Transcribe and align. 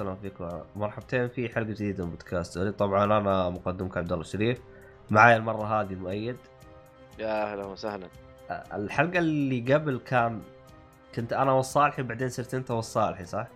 أهلا 0.00 0.14
فيكم 0.14 0.48
مرحبتين 0.76 1.28
في 1.28 1.48
حلقة 1.48 1.68
جديدة 1.68 2.04
من 2.04 2.10
بودكاست 2.10 2.58
طبعا 2.58 3.04
أنا 3.04 3.50
مقدمك 3.50 3.96
عبد 3.96 4.12
الله 4.12 4.24
الشريف. 4.24 4.58
معاي 5.10 5.36
المرة 5.36 5.80
هذه 5.80 5.94
مؤيد. 5.94 6.36
يا 7.18 7.52
أهلا 7.52 7.66
وسهلا. 7.66 8.08
الحلقة 8.72 9.18
اللي 9.18 9.74
قبل 9.74 9.98
كان 10.06 10.40
كنت 11.14 11.32
أنا 11.32 11.52
والصالحي 11.52 12.02
بعدين 12.02 12.28
صرت 12.28 12.54
أنت 12.54 12.70
والصالحي 12.70 13.24
صح؟ 13.24 13.46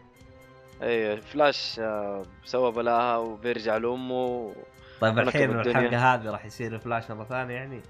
اي 0.82 1.16
فلاش 1.20 1.80
آه، 1.80 2.22
سوى 2.44 2.72
بلاها 2.72 3.16
وبيرجع 3.16 3.77
لأمه. 3.77 4.52
طيب 5.00 5.18
الحين. 5.18 5.50
الحلقة 5.60 6.14
هذه 6.14 6.30
راح 6.30 6.44
يصير 6.44 6.78
فلاش 6.78 7.10
مرة 7.10 7.24
ثانية 7.24 7.55
يعني؟ 7.55 7.82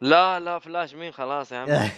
لا 0.00 0.40
لا 0.40 0.58
فلاش 0.58 0.94
مين؟ 0.94 1.12
خلاص 1.12 1.52
يا 1.52 1.58
عم 1.58 1.68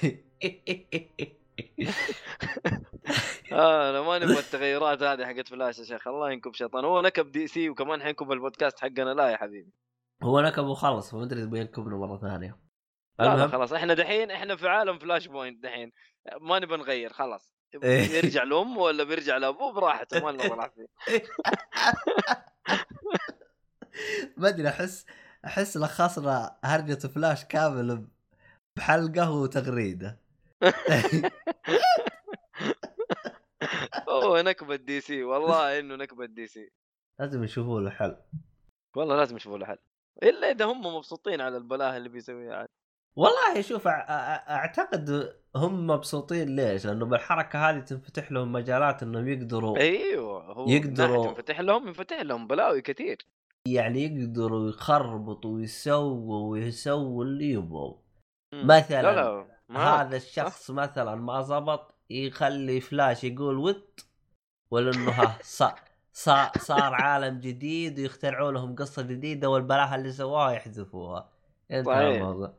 آه 3.53 3.91
أنا 3.91 4.03
ما 4.03 4.19
نبغى 4.19 4.39
التغيرات 4.39 5.03
هذه 5.03 5.27
حقت 5.27 5.49
فلاش 5.49 5.79
يا 5.79 5.85
شيخ. 5.85 6.09
الله 6.09 6.31
ينكب 6.31 6.55
شيطان. 6.55 6.85
هو 6.85 7.01
نكب 7.01 7.33
DC 7.33 7.69
وكمان 7.69 8.03
حينكب 8.03 8.33
البودكاست 8.33 8.81
حقنا. 8.81 9.15
لا 9.15 9.29
يا 9.29 9.37
حبيبي. 9.37 9.73
هو 10.23 10.41
نكب 10.41 10.65
وخلص. 10.65 11.11
فما 11.11 11.25
أدري 11.25 11.47
تبغى 11.47 11.61
ينكبنا 11.61 11.95
لا 13.19 13.25
لا 13.25 13.35
المهم 13.35 13.49
خلاص. 13.49 13.73
إحنا 13.73 13.95
دحين 13.95 14.31
إحنا 14.31 14.57
في 14.57 14.69
عالم 14.69 14.99
Flashpoint 14.99 15.63
دحين. 15.63 15.93
ما 16.41 16.59
نبغى 16.59 16.77
نغير 16.77 17.13
خلاص. 17.13 17.53
إيه. 17.85 18.11
يرجع 18.11 18.43
لامه 18.43 18.79
ولا 18.79 19.05
بيرجع 19.05 19.37
لابوه 19.37 19.73
براحته 19.73 20.25
ما 20.25 20.31
لنا 20.31 20.69
فيه 20.69 20.87
ما 24.37 24.49
أدري 24.49 24.69
احس 24.69 25.07
أحس 25.45 25.77
لخصنا 25.77 26.59
هرجة 26.65 27.07
فلاش 27.07 27.45
كامل 27.45 28.07
بحلقة 28.77 29.31
وتغريدة. 29.31 30.22
هو 34.09 34.41
نكبة 34.41 34.77
DC 34.77 35.23
والله 35.25 35.79
إنه 35.79 35.97
نكبة 35.97 36.27
DC 36.27 36.71
لازم 37.21 37.45
يشوفوا 37.45 37.81
له 37.81 37.91
حل 37.91 38.17
والله 38.97 39.17
لازم 39.17 39.37
يشوفوا 39.37 39.59
له 39.59 39.67
حل 39.67 39.79
إلا 40.23 40.51
إذا 40.51 40.65
هم 40.65 40.87
مبسوطين 40.97 41.41
على 41.41 41.57
البلاهه 41.57 41.97
اللي 41.97 42.09
بيسويها 42.09 42.55
عاد 42.57 42.67
والله 43.17 43.61
شوف 43.61 43.87
أعتقد 43.89 45.37
هم 45.57 45.87
مبسوطين 45.87 46.57
ليش؟ 46.57 46.87
لأنه 46.87 47.07
بالحركة 47.07 47.71
هذه 47.71 47.79
تنفتح 47.81 48.33
لهم 48.33 48.53
مجالات 48.53 49.03
إنهم 49.03 49.29
يقدروا 49.29 49.77
أيوه 49.79 50.45
هو 50.53 50.69
يقدروا- 50.69 51.27
ينفتح 51.27 51.61
لهم 51.61 51.87
ينفتح 51.89 52.21
لهم 52.21 52.47
بلاوي 52.47 52.81
كثير. 52.83 53.19
يعني 53.69 54.03
يقدروا 54.05 54.69
يخربطوا 54.69 55.55
ويسووا 55.55 56.51
ويسووا 56.51 57.25
اللي 57.25 57.51
يبغوا. 57.51 57.95
مثلاً 58.55 59.03
لا 59.03 59.15
لا. 59.15 59.52
ما 59.73 60.03
هذا 60.03 60.17
الشخص 60.17 60.71
مثلا 60.71 61.15
ما 61.15 61.43
زبط 61.43 61.95
يخلي 62.11 62.81
فلاش 62.81 63.25
يقول 63.25 63.59
what 63.59 64.07
ولا 64.71 64.91
انه 64.91 65.11
ها 65.11 65.39
صار 65.43 65.81
صار, 66.13 66.51
صار 66.59 66.95
عالم 66.95 67.41
جديد 67.41 67.99
ويخترعوا 68.01 68.53
لهم 68.53 68.75
قصة 68.75 69.03
جديدة 69.03 69.49
والبلاهة 69.51 69.95
اللي 69.95 70.13
سواها 70.13 70.53
يحذفوها. 70.53 71.31
انتهى. 71.71 72.17
الموضوع 72.17 72.55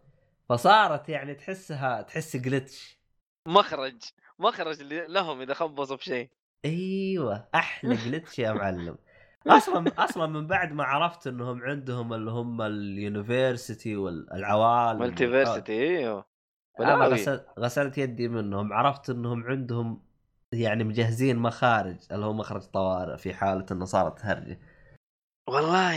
فصارت 0.49 1.09
يعني 1.09 1.35
تحسها 1.35 2.01
تحس 2.01 2.35
glitch 2.37 2.99
مخرج 3.47 4.01
مخرج 4.39 4.81
اللي- 4.81 5.07
لهم 5.07 5.41
إذا 5.41 5.53
خبصوا 5.53 5.97
في 5.97 6.03
شيء. 6.03 6.29
أيوه 6.65 7.47
أحلى 7.55 7.95
glitch 8.05 8.39
يا 8.39 8.51
معلم. 8.53 8.97
أصلا 9.47 9.91
أصلا 9.97 10.25
من 10.25 10.47
بعد 10.47 10.71
ما 10.71 10.83
عرفت 10.83 11.27
إنهم 11.27 11.61
عندهم 11.63 12.13
اللي 12.13 12.31
هم 12.31 12.61
ال 12.61 12.76
universe 12.76 13.95
والعوالم 13.95 14.99
multiverse 14.99 15.97
أيوه. 15.97 16.25
أنا 16.79 16.95
بلاوي. 16.95 17.13
غسلت 17.13 17.45
غسلت 17.59 17.97
يدي 17.97 18.27
منهم 18.27 18.73
عرفت 18.73 19.09
إنهم 19.09 19.43
عندهم 19.43 20.01
يعني 20.53 20.83
مجهزين 20.83 21.37
مخارج 21.39 21.97
اللي 22.11 22.25
هو 22.25 22.33
مخرج 22.33 22.61
طوارئ 22.61 23.17
في 23.17 23.33
حالة 23.33 23.65
إنه 23.71 23.85
صارت 23.85 24.25
هرجة 24.25 24.59
والله 25.49 25.95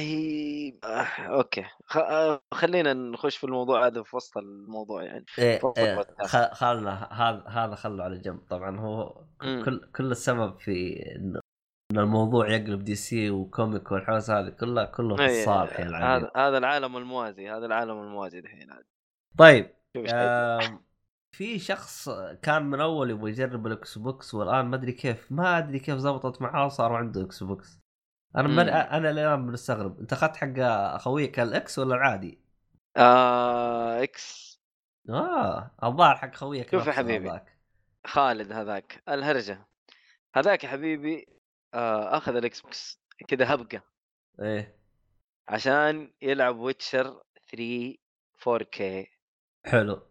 آه، 0.84 1.06
أوكي 1.20 1.64
خ... 1.84 1.96
آه، 1.96 2.40
خلينا 2.54 2.92
نخش 2.92 3.36
في 3.36 3.44
الموضوع 3.44 3.86
هذا 3.86 4.02
في 4.02 4.16
وسط 4.16 4.38
الموضوع 4.38 5.02
يعني 5.02 5.24
إيه 5.38 5.60
إيه 5.78 5.90
البودكاست. 5.92 6.36
خ- 6.36 6.52
خلنا 6.54 7.08
هذا 7.12 7.44
هذا 7.48 7.74
خله 7.74 8.04
على 8.04 8.18
جنب 8.18 8.40
طبعا 8.50 8.80
هو. 8.80 9.24
كل 9.40 9.88
كل 9.96 10.10
السبب 10.10 10.58
في 10.58 11.02
انه 11.16 11.40
إن 11.92 11.98
الموضوع 11.98 12.48
يقلب 12.48 12.84
DC 12.84 12.94
و 12.94 13.30
comic 13.30 13.92
والحوسة 13.92 14.40
هذه 14.40 14.48
كلها 14.48 14.84
كله 14.84 15.16
في 15.16 15.22
إيه، 15.22 15.40
الصالح 15.40 15.80
يا 15.80 15.86
العميل. 15.86 16.06
هذا 16.24 16.30
هذا 16.36 16.58
العالم 16.58 16.96
الموازي 16.96 17.50
هذا 17.50 17.66
العالم 17.66 18.02
الموازي 18.02 18.40
دحين 18.40 18.70
عاد. 18.72 18.84
طيب 19.38 19.70
في 21.36 21.58
شخص 21.58 22.08
كان 22.42 22.62
من 22.62 22.80
أول 22.80 23.10
يبغى 23.10 23.30
يجرب 23.30 23.66
ال 23.66 23.98
Xbox 23.98 24.34
والآن 24.34 24.66
ما 24.66 24.76
أدري 24.76 24.92
كيف 24.92 25.32
ما 25.32 25.58
أدري 25.58 25.78
كيف 25.78 25.98
زبطت 25.98 26.42
معاه 26.42 26.66
وصار 26.66 26.92
عنده 26.92 27.22
Xbox 27.22 27.80
أنا 28.36 28.48
من. 28.48 28.68
أنا 28.68 29.10
الآن 29.10 29.40
مستغرب 29.40 30.00
أنت 30.00 30.12
أخذت 30.12 30.36
حق 30.36 30.58
أخويك 30.58 31.40
ال 31.40 31.59
X 31.59 31.78
ولا 31.78 31.94
العادي؟ 31.94 32.38
آه 32.96 34.02
X 34.02 34.60
آه 35.10 35.70
الظاهر 35.84 36.16
حق 36.16 36.34
خويك 36.34 36.70
شوف 36.70 36.86
يا 36.86 36.92
حبيبي. 36.92 37.30
هذاك. 37.30 37.56
خالد 38.06 38.52
هذاك 38.52 39.02
الهرجة 39.08 39.66
هذاك 40.34 40.64
يا 40.64 40.68
حبيبي 40.68 41.26
آه 41.74 42.16
أخذ 42.16 42.36
ال 42.36 42.60
Xbox 42.60 43.00
كذا 43.28 43.54
هبقة 43.54 43.82
إيه 44.40 44.76
عشان 45.48 46.12
يلعب 46.22 46.58
Witcher 46.58 47.22
3 47.50 47.94
4K 48.40 49.06
حلو. 49.66 50.02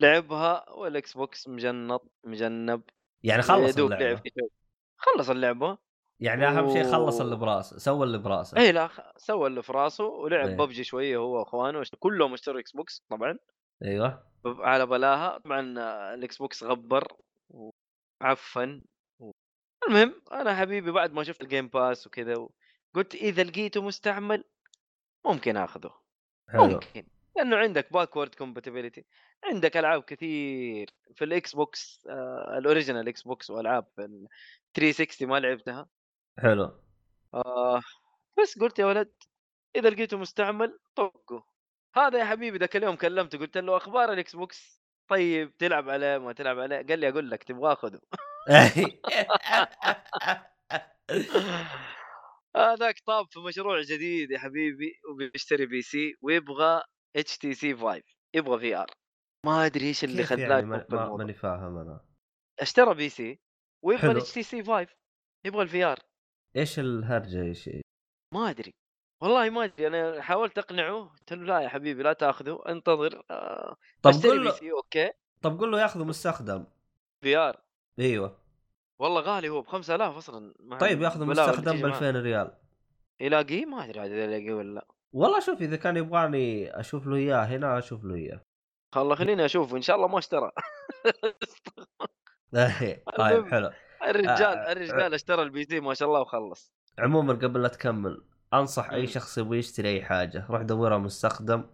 لعبها 0.00 0.70
وال 0.70 1.16
Xbox 1.16 1.48
مجنط 1.48 2.10
مجنب. 2.24 2.82
يعني 3.22 3.42
خلص 3.42 3.76
اللعبة. 3.78 3.96
لعب. 4.04 4.22
خلص 4.96 5.30
اللعبة. 5.30 5.78
يعني 6.20 6.46
أهم 6.46 6.72
شيء 6.72 6.92
خلص 6.92 7.20
و- 7.20 7.22
اللي 7.24 7.36
براسه 7.36 7.78
سوى 7.78 8.06
اللي 8.06 8.18
براسه. 8.18 8.58
اي 8.58 8.72
لا 8.72 9.12
سوى 9.16 9.46
اللي 9.46 9.62
في 9.62 9.72
راسه 9.72 10.04
ولعب 10.04 10.48
إيه. 10.48 10.56
ببجي 10.56 10.84
شوية 10.84 11.16
هو 11.16 11.38
وأخوانه 11.38 11.82
كلهم 11.98 12.32
اشتروا 12.32 12.60
Xbox 12.60 13.04
طبعا. 13.10 13.38
أيوه. 13.84 14.26
على 14.44 14.86
بلاها. 14.86 15.38
طبعا 15.38 15.60
ال 16.14 16.36
Xbox 16.38 16.64
غبر 16.64 17.16
وعفن 18.20 18.82
و... 19.18 19.30
المهم 19.88 20.22
أنا 20.32 20.54
حبيبي 20.54 20.90
بعد 20.90 21.12
ما 21.12 21.22
شفت 21.24 21.42
ال 21.42 21.47
Game 21.47 21.68
Pass 21.68 22.06
وكذا 22.06 22.38
و... 22.38 22.52
قلت 22.94 23.14
إذا 23.14 23.42
لقيته 23.42 23.82
مستعمل 23.82 24.44
ممكن 25.26 25.56
آخذه. 25.56 25.94
حلو. 26.48 26.66
ممكن. 26.66 27.06
لأنه 27.38 27.56
عندك 27.56 27.92
backward 27.92 28.34
compatibility 28.34 29.04
عندك 29.44 29.76
ألعاب 29.76 30.02
كثير 30.02 30.90
في 31.14 31.24
ال 31.24 31.54
Xbox 31.54 32.06
آه 32.10 32.58
ال 32.58 33.08
original 33.08 33.22
Xbox 33.22 33.50
وألعاب 33.50 33.86
في 33.96 34.02
ال 34.04 34.28
360 34.74 35.28
ما 35.28 35.40
لعبتها. 35.40 35.88
حلو. 36.38 36.80
آه 37.34 37.80
بس 38.42 38.58
قلت 38.58 38.78
يا 38.78 38.86
ولد 38.86 39.12
إذا 39.76 39.90
لقيته 39.90 40.18
مستعمل 40.18 40.78
طقه. 40.96 41.46
هذا 41.94 42.18
يا 42.18 42.24
حبيبي 42.24 42.58
ذاك 42.58 42.76
اليوم 42.76 42.96
كلمته 42.96 43.38
قلت 43.38 43.58
له 43.58 43.76
أخبار 43.76 44.12
ال 44.12 44.36
Xbox 44.36 44.82
طيب 45.08 45.56
تلعب 45.56 45.88
عليه 45.88 46.18
ما 46.18 46.32
تلعب 46.32 46.58
عليه؟ 46.58 46.76
قال 46.76 46.98
لي 46.98 47.08
أقول 47.08 47.30
لك 47.30 47.44
تبغى 47.44 47.76
خذه 47.76 48.00
هذاك 52.56 53.00
طاب 53.06 53.26
في 53.30 53.38
مشروع 53.40 53.80
جديد 53.82 54.30
يا 54.30 54.38
حبيبي 54.38 54.92
وبيشتري 55.10 55.66
PC 55.66 56.14
ويبغى 56.22 56.82
اتش 57.16 57.38
تي 57.38 57.54
سي 57.54 57.76
5 57.76 58.02
يبغى 58.34 58.58
VR 58.58 58.90
ما 59.46 59.66
أدري 59.66 59.86
إيش 59.86 60.04
اللي 60.04 60.24
خلاه 60.24 60.48
يعني؟ 60.48 60.66
ما-. 60.66 61.16
ماني 61.16 61.34
فاهم 61.34 61.78
أنا. 61.78 62.00
اشترى 62.60 62.94
PC 62.94 63.38
ويبغى. 63.84 64.10
الاتش 64.10 64.32
تي 64.32 64.42
سي 64.42 64.64
5 64.64 64.86
يبغى 65.44 65.62
ال 65.62 65.84
VR 65.84 65.98
إيش 66.56 66.78
الهرجة 66.78 67.42
إيش 67.42 67.70
ما 68.34 68.50
أدري. 68.50 68.74
والله 69.22 69.50
ما 69.50 69.64
أدري. 69.64 69.86
أنا 69.86 70.22
حاولت 70.22 70.58
أقنعه. 70.58 71.04
قلت 71.04 71.32
له 71.32 71.44
لا 71.44 71.60
يا 71.60 71.68
حبيبي 71.68 72.02
لا 72.02 72.12
تأخذه. 72.12 72.62
انتظر. 72.68 73.22
آه 73.30 73.76
طب 74.02 74.12
قول 74.12 74.44
له 74.44 74.72
أوكي. 74.72 75.10
طب 75.42 75.58
قول 75.58 75.72
له 75.72 75.80
ياخذه 75.80 76.04
مستخدم. 76.04 76.66
VR 77.24 77.62
إيوه. 77.98 78.38
والله 79.00 79.20
غالي 79.20 79.48
هو 79.48 79.62
ب 79.62 79.66
5000 79.66 80.16
أصلا. 80.16 80.54
طيب 80.80 81.02
ياخذه 81.02 81.24
مستخدم 81.24 81.72
ب 81.72 81.84
معاه. 81.84 81.98
2000 81.98 82.20
ريال. 82.20 82.58
يلاقيه؟ 83.20 83.66
ما 83.66 83.84
أدري 83.84 84.00
عاد 84.00 84.10
يلاقيه 84.10 84.52
ولا 84.52 84.74
لا. 84.74 84.86
والله 85.12 85.40
شوف 85.40 85.60
إذا 85.60 85.76
كان 85.76 85.96
يبغاني 85.96 86.70
أشوف 86.80 87.06
له 87.06 87.16
إياه 87.16 87.44
هنا 87.44 87.78
أشوف 87.78 88.04
له 88.04 88.14
إياه. 88.14 88.40
خلا 88.94 89.14
خليني 89.14 89.44
أشوف 89.44 89.74
إن 89.74 89.82
شاء 89.82 89.96
الله 89.96 90.08
ما 90.08 90.18
اشترى. 90.18 90.50
طيب 92.52 93.36
المهم. 93.36 93.50
حلو. 93.50 93.70
الرجال 94.08 94.58
آه، 94.58 94.72
الرجال 94.72 95.14
اشترى 95.14 95.42
ال 95.42 95.64
PC 95.64 95.80
ما 95.80 95.94
شاء 95.94 96.08
الله 96.08 96.20
وخلص. 96.20 96.72
عموما 96.98 97.32
قبل 97.32 97.62
لا 97.62 97.68
تكمل 97.68 98.24
أنصح 98.54 98.90
أي. 98.90 99.06
شخص 99.06 99.38
يبغى 99.38 99.58
يشتري 99.58 99.88
أي 99.88 100.02
حاجة. 100.02 100.46
روح 100.50 100.62
دورها 100.62 100.98
مستخدم 100.98 101.64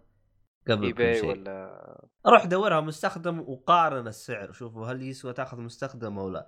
قبل 0.67 0.91
كل 0.91 1.15
شيء. 1.15 1.29
ولا 1.29 2.07
روح 2.27 2.45
دورها 2.45 2.81
مستخدم 2.81 3.39
وقارن 3.39 4.07
السعر. 4.07 4.51
شوفوا 4.51 4.87
هل 4.87 5.03
يسوى 5.03 5.33
تأخذ 5.33 5.61
مستخدم 5.61 6.19
أو 6.19 6.29
لا. 6.29 6.47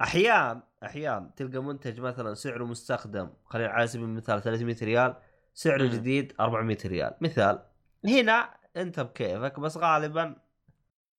احيان 0.00 0.62
احيان 0.84 1.34
تلقى 1.34 1.62
منتج 1.62 2.00
مثلا 2.00 2.34
سعره 2.34 2.64
مستخدم 2.64 3.30
خلينا 3.44 3.68
على 3.68 3.86
سبيل 3.86 4.04
المثال 4.04 4.42
300 4.42 4.76
ريال. 4.82 5.16
سعره. 5.58 5.86
جديد 5.86 6.32
400 6.40 6.78
ريال. 6.84 7.14
مثال 7.20 7.62
هنا 8.04 8.54
انت 8.76 9.00
بكيفك 9.00 9.60
بس 9.60 9.76
غالبا 9.76 10.36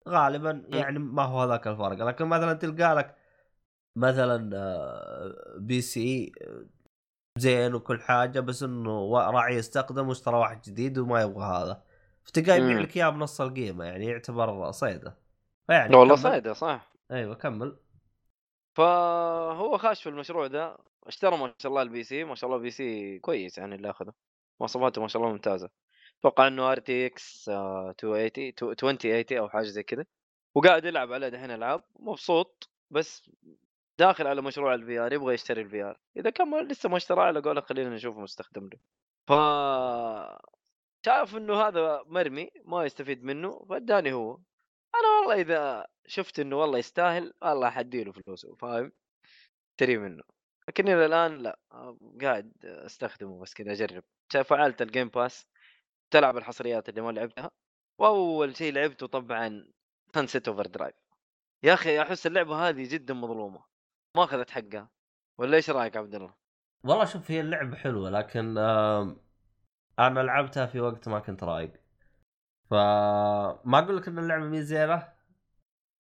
غالبا 0.10 0.64
يعني 0.68 1.00
ما 1.00 1.24
هو 1.24 1.42
هذاك 1.42 1.68
الفرق. 1.68 2.04
لكن 2.08 2.26
مثلا 2.26 2.54
تلقى 2.54 2.96
لك 2.96 3.16
مثلا 3.96 4.58
آه، 4.58 5.56
PC 5.58 6.32
آه، 6.42 6.66
زين 7.38 7.74
وكل 7.76 8.02
حاجة 8.02 8.40
بس 8.40 8.64
إنه 8.64 9.18
راعي 9.18 9.56
يستخدم 9.56 10.08
واشترى 10.10 10.36
واحد 10.36 10.62
جديد 10.62 10.98
وما 10.98 11.22
يبغى 11.22 11.46
هذا. 11.46 11.84
فتلقاه 12.24 12.56
يبيع. 12.56 12.80
لك 12.80 12.98
إياه 12.98 13.10
بنص 13.10 13.42
القيمة 13.42 13.86
يعني 13.86 14.06
يعتبر 14.06 14.72
صيدة. 14.72 15.18
فيعني 15.68 15.96
والله 15.96 16.16
كمل. 16.16 16.24
صايده 16.24 16.54
صح. 16.54 16.92
أيوه 17.12 17.36
كمل. 17.36 17.78
فهو 18.78 19.78
خاش 19.78 20.04
في 20.04 20.10
المشروع 20.10 20.48
ده. 20.48 20.78
اشترى 21.08 21.38
ما 21.38 21.54
شاء 21.60 21.70
الله 21.70 21.82
ال 21.82 22.04
PC. 22.04 22.24
ما 22.24 22.36
شاء 22.36 22.48
الله 22.48 22.58
ال 22.58 22.72
PC 22.72 23.20
كويس 23.20 23.58
يعني 23.58 23.76
اللي 23.76 23.90
أخذه. 23.90 24.29
مواصفاته 24.60 25.02
ما 25.02 25.08
شاء 25.08 25.22
الله 25.22 25.34
ممتازة. 25.34 25.70
أتوقع 26.20 26.48
إنه 26.48 26.72
RTX 26.72 27.50
280 27.50 28.54
2080 28.62 29.38
أو 29.40 29.50
حاجة 29.50 29.64
زي 29.66 29.84
كذا. 29.84 30.06
وقاعد 30.56 30.86
يلعب 30.86 31.14
عليه 31.14 31.30
دحين 31.30 31.52
ألعاب 31.52 31.84
مبسوط 32.00 32.70
بس 32.92 33.30
داخل 34.00 34.28
على 34.28 34.42
مشروع 34.42 34.74
ال 34.74 35.00
VR 35.00 35.14
يبغى 35.14 35.34
يشتري 35.34 35.62
ال 35.62 35.84
VR 35.84 36.00
إذا 36.18 36.30
كان 36.30 36.48
ما- 36.50 36.58
لسه 36.62 36.90
ما 36.90 36.98
اشتراه 36.98 37.24
على 37.24 37.40
قوله 37.42 37.62
خلينا 37.62 37.90
نشوف 37.96 38.18
مستخدم 38.18 38.70
له. 38.74 38.80
ف 39.28 39.32
شاف 41.06 41.36
إنه 41.38 41.62
هذا 41.62 42.04
مرمي 42.06 42.50
ما 42.66 42.86
يستفيد 42.86 43.24
منه 43.24 43.66
فاداني 43.70 44.14
هو. 44.14 44.34
أنا 44.96 45.08
والله 45.22 45.42
إذا 45.42 45.88
شفت 46.08 46.40
إنه 46.40 46.56
والله 46.58 46.78
يستاهل 46.80 47.34
والله 47.42 47.70
حديله 47.70 48.12
فلوسه 48.12 48.56
فاهم؟ 48.56 48.92
اشتري 49.72 49.98
منه. 49.98 50.24
لكن 50.70 50.88
إلى 50.88 51.06
الآن 51.06 51.38
لا 51.38 51.60
قاعد 52.22 52.52
أستخدمه 52.64 53.40
بس 53.40 53.54
كذا 53.54 53.72
أجرب 53.72 54.04
فعلت 54.46 54.82
ال 54.82 54.88
Game 54.88 55.10
Pass 55.10 55.48
تلعب 56.12 56.38
الحصريات 56.38 56.90
اللي 56.90 57.02
ما 57.02 57.12
لعبتها 57.12 57.52
وأول 58.00 58.56
شيء 58.56 58.74
لعبته 58.74 59.08
طبعا 59.08 59.68
Sunset 60.16 60.48
Overdrive 60.48 60.96
يا 61.64 61.74
أخي 61.74 62.02
أحس 62.02 62.28
اللعبة 62.28 62.70
هذه 62.70 62.94
جدا 62.94 63.14
مظلومة 63.14 63.64
ما 64.18 64.24
أخذت 64.24 64.50
حقها 64.50 64.90
ولا 65.38 65.58
إيش 65.58 65.70
رأيك 65.70 65.98
عبد 65.98 66.16
الله؟ 66.16 66.34
والله 66.84 67.06
شوف 67.06 67.32
هي 67.32 67.42
اللعبة 67.42 67.76
حلوة 67.76 68.10
لكن 68.10 68.58
أنا 70.00 70.20
لعبتها 70.20 70.66
في 70.66 70.80
وقت 70.80 71.08
ما 71.08 71.20
كنت 71.20 71.44
رايق 71.44 71.74
فما 72.70 73.80
أقول 73.80 73.98
لك 73.98 74.08
إن 74.08 74.20
اللعبة 74.20 74.46
مي 74.46 74.62
زينة 74.62 75.14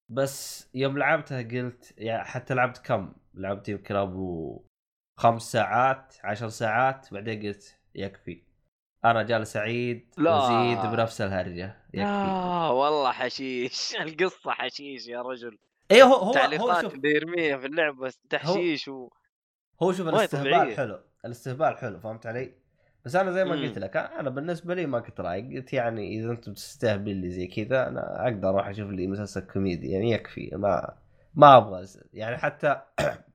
بس 0.10 0.70
يوم 0.74 0.98
لعبتها 0.98 1.42
قلت 1.42 1.94
يعني 1.98 2.24
حتى 2.24 2.54
لعبت 2.54 2.78
كم؟ 2.78 3.14
لعبت 3.40 3.70
يمكن 3.70 3.96
ابو 3.96 4.62
خمس 5.18 5.52
ساعات 5.52 6.16
عشر 6.24 6.50
ساعات 6.50 7.14
بعدين 7.14 7.42
قلت 7.42 7.78
يكفي. 7.96 8.44
أنا 9.06 9.24
جالس 9.24 9.58
أعيد 9.58 10.14
لا. 10.18 10.36
وأزيد 10.36 10.92
بنفس 10.92 11.22
الهرجة. 11.22 11.76
يكفي. 11.94 12.06
آه 12.06 12.74
والله 12.74 13.12
حشيش. 13.12 13.96
القصة 14.02 14.52
حشيش 14.52 15.08
يا 15.08 15.22
رجل. 15.22 15.58
إيه 15.92 16.04
هو 16.04 16.14
هو 16.14 16.24
هو 16.24 16.30
التعليقات 16.30 16.82
شوف 16.82 17.04
يرميها 17.04 17.58
في 17.58 17.66
اللعبه 17.66 18.14
تحشيش 18.30 18.88
و... 18.88 19.10
هو 19.82 19.92
شوف 19.92 20.08
الاستهبال. 20.08 20.76
حلو. 20.76 21.00
الاستهبال 21.26 21.78
حلو 21.78 22.00
فهمت 22.00 22.26
علي؟ 22.26 22.54
بس 23.06 23.16
أنا 23.16 23.32
زي 23.32 23.46
ما. 23.46 23.52
قلت 23.52 23.78
لك 23.78 23.98
أنا 23.98 24.30
بالنسبة 24.30 24.76
لي 24.76 24.86
ما 24.86 25.00
كنت 25.00 25.22
رايق. 25.22 25.56
قلت 25.56 25.74
يعني 25.74 26.20
إذا 26.20 26.32
أنتم 26.32 26.54
تستهبل 26.54 27.16
لي 27.16 27.30
زي 27.30 27.48
كذا 27.48 27.88
أنا 27.88 28.24
أقدر 28.24 28.50
أروح 28.50 28.68
أشوف 28.68 28.90
لي 28.90 29.08
مسلسل 29.08 29.42
كوميدي. 29.42 29.92
يعني 29.92 30.12
يكفي. 30.12 30.50
ما 30.54 30.98
ما 31.34 31.58
أبغى 31.58 31.88
يعني 32.14 32.38
حتى 32.38 32.82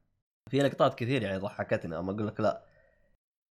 في 0.51 0.59
لقطات 0.59 0.95
كثير 0.95 1.23
يعني 1.23 1.37
ضحكتني 1.39 1.99
أما 1.99 2.13
أقول 2.13 2.27
لك 2.27 2.41
لا. 2.41 2.65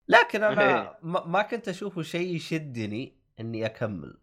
لكن 0.07 0.43
أنا 0.43 0.61
إيه. 0.81 0.97
ما 1.01 1.25
ما 1.25 1.41
كنت 1.41 1.67
أشوفه 1.67 2.01
شيء 2.01 2.35
يشدني 2.35 3.17
إني 3.39 3.65
أكمل. 3.65 4.17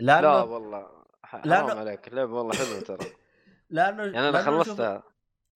لا 0.00 0.20
لأنه 0.22 0.44
والله 0.44 0.80
لا، 0.80 0.88
حرام 1.22 1.44
لا. 1.68 1.74
عليك. 1.78 2.08
اللعبه 2.08 2.32
والله 2.32 2.54
حلوة 2.54 2.80
ترى. 2.80 3.06
لأنه 3.70 4.02
يعني 4.02 4.18
أنا 4.18 4.30
لأنه 4.30 4.44
شوف- 4.44 4.66
خلصتها 4.66 5.02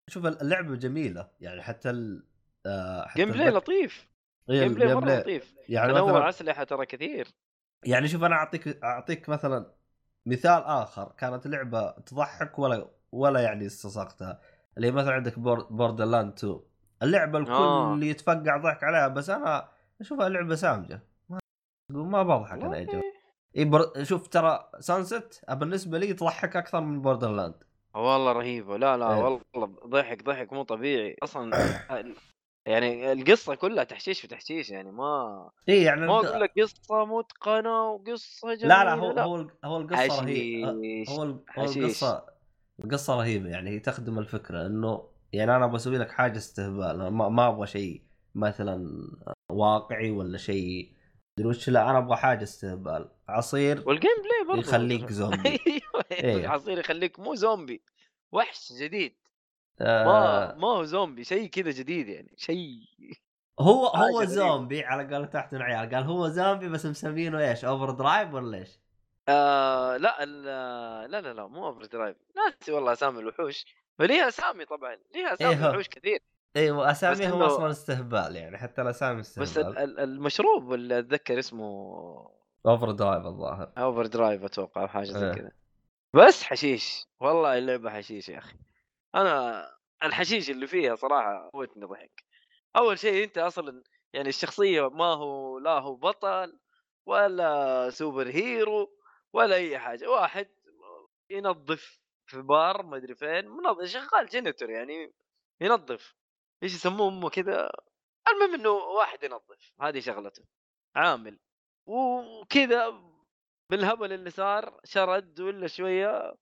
شوف 0.08 0.26
اللعبة 0.26 0.74
جميلة 0.76 1.28
يعني 1.40 1.62
حتى 1.62 1.90
ال 1.90 2.24
آه، 2.66 3.06
حتى 3.08 3.24
gameplay 3.24 3.50
لطيف. 3.50 4.08
إيه، 4.50 4.60
gameplay 4.62 4.94
مرة. 4.94 5.14
لطيف. 5.20 5.54
يعني 5.68 5.92
تنوع 5.92 6.12
مثلا 6.12 6.28
أسلحة 6.28 6.64
ترى 6.64 6.86
كثير. 6.86 7.28
يعني 7.84 8.08
شوف 8.08 8.22
أنا 8.24 8.34
أعطيك 8.34 8.84
أعطيك 8.84 9.28
مثلا 9.28 9.74
مثال 10.26 10.62
آخر. 10.64 11.12
كانت 11.18 11.46
لعبة 11.46 11.90
تضحك 11.90 12.58
ولا 12.58 12.90
ولا 13.12 13.40
يعني 13.40 13.66
استساقتها 13.66 14.40
اللي 14.78 14.90
مثلا 14.90 15.12
عندك 15.12 15.38
Borderlands 15.70 16.32
2 16.32 16.60
اللعبة 17.02 17.38
الكل 17.38 17.52
آه. 17.52 17.94
اللي 17.94 18.08
يتفقع 18.08 18.56
ضحك 18.56 18.84
عليها 18.84 19.08
بس 19.08 19.30
أنا 19.30 19.68
أشوفها 20.00 20.28
لعبة 20.28 20.54
سامجة 20.54 21.00
ما 21.28 21.38
ما 21.90 22.22
بضحك 22.22 22.62
أنا 22.62 22.78
يا 22.78 22.84
جماعة 22.84 23.02
إيه. 23.56 24.04
شوف 24.04 24.28
ترى 24.28 24.70
Sunset 24.80 25.44
بالنسبة 25.50 25.98
لي 25.98 26.12
تضحك 26.14 26.56
أكثر 26.56 26.80
من 26.80 27.02
Borderlands 27.02 27.54
والله 27.94 28.32
رهيبة 28.32 28.76
لا 28.76 28.96
لا 28.96 29.14
إيه. 29.14 29.22
والله 29.22 29.66
ضحك 29.86 30.24
ضحك 30.24 30.52
مو 30.52 30.62
طبيعي 30.62 31.16
أصلا 31.22 31.52
يعني 32.66 33.12
القصة 33.12 33.54
كلها 33.54 33.84
تحشيش 33.84 34.20
في 34.20 34.26
تحشيش 34.26 34.70
يعني 34.70 34.92
ما 34.92 35.50
إي 35.68 35.82
يعني 35.82 36.06
ما 36.06 36.14
أقول 36.14 36.40
لك 36.40 36.52
قصة 36.60 37.04
متقنة 37.04 37.90
وقصة 37.90 38.54
جميله 38.54 38.68
لا 38.68 38.84
لا 38.84 38.94
هو 38.94 39.10
هو 39.10 39.36
ال- 39.36 39.50
هو 39.64 39.76
القصة 39.76 40.22
رهيبة 40.22 40.70
هو. 41.08 41.22
القصة 41.62 42.37
القصة 42.84 43.16
رهيبة 43.16 43.48
يعني 43.48 43.70
هي 43.70 43.78
تخدم 43.78 44.18
الفكرة 44.18 44.66
إنه 44.66 45.08
يعني 45.32 45.56
أنا 45.56 45.66
بسوي 45.66 45.98
لك 45.98 46.10
حاجة 46.10 46.36
استهبال 46.38 47.08
ما, 47.08 47.28
ما 47.28 47.48
أبغى 47.48 47.66
شيء 47.66 48.02
مثلا 48.34 49.08
واقعي 49.52 50.10
ولا 50.10 50.38
شيء 50.38 50.92
مدري 51.38 51.48
وش 51.48 51.68
لا 51.68 51.90
أنا 51.90 51.98
أبغى 51.98 52.16
حاجة 52.16 52.42
استهبال 52.42 53.08
عصير 53.28 53.82
وال 53.86 54.10
gameplay 54.24 54.48
برضه 54.48 54.60
يخليك 54.60 55.12
زومبي. 55.12 55.48
أيوه 55.48 56.04
إيه. 56.12 56.36
العصير 56.36 56.78
يخليك 56.78 57.20
مو 57.20 57.34
زومبي 57.34 57.82
وحش 58.32 58.72
جديد 58.72 59.14
ما 59.80 59.86
آه 59.86 60.54
ما 60.54 60.68
هو 60.68 60.84
زومبي 60.84 61.24
شيء 61.24 61.48
كذا 61.50 61.70
جديد 61.70 62.08
يعني 62.08 62.34
شيء 62.36 62.80
هو 63.60 63.86
هو. 63.86 64.24
زومبي 64.24 64.84
على 64.84 65.14
قولة 65.14 65.26
تحت 65.26 65.54
عيال 65.54 65.94
قال 65.94 66.04
هو 66.04 66.28
زومبي 66.28 66.68
بس 66.68 66.86
مسمينه 66.86 67.38
إيش 67.38 67.64
Overdrive 67.64 68.34
ولا 68.34 68.58
إيش؟ 68.58 68.78
آه 69.28 69.96
لا 69.96 70.22
ال- 70.22 70.44
لا 71.10 71.20
لا 71.20 71.32
لا 71.32 71.46
مو 71.46 71.66
Overdrive. 71.66 72.16
ناسي 72.36 72.72
والله 72.72 72.92
أسامي 72.92 73.18
الوحوش. 73.20 73.64
فليها 73.98 74.28
أسامي 74.28 74.64
طبعا 74.64 74.96
ليها 75.14 75.34
أسامي 75.34 75.54
إيه 75.54 75.66
هو. 75.66 75.70
وحوش 75.70 75.88
كثير. 75.88 76.22
إيوه 76.56 76.90
اساميهم 76.90 77.40
إنه- 77.40 77.42
أصلا 77.46 77.70
استهبال 77.70 78.36
يعني 78.36 78.58
حتى 78.58 78.82
الأسامي 78.82 79.20
بس 79.20 79.38
ال- 79.38 79.42
استهبال. 79.42 79.78
ال- 79.78 80.00
المشروب 80.00 80.72
اللي 80.74 80.98
أتذكر 80.98 81.38
اسمه 81.38 82.30
Overdrive 82.66 83.26
الظاهر. 83.26 83.72
Overdrive 83.78 84.44
أتوقع 84.44 84.82
أو 84.82 84.88
حاجة 84.88 85.04
زي 85.04 85.26
إيه. 85.26 85.32
كذا. 85.32 85.50
بس 86.14 86.42
حشيش. 86.42 87.06
والله 87.20 87.58
اللعبة 87.58 87.90
حشيش 87.90 88.28
يا 88.28 88.38
أخي. 88.38 88.56
أنا 89.14 89.66
الحشيش 90.02 90.50
اللي 90.50 90.66
فيها 90.66 90.94
صراحة 90.94 91.50
موتني 91.54 91.84
ضحك. 91.86 92.24
أول 92.76 92.98
شيء 92.98 93.24
أنت 93.24 93.38
أصلا 93.38 93.82
يعني 94.12 94.28
الشخصية 94.28 94.88
ما 94.88 95.04
هو 95.04 95.58
لا 95.58 95.70
هو 95.78 95.94
بطل 95.96 96.58
ولا 97.06 97.90
superhero 97.90 98.97
ولا 99.32 99.56
أي 99.56 99.78
حاجة 99.78 100.10
واحد 100.10 100.48
ينظف 101.30 102.00
في 102.26 102.42
بار 102.42 102.82
ما 102.82 102.96
أدري 102.96 103.14
فين 103.14 103.48
منظف 103.48 103.84
شغال 103.84 104.26
janitor 104.26 104.70
يعني 104.70 105.12
ينظف 105.60 106.14
إيش 106.62 106.74
يسموه 106.74 107.08
أمه 107.08 107.30
كذا 107.30 107.70
المهم 108.28 108.54
إنه 108.54 108.70
واحد 108.70 109.24
ينظف 109.24 109.72
هذه 109.80 110.00
شغلته 110.00 110.44
عامل 110.96 111.38
وكذا 111.86 113.02
بالهبل 113.70 114.12
اللي 114.12 114.30
صار 114.30 114.80
شرد 114.84 115.40
ولا 115.40 115.66
شوية 115.66 116.34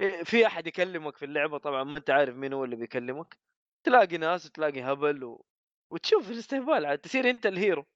إيه، 0.00 0.22
في 0.22 0.46
أحد 0.46 0.66
يكلمك 0.66 1.16
في 1.16 1.24
اللعبة 1.24 1.58
طبعا 1.58 1.84
ما 1.84 1.98
أنت 1.98 2.10
عارف 2.10 2.34
مين 2.34 2.52
هو 2.52 2.64
اللي 2.64 2.76
بيكلمك 2.76 3.38
تلاقي 3.84 4.16
ناس 4.16 4.46
وتلاقي 4.46 4.82
هبل 4.82 5.24
و... 5.24 5.44
وتشوف 5.90 6.30
الاستهبال 6.30 6.86
عاد 6.86 6.98
تصير 6.98 7.30
أنت 7.30 7.46
ال 7.46 7.86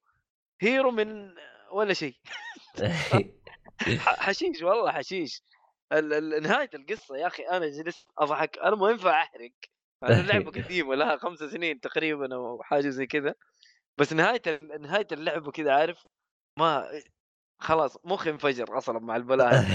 hero 0.61 0.76
hero 0.76 0.91
من 0.91 1.35
ولا 1.71 1.93
شيء. 1.93 2.15
حشيش 4.25 4.61
والله 4.61 4.91
حشيش 4.91 5.43
ال- 5.91 6.13
ال- 6.13 6.43
نهاية 6.43 6.69
القصة 6.73 7.17
يا 7.17 7.27
أخي 7.27 7.43
أنا 7.43 7.67
جلست 7.69 8.07
أضحك 8.17 8.57
أنا 8.57 8.75
ما 8.75 8.89
ينفع 8.89 9.21
أحرق 9.23 9.51
اللعبة 10.03 10.51
قديمة 10.51 10.95
لها 10.95 11.17
خمس 11.17 11.39
سنين 11.39 11.79
تقريبا 11.79 12.35
أو 12.35 12.63
حاجة 12.63 12.89
زي 12.89 13.05
كذا 13.07 13.35
بس 13.97 14.13
نهاية 14.13 14.41
نهاية 14.79 15.07
اللعبة 15.11 15.51
كذا 15.51 15.73
عارف 15.73 16.07
ما 16.59 16.89
خلاص 17.59 17.97
مخي 18.05 18.29
انفجر 18.29 18.77
أصلا 18.77 18.99
مع 18.99 19.15
البلاء. 19.15 19.65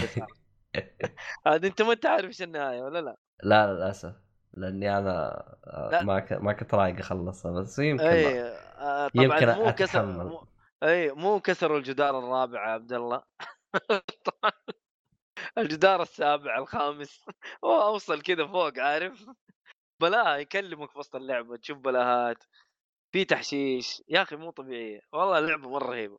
هذا 1.47 1.67
أنت 1.69 1.83
ما 1.83 1.93
أنت 1.93 2.07
عارف 2.07 2.27
إيش 2.27 2.43
النهاية 2.43 2.83
ولا 2.83 2.99
لا؟ 3.01 3.17
لا 3.43 3.73
للأسف 3.73 4.15
لأني 4.55 4.99
أنا 4.99 5.29
آه، 5.67 5.89
لا. 5.93 6.03
ما 6.03 6.21
ك... 6.21 6.33
ما 6.33 6.53
كنت 6.53 6.75
رايق 6.75 6.99
أخلصها 6.99 7.53
بس 7.53 7.79
يمكن 7.79 8.05
اي. 8.07 8.41
آه، 8.41 9.09
طبعا 9.09 9.41
يمكن 9.41 9.47
مو 9.59 9.73
كسر. 9.73 10.07
مو... 10.07 10.47
اي 10.83 11.13
مو 11.13 11.41
كسروا 11.41 11.79
الجدار 11.79 12.19
الرابع 12.19 12.67
يا 12.67 12.73
عبد 12.73 12.93
الله 12.93 13.23
الجدار 15.59 16.03
السابع 16.03 16.59
الخامس. 16.59 17.25
أوصل 17.65 18.23
كذا 18.23 18.47
فوق 18.47 18.79
عارف؟ 18.79 19.27
بلاها 20.01 20.37
يكلمك 20.37 20.91
في 20.91 20.99
وسط 20.99 21.17
اللعبة 21.17 21.57
تشوف 21.57 21.79
بلاهات. 21.79 22.45
في 23.13 23.25
تحشيش. 23.25 24.03
يا 24.09 24.23
أخي 24.23 24.37
مو 24.37 24.51
طبيعية. 24.51 25.01
والله 25.13 25.39
اللعبة 25.39 25.71
مرة 25.71 25.87
رهيبة. 25.91 26.19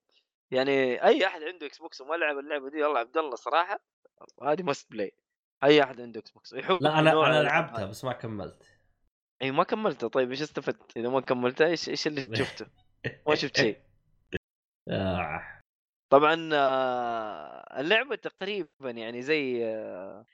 يعني 0.51 1.03
أي 1.03 1.27
أحد 1.27 1.43
عنده 1.43 1.67
Xbox 1.67 2.01
وما 2.01 2.15
لعب 2.15 2.37
اللعبة 2.37 2.69
دي 2.69 2.83
والله 2.83 2.99
عبد 2.99 3.17
الله 3.17 3.35
صراحة 3.35 3.79
هذه 4.43 4.63
must 4.63 4.91
play 4.91 5.11
أي 5.63 5.83
أحد 5.83 6.01
عنده 6.01 6.19
Xbox. 6.19 6.53
يحب 6.53 6.83
لا 6.83 6.99
أنا 6.99 7.11
أنا 7.11 7.43
لعبتها. 7.43 7.85
بس 7.85 8.03
ما 8.05 8.13
كملت. 8.13 8.63
اي 9.41 9.51
ما 9.51 9.63
كملته 9.63 10.07
طيب 10.07 10.31
إيش 10.31 10.41
استفدت؟ 10.41 10.97
إذا 10.97 11.09
ما 11.09 11.21
كملته 11.21 11.65
إيش 11.65 11.89
إيش 11.89 12.07
اللي 12.07 12.35
شفته؟ 12.39 12.65
ما 13.27 13.35
شفت 13.35 13.57
شيء. 13.57 13.77
آه. 14.91 15.56
طبعا 16.09 16.49
آه، 16.53 17.79
اللعبة 17.79 18.15
تقريبا 18.15 18.69
يعني 18.91 19.21
زي 19.21 19.65
آه، 19.65 20.25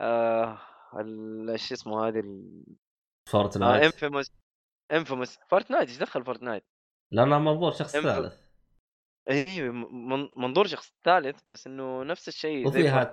آه، 0.00 0.58
ال- 1.00 1.60
شو 1.60 1.74
اسمه 1.74 2.08
هذه 2.08 2.22
Fortnite 3.30 3.82
Infamous 3.84 4.32
Infamous 4.92 5.38
Fortnite 5.50 5.88
إيش 5.88 5.98
دخل 5.98 6.24
Fortnite؟ 6.24 6.64
لانها 7.12 7.38
منظور 7.38 7.72
شخص 7.72 7.96
Infamous. 7.96 8.00
ثالث 8.02 8.40
اي 9.30 9.70
من- 9.70 10.28
منظور 10.36 10.66
شخص 10.66 10.92
ثالث 11.04 11.40
بس 11.54 11.66
إنه 11.66 12.02
نفس 12.04 12.28
الشيء 12.28 12.68
زي 12.70 12.80
وفيها 12.80 13.12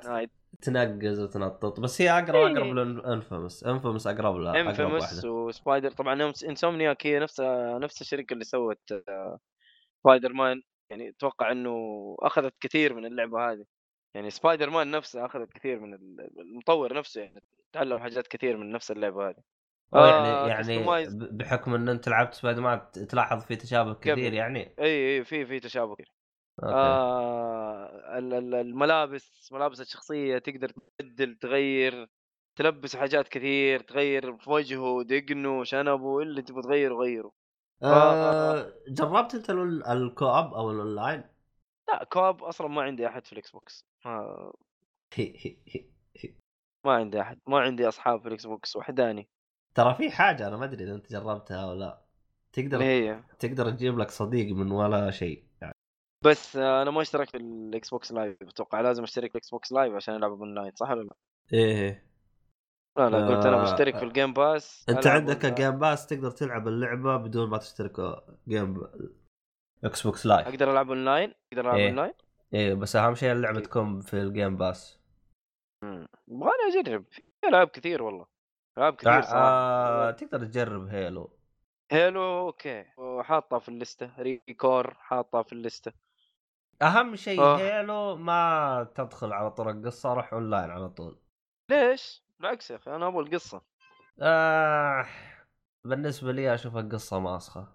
تنقز 0.62 1.20
وتنطط 1.20 1.80
بس 1.80 2.02
هي 2.02 2.10
أقرب 2.10 2.36
إيه. 2.36 2.48
اقرب 2.54 2.68
ل 2.76 2.86
Infamous 2.86 3.64
Infamous 3.64 4.08
أقرب 4.08 4.36
لها 4.36 4.62
Infamous 4.62 5.26
و 5.26 5.35
Spider 5.35 5.92
طبعا 5.92 6.34
Insomniac 6.44 7.08
هي 7.08 7.20
نفس 7.20 7.40
نفس 7.82 8.02
الشركة 8.02 8.34
اللي 8.34 8.44
سوت 8.44 8.94
سبايدر 10.04 10.34
مان 10.34 10.62
يعني 10.90 11.10
أتوقع 11.10 11.52
إنه 11.52 12.16
أخذت 12.20 12.54
كثير 12.62 12.94
من 12.94 13.06
اللعبة 13.06 13.52
هذه. 13.52 13.66
يعني 14.16 14.30
سبايدر 14.30 14.70
مان 14.70 14.92
نفسه 14.92 15.26
أخذت 15.26 15.54
كثير 15.54 15.80
من 15.80 15.94
ال- 15.94 16.40
المطور 16.40 16.94
نفسه 16.94 17.22
يعني 17.22 17.44
تعلم 17.74 18.00
حاجات 18.00 18.28
كثير 18.28 18.58
من 18.58 18.72
نفس 18.72 18.92
اللعبة 18.92 19.30
هذه. 19.30 19.44
آه، 19.94 20.48
يعني 20.50 20.80
يعني 20.80 21.08
بحكم 21.32 21.74
إن 21.74 21.90
أنت 21.90 22.10
لعبت 22.10 22.34
سبايدر 22.34 22.62
مان 22.62 22.82
تلاحظ 22.92 23.44
في 23.46 23.56
تشابه 23.56 23.94
كثير. 23.94 24.34
يعني. 24.34 24.76
إي 24.80 25.18
إي 25.18 25.24
في 25.24 25.46
في 25.46 25.60
تشابه 25.60 25.96
كثير. 25.96 26.14
أوكي. 26.64 26.74
آه 26.74 28.18
ال- 28.18 28.34
ال- 28.34 28.56
الملابس 28.56 29.50
ملابس 29.54 29.82
الشخصية 29.82 30.38
تقدر 30.38 30.72
تبدل 31.00 31.36
تغير 31.36 32.08
تلبس 32.56 32.96
حاجات 32.96 33.28
كثير 33.28 33.80
تغير 33.80 34.38
في 34.38 34.50
وجهه 34.50 35.04
دقنه 35.04 35.64
شنبه 35.64 36.20
اللي 36.22 36.42
تبغى 36.42 36.62
تغيره 36.62 36.96
غيره. 36.96 37.32
آه 37.84 38.74
جربت 38.88 39.36
انت 39.36 39.50
ال- 39.50 39.86
ال 39.88 39.99
co-op 39.99 40.54
أو 40.54 40.72
الاونلاين؟ 40.72 41.24
لا 41.90 42.04
co-op 42.04 42.44
أصلا 42.44 42.68
ما 42.68 42.82
عندي 42.82 43.08
أحد 43.08 43.26
في 43.26 43.34
ال 43.34 43.52
Xbox. 43.52 43.86
ما, 44.06 44.52
ما 46.86 46.94
عندي 46.94 47.22
أحد 47.22 47.40
ما 47.48 47.60
عندي 47.60 47.88
أصحاب 47.88 48.22
في 48.22 48.28
ال 48.28 48.46
Xbox 48.46 48.76
وحداني. 48.76 49.30
ترى 49.76 49.96
في 49.96 50.12
حاجة 50.12 50.48
أنا 50.48 50.58
ما 50.58 50.66
أدري 50.66 50.84
إذا 50.84 50.96
أنت 50.96 51.12
جربتها 51.12 51.64
أو 51.64 51.74
لا. 51.74 52.06
تقدر 52.54 52.82
هي 52.82 53.24
تقدر 53.40 53.72
تجيب 53.72 54.00
لك 54.00 54.12
صديق 54.12 54.56
من 54.56 54.72
ولا 54.72 55.12
شيء. 55.12 55.44
يعني 55.62 55.74
بس 56.26 56.56
أنا 56.56 56.92
ما 56.92 57.02
اشتركت 57.02 57.32
في 57.32 57.38
ال 57.38 57.90
Xbox 57.90 58.12
Live 58.12 58.42
أتوقع 58.42 58.82
لازم 58.82 59.04
أشترك 59.04 59.32
في 59.32 59.36
ال 59.36 59.50
Xbox 59.50 59.72
Live 59.72 59.94
عشان 59.94 60.16
ألعب 60.16 60.32
اونلاين 60.32 60.72
صح 60.76 60.90
ولا 60.90 61.02
لا؟ 61.04 61.16
إيه. 61.54 62.09
لا 63.00 63.10
لا 63.10 63.28
قلت 63.28 63.46
أنا 63.46 63.58
آه، 63.60 63.64
بشترك 63.64 63.98
في 63.98 64.04
ال 64.06 64.11
Game 64.11 64.34
Pass 64.34 64.86
أنت 64.90 65.08
عندك 65.08 65.46
online. 65.46 65.56
Game 65.56 65.80
Pass 65.80 66.08
تقدر 66.08 66.32
تلعب 66.32 66.68
اللعبة 66.68 67.18
بدون 67.18 67.50
ما 67.50 67.58
تشترك 67.58 68.22
Game 68.48 68.88
Xbox 69.84 70.26
Live 70.26 70.48
أقدر 70.48 70.72
ألعب 70.72 70.88
أونلاين؟ 70.90 71.34
أقدر 71.54 71.66
ألعب 71.66 71.76
إيه. 71.76 71.88
أونلاين؟ 71.88 72.14
إيه 72.54 72.74
بس 72.74 72.96
أهم 72.96 73.16
شيء 73.16 73.32
اللعبة 73.32 73.58
أكيد. 73.58 73.70
تكون 73.70 74.02
في 74.02 74.14
ال 74.14 74.23
Game 74.23 74.58
Pass 74.58 75.00
مم. 75.84 76.08
يبغالي 76.28 76.80
أجرب. 76.82 77.06
في 77.12 77.22
ألعاب 77.48 77.68
كثير 77.68 78.04
والله. 78.04 78.26
ألعاب 78.78 78.96
كثير 78.96 79.12
آه 79.18 79.22
صراحة. 79.22 80.12
تقدر 80.12 80.46
تجرب 80.46 80.88
Halo 80.88 81.38
Halo 81.92 82.22
أوكي. 82.40 82.86
وحاطها 82.98 83.60
في 83.60 83.70
الليستة. 83.70 84.12
ReCore 84.20 84.94
حاطها 84.94 85.44
في 85.44 85.54
الليستة. 85.54 85.94
أهم 86.82 87.16
شيء 87.16 87.42
آه. 87.42 87.58
Halo 87.58 88.16
ما 88.16 88.88
تدخل 88.96 89.34
على 89.34 89.52
طرق 89.52 89.86
قصه 89.86 90.14
روح 90.14 90.34
أونلاين 90.34 90.70
على 90.70 90.90
طول. 90.90 91.20
ليش؟ 91.72 92.24
بالعكس 92.40 92.72
يا 92.72 92.76
أخي 92.76 92.96
أنا 92.96 93.08
أبغى 93.08 93.20
القصة. 93.20 93.62
آه 94.22 95.06
بالنسبة 95.86 96.32
لي 96.32 96.54
أشوف 96.54 96.78
القصة 96.78 97.20
ماسخة. 97.20 97.68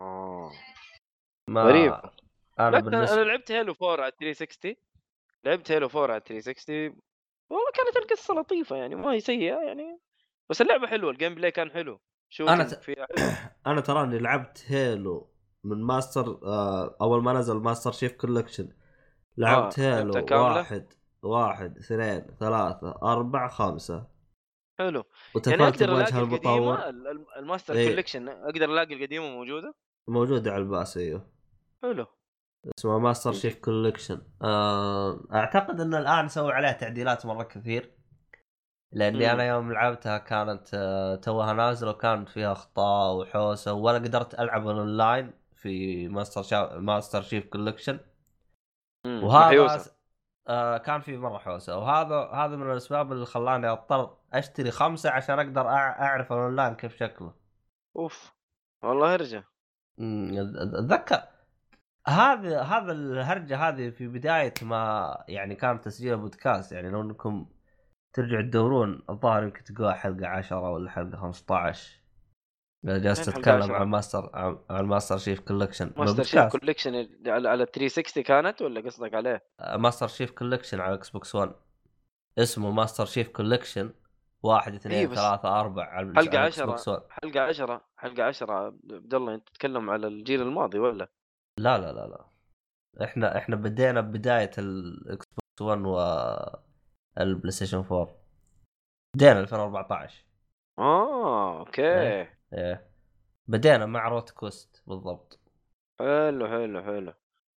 آه. 0.00 0.50
ما 1.48 1.62
غريب. 1.62 1.92
أنا 1.92 2.76
لكن 2.76 2.86
أنا 2.86 2.96
بالنسبة 2.96 3.22
لعبت 3.22 3.52
Halo 3.52 3.74
4 3.82 4.04
على 4.04 4.12
360 4.20 4.74
لعبت 5.44 5.72
Halo 5.72 5.86
4 5.86 6.12
على 6.14 6.20
360 6.26 7.00
والله 7.50 7.70
كانت 7.74 7.96
القصة 7.96 8.34
لطيفة 8.34 8.76
يعني 8.76 8.94
ما 8.94 9.12
هي 9.12 9.20
سيئة 9.20 9.56
يعني. 9.56 10.00
بس 10.50 10.60
اللعبة 10.60 10.86
حلوة 10.86 11.10
ال 11.10 11.34
gameplay 11.34 11.50
كان 11.50 11.70
حلو. 11.70 12.00
شو 12.28 12.48
أنا 12.48 12.64
ت- 12.64 12.90
أنا 13.66 13.80
تراني 13.80 14.18
لعبت 14.18 14.64
Halo 14.66 15.30
من 15.64 15.82
ماستر 15.82 16.40
آه 16.44 16.96
أول 17.00 17.22
ما 17.22 17.32
نزل 17.32 17.56
Master 17.56 17.92
Chief 17.92 18.12
Collection 18.12 18.68
لعبت 19.36 19.78
آه، 19.78 19.98
Halo؟ 19.98 20.26
واحد. 20.30 20.92
واحد 21.22 21.78
اثنين 21.78 22.26
ثلاثة 22.40 22.98
أربعة 23.02 23.48
خمسة 23.48 24.06
حلو. 24.78 25.04
يعني 25.46 25.56
بوجه 25.70 25.84
ألاقي 25.84 26.18
المطور. 26.20 26.74
القديمة 26.74 26.88
ال- 26.88 27.08
ال- 27.08 27.26
الماستر 27.36 27.74
إيه. 27.74 27.88
Collection 27.88 28.28
أقدر 28.28 28.64
ألاقي 28.64 28.94
القديمة 28.94 29.30
موجودة؟ 29.30 29.74
موجودة 30.08 30.52
على 30.52 30.62
ال 30.62 30.69
Pass 30.69 30.96
إيوه. 30.96 31.26
حلو. 31.82 32.06
اسمه 32.78 32.98
Master. 32.98 33.32
Chief 33.32 33.54
Collection 33.58 34.20
آه 34.42 35.20
أعتقد 35.32 35.80
إن 35.80 35.94
الآن 35.94 36.28
سووا 36.28 36.52
عليها 36.52 36.72
تعديلات 36.72 37.26
مرة 37.26 37.42
كثير. 37.42 37.94
لأني 38.92 39.18
مم. 39.18 39.24
أنا 39.24 39.44
يوم 39.48 39.72
لعبتها 39.72 40.18
كانت 40.18 40.68
آه، 40.74 41.14
توها 41.16 41.52
نازلة 41.52 41.90
وكانت 41.90 42.28
فيها 42.28 42.52
أخطاء 42.52 43.16
وحوسة 43.16 43.72
ولا 43.72 43.98
قدرت 43.98 44.34
ألعب 44.40 44.66
أونلاين 44.66 45.32
في 45.54 46.08
ماستر 46.08 46.42
شا... 46.42 46.78
Master 46.78 47.22
Chief 47.22 47.46
Collection. 47.46 47.98
وهذا 49.06 49.80
آه 50.48 50.78
كان 50.78 51.00
في 51.00 51.16
مرة 51.16 51.38
حوسة. 51.38 51.78
وهذا 51.78 52.16
هذا 52.16 52.56
من 52.56 52.70
الأسباب 52.70 53.12
اللي 53.12 53.26
خلاني 53.26 53.68
أضطر 53.68 54.16
أشتري 54.32 54.70
خمسة 54.70 55.10
عشان 55.10 55.38
أقدر 55.38 55.68
أعرف 55.68 56.32
الأونلاين 56.32 56.74
كيف 56.74 56.96
شكله. 56.96 57.34
أوف 57.96 58.32
والله 58.82 59.14
أت- 59.98 60.74
أتذكر. 60.78 61.22
هذا 62.06 62.62
هذا 62.62 62.92
الهرجة 62.92 63.68
هذه 63.68 63.90
في 63.90 64.08
بداية 64.08 64.54
ما 64.62 65.24
يعني 65.28 65.54
كان 65.54 65.80
تسجيل 65.80 66.16
بودكاست 66.16 66.72
يعني 66.72 66.90
لو 66.90 67.00
إنكم 67.00 67.46
ترجعوا 68.12 68.42
تدورون 68.42 69.02
الظاهر 69.10 69.42
يمكن 69.42 69.64
تلقوها 69.64 69.92
حلقة 69.92 70.26
10 70.26 70.70
ولا 70.70 70.90
حلقة 70.90 71.16
15 71.16 71.90
إذا 71.90 71.99
جالس 72.84 73.26
تتكلم 73.26 73.62
10? 73.62 73.74
عن 73.74 73.88
ماستر 73.88 74.30
عن 74.70 74.84
Master 74.84 75.18
Chief 75.18 75.40
Collection 75.40 75.92
Master 75.96 76.22
Chief 76.22 76.44
Collection 76.44 76.94
على 77.26 77.48
على 77.48 77.66
360 77.66 78.22
كانت 78.22 78.62
ولا 78.62 78.80
قصدك 78.80 79.14
عليه؟ 79.14 79.44
Master 79.76 80.08
Chief 80.08 80.30
Collection 80.30 80.80
على 80.80 80.94
Xbox 80.94 81.34
1 81.34 81.52
اسمه 82.38 82.70
Master 82.70 83.04
Chief 83.04 83.28
Collection 83.28 83.90
واحد 84.42 84.74
اثنين 84.74 84.98
إيه 84.98 85.06
ثلاثة 85.06 85.60
أربعة 85.60 85.84
على 85.84 86.12
حلقة 86.14 86.28
على 86.28 86.38
ال 86.38 86.48
X 86.48 86.58
10 86.58 86.66
box 86.66 86.88
1 86.88 87.02
حلقة 87.10 87.40
10 87.40 87.84
حلقة 87.96 88.22
10 88.22 88.52
عبد 88.52 89.14
الله 89.14 89.34
أنت 89.34 89.48
تتكلم 89.48 89.90
على 89.90 90.06
الجيل 90.06 90.42
الماضي 90.42 90.78
ولا؟ 90.78 91.08
لا 91.58 91.78
لا 91.78 91.92
لا 91.92 92.06
لا. 92.06 92.26
إحنا 93.04 93.38
إحنا 93.38 93.56
بدينا 93.56 94.00
بداية 94.00 94.50
ال 94.58 95.26
Xbox 95.60 95.62
1 95.62 95.80
وال 97.16 97.50
PlayStation 97.50 97.78
4 97.78 98.08
بدينا 99.16 99.40
2014 99.40 100.24
آه 100.78 101.58
أوكي. 101.58 102.39
إيه. 102.54 102.90
بدينا 103.46 103.86
مع 103.86 104.08
روت 104.08 104.30
كوست 104.30 104.82
بالضبط. 104.86 105.40
حلو 105.98 106.48
حلو 106.48 106.82
حلو. 106.82 107.12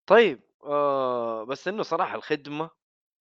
طيب 0.08 0.40
آه 0.64 1.44
بس 1.44 1.68
إنه 1.68 1.84
صراحة 1.84 2.16
الخدمة 2.16 2.70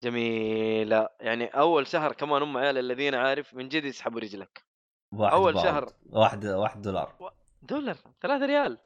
جميلة. 0.02 1.08
يعني 1.20 1.46
أول 1.46 1.86
شهر 1.86 2.12
كمان 2.12 2.42
أم 2.42 2.56
عيال 2.56 2.78
الذين 2.78 3.14
عارف 3.14 3.54
من 3.54 3.68
جد 3.68 3.84
يسحبوا 3.84 4.20
رجلك. 4.20 4.64
واحد 5.12 5.32
أول 5.34 5.52
باوند. 5.52 5.68
شهر. 5.68 5.92
واحد 6.10 6.46
واحد 6.46 6.82
دولار. 6.82 7.32
دولار 7.62 7.96
3 8.20 8.46
ريال. 8.46 8.78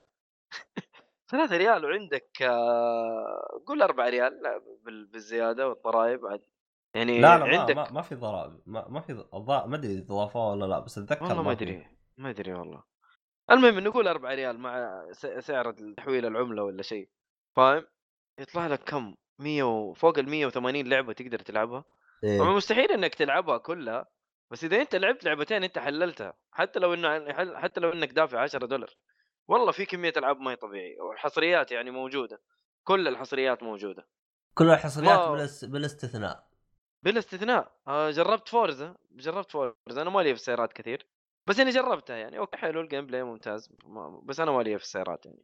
3 1.31 1.57
ريال 1.57 1.85
وعندك 1.85 2.43
آه 2.43 3.61
قول 3.67 3.83
4 3.83 4.09
ريال 4.09 4.41
بال- 4.85 5.07
بالزيادة 5.07 5.69
والضرائب 5.69 6.27
عاد. 6.27 6.41
يعني 6.95 7.21
لا 7.21 7.39
لا 7.39 7.59
عندك 7.61 7.77
ما, 7.77 7.91
ما 7.91 8.03
في 8.03 8.15
ضرائب 8.15 8.61
ما, 8.67 8.89
ما 8.89 9.01
في 9.01 9.13
ض- 9.13 9.35
ما 9.69 9.77
أدري 9.77 9.93
إذا 9.93 10.05
ضافوها 10.15 10.51
ولا 10.53 10.65
لا 10.65 10.79
بس 10.81 10.99
أتذكر 10.99 11.25
والله 11.25 11.43
ما. 11.43 11.53
أدري. 11.53 11.87
ما 12.17 12.31
أدري 12.31 12.53
والله. 12.55 12.83
المهم 13.51 13.79
نقول 13.79 14.09
4 14.09 14.35
ريال 14.35 14.59
مع 14.59 15.05
سعر 15.41 15.73
تحويل 15.97 16.27
العملة 16.27 16.63
ولا 16.63 16.83
شيء. 16.83 17.09
فاهم؟ 17.57 17.87
يطلع 18.39 18.67
لك 18.67 18.83
كم؟ 18.85 19.15
100 19.39 19.63
و- 19.63 19.93
فوق 19.95 20.19
ال 20.19 20.29
180 20.29 20.87
لعبة 20.89 21.13
تقدر 21.13 21.39
تلعبها. 21.39 21.81
طبعا 22.23 22.49
إيه. 22.51 22.57
مستحيل 22.57 22.93
إنك 22.93 23.15
تلعبها 23.15 23.59
كلها 23.59 24.07
بس 24.51 24.65
إذا 24.65 24.81
أنت 24.81 24.97
لعبت 24.97 25.25
لعبتين 25.25 25.65
أنت 25.65 25.79
حللتها 25.79 26.35
حتى 26.53 26.79
لو 26.79 26.95
انه 26.95 27.33
حتى 27.61 27.81
لو 27.81 27.93
إنك 27.93 28.13
دافع 28.13 28.41
10 28.41 28.67
دولار. 28.67 28.91
والله 29.49 29.73
في 29.73 29.87
كمية 29.87 30.13
ألعاب 30.17 30.41
ما 30.41 30.51
هي 30.51 30.57
طبيعية 30.57 31.01
والحصريات 31.01 31.73
يعني 31.73 31.91
موجودة. 31.91 32.41
كل 32.85 33.09
الحصريات 33.09 33.63
موجودة. 33.63 34.09
كل 34.55 34.71
الحصريات 34.71 35.19
ما- 35.19 35.31
بالاس... 35.31 35.65
بالاستثناء 35.65 36.47
بلا 37.03 37.19
استثناء. 37.19 37.73
آه، 37.89 38.11
جربت 38.11 38.49
Forza 38.49 38.97
جربت 39.13 39.51
Forza. 39.51 40.03
أنا 40.03 40.11
مالي 40.11 40.29
في 40.35 40.41
السيارات 40.41 40.73
كثير. 40.73 41.07
بس 41.47 41.61
إني 41.61 41.71
جربتها 41.71 42.17
يعني. 42.17 42.39
أوكي 42.39 42.57
حلو 42.57 42.81
ال 42.81 43.07
gameplay 43.07 43.23
ممتاز 43.23 43.73
بس 44.23 44.41
أنا 44.41 44.51
مالي 44.51 44.79
في 44.79 44.85
السيارات 44.85 45.27
يعني. 45.27 45.43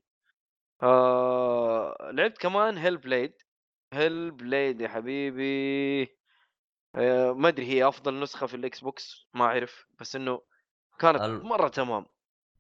آه 0.83 2.11
لعبت 2.13 2.39
كمان 2.39 2.79
Hellblade 2.79 3.33
Hellblade 3.95 4.81
يا 4.81 4.89
حبيبي. 4.89 6.03
آه 6.95 7.33
ما 7.33 7.49
أدري 7.49 7.67
هي 7.67 7.89
أفضل 7.89 8.21
نسخة 8.21 8.47
في 8.47 8.55
ال 8.57 8.81
Xbox؟ 8.81 9.29
ما 9.35 9.45
أعرف. 9.45 9.87
بس 10.01 10.17
إنه 10.17 10.41
كانت 10.99 11.23
ال- 11.23 11.45
مرة 11.45 11.69
تمام. 11.69 12.07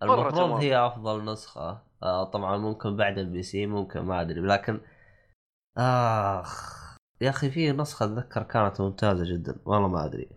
مرة 0.03 0.15
المفروض 0.15 0.35
تمام. 0.35 0.53
هي 0.53 0.77
أفضل 0.87 1.25
نسخة. 1.25 1.83
آه 2.03 2.25
طبعا 2.25 2.57
ممكن 2.57 2.97
بعد 2.97 3.19
ال 3.19 3.43
PC 3.43 3.67
ممكن 3.67 4.01
ما 4.01 4.21
أدري. 4.21 4.41
لكن 4.41 4.81
آخ 5.79 6.73
يا 7.21 7.31
أخي 7.31 7.51
في 7.51 7.73
نسخة 7.73 8.05
أتذكر 8.07 8.43
كانت 8.43 8.81
ممتازة 8.81 9.25
جدا. 9.35 9.63
والله 9.67 9.89
ما 9.89 10.05
أدري. 10.05 10.31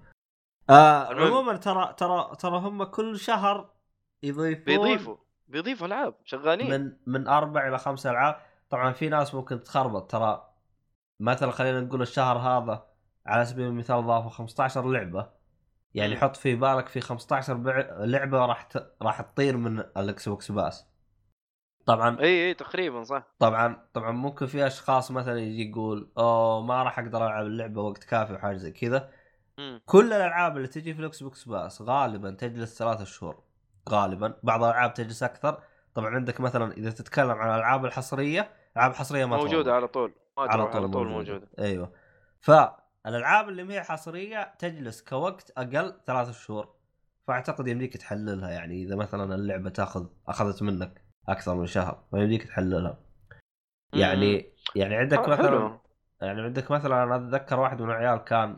آه. 0.70 1.14
عموما 1.14 1.58
ترى 1.58 1.94
ترى 1.98 2.32
ترى 2.40 2.58
هم 2.58 2.84
كل 2.84 3.20
شهر 3.20 3.70
يضيفون 4.24 4.64
بيضيفوا 4.66 5.16
بيضيفوا 5.48 5.88
ألعاب 5.88 6.16
شغالين. 6.24 6.72
من 6.72 6.94
من 7.06 7.28
أربع 7.28 7.68
إلى 7.68 7.78
خمس 7.78 8.06
ألعاب. 8.08 8.42
طبعا 8.70 8.92
في 8.94 9.10
ناس 9.10 9.36
ممكن 9.36 9.64
تخربط. 9.64 10.12
ترى 10.12 10.50
مثلا 11.20 11.52
خلينا 11.52 11.82
نقول 11.82 12.02
الشهر 12.02 12.38
هذا 12.38 12.86
على 13.26 13.46
سبيل 13.46 13.66
المثال 13.68 14.06
ضافوا 14.08 14.30
15 14.30 14.92
لعبة. 14.92 15.30
يعني. 15.94 16.18
حط 16.18 16.36
في 16.36 16.56
بالك 16.56 16.88
في 16.88 17.02
15 17.02 17.54
بع- 17.56 18.02
لعبة 18.02 18.46
راح 18.46 18.64
ت... 18.64 18.96
راح 19.02 19.22
تطير 19.22 19.58
من 19.58 19.80
ال 19.80 20.30
Xbox 20.30 20.52
Pass. 20.52 20.86
طبعا 21.86 22.20
إي 22.20 22.48
إي 22.48 22.54
تقريبا 22.54 23.04
صح. 23.04 23.24
طبعا 23.40 23.88
طبعا 23.94 24.12
ممكن 24.12 24.46
في 24.46 24.68
أشخاص 24.68 25.12
مثلا 25.12 25.40
يجي 25.40 25.70
يقول 25.70 26.12
أوه 26.18 26.62
ما 26.62 26.84
راح 26.84 27.00
أقدر 27.00 27.26
ألعب 27.28 27.46
اللعبة 27.46 27.82
وقت 27.82 28.04
كافي 28.04 28.34
وحاجة 28.34 28.56
زي 28.58 28.72
كذا. 28.72 29.12
مم. 29.58 29.82
كل 29.86 30.14
الألعاب 30.14 30.58
اللي 30.58 30.68
تجي 30.68 30.94
في 30.94 31.00
ال 31.00 31.24
Xbox 31.24 31.44
Pass 31.44 31.82
غالبا 31.82 32.32
تجلس 32.32 32.78
ثلاثة 32.80 33.04
شهور. 33.04 33.44
غالبا. 33.90 34.34
بعض 34.44 34.64
الألعاب 34.64 34.94
تجلس 34.94 35.24
أكثر. 35.24 35.62
طبعا 35.94 36.16
عندك 36.16 36.42
مثلا 36.42 36.74
إذا 36.74 36.92
تتكلم 36.92 37.32
عن 37.32 37.50
الألعاب 37.50 37.86
الحصرية 37.86 38.52
العاب 38.76 38.94
حصريه 38.94 39.26
ما 39.26 39.38
موجودة. 39.38 39.74
على 39.74 39.88
طول. 39.88 40.14
ما 40.38 40.44
على 40.44 40.64
طول, 40.66 40.76
على 40.76 40.88
طول 40.88 41.08
موجودة. 41.08 41.34
موجودة. 41.34 41.48
أيوه. 41.60 41.92
فالالعاب 42.40 43.50
اللي 43.50 43.64
ما 43.64 43.74
هي 43.74 43.84
حصرية 43.84 44.54
تجلس 44.60 45.02
كوقت 45.02 45.52
أقل 45.58 45.94
ثلاثة 46.08 46.32
شهور. 46.32 46.76
فأعتقد 47.28 47.68
يمديك 47.68 47.98
تحللها 47.98 48.50
يعني. 48.50 48.84
إذا 48.84 48.96
مثلا 48.96 49.36
اللعبة 49.36 49.70
تأخذ 49.70 50.06
أخذت 50.28 50.64
منك 50.64 51.06
أكثر 51.30 51.56
من 51.56 51.66
شهر 51.66 52.04
فيمديك 52.12 52.44
تحللها. 52.44 52.98
يعني 53.94 54.46
يعني 54.76 54.96
عندك 54.96 55.30
مثلا. 55.30 55.80
يعني 56.22 56.42
عندك 56.42 56.72
مثلا 56.72 57.04
أنا 57.04 57.16
أتذكر 57.16 57.60
واحد 57.60 57.82
من 57.82 57.90
العيال 57.90 58.18
كان 58.18 58.58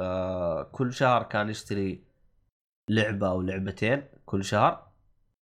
آه 0.00 0.62
كل 0.62 0.92
شهر 0.92 1.22
كان 1.22 1.48
يشتري 1.48 2.04
لعبة 2.90 3.28
أو 3.28 3.42
لعبتين 3.42 4.08
كل 4.26 4.44
شهر 4.44 4.88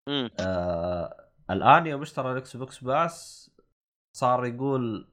مم. 0.08 0.30
آه 0.40 1.30
الآن 1.50 1.86
يوم 1.86 2.02
اشترى 2.02 2.32
ال 2.32 2.56
Xbox 2.56 2.84
Pass 2.84 3.50
صار 4.16 4.46
يقول 4.46 5.08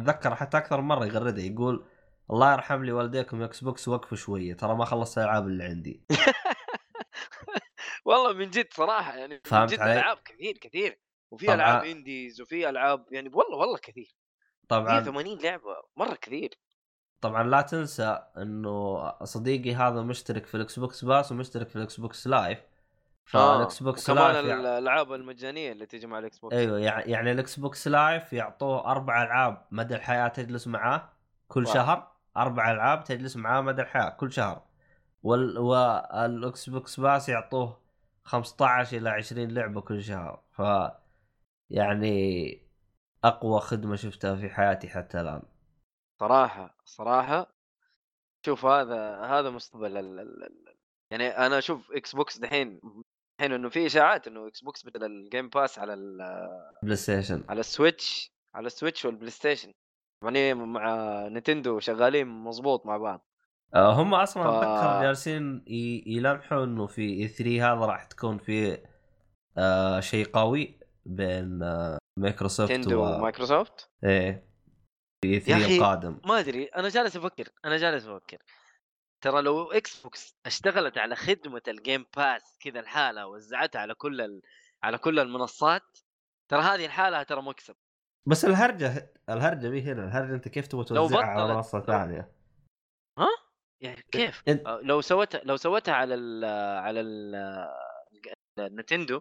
أتذكر 0.00 0.34
حتى 0.34 0.58
أكثر 0.58 0.80
من 0.80 0.88
مرة 0.88 1.06
يغرده 1.06 1.42
يقول 1.42 1.86
الله 2.30 2.52
يرحم 2.52 2.84
لي 2.84 2.92
والديكم 2.92 3.42
Xbox 3.42 3.88
وقفوا 3.88 4.16
شوية 4.16 4.54
ترى 4.54 4.74
ما 4.74 4.84
خلصت 4.84 5.18
الألعاب 5.18 5.46
اللي 5.46 5.64
عندي 5.64 6.02
والله 8.04 8.32
من 8.32 8.50
جد 8.50 8.68
صراحة 8.74 9.16
يعني 9.16 9.34
من 9.34 9.40
فهمت 9.44 9.72
جد 9.72 9.80
علي؟ 9.80 9.92
ألعاب 9.92 10.18
كثير 10.24 10.58
كثير 10.58 10.98
وفي. 11.30 11.54
ألعاب 11.54 11.84
indies 11.84 12.40
وفي 12.40 12.68
ألعاب 12.68 13.12
يعني 13.12 13.28
والله 13.34 13.56
والله 13.56 13.78
كثير 13.78 14.14
طبعا 14.68 15.00
80 15.00 15.38
لعبة 15.38 15.76
مرة 15.96 16.14
كثير 16.14 16.58
طبعا 17.22 17.42
لا 17.42 17.60
تنسى 17.62 18.22
إنه 18.38 19.12
صديقي 19.24 19.74
هذا 19.74 20.02
مشترك 20.02 20.46
في 20.46 20.54
ال 20.54 20.78
Xbox 20.78 21.04
Pass 21.04 21.32
ومشترك 21.32 21.68
في 21.68 21.76
ال 21.76 22.00
Xbox 22.00 22.26
Live 22.26 22.58
فال 23.24 23.82
Xbox 23.82 24.10
Live 24.10 24.46
يعني 24.46 24.60
الألعاب 24.60 25.12
المجانية 25.12 25.72
اللي 25.72 25.86
تجي 25.86 26.06
مع 26.06 26.18
ال 26.18 26.38
Xbox 26.38 26.56
أيوه 26.56 26.78
يعني 26.78 27.10
يعني 27.10 27.32
ال 27.32 27.58
Xbox 27.58 27.88
Live 27.88 28.32
يعطوه 28.32 28.90
أربع 28.90 29.22
ألعاب 29.22 29.66
مدى 29.70 29.94
الحياة 29.94 30.28
تجلس 30.28 30.66
معاه 30.66 31.08
كل 31.48 31.64
واو. 31.64 31.74
شهر. 31.74 32.12
أربع 32.36 32.70
ألعاب 32.72 33.04
تجلس 33.04 33.36
معاه 33.36 33.60
مدى 33.60 33.82
الحياة 33.82 34.10
كل 34.10 34.32
شهر. 34.32 34.62
وال 35.22 35.58
وال 35.58 36.70
Xbox 36.70 37.00
Pass 37.00 37.28
يعطوه 37.28 37.80
15 38.24 38.96
إلى 38.96 39.10
20 39.10 39.48
لعبة 39.48 39.80
كل 39.80 40.02
شهر. 40.02 40.42
ف 40.50 40.62
يعني 41.70 42.62
أقوى 43.24 43.60
خدمة 43.60 43.96
شفتها 43.96 44.36
في 44.36 44.50
حياتي 44.50 44.88
حتى 44.88 45.20
الآن. 45.20 45.51
صراحة 46.22 46.76
صراحة 46.84 47.54
شوف 48.46 48.64
هذا 48.66 49.20
هذا 49.20 49.50
مستقبل 49.50 49.96
ال... 49.96 50.20
ال... 50.20 50.44
ال... 50.44 50.76
يعني 51.10 51.28
أنا 51.28 51.58
أشوف 51.58 51.92
Xbox 51.92 52.38
دحين 52.38 52.80
الحين 53.40 53.52
إنه 53.52 53.68
في 53.68 53.86
إشاعات 53.86 54.26
إنه 54.26 54.46
Xbox 54.46 54.86
بدل 54.86 55.04
ال 55.06 55.14
Game 55.14 55.48
Pass 55.48 55.78
على 55.78 55.94
ال... 55.94 56.18
بلاي 56.82 56.96
ستيشن 56.96 57.44
على 57.48 57.60
السويتش 57.60 58.32
على 58.54 58.66
السويتش 58.66 59.04
والبلاي 59.04 59.30
ستيشن 59.30 59.72
يعني 60.24 60.54
مع 60.54 60.94
نينتندو 61.28 61.80
شغالين 61.80 62.26
مظبوط 62.26 62.86
مع 62.86 62.96
بعض. 62.96 63.26
آه، 63.74 63.92
هم 63.92 64.14
أصلا 64.14 64.42
ف- 64.42 64.46
أتذكر 64.46 65.02
جالسين 65.02 65.64
يلمحوا 66.06 66.64
إنه 66.64 66.86
في 66.86 67.02
E3 67.02 67.72
هذا 67.72 67.86
راح 67.86 68.04
تكون 68.04 68.38
في 68.38 68.78
آه 69.58 70.00
شيء 70.00 70.26
قوي 70.26 70.80
بين 71.06 71.62
آه 71.62 71.98
مايكروسوفت 72.18 72.72
نينتندو 72.72 73.04
و... 73.04 73.16
ومايكروسوفت؟ 73.16 73.90
إيه. 74.04 74.51
في 75.22 75.28
E3 75.28 75.34
يا 75.34 75.64
أخي، 75.64 75.76
القادم 75.76 76.20
ما 76.24 76.38
أدري 76.38 76.64
أنا 76.64 76.88
جالس 76.88 77.16
أفكر 77.16 77.48
أنا 77.64 77.76
جالس 77.76 78.06
أفكر. 78.06 78.38
ترى 79.24 79.42
لو 79.42 79.72
Xbox 79.72 80.36
اشتغلت 80.46 80.98
على 80.98 81.16
خدمة 81.16 81.62
ال 81.68 81.76
Game 81.76 82.06
Pass 82.16 82.58
كذا 82.60 82.80
الحالة 82.80 83.26
وزعتها 83.26 83.80
على 83.80 83.94
كل 83.94 84.20
ال... 84.20 84.42
على 84.82 84.98
كل 84.98 85.18
المنصات 85.18 85.98
ترى 86.48 86.60
هذه 86.62 86.86
الحالة 86.86 87.22
ترى 87.22 87.42
مكسب. 87.42 87.74
بس 88.26 88.44
الهرجة 88.44 89.12
الهرجة 89.28 89.68
مي 89.68 89.82
هنا 89.82 90.04
الهرجة 90.04 90.34
أنت 90.34 90.48
كيف 90.48 90.66
تبغى 90.66 90.84
لو 90.90 91.08
توزعها 91.08 91.24
على 91.24 91.54
منصة 91.54 91.80
ثانية؟ 91.80 92.32
يعني 93.80 94.02
كيف؟ 94.12 94.42
انت 94.48 94.68
لو 94.82 95.00
سوتها 95.00 95.40
لو 95.44 95.56
سوتها 95.56 95.94
على 95.94 96.14
ال 96.14 96.44
على 96.78 97.00
ال 97.00 97.34
النتندو 98.58 99.20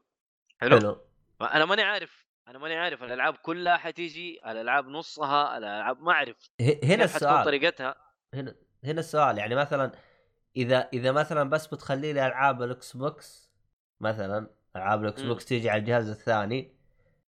حلو؟ 0.61 0.79
حلو. 0.79 1.01
أنا 1.41 1.65
ماني 1.65 1.81
عارف 1.81 2.30
أنا 2.51 2.59
ماني 2.59 2.75
عارف 2.75 3.03
الألعاب 3.03 3.33
كلها 3.33 3.77
حتيجي 3.77 4.39
الألعاب 4.51 4.87
نصها 4.87 5.57
الألعاب 5.57 6.01
ما 6.01 6.11
أعرف 6.11 6.51
هنا 6.83 7.03
السؤال 7.03 7.45
طريقتها 7.45 7.95
هنا 8.33 8.55
هنا 8.83 8.99
السؤال 8.99 9.37
يعني 9.37 9.55
مثلا 9.55 9.91
إذا 10.55 10.89
إذا 10.93 11.11
مثلا 11.11 11.49
بس 11.49 11.67
بتخلي 11.67 12.13
لي 12.13 12.27
ألعاب 12.27 12.61
ال 12.61 12.97
Xbox 12.97 13.51
مثلا 14.01 14.49
ألعاب 14.75 15.03
ال 15.03 15.21
Xbox 15.21 15.45
تيجي 15.45 15.69
على 15.69 15.79
الجهاز 15.79 16.09
الثاني 16.09 16.75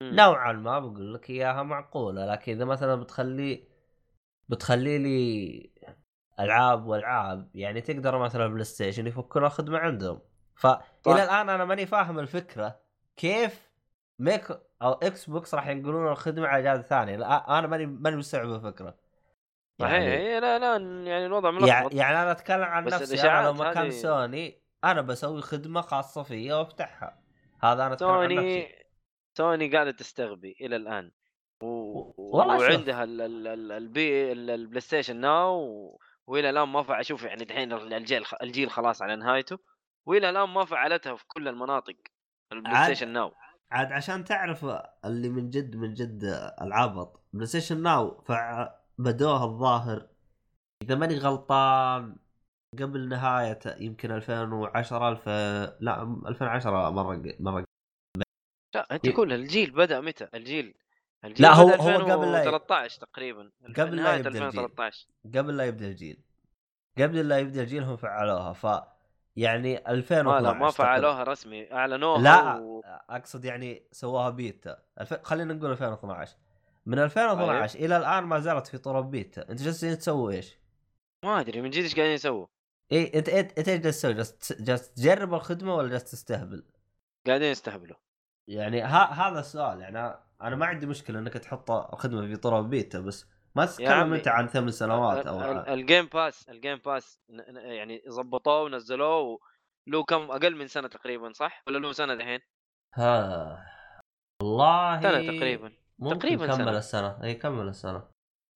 مم. 0.02 0.16
نوعا 0.16 0.54
ما 0.54 0.80
بقول 0.80 1.14
لك 1.14 1.30
إياها 1.30 1.64
معقولة 1.64 2.26
لكن 2.26 2.52
إذا 2.52 2.66
مثلا 2.66 2.96
بتخلي 2.96 3.68
بتخلي 4.50 4.98
لي 4.98 5.70
ألعاب 6.40 6.86
وألعاب 6.86 7.50
يعني 7.56 7.82
تقدر 7.82 8.18
مثلا 8.18 8.48
بلاي 8.48 8.64
ستيشن 8.64 9.08
يفكون 9.08 9.46
الخدمه 9.46 9.78
عندهم 9.78 10.20
فالى. 10.56 10.84
الآن 11.08 11.50
أنا 11.50 11.66
ماني 11.66 11.86
فاهم 11.86 12.20
الفكرة 12.20 12.80
كيف 13.16 13.69
ميك 14.20 14.52
أو 14.82 14.92
Xbox 14.92 15.56
راح 15.56 15.68
ينقلون 15.68 16.08
الخدمة 16.12 16.48
على 16.48 16.64
جهاز 16.64 16.80
ثاني. 16.80 17.18
لا، 17.18 17.60
أنا 17.60 17.68
ماني 17.68 17.86
ماني 17.86 18.16
مستوعب 18.16 18.50
الفكرة. 18.50 18.98
صحيح 19.82 19.94
هي 19.94 20.40
لا 20.40 20.60
لا 20.60 20.72
يعني 21.12 21.26
الوضع 21.26 21.50
يعني, 21.50 21.62
ملخبط. 21.62 21.94
يعني 21.94 22.22
أنا 22.22 22.32
أتكلم 22.32 22.64
عن 22.64 22.84
نفسي 22.84 23.30
أنا 23.30 23.46
لو 23.46 23.54
مكان 23.54 23.78
هذه- 23.78 23.90
سوني 23.90 24.62
أنا 24.84 25.02
بسوي 25.02 25.42
خدمة 25.42 25.82
خاصة 25.82 26.24
فيا 26.24 26.56
وأفتحها. 26.56 27.22
هذا 27.64 27.86
أنا 27.86 27.94
أتكلم 27.94 28.10
عن 28.10 28.30
سوني 28.30 28.36
نفسي. 28.36 28.76
سوني 29.38 29.72
قاعدة 29.72 29.92
تستغبي 29.92 30.56
إلى 30.62 30.76
الآن. 30.76 31.12
و... 31.62 31.68
والله. 32.18 32.58
وعندها 32.58 33.04
ال... 33.04 33.22
ال... 33.22 33.48
ال... 33.48 33.72
البي 33.72 34.32
ال- 34.32 34.50
ال 34.50 34.82
PlayStation 34.82 35.16
Now 35.16 35.56
و... 35.56 36.00
وإلى 36.28 36.50
الآن 36.50 36.68
ما 36.68 36.84
فع 36.84 37.00
أشوف 37.00 37.24
يعني 37.24 37.46
دحين 37.46 37.74
الجيل 37.74 38.24
الجيل 38.44 38.70
خلاص 38.70 39.02
على 39.02 39.16
نهايته. 39.16 39.58
وإلى 40.06 40.30
الآن 40.30 40.50
ما 40.50 40.66
فعلتها 40.66 41.16
في 41.16 41.24
كل 41.28 41.48
المناطق 41.48 41.96
البلاي 42.54 42.84
ستيشن 42.84 43.08
ناو 43.08 43.34
عاد 43.72 43.92
عشان 43.92 44.24
تعرف 44.24 44.66
اللي 45.06 45.30
من 45.30 45.50
جد 45.50 45.76
من 45.76 45.94
جد 45.94 46.24
العبط 46.62 47.22
PlayStation 47.34 47.82
Now 47.84 48.22
فبدوها 48.22 49.46
الظاهر 49.46 50.08
إذا 50.84 50.96
ماني 50.96 51.18
غلطان 51.18 52.16
قبل 52.80 53.10
نهاية 53.10 53.60
يمكن 53.80 54.12
2010 54.12 55.10
الف 55.10 55.28
لا 55.82 56.02
2010 56.28 56.90
مرة 56.90 57.36
مرة 57.40 57.64
لا 58.76 58.88
أنت 58.92 59.10
كل 59.10 59.34
الجيل 59.34 59.72
بدأ 59.72 60.02
متى؟ 60.02 60.28
الجيل 60.34 60.76
الجيل 61.26 61.46
لا، 61.48 61.54
هو- 61.54 61.70
هو 61.70 61.98
قبل 61.98 62.32
لا 62.32 62.44
ي- 62.44 62.48
2013 62.48 63.02
تقريبا 63.02 63.52
قبل 63.78 63.96
لا 63.96 64.16
الجيل. 64.16 64.28
2013 64.28 65.08
قبل 65.26 65.58
لا 65.58 65.66
يبدأ 65.66 65.88
الجيل. 65.88 66.20
قبل 66.98 67.28
لا 67.30 67.40
يبدأ 67.40 67.62
الجيل 67.62 67.84
هم 67.84 67.98
فعلوها 67.98 68.54
ف 68.54 68.66
يعني 69.40 69.74
ما 69.74 69.92
2012 69.92 70.44
لا 70.44 70.54
ما. 70.54 70.72
فعلوها 70.72 71.24
رسمي 71.24 71.74
أعلنوها 71.74 72.22
لا 72.22 72.56
و... 72.56 72.82
أقصد 73.10 73.46
يعني 73.46 73.84
سواها 73.92 74.30
بيتا 74.30 74.80
ألف... 75.02 75.14
خلينا 75.14 75.54
نقول 75.54 75.72
2012 75.72 76.38
من 76.86 77.00
2012 77.00 77.80
إلى 77.80 77.98
الآن 77.98 78.24
ما 78.24 78.40
زالت 78.40 78.68
في 78.68 78.78
طرق 78.78 79.02
بيتا 79.02 79.50
أنت 79.50 79.62
جالسين 79.62 79.98
تسوي 79.98 80.36
إيش؟ 80.36 80.58
ما 81.26 81.40
أدري 81.40 81.62
من 81.62 81.70
جد 81.70 81.84
إيش 81.84 81.96
قاعدين 81.96 82.14
يسووا 82.14 82.48
اي 82.92 83.12
أنت 83.16 83.30
أنت 83.30 83.70
إيش 83.70 84.06
جالس 84.06 84.38
تسوي؟ 84.38 84.66
جالس 84.66 84.94
تجرب 84.94 85.34
الخدمة 85.34 85.76
ولا 85.76 85.90
جالس 85.90 86.04
تستهبل؟ 86.04 86.64
قاعدين 87.28 87.52
يستهبلوا 87.52 87.98
يعني 88.48 88.82
ها... 88.82 89.14
هذا 89.14 89.40
السؤال 89.40 89.82
يعني 89.82 90.20
أنا 90.42 90.56
ما 90.56 90.66
عندي 90.66 90.86
مشكلة 90.86 91.20
إنك 91.20 91.34
تحط 91.34 91.72
الخدمة 91.72 92.28
في 92.28 92.36
طرق 92.36 92.60
بيتا 92.60 93.00
بس 93.00 93.26
ما 93.56 93.66
تتكلم 93.66 94.14
انت 94.14 94.28
عن 94.28 94.48
ثمان 94.48 94.72
سنوات 94.72 95.28
أو 95.28 95.42
ال- 95.42 95.70
ال 95.70 95.77
Game 95.77 96.06
Pass 96.06 96.50
ال 96.50 96.55
Game 96.55 96.78
Pass 96.78 97.20
يعني 97.50 98.04
ظبطوه 98.10 98.62
ونزلوه 98.62 99.40
له 99.88 100.04
كم 100.04 100.32
أقل 100.32 100.56
من 100.56 100.68
سنة 100.68 100.88
تقريبا 100.88 101.34
صح؟ 101.34 101.64
ولا 101.68 101.78
له 101.78 101.92
سنة 101.92 102.16
دحين؟ 102.16 102.40
ها 102.96 103.66
والله 104.42 105.02
سنة 105.02 105.38
تقريبا. 105.38 105.72
ممكن 106.00 106.20
تقريباً 106.20 106.46
كمل 106.48 106.56
سنة. 106.56 106.78
السنة. 106.78 107.24
اي 107.24 107.34
كمل 107.36 107.68
السنة. 107.68 108.04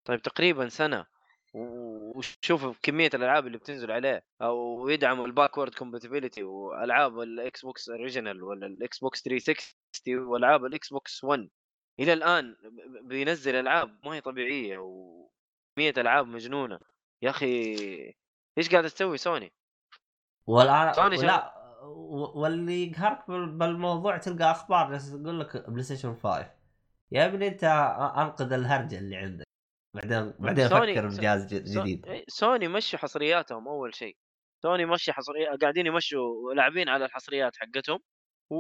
طيب 0.06 0.21
تقريبا 0.21 0.69
سنة. 0.69 1.06
وشوف 1.53 2.79
كمية 2.84 3.10
الألعاب 3.13 3.47
اللي 3.47 3.58
بتنزل 3.58 3.91
عليه 3.91 4.23
أو 4.41 4.89
يدعم 4.89 5.25
ال 5.26 5.31
backward 5.31 5.74
compatibility 5.76 6.43
وألعاب 6.43 7.19
ال 7.19 7.65
Xbox 7.65 7.89
Original 7.89 8.43
ولا 8.43 8.65
ال 8.67 9.00
Xbox 9.00 9.22
360 9.23 10.19
وألعاب 10.19 10.65
ال 10.65 10.89
Xbox 10.89 11.24
1 11.23 11.49
إلى 11.99 12.13
الآن 12.13 12.56
بينزل 13.01 13.56
ألعاب 13.56 13.99
ما 14.06 14.15
هي 14.15 14.21
طبيعية 14.21 14.77
وكميه 14.77 15.93
ألعاب 15.97 16.27
مجنونة. 16.27 16.79
يا 17.21 17.29
أخي 17.29 17.45
إيش 18.58 18.69
قاعد 18.71 18.84
تسوي 18.84 19.17
سوني؟ 19.17 19.53
والان 20.47 20.93
سوني 20.93 21.15
لا 21.17 21.53
واللي 22.36 22.88
يقهرك 22.91 23.27
بال- 23.27 23.58
بالموضوع 23.58 24.17
تلقى 24.17 24.51
أخبار 24.51 24.91
جالسه 24.91 25.23
تقول 25.23 25.39
لك 25.39 25.69
بلاي 25.69 25.84
ستيشن 25.84 26.15
5 26.15 26.51
يا 27.12 27.25
ابني 27.25 27.47
أنت 27.47 27.63
أنقذ 28.17 28.53
الهرجه 28.53 28.97
اللي 28.97 29.15
عندك. 29.15 29.45
بعدين 29.95 30.34
بعدين 30.39 30.67
سوني- 30.69 30.93
فكر 30.93 31.08
بجهاز 31.08 31.53
جديد. 31.53 32.06
إيه، 32.06 32.25
سوني 32.27 32.67
مشوا 32.67 32.99
حصرياتهم 32.99 33.67
أول 33.67 33.95
شيء. 33.95 34.17
سوني 34.63 34.86
مشي 34.86 35.13
حصريات 35.13 35.62
قاعدين 35.62 35.86
يمشوا 35.88 36.53
لاعبين 36.53 36.89
على 36.89 37.06
الحصريات 37.06 37.56
حقتهم. 37.58 37.99
و... 38.49 38.56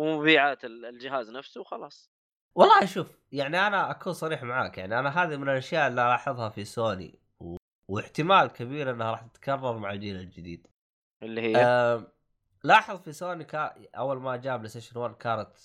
ومبيعات 0.00 0.64
ال- 0.64 0.84
الجهاز 0.86 1.30
نفسه 1.30 1.60
وخلاص 1.60 2.10
والله 2.54 2.86
شوف 2.86 3.18
يعني 3.32 3.66
أنا 3.66 3.90
أكون 3.90 4.12
صريح 4.12 4.42
معاك 4.42 4.78
يعني 4.78 4.98
أنا 4.98 5.22
هذه 5.22 5.36
من 5.36 5.48
الأشياء 5.48 5.88
اللي 5.88 6.02
ألاحظها 6.02 6.48
في 6.48 6.64
سوني 6.64 7.18
و... 7.40 7.56
واحتمال 7.88 8.46
كبير 8.46 8.90
إنها 8.90 9.10
راح 9.10 9.22
تتكرر 9.22 9.78
مع 9.78 9.92
الجيل 9.92 10.16
الجديد 10.16 10.66
اللي 11.22 11.40
هي 11.40 11.56
أه... 11.56 12.12
لاحظ 12.64 13.00
في 13.00 13.12
سوني 13.12 13.44
كا... 13.44 13.74
أول 13.96 14.20
ما 14.20 14.36
جاء 14.36 14.56
بلاي 14.56 14.68
ستيشن 14.68 14.98
1 14.98 15.14
كانت 15.14 15.56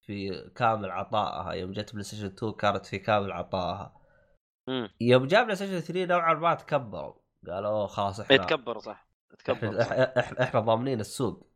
في 0.00 0.50
كامل 0.56 0.90
عطائها 0.90 1.52
يوم 1.52 1.72
جت 1.72 1.92
بلاي 1.92 2.04
ستيشن 2.04 2.26
2 2.26 2.52
كانت 2.52 2.86
في 2.86 2.98
كامل 2.98 3.32
عطائها 3.32 4.00
مم. 4.68 4.90
يوم 5.00 5.26
جاء 5.26 5.44
بلاي 5.44 5.56
ستيشن 5.56 5.80
3 5.80 6.04
نوعا 6.04 6.34
ما 6.34 6.54
تكبروا 6.54 7.14
قالوا 7.46 7.86
خلاص 7.86 8.20
إحنا 8.20 8.34
يتكبر 8.36 8.78
صح 8.78 9.06
يتكبر 9.32 9.56
إحنا, 9.82 9.82
صح. 9.84 9.92
إحنا, 10.40 10.60
ضامنين 10.60 11.00
السوق 11.00 11.48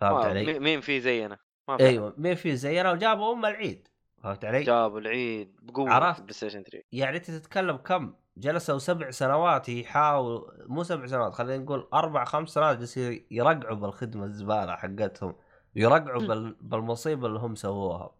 فهمت 0.00 0.24
علي؟ 0.24 0.46
مي- 0.46 0.58
مين 0.58 0.80
في 0.80 1.00
زينا 1.00 1.38
ما 1.68 1.76
في 1.76 1.86
أيوه 1.86 2.14
مين 2.18 2.34
في 2.34 2.56
زينا 2.56 2.92
وجابوا 2.92 3.32
أم 3.32 3.46
العيد. 3.46 3.88
فهمت 4.22 4.44
علي؟ 4.44 4.62
جابوا 4.62 5.00
العيد 5.00 5.56
بقوة 5.62 5.90
عرفت؟ 5.90 6.14
في 6.14 6.18
البلاي 6.20 6.34
ستيشن 6.34 6.62
3 6.62 6.82
يعني 6.92 7.16
أنت 7.16 7.30
تتكلم 7.30 7.76
كم؟ 7.76 8.14
جلسوا 8.36 8.78
سبع 8.78 9.10
سنوات 9.10 9.68
يحاولوا 9.68 10.50
مو 10.66 10.82
سبع 10.82 11.06
سنوات 11.06 11.32
خلينا 11.32 11.64
نقول 11.64 11.88
أربع 11.94 12.24
خمس 12.24 12.48
سنوات 12.48 12.78
جالسين 12.78 13.26
يرقعوا 13.30 13.76
بالخدمة 13.76 14.24
الزبالة 14.24 14.76
حقتهم. 14.76 15.34
يرقعوا 15.76 16.22
بال... 16.22 16.56
بالمصيبة 16.60 17.26
اللي 17.26 17.38
هم 17.38 17.54
سووها. 17.54 18.16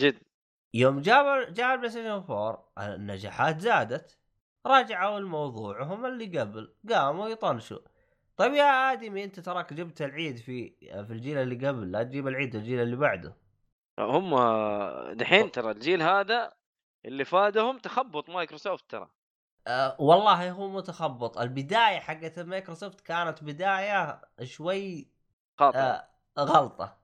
جد. 0.00 0.18
يوم 0.74 1.00
جاب 1.00 1.52
جاء 1.54 1.74
البلاي 1.74 1.90
ستيشن 1.90 2.08
4 2.08 2.72
النجاحات 2.78 3.60
زادت. 3.60 4.18
رجعوا 4.66 5.20
لموضوعهم 5.20 6.06
اللي 6.06 6.38
قبل 6.38 6.74
قاموا 6.90 7.28
يطنشوا. 7.28 7.78
طيب 8.42 8.54
يا 8.54 8.92
آدمي 8.92 9.24
أنت 9.24 9.40
تراك 9.40 9.72
جبت 9.72 10.02
العيد 10.02 10.36
في 10.36 10.70
في 10.80 11.12
الجيل 11.12 11.38
اللي 11.38 11.68
قبل 11.68 11.92
لا 11.92 12.02
تجيب 12.02 12.28
العيد 12.28 12.54
الجيل 12.56 12.80
اللي 12.80 12.96
بعده. 12.96 13.36
هم 13.98 14.34
دحين 15.12 15.50
ترى 15.52 15.70
الجيل 15.70 16.02
هذا 16.02 16.52
اللي 17.04 17.24
فادهم 17.24 17.78
تخبط 17.78 18.30
مايكروسوفت 18.30 18.90
ترى. 18.90 19.10
أه 19.66 19.96
والله 20.00 20.50
هو 20.50 20.68
متخبط. 20.68 21.38
البداية 21.38 21.98
حقت 22.00 22.38
مايكروسوفت 22.38 23.00
كانت 23.00 23.44
بداية 23.44 24.20
شوي 24.42 25.08
خاطئ 25.58 25.78
أه 25.78 26.08
غلطة. 26.38 26.98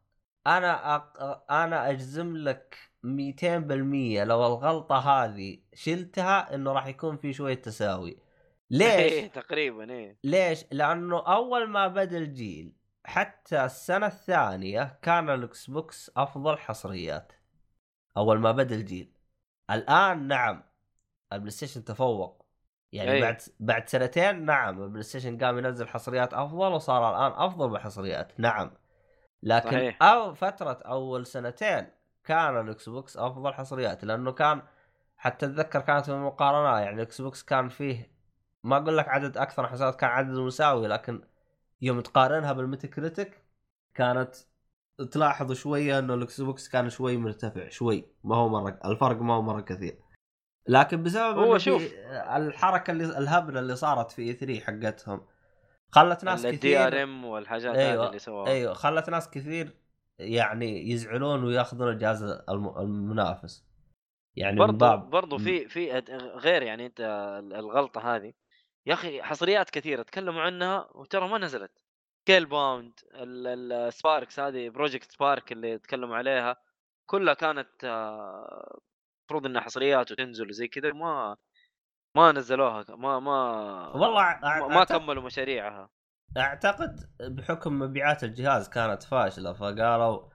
أنا 0.46 0.96
أق... 0.96 1.44
أنا 1.52 1.90
أجزم 1.90 2.36
لك 2.36 2.78
200% 3.02 4.24
لو 4.24 4.46
الغلطة 4.46 4.98
هذه 4.98 5.58
شلتها 5.74 6.54
إنه 6.54 6.72
راح 6.72 6.86
يكون 6.86 7.16
في 7.16 7.32
شوية 7.32 7.54
تساوي. 7.54 8.27
ليش؟ 8.70 8.90
إيه، 9.12 9.26
تقريبا 9.26 9.90
إيه. 9.90 10.18
ليش؟ 10.24 10.64
لأنه 10.72 11.18
أول 11.26 11.68
ما 11.68 11.88
بدأ 11.88 12.18
الجيل 12.18 12.72
حتى 13.04 13.64
السنة 13.64 14.06
الثانية 14.06 14.98
كان 15.02 15.30
ال 15.30 15.70
Xbox 15.70 16.10
أفضل 16.16 16.58
حصريات. 16.58 17.32
أول 18.16 18.38
ما 18.38 18.52
بدأ 18.52 18.74
الجيل. 18.74 19.12
الآن 19.70 20.28
نعم 20.28 20.62
البلاي 21.32 21.50
ستيشن 21.50 21.84
تفوق. 21.84 22.48
يعني 22.92 23.12
أي. 23.12 23.20
بعد 23.20 23.42
بعد 23.60 23.88
سنتين 23.88 24.44
نعم 24.44 24.82
البلاي 24.82 25.02
ستيشن 25.02 25.38
قام 25.38 25.58
ينزل 25.58 25.88
حصريات 25.88 26.34
أفضل 26.34 26.72
وصار 26.72 27.10
الآن 27.10 27.42
أفضل 27.46 27.68
بالحصريات 27.68 28.40
نعم. 28.40 28.70
لكن 29.42 29.70
صحيح. 29.70 30.02
أو 30.02 30.34
فترة 30.34 30.78
أول 30.86 31.26
سنتين 31.26 31.86
كان 32.24 32.60
الاكس 32.60 32.88
بوكس 32.88 33.16
أفضل 33.16 33.54
حصريات 33.54 34.04
لأنه 34.04 34.32
كان 34.32 34.62
حتى 35.16 35.46
أتذكر 35.46 35.80
كانت 35.80 36.04
في 36.04 36.12
المقارنة 36.12 36.78
يعني 36.78 36.96
الاكس 36.96 37.20
بوكس 37.20 37.42
كان 37.42 37.68
فيه 37.68 38.17
ما 38.64 38.76
أقول 38.76 38.96
لك 38.96 39.08
عدد 39.08 39.36
أكثر 39.36 39.66
حصريات 39.66 39.96
كان 40.00 40.10
عدد 40.10 40.38
مساوي 40.38 40.88
لكن 40.88 41.22
يوم 41.82 42.00
تقارنها 42.00 42.52
بال 42.52 42.88
Metacritic 42.88 43.42
كانت 43.94 44.34
تلاحظ 45.10 45.52
شوية 45.52 45.98
إنه 45.98 46.14
الاكس 46.14 46.40
بوكس 46.40 46.68
كان 46.68 46.90
شوي 46.90 47.16
مرتفع 47.16 47.68
شوي 47.68 48.04
ما 48.24 48.36
هو 48.36 48.48
مرة 48.48 48.78
الفرق 48.84 49.16
ما 49.22 49.34
هو 49.34 49.42
مرة 49.42 49.60
كثير. 49.60 49.98
لكن 50.68 51.02
بسبب 51.02 51.38
هو 51.38 51.58
شوف. 51.58 51.82
الحركة 52.36 52.90
اللي 52.90 53.04
الهبلة 53.04 53.60
اللي 53.60 53.76
صارت 53.76 54.10
في 54.10 54.22
E3 54.22 54.60
حقتهم 54.60 55.26
خلت 55.90 56.24
ناس 56.24 56.44
ال 56.44 56.47
DRM 56.47 56.56
كثير 56.56 57.24
والحاجات 57.24 57.76
أيوة، 57.76 58.02
هذه 58.02 58.06
اللي 58.08 58.18
سواها 58.18 58.48
أيوه 58.48 58.74
خلت 58.74 59.10
ناس 59.10 59.30
كثير 59.30 59.76
يعني 60.18 60.90
يزعلون 60.90 61.44
وياخذون 61.44 61.88
الجهاز 61.88 62.22
الم- 62.22 62.78
المنافس. 62.78 63.64
يعني 64.36 64.56
برضو 64.58 64.96
برضو 64.96 65.38
في 65.38 65.68
في 65.68 65.92
غير 66.36 66.62
يعني 66.62 66.86
أنت 66.86 67.00
الغلطة 67.52 68.16
هذه 68.16 68.32
يا 68.88 68.94
أخي 68.94 69.22
حصريات 69.22 69.70
كثيرة 69.70 70.02
تكلموا 70.02 70.42
عنها 70.42 70.88
وترى 70.94 71.28
ما 71.28 71.38
نزلت. 71.38 71.70
Scalebound 72.22 72.46
ال 72.46 72.92
Sparks 73.14 74.40
هذه 74.40 74.68
Project 74.68 75.12
Spark 75.12 75.52
اللي 75.52 75.78
تكلموا 75.78 76.16
عليها 76.16 76.56
كلها 77.10 77.34
كانت 77.34 77.84
آه، 77.84 78.78
المفروض 79.20 79.46
إنها 79.46 79.60
حصريات 79.62 80.12
وتنزل 80.12 80.48
وزي 80.48 80.68
كذا 80.68 80.92
ما 80.92 81.36
ما 82.16 82.32
نزلوها 82.32 82.84
ما 82.88 83.20
ما 83.20 83.42
والله 83.88 84.12
ما, 84.42 84.68
ما 84.68 84.84
أعتقد- 84.84 84.88
كملوا 84.92 85.22
مشاريعها. 85.22 85.90
أعتقد 86.36 86.96
بحكم 87.20 87.78
مبيعات 87.78 88.24
الجهاز 88.24 88.68
كانت 88.68 89.02
فاشلة 89.02 89.52
فقالوا 89.52 90.28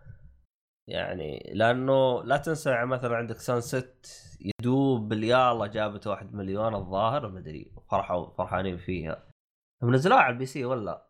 يعني 0.87 1.51
لأنه 1.53 2.23
لا 2.23 2.37
تنسى 2.37 2.69
يعني 2.69 2.85
مثلا 2.85 3.15
عندك 3.15 3.37
Sunset 3.37 4.07
يدوب 4.41 5.09
باليالا 5.09 5.67
جابت 5.67 6.07
واحد 6.07 6.33
مليون 6.33 6.75
الظاهر 6.75 7.27
ما 7.29 7.39
أدري 7.39 7.71
فرحوا 7.91 8.33
فرحانين 8.37 8.77
فيها. 8.77 9.23
هم 9.83 9.93
نزلوها 9.95 10.19
على 10.19 10.33
ال 10.33 10.45
PC 10.45 10.65
ولا؟ 10.65 11.07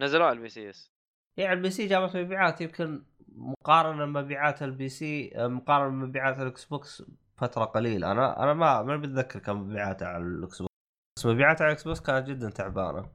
نزلوها 0.00 0.26
على 0.26 0.36
ال 0.36 0.48
PCs 0.48 0.92
هي 1.38 1.46
على 1.46 1.56
ال 1.56 1.70
PC 1.70 1.86
جابت 1.86 2.16
مبيعات 2.16 2.60
يمكن 2.60 3.04
مقارنة 3.28 4.06
مبيعات 4.06 4.62
ال 4.62 4.88
PC 4.88 5.32
مقارنة 5.36 5.90
بمبيعات 5.90 6.38
الإكس 6.38 6.64
بوكس 6.64 7.02
فترة 7.36 7.64
قليلة. 7.64 8.12
أنا 8.12 8.42
أنا 8.42 8.54
ما 8.54 8.82
ما 8.82 8.96
بتذكر 8.96 9.38
كم 9.38 9.60
مبيعاتها 9.60 10.08
على 10.08 10.24
الإكس 10.24 10.58
بوكس 10.58 10.72
بس 11.18 11.26
مبيعاتها 11.26 11.64
على 11.64 11.72
الإكس 11.72 11.84
بوكس 11.84 12.00
كانت 12.00 12.26
جدا 12.28 12.50
تعبانة. 12.50 13.08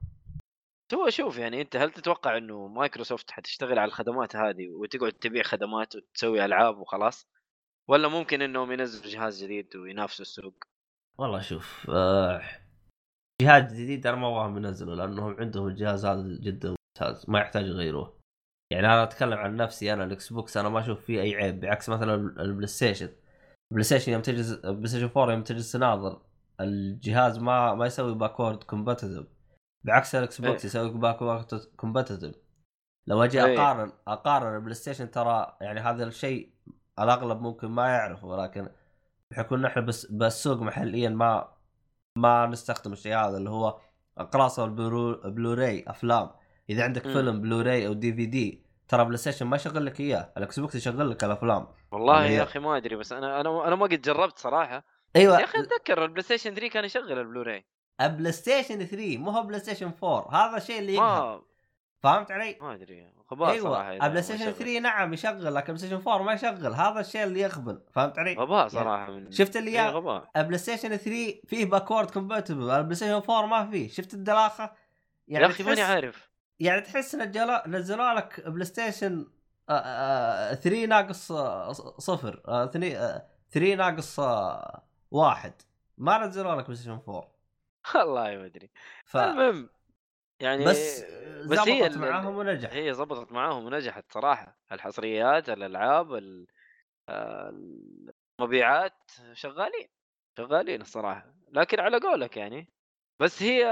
هو 0.94 1.10
شوف 1.10 1.38
يعني 1.38 1.62
أنت 1.62 1.76
هل 1.76 1.92
تتوقع 1.92 2.38
إنه 2.38 2.68
مايكروسوفت 2.68 3.32
حتشتغل 3.32 3.80
على 3.80 3.88
الخدمات 3.88 4.36
هذه 4.36 4.70
وتقعد 4.70 5.14
تبيع 5.14 5.44
خدمات 5.44 5.96
وتسوي 5.96 6.46
ألعاب 6.46 6.78
وخلاص؟ 6.78 7.28
ولا 7.88 8.08
ممكن 8.08 8.42
إنهم 8.42 8.72
ينزلوا 8.72 9.12
جهاز 9.12 9.44
جديد 9.44 9.76
وينافسوا 9.76 10.26
السوق؟ 10.26 10.64
والله 11.20 11.42
شوف 11.42 11.90
آه 11.90 12.42
جهاز 13.42 13.74
جديد 13.74 14.08
أنا 14.08 14.18
ما 14.18 14.28
أبغاهم 14.28 14.58
ينزلوا 14.58 14.96
لأنهم 14.96 15.36
عندهم 15.40 15.68
الجهاز 15.68 16.06
هذا 16.06 16.38
جدا 16.42 16.70
ممتاز 16.70 17.30
ما 17.30 17.40
يحتاج 17.40 17.66
يغيروه. 17.66 18.18
يعني 18.72 18.88
أنا 18.88 19.04
أتكلم 19.04 19.34
عن 19.34 19.56
نفسي 19.56 19.94
أنا 19.94 20.04
الاكس 20.04 20.34
بوكس 20.34 20.58
أنا 20.58 20.70
ما 20.70 20.80
أشوف 20.80 21.06
فيه 21.06 21.22
أي 21.22 21.36
عيب 21.36 21.60
بعكس 21.60 21.90
مثلا 21.90 22.16
البلاي 22.16 22.68
ستيشن 22.68 23.10
البلاي 23.72 23.84
ستيشن 23.84 24.12
يوم 24.12 24.22
تجلس 24.22 24.52
البلاي 24.52 24.88
ستيشن 24.88 25.06
4 25.06 25.32
يوم 25.34 25.44
تجلس 25.44 25.72
تناظر 25.72 26.22
الجهاز 26.60 27.40
ما 27.40 27.74
ما 27.76 27.86
يسوي 27.86 28.16
backward 28.16 28.64
compatitive 28.64 29.37
بعكس 29.84 30.16
الاكس 30.16 30.42
بوكس 30.42 30.76
إيه. 30.76 30.84
يسوي 30.84 31.00
backward 31.00 31.62
compatitive 31.78 32.36
لو 33.08 33.24
أجي 33.24 33.46
إيه. 33.46 33.56
اقارن 33.56 33.92
أقارن 34.08 34.56
البلاي 34.56 34.74
ستيشن 34.74 35.12
ترى 35.12 35.58
يعني 35.62 35.80
هذا 35.80 36.04
الشيء 36.04 36.54
الأغلب 37.00 37.42
ممكن 37.42 37.68
ما 37.68 37.88
يعرفه 37.88 38.28
ولكن 38.28 38.70
بحكم 39.32 39.56
إن 39.56 39.66
إحنا 39.66 39.82
بس 39.82 40.06
بالسوق 40.06 40.62
محليا 40.62 41.10
ما 41.10 41.58
ما 42.18 42.46
نستخدم 42.46 42.94
الشيء 42.94 43.16
هذا 43.16 43.38
اللي 43.38 43.50
هو 43.50 43.80
اقراص 44.18 44.60
ال 44.60 44.73
Blu 44.73 45.14
Blu-ray 45.14 45.86
أفلام. 45.88 46.30
إذا 46.70 46.84
عندك 46.84 47.08
مم. 47.08 47.14
فيلم 47.14 47.42
بلوراي 47.42 47.88
أو 47.88 47.94
DVD 47.94 48.66
ترى 48.88 49.06
بلاي 49.06 49.18
ستيشن 49.18 49.46
ما 49.46 49.56
يشغل 49.56 49.86
لك 49.86 50.00
إياه. 50.00 50.34
الاكس 50.38 50.60
بوكس 50.60 50.76
يشغل 50.76 51.10
لك 51.10 51.24
الأفلام. 51.24 51.68
والله 51.92 52.26
يا 52.26 52.44
أخي 52.44 52.60
ما 52.60 52.78
أدري 52.78 52.96
بس 52.96 53.14
أنا 53.14 53.42
أنا 53.42 53.68
أنا 53.68 53.76
ما 53.76 53.86
قد 53.86 54.02
جربت 54.02 54.40
صراحة. 54.40 54.84
أيوه. 55.16 55.40
يا 55.40 55.44
أخي 55.44 55.60
أتذكر 55.60 56.04
البلاي 56.04 56.24
ستيشن 56.24 56.54
3 56.54 56.68
كان 56.68 56.86
يشغل 56.86 57.20
البلوراي. 57.20 57.66
البلاي 58.02 58.32
ستيشن 58.32 58.86
3 58.86 59.18
مو 59.18 59.32
هو 59.32 59.44
بلاي 59.44 59.60
ستيشن 59.60 59.92
4 60.04 60.48
هذا 60.50 60.58
الشيء 60.58 60.80
اللي 60.80 60.94
يقهر 60.94 61.44
فهمت 62.00 62.32
علي؟ 62.32 62.58
ما 62.62 62.74
أدري 62.74 63.14
غباء 63.32 63.60
صراحة 63.60 63.82
أيوه 63.90 63.96
إذا 63.96 64.06
البلاي 64.06 64.14
ما 64.14 64.22
ستيشن 64.22 64.44
شغل. 64.46 64.54
3 64.54 64.80
نعم 64.80 65.14
يشغل 65.14 65.56
لكن 65.56 65.74
البلاي 65.74 65.78
ستيشن 65.78 65.96
4 65.96 66.22
ما 66.24 66.34
يشغل 66.34 66.74
هذا 66.74 67.00
الشيء 67.00 67.24
اللي 67.24 67.42
يخبل 67.42 67.82
فهمت 67.92 68.20
علي؟ 68.20 68.36
غباء 68.36 68.68
صراحة 68.68 69.12
من 69.12 69.32
شفت 69.32 69.58
اللي 69.58 69.74
يا- 69.74 69.90
غباء 69.90 70.30
البلاي 70.38 70.58
ستيشن 70.58 70.90
3 70.90 71.42
فيه 71.48 71.66
backward 71.66 72.12
compatible 72.12 72.70
البلاي 72.72 72.96
ستيشن 72.96 73.14
4 73.14 73.46
ما 73.46 73.70
فيه 73.72 73.90
شفت 73.90 74.14
الدلاخة؟ 74.14 74.74
يا 75.28 75.46
أخي 75.46 75.64
ماني 75.64 75.82
عارف 75.82 76.30
يعني 76.60 76.82
تحس 76.82 77.16
نزلوا 77.16 77.68
نزلوا 77.68 78.14
لك 78.14 78.48
بلاي 78.50 78.66
ستيشن 78.66 79.28
3 79.68 80.86
ناقص 80.86 81.32
آه، 81.32 81.72
صفر 82.00 82.42
3 83.52 83.76
ناقص 83.76 84.20
آه، 84.20 84.84
واحد 85.12 85.54
ما 85.98 86.18
نزلوا 86.26 86.56
لك 86.56 86.64
بلاي 86.66 86.76
ستيشن 86.76 86.92
4 87.08 87.37
والله 87.96 88.38
ما 88.38 88.46
أدري. 88.46 88.70
ف 89.06 89.18
المهم 89.18 89.70
يعني 90.40 90.66
بس 90.66 91.04
بس 91.50 91.60
هي 91.60 91.88
ال- 91.88 92.00
معاهم 92.00 92.36
ونجح 92.38 92.74
هي 92.74 92.94
زبطت 92.94 93.32
معاهم 93.32 93.66
ونجحت 93.66 94.12
صراحة. 94.12 94.58
الحصريات 94.72 95.50
الألعاب 95.50 96.14
ال- 96.14 96.48
آه، 97.10 97.50
المبيعات 98.40 99.12
شغالين 99.34 99.88
شغالين 100.38 100.82
الصراحة. 100.82 101.34
لكن 101.52 101.80
على 101.80 102.00
قولك 102.00 102.38
يعني 102.38 102.70
بس 103.20 103.44
هي 103.44 103.66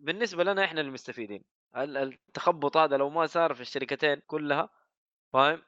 بالنسبة 0.00 0.44
لنا 0.44 0.64
إحنا 0.64 0.80
المستفيدين. 0.80 1.44
ال- 1.76 1.96
التخبط 1.96 2.76
هذا 2.76 2.96
لو 2.96 3.10
ما 3.10 3.26
صار 3.26 3.54
في 3.54 3.60
الشركتين 3.60 4.22
كلها 4.26 4.68
فاهم؟ 5.32 5.62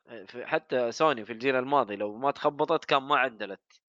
حتى 0.44 0.92
سوني 0.92 1.24
في 1.24 1.32
الجيل 1.32 1.56
الماضي 1.56 1.96
لو 1.96 2.16
ما 2.16 2.30
تخبطت 2.30 2.84
كان 2.84 3.02
ما 3.02 3.16
عدلت. 3.16 3.81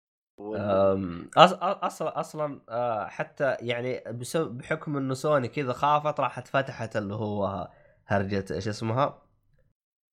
أصلا 1.37 2.19
أصلا 2.19 2.61
آه، 2.69 3.07
حتى 3.07 3.57
يعني 3.59 4.03
بحكم 4.35 4.97
إنه 4.97 5.13
سوني 5.13 5.47
كذا 5.47 5.73
خافت 5.73 6.19
راحت 6.19 6.47
فتحت 6.47 6.95
اللي 6.95 7.13
هو 7.13 7.69
هرجة 8.05 8.45
إيش 8.51 8.67
اسمها؟ 8.67 9.21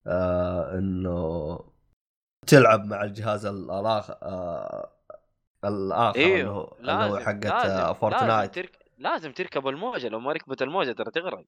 آه 0.07 0.77
إنه 0.77 1.59
تلعب 2.47 2.85
مع 2.85 3.03
الجهاز 3.03 3.45
الآخر 3.45 4.17
آه 4.23 4.91
الآخر 5.65 6.19
اللي 6.19 6.49
هو 6.49 6.75
اللي 6.79 6.91
هو 6.91 7.17
لازم 7.17 7.25
حقت 7.25 7.45
لازم 7.45 7.79
آه، 7.79 7.87
لازم, 7.87 7.93
Fortnite 7.93 8.55
ترك... 8.55 8.85
لازم 8.97 9.31
تركب 9.31 9.67
الموجة 9.67 10.07
لو 10.07 10.19
ما 10.19 10.31
ركبت 10.31 10.61
الموجة 10.61 10.91
ترى 10.91 11.11
تغرق. 11.11 11.45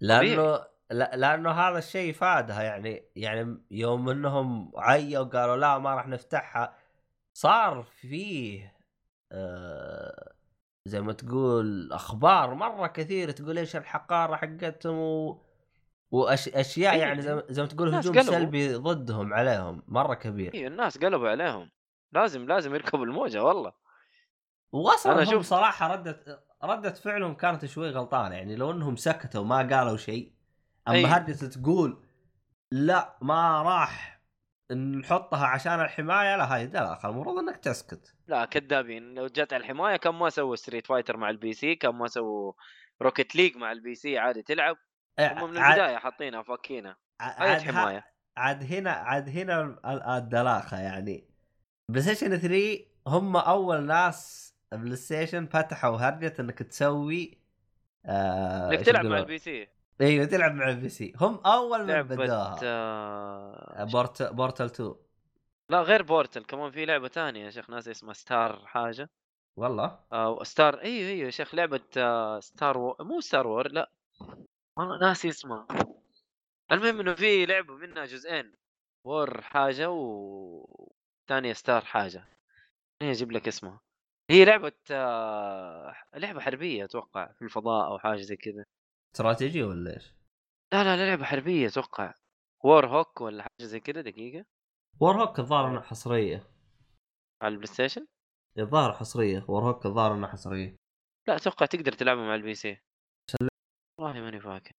لأنه 0.00 0.64
لا- 0.90 1.16
لأنه 1.16 1.50
هذا 1.50 1.78
الشيء 1.78 2.12
فادها 2.12 2.62
يعني 2.62 3.04
يعني 3.16 3.58
يوم 3.70 4.08
إنهم 4.08 4.72
عيوا 4.76 5.24
قالوا 5.24 5.56
لا 5.56 5.78
ما 5.78 5.94
راح 5.94 6.08
نفتحها 6.08 6.74
صار 7.40 7.82
فيه 7.82 8.76
آه 9.32 10.32
زي 10.88 11.00
ما 11.00 11.12
تقول 11.12 11.92
أخبار 11.92 12.54
مرة 12.54 12.86
كثير 12.86 13.30
تقول 13.30 13.58
إيش 13.58 13.76
الحقارة 13.76 14.36
حقتهم 14.36 14.98
و... 14.98 15.42
واشياء 16.10 16.94
إيه، 16.94 17.00
يعني 17.00 17.22
زي, 17.22 17.34
ما- 17.34 17.44
زي 17.48 17.62
ما 17.62 17.68
تقول 17.68 17.94
هجوم 17.94 18.14
قلبوا. 18.18 18.32
سلبي 18.34 18.74
ضدهم 18.74 19.34
عليهم 19.34 19.82
مرة 19.88 20.14
كبير 20.14 20.54
أيوه 20.54 20.68
الناس 20.68 20.98
قلبوا 20.98 21.28
عليهم 21.28 21.70
لازم 22.12 22.46
لازم 22.46 22.74
يركبوا 22.74 23.04
الموجة 23.04 23.44
والله 23.44 23.72
واصلا 24.72 25.12
أنا 25.12 25.22
هم 25.22 25.30
شوف- 25.30 25.46
صراحة 25.46 25.86
ردت 25.94 26.42
ردت 26.64 26.96
فعلهم 26.96 27.34
كانت 27.34 27.64
شوي 27.66 27.90
غلطانة 27.90 28.34
يعني 28.34 28.56
لو 28.56 28.70
إنهم 28.70 28.96
سكتوا 28.96 29.44
ما 29.44 29.56
قالوا 29.56 29.96
شيء 29.96 30.32
أما 30.88 30.96
أي. 30.96 31.06
هرجة 31.06 31.46
تقول 31.46 32.04
لا 32.72 33.18
ما 33.22 33.62
راح 33.62 34.19
نحطها 34.72 35.46
عشان 35.46 35.80
الحماية 35.80 36.36
لا 36.36 36.54
هاي 36.54 36.66
دلاخه 36.66 37.08
المفروض 37.08 37.38
إنك 37.38 37.56
تسكت. 37.56 38.14
لا 38.26 38.44
كذابين. 38.44 39.14
لو 39.14 39.26
جت 39.26 39.52
على 39.52 39.60
الحماية 39.64 39.96
كان 39.96 40.14
ما 40.14 40.30
سووا 40.30 40.56
Street 40.56 40.86
Fighter 40.86 41.16
مع 41.16 41.30
ال 41.30 41.52
PC 41.52 41.74
كان 41.74 41.94
ما 41.94 42.06
سووا 42.06 42.52
Rocket 43.02 43.36
League 43.36 43.56
مع 43.56 43.72
ال 43.72 43.94
PC 43.94 44.18
عادي 44.18 44.42
تلعب. 44.42 44.76
هم 45.20 45.50
من 45.50 45.56
البداية 45.56 45.96
حاطينها 45.96 46.42
فاكينها 46.42 46.96
اي 47.20 47.26
عاد, 47.50 47.60
حمايه 47.60 48.04
عاد 48.36 48.72
هنا 48.72 48.90
عاد 48.90 49.28
هنا 49.28 49.60
ال- 49.62 50.02
الدلاخة 50.02 50.80
يعني. 50.80 51.28
بلاي 51.88 52.02
ستيشن 52.02 52.36
3 52.38 52.86
هم 53.06 53.36
أول 53.36 53.82
ناس 53.86 54.50
بلاي 54.72 54.96
ستيشن 54.96 55.46
فتحوا 55.46 55.96
هرجة 55.96 56.34
إنك 56.40 56.58
تسوي 56.62 57.38
آه 58.06 58.70
إنك 58.70 58.80
تلعب 58.80 59.04
مع؟ 59.06 59.18
ال 59.18 59.38
PC 59.38 59.68
أيوه 60.00 60.24
تلعب 60.24 60.54
مع 60.54 60.68
ال 60.68 60.88
PC. 60.88 61.12
هم 61.20 61.34
أول 61.46 61.86
من 61.86 62.02
بدوها 62.02 62.60
آه... 62.64 63.84
Port 63.84 64.22
Portal 64.22 64.66
2 64.66 64.94
لا 65.70 65.82
غير 65.82 66.02
Portal 66.02 66.44
كمان 66.44 66.70
في 66.70 66.84
لعبة 66.86 67.08
ثانية 67.08 67.44
يا 67.44 67.50
شيخ 67.50 67.70
ناس 67.70 67.88
اسمها 67.88 68.12
Star 68.12 68.66
حاجة. 68.66 69.10
والله؟ 69.56 69.98
آه 70.12 70.42
Star 70.42 70.80
أيوه 70.80 71.08
أيوه 71.08 71.26
يا 71.26 71.30
شيخ 71.30 71.54
لعبة 71.54 71.80
آه 71.96 72.40
Star 72.40 72.78
و... 72.78 72.96
مو 73.00 73.20
Star 73.20 73.46
War 73.46 73.68
لا. 73.72 73.90
والله 74.76 74.98
ناسي 75.00 75.28
اسمها. 75.28 75.66
المهم 76.72 77.00
إنه 77.00 77.14
في 77.14 77.46
لعبة 77.46 77.74
منها 77.74 78.04
جزئين 78.06 78.52
War 79.04 79.40
حاجة 79.42 79.90
و 79.90 80.92
ثانية 81.28 81.52
Star 81.52 81.84
حاجة. 81.84 82.24
خليني 83.00 83.14
أجيب 83.16 83.32
لك 83.32 83.48
اسمها. 83.48 83.80
هي 84.30 84.44
لعبة 84.44 84.72
آه 84.90 85.94
لعبة 86.14 86.40
حربية 86.40 86.84
أتوقع 86.84 87.32
في 87.32 87.42
الفضاء 87.42 87.86
أو 87.86 87.98
حاجة 87.98 88.20
زي 88.20 88.36
كذا. 88.36 88.64
استراتيجي 89.14 89.62
ولا 89.62 89.94
إيش؟ 89.94 90.14
لا 90.72 90.84
لا 90.84 91.06
لعبة 91.06 91.24
حربية 91.24 91.66
أتوقع. 91.66 92.14
Warhawk 92.64 93.20
ولا 93.20 93.42
حاجة 93.42 93.66
زي 93.66 93.80
كذا 93.80 94.00
دقيقة. 94.00 94.44
Warhawk 95.00 95.38
الظاهر 95.38 95.68
إنها 95.70 95.80
حصرية. 95.80 96.42
على 97.42 97.52
البلاي 97.52 97.66
ستيشن 97.66 98.06
الظاهر 98.58 98.92
حصرية. 98.92 99.44
Warhawk 99.48 99.86
الظاهر 99.86 100.14
إنها 100.14 100.28
حصرية. 100.28 100.76
لا 101.28 101.36
أتوقع 101.36 101.66
تقدر 101.66 101.92
تلعبها 101.92 102.24
مع 102.24 102.34
ال 102.34 102.54
PC. 102.54 102.78
والله 103.98 104.20
ماني 104.20 104.40
فاكر. 104.40 104.72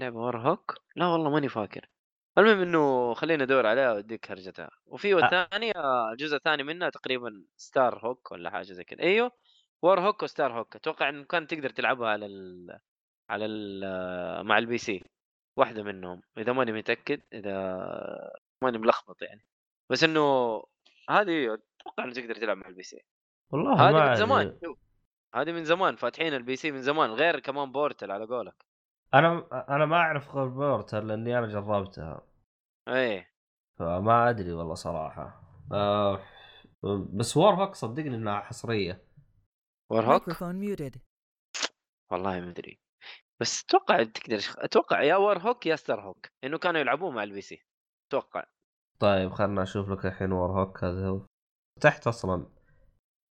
لعبة 0.00 0.16
Warhawk 0.16 0.74
لا 0.96 1.06
والله 1.06 1.30
ماني 1.30 1.48
فاكر. 1.48 1.88
المهم 2.38 2.60
إنه 2.60 3.14
خلينا 3.14 3.44
ندور 3.44 3.66
عليها 3.66 3.92
وأديك 3.92 4.30
هرجتها. 4.30 4.70
وفي 4.86 5.14
الثانية 5.14 5.72
الجزء 6.12 6.36
الثاني 6.36 6.62
منها 6.62 6.90
تقريبا 6.90 7.44
Starhawk 7.56 8.32
ولا 8.32 8.50
حاجة 8.50 8.72
زي 8.72 8.84
كذا. 8.84 9.00
أيوه 9.00 9.32
Warhawk 9.82 10.00
و 10.00 10.22
Starhawk 10.22 10.76
أتوقع 10.76 11.08
إنه 11.08 11.24
كان 11.24 11.46
تقدر 11.46 11.70
تلعبها 11.70 12.08
على 12.08 12.26
ال 12.26 12.80
على 13.30 13.44
ال 13.44 14.46
مع 14.46 14.58
ال 14.58 14.78
PC 14.78 15.04
واحدة 15.58 15.82
منهم 15.82 16.22
إذا 16.38 16.52
ماني 16.52 16.72
متأكد 16.72 17.20
إذا 17.32 17.54
ماني 18.64 18.78
ملخبط 18.78 19.22
يعني. 19.22 19.44
بس 19.90 20.04
إنه 20.04 20.20
هذه 21.10 21.54
أتوقع 21.54 22.04
إنه 22.04 22.12
تقدر 22.12 22.34
تلعب 22.34 22.56
مع 22.56 22.68
ال 22.68 22.82
PC. 22.82 23.04
والله 23.52 23.74
ما 23.74 24.04
هذه 24.04 24.10
من. 24.10 24.14
زمان 24.16 24.58
هذه 25.34 25.52
من 25.52 25.64
زمان 25.64 25.96
فاتحين 25.96 26.34
ال 26.34 26.56
PC 26.56 26.70
من 26.70 26.82
زمان 26.82 27.10
غير 27.10 27.40
كمان 27.40 27.72
Portal 27.72 28.10
على 28.10 28.26
قولك. 28.26 28.64
أنا 29.14 29.48
أنا 29.68 29.86
ما 29.86 29.96
أعرف 29.96 30.34
غير 30.34 30.48
Portal 30.48 31.06
لأني 31.06 31.38
أنا 31.38 31.46
جربتها. 31.46 32.26
إيه. 32.88 33.30
فما 33.78 34.30
أدري 34.30 34.52
والله 34.52 34.74
صراحة. 34.74 35.42
آه 35.72 36.20
بس 37.12 37.36
Warhawk 37.36 37.74
صدقني 37.74 38.14
إنها 38.14 38.40
حصرية. 38.40 39.04
Warhawk 39.90 40.30
Microphone 40.30 40.56
muted. 40.62 40.98
والله 42.12 42.40
ما 42.40 42.50
أدري. 42.50 42.78
بس 43.40 43.64
أتوقع 43.64 44.02
تقدر 44.02 44.40
أتوقع 44.58 45.02
يا 45.02 45.16
Warhawk 45.16 45.66
يا 45.66 45.76
Starhawk 45.76 46.26
انه 46.44 46.58
كانوا 46.58 46.80
يلعبوه 46.80 47.10
مع 47.10 47.22
ال 47.22 47.40
PC 47.40 47.62
أتوقع. 48.08 48.44
طيب 49.00 49.32
خلنا 49.32 49.62
أشوف 49.62 49.88
لك 49.90 50.06
الحين 50.06 50.32
Warhawk 50.32 50.84
هذا 50.84 51.08
هو. 51.08 51.26
تحت 51.80 52.06
أصلا 52.06 52.46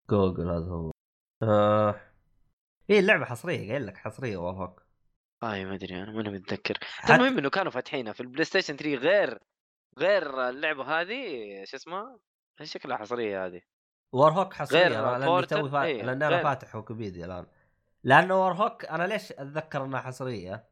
جوجل 0.10 0.50
هذا 0.50 0.66
هو. 0.72 0.92
آه. 1.44 2.02
هي 2.90 3.00
اللعبة 3.00 3.26
حصرية 3.26 3.72
قايل 3.72 3.88
لك 3.88 3.98
حصرية 3.98 4.38
Warhawk 4.38 4.84
اي 5.44 5.66
ما 5.66 5.76
أدري 5.76 6.04
أنا 6.04 6.12
ماني 6.12 6.30
متذكر. 6.30 6.74
حتى- 6.84 7.12
المهم 7.12 7.38
إنه 7.38 7.50
كانوا 7.50 7.72
فاتحينها 7.72 8.14
في 8.14 8.20
ال 8.22 8.44
PlayStation 8.46 8.76
3 8.76 8.96
غير 8.96 9.40
غير 9.98 10.50
اللعبة 10.50 10.84
هذه 11.02 11.18
شو 11.66 11.78
اسمها؟ 11.78 12.20
شكلها 12.64 12.98
حصرية 12.98 13.46
هذه. 13.46 13.62
Warhawk 14.14 14.54
حصرية 14.54 14.80
غير 14.88 15.16
أنا 15.16 15.26
لاني 15.26 15.46
توي 15.46 15.70
فا... 15.70 15.84
إيه، 15.84 16.04
لأن 16.04 16.24
أنا. 16.24 16.44
فاتح 16.44 16.76
ويكيبيديا 16.76 17.26
الآن. 17.26 17.46
لأنه 18.04 18.36
Warhawk 18.42 18.86
أنا 18.86 19.04
ليش 19.08 19.32
أتذكر 19.32 19.84
إنها 19.86 20.00
حصرية؟ 20.02 20.68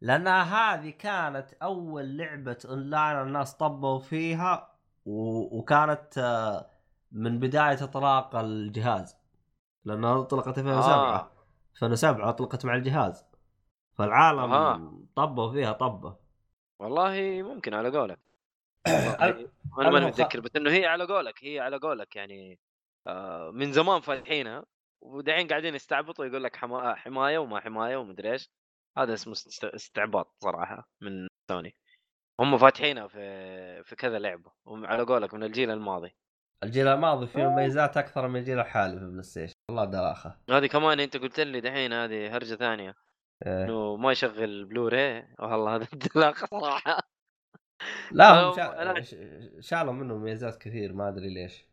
لأنها 0.00 0.42
هذه 0.74 0.90
كانت 0.90 1.52
أول 1.62 2.16
لعبة 2.16 2.58
اونلاين 2.64 3.20
الناس 3.22 3.54
طبوا 3.54 3.98
فيها 3.98 4.74
و... 5.06 5.40
وكانت 5.58 6.18
آه، 6.18 6.70
من 7.12 7.38
بداية 7.38 7.84
إطلاق 7.84 8.36
الجهاز 8.36 9.16
لأنها 9.84 10.20
اطلقت 10.20 10.58
2007 10.58 10.94
آه. 10.94 11.30
2007 11.74 12.28
اطلقت 12.30 12.64
مع 12.64 12.74
الجهاز 12.74 13.24
فالعالم 13.98 14.52
آه. 14.52 15.02
طبوا 15.14 15.52
فيها 15.52 15.72
طبه 15.72 16.16
والله 16.78 17.42
ممكن 17.42 17.74
على 17.74 17.98
قولك 17.98 18.18
أنا 19.78 19.90
ماني 19.90 20.06
خ- 20.06 20.08
متذكر 20.08 20.40
بس 20.40 20.50
إنه 20.56 20.70
هي 20.70 20.86
على 20.86 21.04
قولك 21.04 21.44
هي 21.44 21.60
على 21.60 21.76
قولك 21.76 22.16
يعني 22.16 22.58
آه 23.06 23.50
من 23.50 23.72
زمان 23.72 24.00
فاتحينها 24.00 24.64
ودحين 25.00 25.48
قاعدين 25.48 25.74
يستعبطوا 25.74 26.24
يقول 26.26 26.44
لك 26.44 26.56
حما... 26.56 26.94
حماية 26.94 27.38
وما 27.38 27.60
حماية 27.60 27.96
ومدري 27.96 28.32
إيش. 28.32 28.50
هذا 28.98 29.14
اسمه 29.14 29.32
است- 29.32 29.64
استعباط 29.64 30.34
صراحة 30.44 30.88
من 31.00 31.28
سوني. 31.50 31.76
هم 32.40 32.58
فاتحينها 32.58 33.06
في 33.08 33.84
في 33.84 33.96
كذا 33.96 34.18
لعبة 34.18 34.52
وعلى 34.64 35.02
قولك 35.02 35.34
من 35.34 35.42
الجيل 35.42 35.70
الماضي. 35.70 36.14
الجيل 36.64 36.88
الماضي 36.88 37.26
فيه 37.26 37.42
مميزات 37.42 37.96
أكثر 37.96 38.28
من 38.28 38.40
الجيل 38.40 38.58
الحالي 38.58 38.96
في 38.98 39.02
ال 39.04 39.22
PlayStation. 39.22 39.54
والله 39.70 39.84
دلاخه 39.84 40.38
هذه 40.50 40.66
كمان 40.66 41.00
أنت 41.00 41.16
قلت 41.16 41.40
لي 41.40 41.60
دحين 41.60 41.92
هذه 41.92 42.36
هرجة 42.36 42.54
ثانية. 42.54 42.94
إيه. 43.46 43.64
إنه 43.64 43.96
ما 43.96 44.12
يشغل 44.12 44.64
بلوراي؟ 44.64 45.34
والله 45.38 45.74
هذا 45.74 45.88
انطلاقه 45.94 46.46
صراحة. 46.46 46.98
لا 48.12 48.40
هم 48.40 48.54
شالوا 49.60 49.92
منه 49.92 50.18
ميزات 50.18 50.56
كثير 50.56 50.92
ما 50.92 51.08
أدري 51.08 51.34
ليش. 51.34 51.64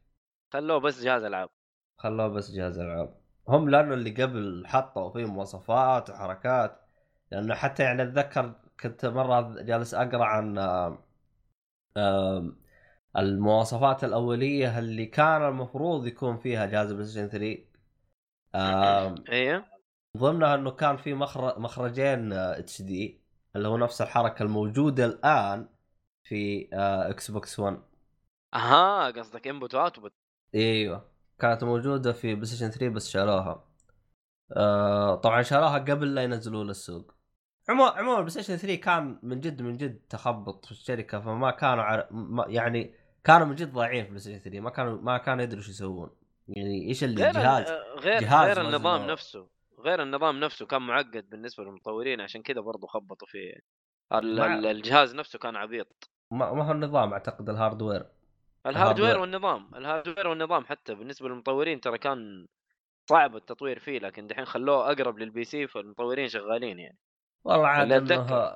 خلوه 0.53 0.77
بس 0.77 1.01
جهاز 1.03 1.23
ألعاب. 1.23 1.49
خلوه 1.97 2.27
بس 2.27 2.51
جهاز 2.51 2.77
ألعاب. 2.79 3.15
هم 3.47 3.69
لأنه 3.69 3.93
اللي 3.93 4.09
قبل 4.23 4.63
حطوا 4.67 5.09
فيه 5.13 5.25
مواصفات 5.25 6.09
وحركات 6.09 6.81
لأنه 7.31 7.55
حتى 7.55 7.83
يعني 7.83 8.03
أتذكر 8.03 8.53
كنت 8.79 9.05
مرة 9.05 9.61
جالس 9.61 9.93
أقرأ 9.93 10.25
عن 10.25 10.57
المواصفات 13.17 14.03
الأولية 14.03 14.79
اللي 14.79 15.05
كان 15.05 15.41
المفروض 15.47 16.07
يكون 16.07 16.37
فيها 16.37 16.65
جهاز 16.65 16.91
PlayStation 16.93 17.29
3 17.29 17.65
آم، 18.55 19.15
أيوه 19.29 19.65
ضمنها 20.17 20.55
إنه 20.55 20.71
كان 20.71 20.97
في 20.97 21.13
مخرج 21.13 21.59
مخرجين 21.59 22.33
HD 22.33 23.21
اللي 23.55 23.67
هو 23.67 23.77
نفس 23.77 24.01
الحركة 24.01 24.43
الموجودة 24.43 25.05
الآن 25.05 25.69
في 26.23 26.69
آه، 26.73 27.09
Xbox 27.11 27.59
1 27.59 27.81
أها 28.53 29.11
قصدك 29.11 29.47
input 29.47 29.75
و 29.75 29.81
output 29.81 30.13
إيوه. 30.55 31.14
كانت 31.39 31.63
موجودة 31.63 32.13
في 32.13 32.35
PlayStation 32.35 32.69
3 32.69 32.89
بس 32.89 33.09
شالوها 33.09 33.65
آه 34.57 35.15
طبعا 35.15 35.41
شالوها 35.41 35.77
قبل 35.77 36.15
لا 36.15 36.23
ينزلوه 36.23 36.63
للسوق 36.63 37.13
عموما 37.69 37.89
عموما 37.91 38.29
Station 38.29 38.55
3 38.55 38.75
كان 38.75 39.19
من 39.23 39.39
جد 39.39 39.61
من 39.61 39.77
جد 39.77 39.99
تخبط 40.09 40.65
في 40.65 40.71
الشركة 40.71 41.19
فما 41.19 41.51
كانوا 41.51 41.83
عر... 41.83 42.07
ما 42.11 42.45
يعني 42.47 42.93
كانوا 43.23 43.47
من 43.47 43.55
جد 43.55 43.73
ضايعين 43.73 44.03
في 44.03 44.09
PlayStation 44.09 44.39
3 44.39 44.59
ما 44.59 44.69
كانوا 44.69 45.01
ما 45.01 45.17
كانوا 45.17 45.43
يدروا 45.43 45.59
إيش 45.61 45.69
يسوون. 45.69 46.09
يعني 46.47 46.87
إيش 46.87 47.03
اللي 47.03 47.23
غير 47.23 47.33
جهاز 47.33 47.69
ال- 47.69 47.99
غير 47.99 48.21
جهاز 48.21 48.47
غير 48.57 48.61
النظام 48.67 49.01
وزنه. 49.01 49.11
نفسه. 49.13 49.47
غير 49.79 50.03
النظام 50.03 50.39
نفسه 50.39 50.65
كان 50.65 50.81
معقد 50.81 51.29
بالنسبة 51.29 51.63
للمطورين 51.63 52.21
عشان 52.21 52.41
كذا 52.41 52.61
برضو 52.61 52.87
خبطوا 52.87 53.27
فيه. 53.27 53.53
مع- 54.11 54.53
الجهاز 54.71 55.15
نفسه 55.15 55.39
كان 55.39 55.55
عبيط. 55.55 56.09
ما, 56.31 56.53
ما 56.53 56.63
هو 56.67 56.71
النظام 56.71 57.13
أعتقد 57.13 57.49
ال 57.49 57.55
hardware 57.55 58.05
ال 58.65 58.70
hardware. 58.70 59.19
والنظام 59.19 59.75
ال 59.75 59.81
hardware 59.81 60.27
والنظام 60.27 60.65
حتى 60.65 60.95
بالنسبة 60.95 61.29
للمطورين 61.29 61.81
ترى 61.81 61.97
كان 61.97 62.47
صعب 63.09 63.35
التطوير 63.35 63.79
فيه 63.79 63.99
لكن 63.99 64.27
دحين 64.27 64.45
خلوه 64.45 64.91
أقرب 64.91 65.19
لل 65.19 65.43
PC 65.43 65.67
فالمطورين 65.67 66.27
شغالين 66.27 66.79
يعني. 66.79 66.97
والله 67.43 67.67
عاد 67.67 67.91
إنه 67.91 67.97
أتذكر. 67.97 68.53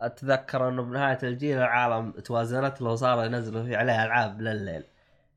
أتذكر 0.00 0.68
إنه 0.68 0.82
بنهاية 0.82 1.18
الجيل 1.22 1.58
العالم 1.58 2.10
توازنت 2.10 2.80
له 2.80 2.90
وصاروا 2.90 3.24
ينزلوا 3.24 3.64
فيه 3.64 3.76
عليه 3.76 4.04
ألعاب 4.04 4.40
لليل 4.40 4.84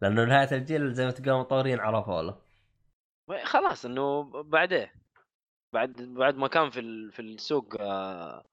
لأنه 0.02 0.26
نهاية 0.26 0.52
الجيل 0.52 0.94
زي 0.94 1.06
ما 1.06 1.12
تقول 1.12 1.30
المطورين 1.30 1.80
عرفوا 1.80 2.22
له. 2.22 2.38
خلاص 3.44 3.86
إنه 3.86 4.24
بعديه. 4.44 4.94
بعد 5.74 5.92
بعد 6.02 6.36
ما 6.36 6.48
كان 6.48 6.70
في 6.70 7.12
في 7.12 7.22
السوق 7.22 7.76
آه، 7.80 8.44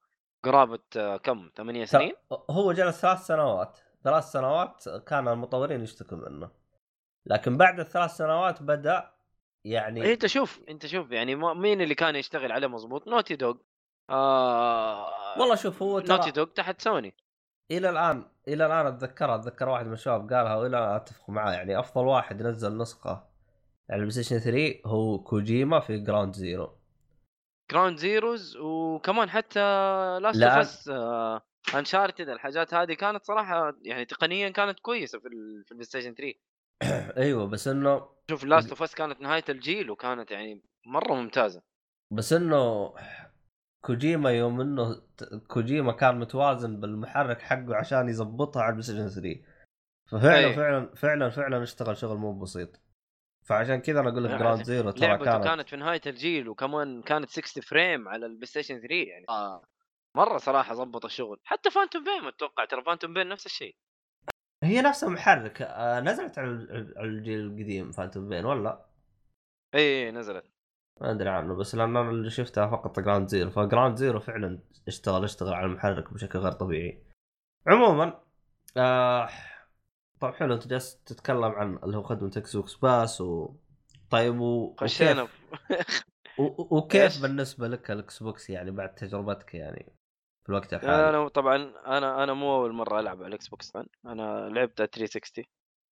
قرابة 0.45 0.79
آه، 0.97 1.17
كم 1.17 1.51
ثمانية 1.57 1.85
سنين؟ 1.85 2.15
هو 2.51 2.73
جلس 2.73 3.01
ثلاث 3.01 3.19
سنوات. 3.19 3.79
ثلاث 4.05 4.25
سنوات 4.25 4.89
كان 4.89 5.29
المطورين 5.29 5.83
يشتكوا 5.83 6.19
منه. 6.19 6.51
لكن 7.27 7.57
بعد 7.57 7.81
الثلاث 7.81 8.11
سنوات 8.11 8.63
بدأ 8.63 9.11
يعني 9.65 10.03
إيه، 10.03 10.13
انت 10.13 10.27
شوف 10.27 10.61
انت 10.69 10.87
شوف 10.87 11.11
يعني 11.11 11.35
مين 11.35 11.81
اللي 11.81 11.95
كان 11.95 12.17
يشتغل 12.17 12.53
عليه 12.53 12.67
مضبوط؟ 12.67 13.09
Naughty 13.09 13.37
Dog 13.37 13.55
آه 14.11 15.39
والله 15.41 15.55
شوف 15.55 15.83
هو 15.83 15.99
Naughty 15.99 16.07
ترى 16.07 16.31
Dog 16.31 16.47
تحت 16.47 16.81
سوني 16.81 17.15
إلى 17.71 17.91
الآن 17.91 18.25
إلى 18.49 18.67
الآن 18.67 18.87
اتذكرها 18.87 19.37
أتذكر 19.37 19.69
واحد 19.69 19.87
من 19.87 19.93
الشباب 19.93 20.33
قالها 20.33 20.57
وإلى 20.57 20.79
الآن 20.79 20.95
أتفق 20.95 21.31
معاه. 21.31 21.53
يعني 21.53 21.79
أفضل 21.79 22.07
واحد 22.07 22.43
نزل 22.43 22.77
نسخة 22.77 23.11
على 23.91 24.01
ال 24.03 24.11
PlayStation 24.11 24.39
3 24.39 24.81
هو 24.87 25.19
كوجيما 25.19 25.81
في 25.81 25.99
Ground 25.99 26.35
Zero 26.35 26.79
Ground 27.71 27.99
Zeroes 27.99 28.57
وكمان 28.57 29.31
حتى 29.31 29.61
Last 30.23 30.37
لا. 30.39 30.57
of 30.57 30.59
Us 30.59 30.91
Uncharted 31.75 32.29
الحاجات 32.29 32.75
هذه 32.75 32.93
كانت 32.95 33.25
صراحة 33.25 33.77
يعني 33.83 34.05
تقنيا 34.05 34.49
كانت 34.49 34.81
كويسة 34.81 35.19
في 35.19 35.29
في 35.65 35.71
ال 35.73 35.85
PlayStation 35.85 36.15
3 36.15 36.35
أيوه 37.17 37.47
بس 37.47 37.69
إنه 37.69 38.09
شوف 38.31 38.45
Last 38.45 38.69
of 38.69 38.83
Us 38.83 38.95
كانت 38.95 39.21
نهاية 39.21 39.45
الجيل 39.49 39.91
وكانت 39.91 40.31
يعني 40.31 40.63
مرة 40.87 41.15
ممتازة. 41.15 41.63
بس 42.13 42.33
إنه 42.33 42.95
كوجيما 43.85 44.31
يوم 44.31 44.61
إنه 44.61 45.03
كوجيما 45.49 45.93
كان 45.93 46.19
متوازن 46.19 46.81
بالمحرك 46.81 47.41
حقه 47.41 47.77
عشان 47.77 48.09
يظبطها 48.09 48.63
على 48.63 48.69
ال 48.69 48.83
PlayStation 48.83 49.09
3 49.09 49.41
ففعلا 50.11 50.47
أي. 50.47 50.55
فعلا 50.55 50.95
فعلا 50.95 51.31
فعلا 51.31 51.63
اشتغل 51.63 51.97
شغل 51.97 52.17
مو 52.17 52.39
بسيط. 52.39 52.81
فعشان 53.45 53.81
كذا 53.81 54.01
أنا 54.01 54.09
أقول 54.09 54.25
لك 54.25 54.31
لا، 54.31 54.39
Ground 54.39 54.63
Zero 54.63 54.91
ترى 54.91 55.19
كانت 55.19 55.45
كانت 55.45 55.69
في 55.69 55.77
نهاية 55.77 56.01
الجيل 56.07 56.49
وكمان 56.49 57.03
كانت 57.03 57.31
60 57.31 57.63
frame 57.63 58.09
على 58.09 58.27
ال 58.27 58.47
PlayStation 58.47 58.81
3 58.81 58.95
يعني. 58.95 59.27
آه. 59.29 59.63
مرة 60.19 60.39
صراحة 60.39 60.75
ظبط 60.75 61.05
الشغل. 61.05 61.41
حتى 61.45 61.71
Phantom 61.71 62.05
Pain 62.05 62.29
أتوقع 62.29 62.65
ترى 62.65 62.83
Phantom 62.85 63.15
Pain 63.15 63.29
نفس 63.29 63.47
الشيء. 63.47 63.77
هي 64.65 64.81
نفس 64.83 65.05
المحرك 65.05 65.63
آه، 65.63 66.01
نزلت 66.01 66.39
على 66.39 66.49
ال- 66.49 66.95
على 66.97 67.09
الجيل 67.09 67.41
القديم 67.41 67.93
Phantom 67.93 68.29
Pain 68.29 68.45
ولا؟ 68.45 68.87
إي 69.75 70.11
نزلت. 70.11 70.45
ما 71.01 71.11
أدري 71.11 71.29
عنه 71.29 71.55
بس 71.55 71.75
لأن 71.75 71.97
أنا 71.97 72.11
اللي 72.11 72.31
شفتها 72.31 72.67
فقط 72.67 73.01
Ground 73.01 73.29
Zero 73.29 73.51
ف 73.51 73.57
Ground 73.57 73.97
Zero 73.97 74.21
فعلا 74.21 74.59
اشتغل 74.89 75.25
اشتغل 75.25 75.55
على 75.55 75.67
المحرك 75.67 76.13
بشكل 76.13 76.39
غير 76.39 76.53
طبيعي. 76.53 77.03
عموما 77.67 78.21
آه 78.77 79.29
طب 80.21 80.35
حلو 80.35 80.55
أنت 80.55 80.67
جالس 80.67 81.03
تتكلم 81.03 81.45
عن 81.45 81.77
اللي 81.77 81.97
هو 81.97 82.03
خدمة 82.03 82.33
Xbox 82.37 82.75
Pass 82.75 83.21
و 83.21 83.55
طيب 84.11 84.41
و... 84.41 84.77
خشينا. 84.81 85.29
وكيف؟ 86.71 87.23
بالنسبة 87.23 87.69
لك 87.69 87.91
ال 87.91 88.23
Xbox 88.23 88.51
يعني 88.51 88.71
بعد 88.71 88.95
تجربتك 88.95 89.55
يعني؟ 89.55 89.98
في 90.49 90.53
الوقت 90.53 90.75
الحالي. 90.75 91.09
أنا 91.09 91.29
طبعا 91.29 91.57
أنا 91.87 92.25
أنا 92.25 92.33
مو 92.33 92.55
أول 92.57 92.73
مرة 92.73 93.01
ألعب 93.01 93.19
على 93.19 93.27
ال 93.27 93.49
Xbox 93.49 93.77
1 93.77 93.87
أنا 94.07 94.49
لعبت 94.49 94.83
360 94.83 95.45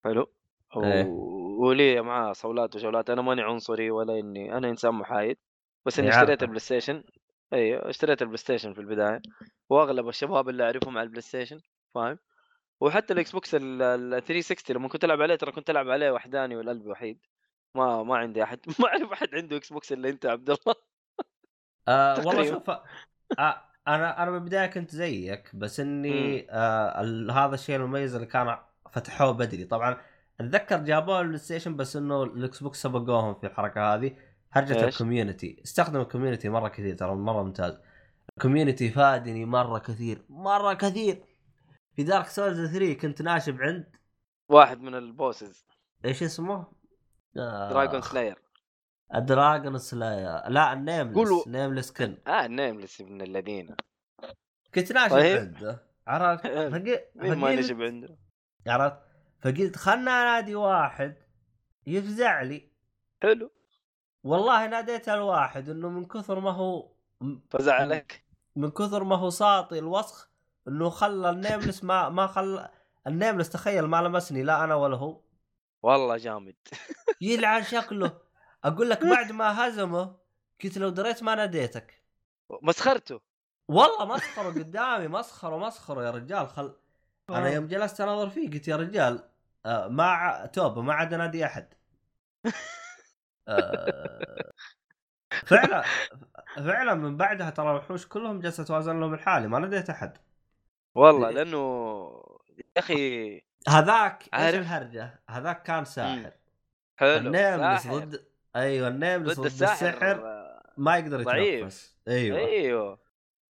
حلو. 0.05 0.33
و... 0.77 0.85
إيه. 0.85 1.05
ولي 1.61 2.01
معاه 2.03 2.33
صولات 2.33 2.77
وجولات 2.77 3.11
أنا 3.11 3.23
ماني 3.23 3.42
عنصري 3.42 3.90
ولا 3.90 4.19
إني 4.19 4.57
أنا 4.57 4.69
إنسان 4.69 4.95
محايد. 4.95 5.38
بس 5.87 5.99
إني 5.99 6.09
إيه، 6.09 6.21
اشتريت. 6.21 6.42
ال 6.42 6.59
PlayStation 6.61 7.05
أيوه 7.53 7.90
اشتريت 7.90 8.23
ال 8.23 8.37
PlayStation 8.37 8.73
في 8.73 8.81
البداية. 8.81 9.23
وأغلب 9.71 10.09
الشباب 10.09 10.49
اللي 10.49 10.64
أعرفهم 10.64 10.99
على 10.99 11.05
ال 11.05 11.23
PlayStation 11.23 11.61
فاهم؟ 11.95 12.19
وحتى 12.81 13.12
ال 13.12 13.33
Xbox 13.33 13.55
ال 13.55 13.83
ال 13.83 14.23
360 14.25 14.77
لما 14.77 14.88
كنت 14.88 15.05
ألعب 15.05 15.23
عليه 15.23 15.35
ترى 15.35 15.53
كنت 15.53 15.71
ألعب 15.71 15.90
عليه 15.90 16.11
وحداني 16.11 16.57
والقلب 16.57 16.87
وحيد. 16.87 17.19
ما 17.75 18.03
ما 18.03 18.16
عندي 18.16 18.42
أحد 18.42 18.61
ما 18.81 18.88
أعرف 18.88 19.12
أحد 19.12 19.29
عنده 19.35 19.57
Xbox 19.57 19.92
إلا 19.92 20.09
أنت 20.09 20.27
عبد 20.27 20.51
الله. 20.51 20.75
آه 21.88 22.27
والله. 22.27 22.45
شوف 22.45 22.71
آه 23.38 23.76
أنا 23.88 24.22
أنا 24.22 24.31
بالبداية 24.31 24.66
كنت 24.66 24.90
زيك 24.90 25.57
بس 25.57 25.81
إني 25.81 26.46
آه 26.51 27.33
هذا 27.33 27.55
الشيء 27.55 27.77
المميز 27.77 28.14
اللي 28.14 28.27
كان 28.27 28.57
فتحوه 28.92 29.31
بدري. 29.31 29.64
طبعا 29.64 29.96
أتذكر 30.40 30.79
جابوه 30.79 31.20
ال 31.21 31.38
PlayStation 31.38 31.77
بس 31.77 31.96
إنه 31.96 32.22
ال 32.23 32.62
Xbox 32.62 32.83
سبقوهم 32.83 33.35
في 33.35 33.46
الحركة 33.46 33.94
هذه. 33.94 34.16
هرجة؟ 34.53 34.85
الكوميونتي. 34.85 35.62
استخدم 35.64 36.01
الكوميونتي 36.01 36.49
مرة 36.49 36.68
كثير 36.68 36.96
ترى 36.96 37.14
مرة 37.14 37.42
ممتاز. 37.42 37.81
الكوميونتي 38.37 38.90
فادني 38.90 39.44
مرة 39.44 39.79
كثير 39.79 40.25
مرة 40.29 40.75
كثير. 40.75 41.22
في 41.96 42.03
دارك 42.03 42.27
سولز 42.27 42.72
3 42.72 42.94
كنت 42.94 43.22
ناشب 43.22 43.61
عند 43.61 43.96
واحد 44.49 44.81
من 44.81 44.94
البوسز. 44.94 45.66
إيش 46.05 46.22
اسمه؟ 46.22 46.67
آه. 47.37 47.71
دراجون 47.71 48.00
سلاير. 48.00 48.38
دراجون 49.15 49.79
سلاير 49.79 50.48
لا 50.48 50.73
النيملس 50.73 51.15
قولوا- 51.17 51.48
نيملس 51.48 51.92
كن 51.92 52.17
آه 52.27 52.46
النيملس 52.46 53.00
من 53.00 53.23
الذين. 53.23 53.77
كنت 54.75 54.92
ناشب 54.92 55.15
طيب. 55.15 55.38
عنده. 55.38 55.83
عرفت؟ 56.07 56.46
فقلت 56.73 57.11
مين 57.15 57.35
ما 57.38 57.46
فقلت- 57.46 57.59
نجب 57.59 57.83
عنده. 57.83 58.17
عرفت؟ 58.67 58.98
فقلت 59.40 59.77
خلنا 59.77 60.11
انادي 60.23 60.54
واحد 60.54 61.15
يفزع 61.87 62.42
لي. 62.42 62.71
حلو. 63.23 63.50
والله 64.25 64.67
ناديت 64.67 65.09
الواحد 65.09 65.69
إنه 65.69 65.88
من 65.88 66.04
كثر 66.04 66.40
ما 66.40 66.50
هو 66.50 66.92
فزعلك 67.50 68.25
من 68.57 68.71
كثر 68.71 69.04
ما 69.04 69.17
هو 69.17 69.31
ساطي 69.31 69.79
الوسخ 69.79 70.31
إنه 70.69 70.90
خلى 70.90 71.31
النيملس 71.31 71.85
ما 71.85 72.09
ما 72.09 72.27
خلى 72.27 72.71
النيملس 73.07 73.50
تخيل 73.50 73.85
ما 73.85 74.02
لمسني 74.02 74.42
لا 74.42 74.65
أنا 74.65 74.75
ولا 74.75 74.96
هو. 74.96 75.21
والله 75.83 76.17
جامد. 76.17 76.54
يلعن 77.21 77.63
شكله. 77.63 78.25
أقول 78.67 78.90
لك 78.90 79.06
بعد 79.06 79.33
ما 79.40 79.69
هزمه 79.69 80.17
قلت 80.64 80.79
لو 80.79 80.88
دريت 80.88 81.23
ما 81.23 81.35
ناديتك. 81.35 82.02
مسخرته. 82.62 83.21
والله 83.69 84.04
مسخرة 84.14 84.48
قدامي 84.48 85.08
مسخرة 85.08 85.56
مسخرة 85.56 86.04
يا 86.04 86.10
رجال. 86.10 86.48
خل 86.48 86.77
أنا 87.31 87.48
يوم 87.48 87.67
جلست 87.67 88.00
أناظر 88.00 88.31
فيه 88.31 88.50
قلت 88.50 88.69
يا 88.69 88.77
رجال 88.77 89.29
آه، 89.67 89.88
ما 89.88 90.04
ع- 90.04 90.46
توبه 90.46 90.83
ما 90.83 90.94
عاد 90.94 91.14
أنادي 91.14 91.44
أحد. 91.46 91.75
آه، 93.48 94.50
فعلا 95.46 95.83
فعلا 96.56 96.94
من 96.94 97.17
بعدها 97.17 97.50
ترى 97.50 97.71
الوحوش 97.71 98.06
كلهم 98.06 98.40
جالسه 98.40 98.64
توازن 98.64 99.00
لهم 99.00 99.14
الحالي 99.14 99.48
ما 99.48 99.58
ناديت 99.58 99.90
أحد. 99.90 100.19
والله. 100.94 101.31
لأنه 101.31 101.56
يا 102.58 102.64
أخي 102.79 103.42
هذاك 103.69 104.23
إيش 104.23 104.31
عارف. 104.33 104.58
الهرجة؟ 104.60 105.23
هذاك 105.31 105.62
كان 105.62 105.85
ساحر. 105.85 106.33
حلو 106.96 107.33
ساحر. 107.33 107.98
ضد 107.98 108.36
أيوه 108.57 108.88
النيملس 108.88 109.40
ضد 109.40 109.46
السحر 109.46 110.21
آه، 110.27 110.63
ما 110.77 110.96
يقدر. 110.96 111.38
يتنفس. 111.38 111.96
أيوه. 112.09 112.38
أيوه. 112.38 112.98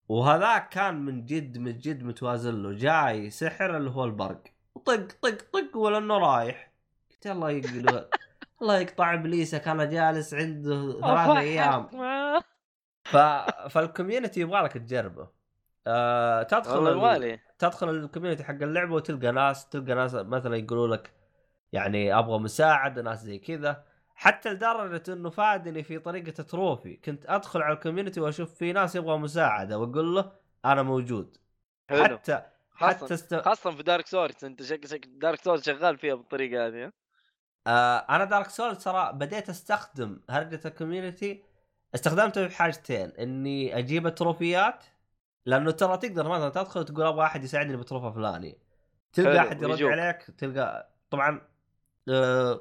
وهذاك 0.09 0.69
كان 0.69 1.05
من 1.05 1.25
جد 1.25 1.59
من 1.59 1.79
جد 1.79 2.03
متوازن 2.03 2.63
له. 2.63 2.73
جاي 2.73 3.31
سحر 3.31 3.77
اللي 3.77 3.91
هو 3.91 4.05
البرق. 4.05 4.43
طق 4.85 4.97
طق 5.23 5.39
طق 5.53 5.77
ولا 5.77 5.99
إنه 5.99 6.19
رايح. 6.19 6.73
قلت 7.11 7.27
الله 7.27 7.51
يقلب. 7.51 8.05
الله 8.63 8.79
يقطع 8.79 9.15
إبليسك 9.15 9.69
أنا 9.69 9.85
جالس 9.85 10.35
عنده 10.35 10.93
ثلاثة 11.01 11.39
أيام. 11.39 11.89
ف... 13.05 13.17
فال 13.71 13.84
community 13.84 14.41
يبغى 14.41 14.63
لك 14.63 14.73
تجربه. 14.73 15.29
آه 15.87 16.43
تدخل 16.43 17.07
ال- 17.17 17.39
تدخل 17.59 17.91
ال 17.91 17.96
community 17.96 18.45
حق 18.45 18.63
اللعبة 18.63 18.95
وتلقى 18.95 19.33
ناس 19.33 19.69
تلقى 19.69 19.95
ناس 19.95 20.15
مثلا 20.15 20.57
يقولوا 20.57 20.97
لك 20.97 21.11
يعني 21.73 22.19
أبغى 22.19 22.39
مساعدة 22.39 23.03
ناس 23.03 23.23
زي 23.23 23.39
كذا. 23.39 23.85
حتى 24.17 24.51
لدرجة 24.51 25.03
إنه 25.13 25.31
فادني 25.31 25.83
في 25.83 25.99
طريقة 25.99 26.43
trophy. 26.43 26.97
كنت 26.97 27.27
أدخل 27.27 27.63
على 27.63 27.75
ال 27.75 27.79
community 27.79 28.21
وأشوف 28.21 28.55
في 28.55 28.73
ناس 28.73 28.97
يبغى 28.97 29.19
مساعدة 29.19 29.79
وأقول 29.79 30.15
له 30.15 30.33
أنا 30.65 30.83
موجود. 30.83 31.37
حلو. 31.91 32.19
حتى 32.19 32.43
حتى 32.75 32.99
خاصة 32.99 33.15
است... 33.15 33.35
خاصة 33.35 33.71
في 33.71 33.83
Dark 33.83 34.07
Souls 34.07 34.45
أنت 34.45 34.63
شك 34.63 34.87
شك 34.87 35.07
Dark 35.07 35.41
Souls 35.45 35.67
شغال 35.67 35.99
فيها 35.99 36.15
بالطريقة 36.15 36.67
هذه؟ 36.67 36.93
آه 37.67 37.99
أنا 37.99 38.25
Dark 38.25 38.49
Souls 38.49 38.77
ترى 38.77 39.13
بديت 39.13 39.49
أستخدم 39.49 40.21
هرجة 40.31 40.61
ال 40.65 40.72
community. 40.72 41.43
استخدمتها 41.95 42.49
في 42.49 42.57
حاجتين 42.57 43.11
إني 43.11 43.79
أجيب 43.79 44.07
التروفيات 44.07 44.85
لأنه 45.47 45.71
ترى 45.71 45.97
تقدر 45.97 46.29
مثلا 46.29 46.49
تدخل 46.49 46.85
تقول 46.85 47.07
أبغى 47.07 47.25
أحد 47.25 47.45
يساعدني 47.45 47.77
ب 47.77 47.82
trophy 47.82 48.11
فلاني. 48.11 48.59
تلقى 49.13 49.39
أحد 49.39 49.63
يرد. 49.63 49.83
عليك 49.83 50.23
تلقى 50.23 50.91
طبعا 51.11 51.41
آه 52.09 52.61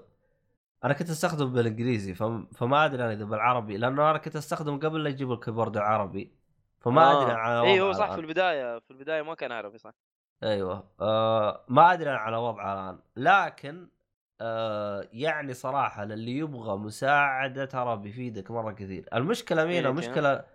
أنا 0.86 0.94
كنت 0.94 1.10
استخدم 1.10 1.54
بالإنجليزي 1.54 2.14
فم... 2.14 2.46
فما 2.46 2.86
أدري 2.86 3.04
أنا 3.04 3.14
إذا 3.14 3.26
بالعربي 3.26 3.78
لأنه 3.78 4.10
أنا 4.12 4.18
كنت 4.18 4.36
استخدم 4.36 4.80
قبل 4.80 5.04
لا 5.04 5.10
يجيب 5.10 5.32
ال 5.32 5.37
keyboard 5.37 5.78
العربي 5.78 6.32
فما 6.80 7.02
آه. 7.02 7.24
أدري 7.24 7.34
على 7.34 7.62
اي 7.68 7.82
هو 7.82 7.90
وضعه 7.90 8.00
صح 8.00 8.06
الآن. 8.06 8.16
في 8.16 8.22
البداية 8.22 8.80
في 8.80 8.92
البداية 8.92 9.22
ما 9.22 9.36
كان 9.36 9.52
عربي 9.52 9.78
صح. 9.78 9.94
أيوه. 10.44 10.92
آه 11.02 11.66
ما 11.68 11.94
أدري 11.94 12.10
أنا 12.10 12.18
على 12.18 12.38
وضعه 12.38 12.74
الآن. 12.74 13.00
لكن 13.16 13.90
آه 14.42 15.08
يعني 15.14 15.54
صراحة 15.54 16.06
للي 16.06 16.38
يبغى 16.38 16.78
مساعدة 16.78 17.66
ترى 17.66 17.98
بيفيدك 17.98 18.52
مرة 18.52 18.72
كثير. 18.72 19.10
المشكلة 19.14 19.66
مين؟ 19.66 19.84
إيه، 19.84 19.92
المشكلة 19.92 20.46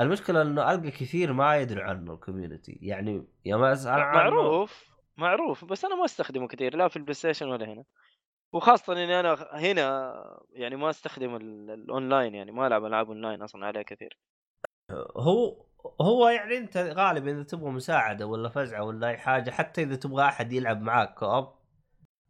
المشكلة 0.00 0.42
إنه 0.42 0.72
ألقى 0.72 0.90
كثير 0.90 1.32
ما 1.32 1.56
يدري 1.56 1.82
عنه 1.82 2.14
ال 2.14 2.20
community. 2.20 2.78
يعني 2.82 3.26
يا 3.44 3.56
ما 3.56 3.72
أسأل 3.72 4.00
عنه 4.00 4.14
معروف 4.14 4.90
معروف 5.16 5.64
بس 5.64 5.84
أنا 5.84 5.94
ما 5.96 6.04
أستخدمه 6.04 6.48
كثير 6.48 6.76
لا 6.76 6.88
في 6.88 6.96
ال 6.96 7.14
PlayStation 7.14 7.48
ولا 7.48 7.66
هنا. 7.66 7.84
وخاصة 8.52 8.92
إني 8.92 9.20
أنا 9.20 9.48
هنا 9.52 10.14
يعني 10.52 10.76
ما 10.76 10.90
أستخدم 10.90 11.36
ال- 11.36 11.70
الأونلاين 11.70 12.34
يعني 12.34 12.52
ما 12.52 12.66
ألعب 12.66 12.84
ألعاب 12.84 13.08
أونلاين 13.08 13.42
أصلا 13.42 13.66
عليه 13.66 13.82
كثير. 13.82 14.18
هو 15.16 15.66
هو 16.00 16.28
يعني 16.28 16.58
أنت 16.58 16.76
غالبا 16.76 17.30
إذا 17.30 17.42
تبغى 17.42 17.70
مساعدة 17.70 18.26
ولا 18.26 18.48
فزعة 18.48 18.82
ولا 18.84 19.08
أي 19.08 19.18
حاجة 19.18 19.50
حتى 19.50 19.82
إذا 19.82 19.96
تبغى 19.96 20.24
أحد 20.24 20.52
يلعب 20.52 20.80
معاك 20.80 21.14
co-op 21.14 21.48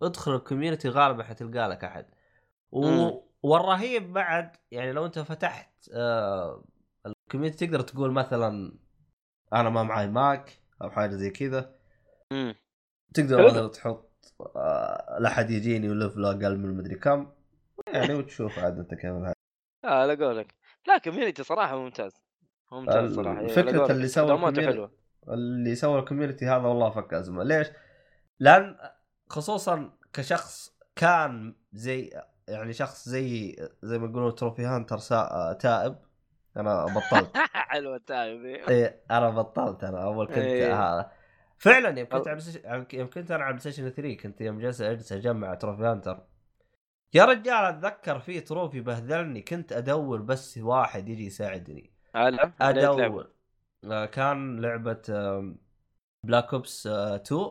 ادخل 0.03 0.35
ال 0.35 0.40
community 0.40 0.89
غالبا 0.89 1.23
حتلقى 1.23 1.69
لك 1.69 1.85
أحد. 1.85 2.07
و... 2.73 2.87
مم. 2.87 3.21
والرهيب 3.43 4.13
بعد 4.13 4.57
يعني 4.71 4.93
لو 4.93 5.07
أنت 5.07 5.19
فتحت 5.19 5.89
آه 5.95 6.65
ال 7.07 7.13
community 7.13 7.67
تقدر 7.67 7.81
تقول 7.81 8.13
مثلا 8.13 8.79
أنا 9.53 9.71
ما 9.71 9.83
معي 9.83 10.07
ماك 10.07 10.63
أو 10.83 10.91
حاجة 10.91 11.11
زي 11.11 11.31
كذا. 11.31 11.75
تقدر 13.15 13.69
تحط. 13.69 14.10
لا 15.19 15.29
أحد 15.29 15.51
يجيني 15.51 15.87
level 15.87 16.17
ه 16.17 16.31
أقل 16.31 16.59
من 16.59 16.77
مدري 16.77 16.95
كم 16.95 17.27
يعني 17.87 18.15
وتشوف 18.15 18.59
عاد 18.59 18.79
أنت 18.79 18.95
كيف 18.95 19.05
الحال. 19.05 19.35
لا 19.85 19.91
على 19.91 20.17
قولك 20.25 20.55
لا 20.89 20.99
community 20.99 21.43
صراحة 21.43 21.79
ممتاز 21.79 22.13
ممتاز 22.73 23.19
إيه، 23.19 23.49
فكرة 23.49 23.79
قولك. 23.79 23.91
اللي 23.91 24.09
سوى 24.09 24.91
اللي 25.29 25.75
سوى 25.75 25.99
ال 25.99 26.03
community 26.03 26.47
هذا 26.47 26.57
والله 26.69 26.91
فك 26.91 27.15
أزمة 27.15 27.45
ليش؟ 27.45 27.67
لأن 28.41 28.77
خصوصا 29.29 29.91
كشخص 30.13 30.77
كان 30.97 31.55
زي 31.73 32.11
يعني 32.49 32.73
شخص 32.73 33.09
زي 33.09 33.57
زي 33.83 33.99
ما 33.99 34.07
يقولون 34.07 34.35
trophy 34.35 34.65
hunter. 34.65 34.99
تائب 35.55 35.97
أنا 36.57 36.85
بطلت 36.85 37.37
التعب 37.75 38.45
إيه. 38.45 38.69
إيه 38.69 39.01
أنا 39.11 39.31
بطلت 39.31 39.85
أنا 39.85 40.05
أول 40.05 40.27
كنت 40.27 40.37
إيه. 40.37 40.75
هذا 40.75 41.13
فعلا 41.63 41.99
يوم 41.99 42.09
كنت 42.09 42.29
على 42.29 42.87
يوم 42.93 43.11
كنت 43.11 43.31
أنا 43.31 43.45
على 43.45 43.53
PlayStation 43.53 43.91
3 43.91 44.15
كنت 44.17 44.41
يوم 44.41 44.59
جالس 44.59 44.81
أجلس 44.81 45.13
أجمع 45.13 45.55
trophy 45.55 45.83
hunter 45.83 46.27
يا 47.15 47.25
رجال 47.25 47.55
أتذكر 47.65 48.19
في 48.19 48.41
trophy 48.41 48.81
بهذلني 48.81 49.43
كنت 49.43 49.73
أدور 49.73 50.23
بس 50.23 50.59
واحد 50.59 51.09
يجي 51.09 51.27
يساعدني. 51.27 51.93
لعبة. 52.15 52.53
أدور. 53.07 53.31
آه، 53.85 54.07
كان 54.07 54.61
لعبة 54.61 55.03
Black 56.27 56.53
Ops 56.55 56.87
2 56.87 57.51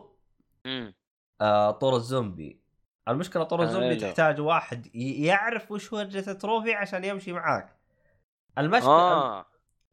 امم 0.66 0.94
آه، 1.40 1.70
طور 1.70 1.96
الزومبي. 1.96 2.60
المشكلة 3.08 3.44
طور 3.44 3.62
الزومبي 3.62 3.88
حلو. 3.90 4.00
تحتاج 4.00 4.40
واحد 4.40 4.94
يعرف 4.94 5.72
وش 5.72 5.92
وجهه 5.92 6.30
ال 6.30 6.36
trophy 6.36 6.74
عشان 6.74 7.04
يمشي 7.04 7.32
معاك. 7.32 7.76
المشكلة 8.58 9.44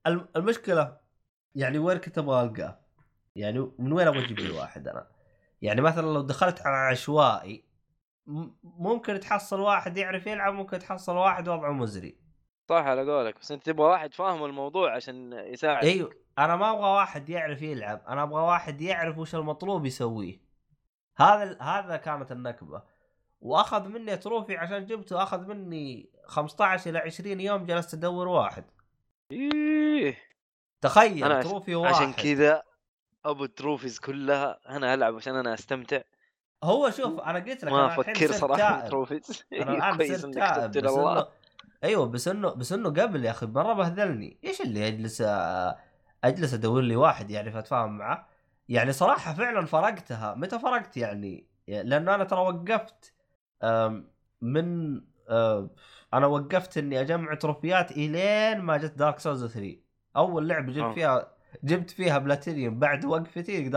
الم- 0.07 0.27
المشكلة 0.35 0.97
يعني 1.55 1.77
وين 1.77 1.97
كنت 1.97 2.17
أبغى 2.17 2.43
ألقاه؟ 2.43 2.79
يعني 3.37 3.71
من 3.79 3.93
وين 3.93 4.07
أبغى 4.07 4.25
أجيب 4.25 4.39
لي 4.39 4.51
واحد 4.59 4.87
أنا؟ 4.87 5.07
يعني 5.61 5.81
مثلا 5.81 6.05
لو 6.13 6.21
دخلت 6.21 6.61
على 6.61 6.75
عشوائي 6.75 7.67
ممكن 8.63 9.19
تحصل 9.19 9.59
واحد 9.59 9.97
يعرف 9.97 10.27
يلعب 10.27 10.53
ممكن 10.53 10.79
تحصل 10.79 11.15
واحد 11.15 11.47
وضعه 11.47 11.71
مزري. 11.71 12.17
صح 12.69 12.75
على 12.75 13.11
قولك. 13.11 13.39
بس 13.39 13.51
أنت 13.51 13.65
تبغى 13.65 13.87
واحد 13.87 14.13
فاهم 14.13 14.45
الموضوع 14.45 14.95
عشان 14.95 15.33
يساعد 15.33 15.85
أيوه. 15.85 16.13
أنا 16.37 16.55
ما 16.55 16.71
أبغى 16.71 16.89
واحد 16.89 17.29
يعرف 17.29 17.61
يلعب 17.61 18.01
أنا 18.07 18.23
أبغى 18.23 18.41
واحد 18.41 18.81
يعرف 18.81 19.17
وش 19.17 19.35
المطلوب 19.35 19.85
يسويه. 19.85 20.41
هذا 21.17 21.61
هذا 21.61 21.97
كانت 21.97 22.31
النكبة. 22.31 22.83
وأخذ 23.41 23.87
مني 23.87 24.17
تروفي 24.17 24.57
عشان 24.57 24.85
جبته 24.85 25.23
أخذ 25.23 25.47
مني 25.47 26.09
15 26.25 26.89
إلى 26.89 26.99
20 26.99 27.41
يوم 27.41 27.65
جلست 27.65 27.93
أدور 27.93 28.27
واحد. 28.27 28.65
إيه. 29.31 30.17
تخيل 30.81 31.43
trophy 31.43 31.75
واحد. 31.75 31.95
عشان 31.95 32.13
كذا 32.13 32.63
أبو 33.29 33.43
ال 33.43 33.49
trophies 33.49 33.99
كلها 33.99 34.59
أنا 34.69 34.93
العب 34.93 35.15
عشان 35.15 35.35
أنا 35.35 35.53
أستمتع. 35.53 36.01
هو 36.63 36.89
شوف 36.89 37.19
أنا 37.19 37.39
قلت 37.39 37.65
لك 37.65 37.71
ما 37.71 37.85
أفكر 37.85 38.31
صراحة. 38.31 38.81
بال 38.81 38.94
trophies 38.94 39.43
أنا 39.53 39.71
الآن 39.77 39.97
كويس 39.97 40.25
إنك 40.25 40.55
تبت 40.55 40.77
بس 40.77 40.91
الله 40.91 41.27
أيوه 41.83 42.05
بس 42.05 42.27
إنه 42.27 42.53
بس 42.53 42.73
إنه 42.73 42.89
قبل 42.89 43.25
يا 43.25 43.31
أخي 43.31 43.45
مرة 43.45 43.73
بهذلني. 43.73 44.39
إيش 44.43 44.61
اللي 44.61 44.87
أجلس 44.87 45.21
أجلس 46.23 46.53
أدور 46.53 46.81
لي 46.81 46.95
واحد 46.95 47.31
يعرف 47.31 47.55
أتفاهم 47.55 47.97
معه؟ 47.97 48.27
يعني 48.69 48.91
صراحة 48.91 49.33
فعلا 49.33 49.65
فرقتها. 49.65 50.35
متى 50.35 50.59
فرقت 50.59 50.97
يعني؟ 50.97 51.47
لأنه 51.67 52.15
أنا 52.15 52.23
ترى 52.23 52.39
وقفت 52.39 53.13
من 54.41 55.01
أنا 56.13 56.27
وقفت 56.27 56.77
إني 56.77 57.01
أجمع 57.01 57.33
تروفيات 57.33 57.91
إلين 57.91 58.59
ما 58.59 58.77
جت 58.77 58.93
Dark 58.93 59.19
Souls 59.19 59.45
3 59.45 59.77
أول 60.15 60.47
لعبة 60.47 60.73
جبت 60.73 60.83
آه. 60.83 60.93
فيها 60.93 61.36
جبت 61.63 61.89
فيها 61.91 62.17
بلاتينيوم 62.17 62.79
بعد 62.79 63.05
وقفتي 63.05 63.69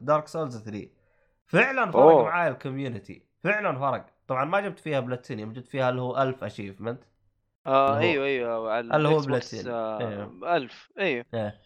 Dark 0.00 0.28
Souls 0.28 0.56
3 0.58 0.90
فعلا 1.46 1.92
فرق 1.92 2.18
أوه. 2.18 2.24
معاي 2.24 2.48
ال 2.48 2.56
community 2.56 3.26
فعلا 3.44 3.78
فرق 3.78 4.06
طبعا 4.28 4.44
ما 4.44 4.60
جبت 4.60 4.78
فيها 4.78 5.00
بلاتينيوم 5.00 5.52
جبت 5.52 5.68
فيها 5.68 5.90
اللي 5.90 6.00
هو 6.00 6.22
1000 6.22 6.44
achievement 6.44 7.04
آه 7.66 7.98
أيوه 7.98 8.26
أيوه 8.26 8.72
على 8.72 8.80
اللي 8.94 9.08
هو 9.08 9.20
ال 9.20 9.26
Xbox، 9.26 9.66
بلاتين. 9.66 9.68
آه 9.68 10.00
إيه. 10.00 10.56
ألف 10.56 10.90
أيوه 10.98 11.24
إيه. 11.34 11.60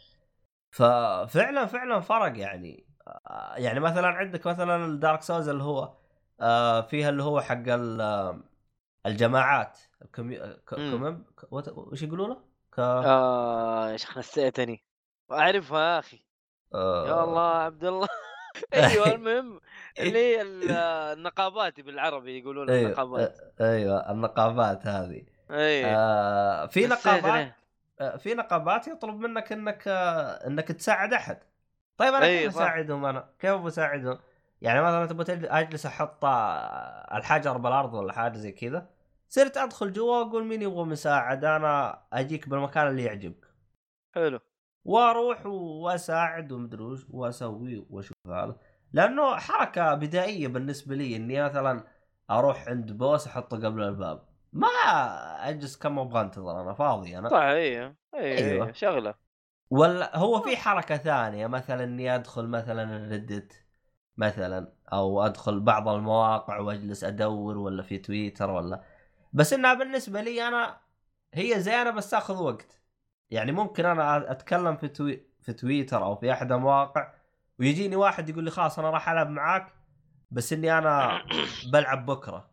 ففعلا 0.71 1.67
فعلا 1.67 2.01
فرق 2.01 2.39
يعني 2.39 2.87
آه، 3.09 3.55
يعني 3.57 3.81
مثلا 3.81 4.09
عندك 4.09 4.47
مثلا 4.47 4.87
ال 4.87 4.94
Dark 4.94 5.23
Souls 5.23 5.49
اللي 5.49 5.63
هو 5.63 5.95
آه، 6.41 6.81
فيها 6.81 7.09
اللي 7.11 7.23
هو 7.23 7.41
حق 7.41 7.63
ال- 7.69 8.43
الجماعات 9.07 9.79
الكمي... 10.03 10.39
ك... 10.39 10.75
مم. 10.77 10.85
كمم... 10.87 11.25
ك... 11.39 11.53
وات- 11.53 11.69
وش 11.79 12.03
يقولوا 12.03 12.29
له؟ 12.29 12.43
ك... 12.73 12.81
آه 13.03 13.91
يا 13.91 13.97
شيخ 13.97 14.19
نسيتني 14.19 14.85
اعرفها 15.33 15.95
يا 15.95 15.99
أخي. 15.99 16.21
آه، 16.75 17.09
يا 17.09 17.25
الله 17.25 17.57
عبد 17.57 17.85
الله. 17.85 18.09
أيوه 18.75 19.11
المهم 19.15 19.61
اللي 19.99 20.19
هي 20.19 20.43
ال- 20.43 20.71
النقابات 21.19 21.81
بالعربي 21.81 22.39
يقولون 22.39 22.71
أيوه 22.71 22.87
النقابات. 22.87 23.39
آه، 23.61 23.75
أيوه 23.75 24.11
النقابات 24.11 24.87
هذه. 24.87 25.27
إي 25.51 25.85
آه 25.87 26.67
في 26.67 26.87
نقابات. 26.87 27.55
آه، 28.01 28.17
في 28.17 28.35
نقابات 28.35 28.89
يطلب 28.89 29.15
منك 29.21 29.53
إنك 29.53 29.89
آه، 29.89 30.47
إنك 30.47 30.69
تساعد 30.69 31.13
أحد. 31.13 31.39
طيب 31.97 32.15
أنا 32.15 32.27
كيف. 32.27 32.49
أساعدهم 32.57 33.05
أنا؟ 33.05 33.29
كيف 33.39 33.55
بساعدهم؟ 33.61 34.19
يعني 34.63 34.81
مثلا 34.83 35.07
تبغى 35.07 35.49
أجلس 35.61 35.87
أحط 35.87 36.25
آه، 36.25 37.17
الحجر 37.19 37.59
بالأرض 37.59 37.95
ولا 37.95 38.13
حاجة 38.13 38.37
زي 38.37 38.53
كذا 38.53 38.91
صرت 39.29 39.57
أدخل 39.57 39.93
جوا 39.93 40.19
وأقول 40.25 40.45
مين 40.45 40.63
يبغى 40.63 40.85
مساعدة 40.85 41.57
أنا 41.57 42.03
أجيك 42.13 42.49
بالمكان 42.49 42.87
اللي 42.89 43.05
يعجبك. 43.05 43.49
حلو. 44.15 44.39
وأروح 44.89 45.47
واساعد 45.47 46.53
ومدري 46.53 46.83
وش 46.83 47.07
واسوي 47.11 47.87
واشوف 47.91 48.17
هذا. 48.27 48.57
لأنه 48.93 49.37
حركة 49.37 49.95
بدائية 49.95 50.49
بالنسبة 50.49 50.95
لي 50.95 51.17
إني 51.17 51.43
مثلا 51.43 51.85
أروح 52.31 52.69
عند 52.69 52.93
بوس 52.93 53.27
أحطه 53.27 53.57
قبل 53.57 53.83
الباب 53.83 54.23
ما 54.53 54.69
أجلس 55.49 55.77
كم 55.77 55.99
أبغى 55.99 56.21
أنتظر 56.21 56.61
أنا 56.61 56.75
فاضي 56.75 57.19
أنا. 57.19 57.29
صح 57.29 57.37
أيوه 57.37 57.95
أيوه 58.15 58.39
أيوة. 58.39 58.39
أيوه. 58.39 58.73
شغلة. 58.73 59.15
ولا 59.71 60.17
هو 60.17 60.41
في 60.41 60.57
حركة 60.57 60.97
ثانية 60.97 61.47
مثلا 61.47 61.85
إني 61.85 62.15
أدخل 62.15 62.47
مثلا 62.47 62.97
ال 62.97 63.06
Reddit 63.06 63.65
مثلا 64.17 64.73
أو 64.93 65.27
أدخل 65.27 65.61
بعض 65.61 65.89
المواقع 65.89 66.59
وأجلس 66.59 67.05
أدور 67.05 67.59
ولا 67.59 67.83
في 67.83 67.99
تويتر 67.99 68.51
ولا. 68.51 68.83
بس 69.33 69.53
إنها 69.53 69.75
بالنسبة 69.75 70.21
لي 70.21 70.49
أنا 70.49 70.77
هي 71.35 71.61
زينة 71.61 71.91
بس 71.91 72.11
تأخذ 72.11 72.43
وقت. 72.43 72.81
يعني 73.31 73.53
ممكن 73.53 73.87
أنا 73.87 74.31
أتكلم 74.31 74.77
في 74.77 74.89
توي... 74.89 75.23
في 75.41 75.53
تويتر 75.53 76.05
أو 76.05 76.17
في 76.17 76.33
أحد 76.33 76.53
المواقع 76.53 77.13
ويجيني 77.59 77.97
واحد 77.97 78.29
يقول 78.29 78.45
لي 78.45 78.51
خلاص 78.51 78.79
أنا 78.79 78.91
راح 78.91 79.09
ألعب 79.09 79.31
معاك 79.31 79.73
بس 80.31 80.53
إني 80.53 80.79
أنا 80.79 81.23
بلعب 81.73 82.07
بكرة 82.07 82.51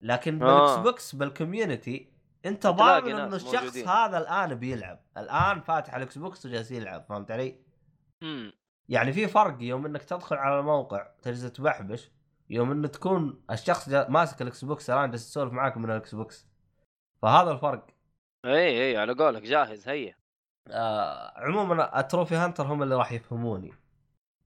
لكن 0.00 0.38
بال 0.38 0.59
X 0.59 0.70
آه. 0.70 0.82
box 0.82 1.14
بال 1.14 1.32
community 1.32 2.14
أنت 2.46 2.66
ضامن 2.66 3.12
إنه 3.12 3.36
الشخص 3.36 3.54
موجودين. 3.54 3.88
هذا 3.88 4.18
الآن 4.18 4.54
بيلعب 4.54 5.00
الآن 5.16 5.60
فاتح 5.60 5.94
ال 5.94 6.18
Xbox 6.18 6.46
وجالس 6.46 6.70
يلعب 6.70 7.04
فهمت 7.08 7.30
علي؟ 7.30 7.58
امم 8.22 8.52
يعني 8.88 9.12
في 9.12 9.26
فرق 9.26 9.56
يوم 9.60 9.86
إنك 9.86 10.02
تدخل 10.02 10.36
على 10.36 10.60
الموقع 10.60 11.06
تجلس 11.22 11.52
تبحبش 11.52 12.10
يوم 12.50 12.70
انه 12.70 12.88
تكون 12.88 13.42
الشخص 13.50 13.88
ماسك 13.88 14.42
ال 14.42 14.64
Xbox 14.64 14.90
الآن 14.90 15.10
جالس 15.10 15.28
يسولف 15.28 15.52
معاك 15.52 15.76
من 15.76 15.84
ال 15.84 16.14
Xbox 16.14 16.46
فهذا 17.22 17.50
الفرق 17.50 17.86
إي 18.44 18.90
إي 18.90 18.96
على 18.96 19.12
قولك 19.12 19.42
جاهز 19.42 19.88
هيا. 19.88 20.14
آه 20.70 21.32
عموما 21.36 22.00
ال 22.00 22.05
trophy 22.05 22.34
hunter 22.34 22.66
هم 22.66 22.82
اللي 22.82 22.94
راح 22.94 23.12
يفهموني. 23.12 23.72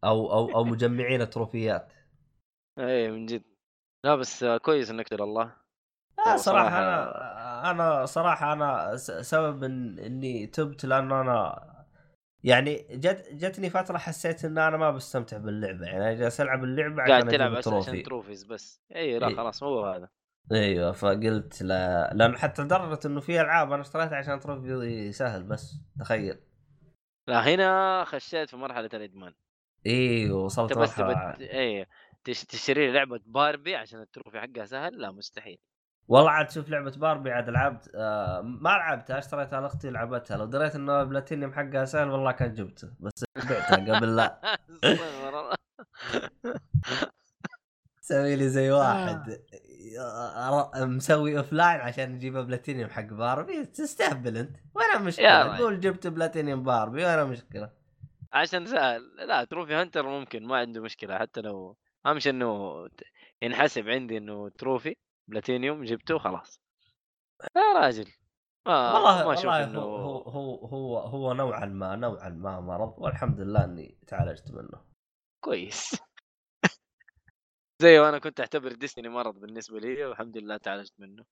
أو 0.04 0.32
أو 0.32 0.54
أو 0.54 0.64
مجمعين 0.72 1.20
التروفيات. 1.22 1.92
إي 2.78 3.10
من 3.10 3.26
جد. 3.26 3.42
لا 4.04 4.16
بس 4.16 4.44
كويس 4.44 4.90
إنك 4.90 5.12
الله. 5.12 5.52
آه 6.26 6.36
صراحة 6.36 6.70
صراحة- 6.70 6.72
أنا 6.74 7.70
أنا 7.70 8.06
صراحة 8.06 8.52
أنا 8.52 8.96
س- 8.96 9.10
سبب 9.10 9.64
إن 9.64 9.98
إني 9.98 10.46
تبت 10.46 10.84
لأنه 10.84 11.20
أنا 11.20 11.68
يعني 12.44 12.86
جت 12.90 13.28
جتني 13.32 13.70
فترة 13.70 13.98
حسيت 13.98 14.44
إن 14.44 14.58
أنا 14.58 14.76
ما 14.76 14.90
بستمتع 14.90 15.38
باللعبة. 15.38 15.86
يعني 15.86 15.98
أنا 15.98 16.14
جالس 16.14 16.40
ألعب 16.40 16.64
اللعبة 16.64 16.96
قاعد 16.96 17.10
عشان 17.12 17.28
تلعب 17.28 17.52
أجيب 17.54 17.74
عشان 17.74 18.02
trophies 18.02 18.44
بس. 18.44 18.80
إي 18.96 19.18
لا. 19.18 19.36
خلاص 19.36 19.62
هو 19.62 19.86
هذا. 19.86 20.08
أيوه 20.52 20.92
فقلت 20.92 21.62
لا. 21.62 22.10
لأن 22.14 22.38
حتى 22.38 22.62
لدرجة 22.62 23.06
إنه 23.06 23.20
في 23.20 23.40
ألعاب 23.40 23.72
أنا 23.72 23.82
اشتريتها 23.82 24.16
عشان 24.16 24.40
trophy 24.40 25.12
سهل 25.12 25.42
بس 25.42 25.74
تخيل. 26.00 26.38
لا 27.28 27.54
هنا 27.54 28.04
خشيت 28.04 28.50
في 28.50 28.56
مرحلة 28.56 28.90
الإدمان. 28.94 29.34
إيوه 29.86 30.44
وصلت 30.44 30.72
تبت... 30.72 31.00
اي 31.40 31.86
تش... 32.24 32.44
تشتري 32.44 32.92
لعبة 32.92 33.20
باربي 33.26 33.76
عشان 33.76 34.00
ال 34.00 34.06
trophy 34.06 34.40
حقها 34.40 34.64
سهل؟ 34.64 35.00
لا 35.00 35.10
مستحيل. 35.10 35.58
والله 36.08 36.30
عاد 36.30 36.50
شوف 36.50 36.68
لعبة 36.68 36.90
باربي 36.90 37.30
عاد 37.30 37.50
لعبت 37.50 37.90
آه 37.94 38.40
ما 38.40 38.68
لعبتها 38.68 39.18
اشتريتها 39.18 39.60
لأختي 39.60 39.90
لعبتها. 39.90 40.36
لو 40.36 40.44
دريت 40.44 40.74
إنه 40.74 41.02
البلاتينيوم 41.02 41.52
حقها 41.52 41.84
سهل 41.84 42.10
والله 42.10 42.32
كان 42.32 42.54
جبته 42.54 42.90
بس 43.00 43.24
بعتها 43.36 43.96
قبل 43.96 44.16
لا. 44.16 44.58
سوي 48.00 48.36
لي 48.36 48.48
زي 48.48 48.70
واحد. 48.70 49.30
آه، 49.30 49.67
مسوي 50.76 51.38
offline 51.38 51.80
عشان 51.80 52.14
يجيب 52.14 52.36
بلاتينيوم 52.36 52.90
حق 52.90 53.02
باربي 53.02 53.64
تستهبل 53.64 54.36
أنت. 54.36 54.56
وين 54.74 54.86
يا 54.92 54.96
المشكلة 54.96 55.42
راجل. 55.42 55.62
قول 55.62 55.80
جبت 55.80 56.06
بلاتينيوم 56.06 56.62
باربي 56.62 57.04
وين 57.04 57.18
المشكلة 57.18 57.70
عشان 58.32 58.66
سهل 58.66 59.02
لا 59.16 59.44
trophy 59.44 59.74
hunter 59.74 60.02
ممكن 60.02 60.46
ما 60.46 60.56
عنده 60.56 60.80
مشكلة. 60.80 61.18
حتى 61.18 61.40
لو 61.40 61.76
أهم 62.06 62.18
شيء 62.18 62.32
إنه 62.32 62.88
ينحسب 63.42 63.88
عندي 63.88 64.18
إنه 64.18 64.48
trophy 64.48 64.96
platinum 65.28 65.84
جبته 65.84 66.18
خلاص 66.18 66.60
يا 67.56 67.80
راجل. 67.80 68.06
ما 68.66 68.92
والله 68.92 69.26
ما 69.26 69.32
أشوف 69.32 69.46
إنه 69.46 69.80
هو 69.80 70.18
هو 70.18 70.66
هو 70.66 70.98
هو 70.98 71.32
نوعا 71.32 71.66
ما 71.66 71.96
نوعا 71.96 72.28
ما 72.28 72.60
مرض 72.60 72.94
والحمد 72.98 73.40
لله 73.40 73.64
إني 73.64 73.98
تعالجت 74.06 74.50
منه. 74.50 74.84
كويس. 75.44 76.00
زي 77.82 77.98
وأنا 77.98 78.18
كنت 78.18 78.40
أعتبر 78.40 78.72
Destiny 78.72 79.08
مرض 79.08 79.34
بالنسبة 79.40 79.78
لي 79.78 80.04
والحمد 80.04 80.36
لله 80.36 80.56
تعالجت 80.56 80.92
منه. 80.98 81.24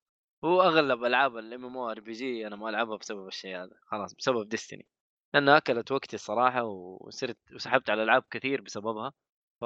هو 0.45 0.63
أغلب 0.63 1.05
ألعاب 1.05 1.37
ال 1.37 1.65
MMORPG 1.65 2.47
أنا 2.47 2.57
ما 2.57 2.69
ألعبها 2.69 2.97
بسبب 2.97 3.27
الشيء 3.27 3.57
هذا 3.57 3.77
خلاص 3.83 4.15
بسبب 4.15 4.49
Destiny 4.49 4.87
لانها 5.35 5.57
أكلت 5.57 5.93
وقتي 5.93 6.17
الصراحة 6.17 6.63
وصرت 6.65 7.37
وسحبت 7.55 7.91
على 7.91 8.03
ألعاب 8.03 8.25
كثير 8.31 8.61
بسببها. 8.61 9.13
ف 9.61 9.65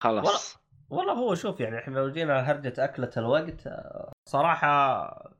خلاص. 0.00 0.56
والله 0.90 1.12
هو 1.12 1.34
شوف 1.34 1.60
يعني 1.60 1.78
إحنا 1.78 1.98
لو 1.98 2.10
جينا 2.10 2.40
هرجة 2.40 2.84
أكلة 2.84 3.10
الوقت 3.16 3.68
صراحة 4.28 5.34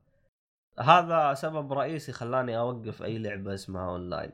هذا 0.79 1.35
سبب 1.35 1.72
رئيسي 1.72 2.12
خلاني 2.12 2.59
أوقف 2.59 3.03
أي 3.03 3.18
لعبة 3.18 3.55
اسمها 3.55 3.91
أونلاين 3.91 4.33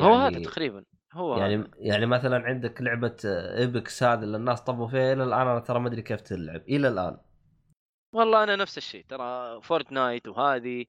هو 0.00 0.14
هذا 0.14 0.42
تقريبا. 0.42 0.84
هو 1.12 1.36
يعني 1.36 1.56
هذا. 1.56 1.70
يعني 1.78 2.06
مثلا 2.06 2.46
عندك 2.46 2.82
لعبة 2.82 3.16
Apex 3.24 4.02
هذه 4.02 4.22
اللي 4.22 4.36
الناس 4.36 4.60
طبوا 4.60 4.88
فيها 4.88 5.12
إلى 5.12 5.24
الآن 5.24 5.48
أنا 5.48 5.60
ترى 5.60 5.80
ما 5.80 5.88
أدري 5.88 6.02
كيف 6.02 6.20
تلعب 6.20 6.60
إلى 6.68 6.88
الآن. 6.88 7.18
والله 8.12 8.42
أنا 8.44 8.56
نفس 8.56 8.78
الشيء 8.78 9.04
ترى 9.08 9.60
Fortnite 9.62 10.28
وهذه 10.28 10.84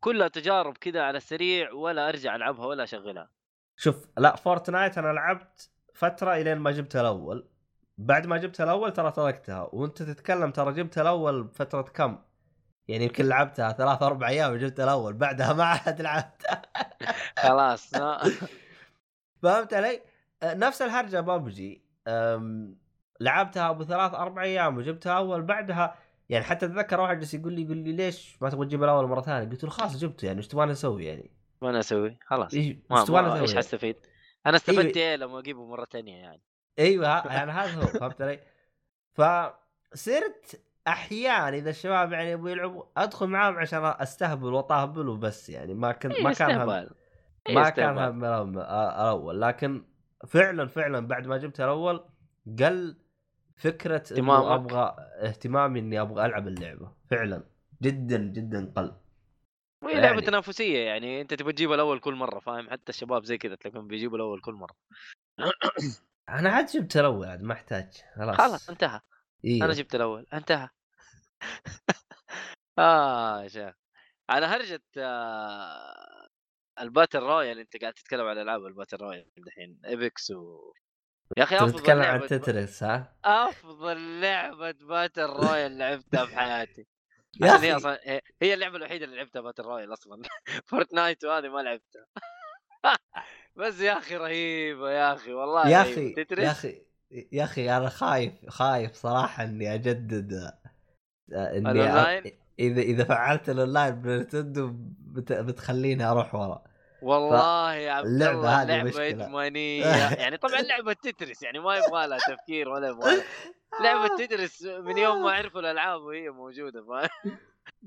كلها 0.00 0.28
تجارب 0.28 0.76
كذا 0.76 1.02
على 1.02 1.16
السريع 1.16 1.72
ولا 1.72 2.08
أرجع 2.08 2.36
ألعبها 2.36 2.66
ولا 2.66 2.82
أشغلها. 2.82 3.30
شوف 3.76 4.08
لا 4.18 4.36
فورتنايت 4.36 4.98
أنا 4.98 5.12
لعبت 5.12 5.70
فترة 5.94 6.34
إلين 6.36 6.58
ما 6.58 6.70
جبت 6.70 6.96
الأول. 6.96 7.48
بعد 7.98 8.26
ما 8.26 8.36
جبت 8.36 8.60
الأول 8.60 8.92
ترى 8.92 9.12
تركتها 9.12 9.68
وأنت 9.72 10.02
تتكلم 10.02 10.50
ترى 10.50 10.72
جبت 10.72 10.98
الأول 10.98 11.42
بفترة 11.42 11.82
كم؟ 11.82 12.18
يعني 12.88 13.04
يمكن 13.04 13.26
لعبتها 13.26 13.72
ثلاث 13.72 14.02
أربع 14.02 14.28
أيام 14.28 14.52
وجبت 14.52 14.80
الأول 14.80 15.12
بعدها 15.12 15.52
ما 15.52 15.64
عاد 15.64 16.02
لعبتها. 16.02 16.62
خلاص 17.42 17.92
فهمت 19.46 19.74
علي؟ 19.74 20.00
آه، 20.42 20.54
نفس 20.54 20.82
الهرجه 20.82 21.20
ببجي 21.20 21.82
لعبتها 23.20 23.70
أبو 23.70 23.84
ثلاث 23.84 24.14
أربع 24.14 24.42
أيام 24.42 24.76
وجبتها 24.76 25.12
أول 25.12 25.42
بعدها 25.42 25.98
يعني 26.28 26.44
حتى 26.44 26.66
أتذكر 26.66 27.00
واحد 27.00 27.18
جالس 27.18 27.34
يقول 27.34 27.52
لي 27.52 27.62
يقول 27.62 27.76
لي 27.76 27.92
ليش 27.92 28.36
ما 28.42 28.50
تبغى 28.50 28.66
تجيب 28.66 28.84
الأول 28.84 29.06
مرة 29.06 29.20
ثانية؟ 29.20 29.50
قلت 29.50 29.64
له 29.64 29.70
خلاص 29.70 29.96
جبته 29.96 30.26
يعني 30.26 30.38
إيش 30.38 30.48
تبغاني 30.48 30.72
أسوي 30.72 31.04
يعني؟ 31.04 31.30
ما 31.62 31.70
أنا 31.70 31.80
أسوي 31.80 32.18
خلاص 32.26 32.54
إيش 32.54 32.76
أسوي؟ 32.92 33.40
إيش؟ 33.40 33.56
حستفيد؟ 33.56 33.96
أنا 34.46 34.56
استفدت 34.56 34.96
إيوه. 34.96 35.08
إيه 35.08 35.16
لما 35.16 35.38
أجيبه 35.38 35.66
مرة 35.66 35.84
ثانية 35.84 36.16
يعني 36.16 36.42
إيوه 36.78 37.08
يعني 37.36 37.52
هذا 37.52 37.82
هو 37.82 37.86
فهمت 37.86 38.22
علي؟ 38.22 38.40
فصرت 39.14 40.60
أحيانا 40.88 41.56
إذا 41.56 41.70
الشباب 41.70 42.12
يعني 42.12 42.30
يبغوا 42.30 42.50
يلعبوا 42.50 42.84
أدخل 42.96 43.26
معاهم 43.26 43.56
عشان 43.56 43.84
أستهبل 43.84 44.52
واطهبل 44.52 45.08
وبس 45.08 45.50
يعني 45.50 45.74
ما 45.74 45.92
كنت 45.92 46.12
إيه 46.12 46.24
ما 46.24 46.32
كان 46.32 46.88
ما 47.54 47.70
كان. 47.70 47.98
هم 47.98 48.20
الأول- 48.22 48.58
الأول 48.70 49.40
لكن 49.40 49.84
فعلا 50.28 50.66
فعلا 50.68 51.06
بعد 51.06 51.26
ما 51.26 51.36
جبت 51.36 51.60
الأول 51.60 52.04
قل 52.58 52.96
فكرة 53.56 53.94
إنه 54.18 54.32
اهتمامك. 54.36 54.72
أبغى 54.72 54.96
اهتمامي 55.28 55.80
إني 55.80 56.00
أبغى 56.00 56.26
ألعب 56.26 56.48
اللعبة. 56.48 56.92
فعلا. 57.10 57.44
جدا 57.82 58.18
جدا 58.18 58.72
قل. 58.76 58.96
وهي 59.84 59.94
لعبة 59.94 60.06
يعني- 60.06 60.20
تنافسية 60.20 60.78
يعني 60.78 61.20
أنت 61.20 61.34
تبغى 61.34 61.52
تجيب 61.52 61.72
الأول 61.72 62.00
كل 62.00 62.14
مرة 62.14 62.40
فاهم؟ 62.40 62.70
حتى 62.70 62.88
الشباب 62.88 63.24
زي 63.24 63.38
كذا 63.38 63.54
تلاقيهم 63.54 63.86
بيجيبوا 63.88 64.16
الأول 64.16 64.40
كل 64.40 64.52
مرة. 64.52 64.74
أنا 66.28 66.50
عاد 66.50 66.66
جبت 66.66 66.96
الأول 66.96 67.26
عاد 67.28 67.42
ما 67.42 67.52
أحتاج. 67.52 68.02
خلاص. 68.16 68.36
خلاص 68.36 68.70
انتهى. 68.70 69.00
إيه. 69.44 69.64
أنا 69.64 69.72
جبت 69.72 69.94
الأول 69.94 70.26
انتهى. 70.34 70.68
آه 72.78 73.42
يا 73.42 73.48
شيخ. 73.48 73.74
على 74.30 74.46
هرجة 74.46 74.82
آه 74.98 76.25
ال 76.80 76.85
battle 76.85 77.18
royale 77.18 77.58
أنت 77.58 77.76
قاعد 77.76 77.92
تتكلم 77.94 78.26
على 78.26 78.42
ألعاب 78.42 78.66
ال 78.66 78.70
battle 78.70 78.96
royale 78.96 79.26
الحين 79.38 79.80
Apex 79.86 80.30
و 80.30 80.72
يا 81.36 81.42
أخي 81.42 81.56
أفضل 81.56 81.72
تتكلم 81.80 82.02
عن 82.02 82.26
Tetris 82.26 82.82
ها؟ 82.82 83.16
أفضل 83.24 84.20
لعبة 84.20 84.70
battle 84.70 85.22
royale 85.26 85.78
لعبتها 85.78 86.26
في 86.26 86.36
حياتي 86.36 86.86
يا 87.42 87.52
عشان 87.52 87.64
هي. 87.64 87.76
أصلا 87.76 87.98
هي- 88.42 88.54
اللعبة 88.54 88.76
الوحيدة 88.76 89.04
اللي 89.04 89.16
لعبتها 89.16 89.40
battle 89.40 89.62
royale 89.62 89.92
أصلا. 89.92 90.22
Fortnite 90.66 91.24
وهذه 91.24 91.48
ما 91.48 91.60
لعبتها. 91.60 92.06
بس 93.56 93.80
يا 93.80 93.98
أخي 93.98 94.16
رهيبة 94.16 94.90
يا 94.90 95.12
أخي 95.14 95.32
والله 95.32 95.68
يا. 95.68 95.82
أخي 95.82 96.14
يا 96.38 96.50
أخي 96.50 96.82
يا 97.32 97.44
أخي 97.44 97.76
أنا 97.76 97.88
خايف 97.88 98.32
خايف 98.48 98.92
صراحة 98.94 99.44
إني 99.44 99.74
أجدد 99.74 100.32
آه، 101.32 101.56
إني 101.58 102.45
اذا 102.58 102.80
إذا 102.82 103.04
فعلت 103.04 103.48
ال 103.50 103.56
online 103.56 103.94
ب 104.02 104.10
Nintendo 104.10 104.70
بت... 105.00 105.32
بتخليني 105.32 106.04
أروح 106.04 106.34
ورا 106.34 106.62
والله 107.02 107.74
يا 107.74 107.92
عبد 107.92 108.06
الله 108.06 108.64
لعبة. 108.64 109.08
إدمانية 109.08 109.84
يعني 110.22 110.36
طبعا 110.36 110.60
لعبة 110.60 110.92
تترس 110.92 111.42
يعني 111.42 111.58
ما 111.58 111.76
يبغى 111.76 112.06
لها 112.06 112.18
تفكير 112.18 112.68
ولا 112.68 112.88
يبغى 112.88 113.22
لعبة 113.84 114.16
تترس 114.18 114.62
من 114.62 114.98
يوم 114.98 115.22
ما 115.22 115.32
عرفوا 115.32 115.60
الألعاب 115.60 116.00
وهي 116.00 116.30
موجودة 116.30 116.80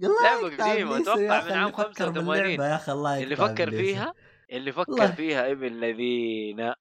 الله 0.04 0.48
إبليسه 0.48 0.98
أتوقع 1.02 1.20
يا 1.20 1.40
أخي 1.40 1.50
من 1.50 1.58
عام 1.58 1.68
اللي 1.68 1.74
فكر 1.74 2.06
85. 2.06 2.42
باللعبة 2.42 2.68
يا 2.70 2.76
أخي 2.76 2.92
الله 2.92 3.24
اللي 3.24 3.36
فكر. 3.36 3.72
فيها 3.72 4.14
اللي 4.52 4.72
فكر 4.72 4.92
والله. 4.92 5.12
فيها 5.12 5.52
ابن 5.52 5.66
الذين 5.68 6.74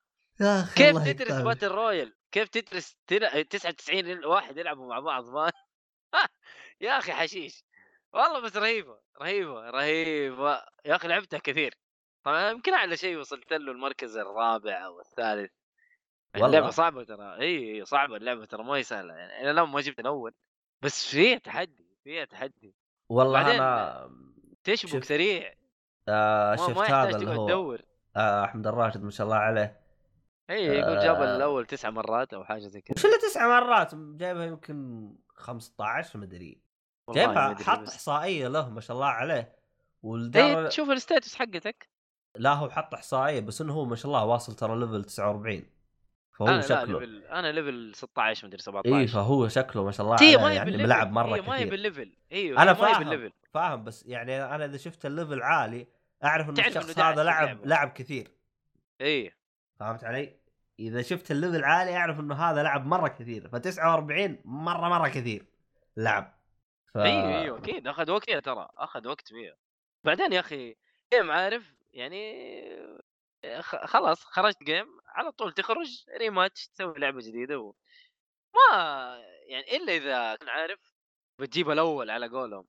كيف 0.74 0.80
الله 0.96 1.12
تترس 1.12 1.32
باتل 1.32 1.68
رويال 1.68 2.14
كيف 2.32 2.48
تترس 2.48 2.96
تل- 3.06 3.44
99 3.44 4.24
واحد 4.24 4.56
يلعبوا 4.56 4.88
مع 4.88 5.00
بعض 5.00 5.24
ما 5.30 5.50
يا 6.80 6.98
أخي 6.98 7.12
حشيش 7.12 7.64
والله 8.12 8.40
بس 8.40 8.56
رهيبة 8.56 8.98
رهيبة 9.22 9.70
رهيبة. 9.70 10.62
يا 10.84 10.96
أخي 10.96 11.08
لعبتها 11.08 11.38
كثير. 11.38 11.74
طبعا 12.24 12.50
يمكن 12.50 12.74
أعلى 12.74 12.96
شيء 12.96 13.18
وصلت 13.18 13.52
له 13.52 13.72
المركز 13.72 14.16
الرابع 14.16 14.86
أو 14.86 15.00
الثالث. 15.00 15.52
اللعبه 16.34 16.56
والله. 16.56 16.70
صعبة 16.70 17.04
ترى. 17.04 17.40
إي 17.40 17.84
صعبة 17.84 18.16
اللعبة 18.16 18.44
ترى 18.44 18.64
ما 18.64 18.74
هي 18.74 18.82
سهلة. 18.82 19.14
يعني 19.14 19.40
أنا 19.40 19.50
لما 19.50 19.66
ما 19.66 19.80
جبت 19.80 20.00
الأول 20.00 20.34
بس 20.82 21.06
فيها 21.06 21.38
تحدي 21.38 21.96
فيها 22.04 22.24
تحدي. 22.24 22.74
والله 23.08 23.40
أنا 23.40 24.10
تشبك 24.64 24.90
شفت 24.92 25.04
سريع. 25.04 25.54
آه 26.08 26.56
شفت 26.56 26.76
ما 26.76 26.84
هذا 26.84 27.16
اللي 27.16 27.30
هو 27.30 27.46
تدور. 27.46 27.82
آه 28.16 28.44
أحمد 28.44 28.66
الراشد 28.66 29.02
ما 29.02 29.10
شاء 29.10 29.24
الله 29.26 29.36
عليه. 29.36 29.80
إي 30.50 30.66
يقول 30.66 30.98
جاب 30.98 31.16
آه. 31.16 31.36
الأول 31.36 31.66
تسع 31.66 31.90
مرات 31.90 32.34
أو 32.34 32.44
حاجة 32.44 32.66
زي 32.66 32.80
كذا. 32.80 32.94
وش 32.96 33.04
اللي 33.04 33.16
تسع 33.16 33.60
مرات؟ 33.60 33.94
جايبها 33.94 34.44
يمكن 34.44 35.08
15 35.34 36.18
مدري 36.18 36.38
والله 36.42 36.54
ما 36.54 36.56
جايبها 36.56 36.67
أدري 37.10 37.64
حط 37.64 37.80
بس. 37.80 37.88
إحصائية 37.88 38.48
له 38.48 38.68
ما 38.68 38.80
شاء 38.80 38.96
الله 38.96 39.06
عليه. 39.06 39.34
اي 39.34 39.52
والدر 40.02 40.68
تشوف 40.68 40.90
ال 40.90 40.97
stats 40.97 41.34
حقتك. 41.34 41.88
لا 42.36 42.52
هو 42.52 42.70
حط 42.70 42.94
إحصائية 42.94 43.40
بس 43.40 43.60
إنه 43.60 43.72
هو 43.72 43.84
ما 43.84 43.96
شاء 43.96 44.06
الله 44.06 44.24
واصل 44.24 44.54
ترى 44.54 44.78
level 44.80 45.04
49 45.04 45.62
فهو 46.32 46.46
لا 46.46 46.60
شكله. 46.60 47.00
level 47.00 47.24
أنا 47.24 47.52
level 47.52 47.92
16 47.94 48.46
مدري 48.46 48.62
17 48.62 48.98
اي 48.98 49.06
فهو 49.06 49.48
شكله 49.48 49.84
ما 49.84 49.90
شاء 49.90 50.06
الله 50.06 50.16
عليه 50.20 50.36
ما 50.36 50.52
يعني 50.52 50.76
ملعب 50.76 51.12
مرة 51.12 51.36
هي 51.36 51.40
ما 51.40 51.54
هي 51.54 51.58
كثير 51.58 51.70
بال 51.70 51.82
level 51.82 52.12
إيوه 52.32 52.62
أنا 52.62 52.72
ما 52.72 52.78
فاهم 52.78 52.98
بال 52.98 53.08
level 53.08 53.32
فاهم 53.54 53.84
بس 53.84 54.04
يعني 54.06 54.44
أنا 54.44 54.64
إذا 54.64 54.76
شفت 54.76 55.06
ال 55.06 55.12
level 55.12 55.42
عالي 55.42 55.86
أعرف 56.24 56.48
ان 56.48 56.54
تعرف 56.54 56.76
إنه 56.76 56.84
الشخص 56.84 56.98
هذا 56.98 57.24
لعب. 57.24 57.66
لعب 57.66 57.88
كثير. 57.88 58.30
اي 59.00 59.32
فهمت 59.80 60.04
علي؟ 60.04 60.36
إذا 60.80 61.02
شفت 61.02 61.30
ال 61.30 61.36
level 61.36 61.64
عالي 61.64 61.96
أعرف 61.96 62.20
إنه 62.20 62.34
هذا 62.34 62.62
لعب 62.62 62.86
مرة 62.86 63.08
كثير. 63.08 63.48
ف 63.48 63.56
49 63.56 64.38
مرة 64.44 64.88
مرة 64.88 65.08
كثير. 65.08 65.46
لعب. 65.96 66.37
ف... 66.94 66.96
إيوه 66.98 67.40
إيوه 67.42 67.58
أكيد 67.58 67.86
أخذ 67.88 68.10
وقت 68.10 68.24
فيها 68.24 68.40
ترى 68.40 68.68
أخذ 68.76 69.08
وقت 69.08 69.28
فيها. 69.28 69.56
بعدين 70.04 70.32
يا 70.32 70.40
أخي 70.40 70.76
game 71.14 71.30
عارف 71.30 71.74
يعني 71.92 72.38
خ- 73.60 73.84
خلاص 73.84 74.24
خرجت 74.24 74.62
game 74.62 74.86
على 75.06 75.32
طول 75.32 75.52
تخرج 75.52 76.04
rematch 76.18 76.68
تسوي 76.68 76.98
لعبة 76.98 77.20
جديدة 77.20 77.58
و... 77.58 77.74
ما 78.54 79.18
يعني 79.48 79.76
إلا 79.76 79.96
إذا 79.96 80.36
كنت 80.36 80.48
عارف 80.48 80.80
بتجيب 81.40 81.70
الأول 81.70 82.10
على 82.10 82.28
قولهم. 82.28 82.66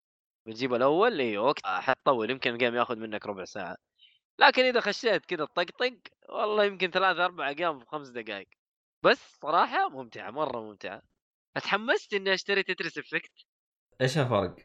بتجيب 0.48 0.74
الأول 0.74 1.20
أيوه 1.20 1.46
وقت 1.46 1.66
حتطول 1.66 2.30
يمكن 2.30 2.54
ال 2.54 2.58
game 2.58 2.76
ياخذ 2.76 2.96
منك 2.96 3.26
ربع 3.26 3.46
ساعة. 3.46 3.78
لكن 4.40 4.64
إذا 4.64 4.82
خشيت 4.82 5.26
كذا 5.26 5.46
طقطق 5.46 5.94
والله 6.30 6.64
يمكن 6.64 6.92
ثلاث 6.92 7.18
أربع 7.18 7.48
أيام 7.50 7.80
في 7.80 7.86
خمس 7.86 8.08
دقائق 8.10 8.48
بس 9.04 9.38
صراحة 9.42 9.90
ممتعة 9.90 10.32
مرة 10.32 10.60
ممتعة. 10.62 11.02
اتحمست 11.58 12.14
إني 12.14 12.34
أشتري 12.34 12.64
Tetris 12.64 12.98
Effect 12.98 13.32
إيش 14.02 14.18
الفرق؟ 14.18 14.56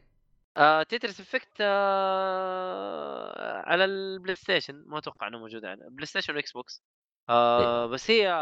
آه 0.57 0.83
Tetris 0.83 1.19
Effect 1.19 1.61
آه 1.61 3.61
على 3.65 3.85
ال 3.85 4.35
PlayStation 4.35 4.83
ما 4.87 4.97
أتوقع 4.97 5.27
إنه 5.27 5.39
موجود 5.39 5.65
على 5.65 5.89
PlayStation 5.89 6.35
و 6.35 6.51
Xbox. 6.51 6.83
آه 7.29 7.85
بس 7.85 8.11
هي 8.11 8.33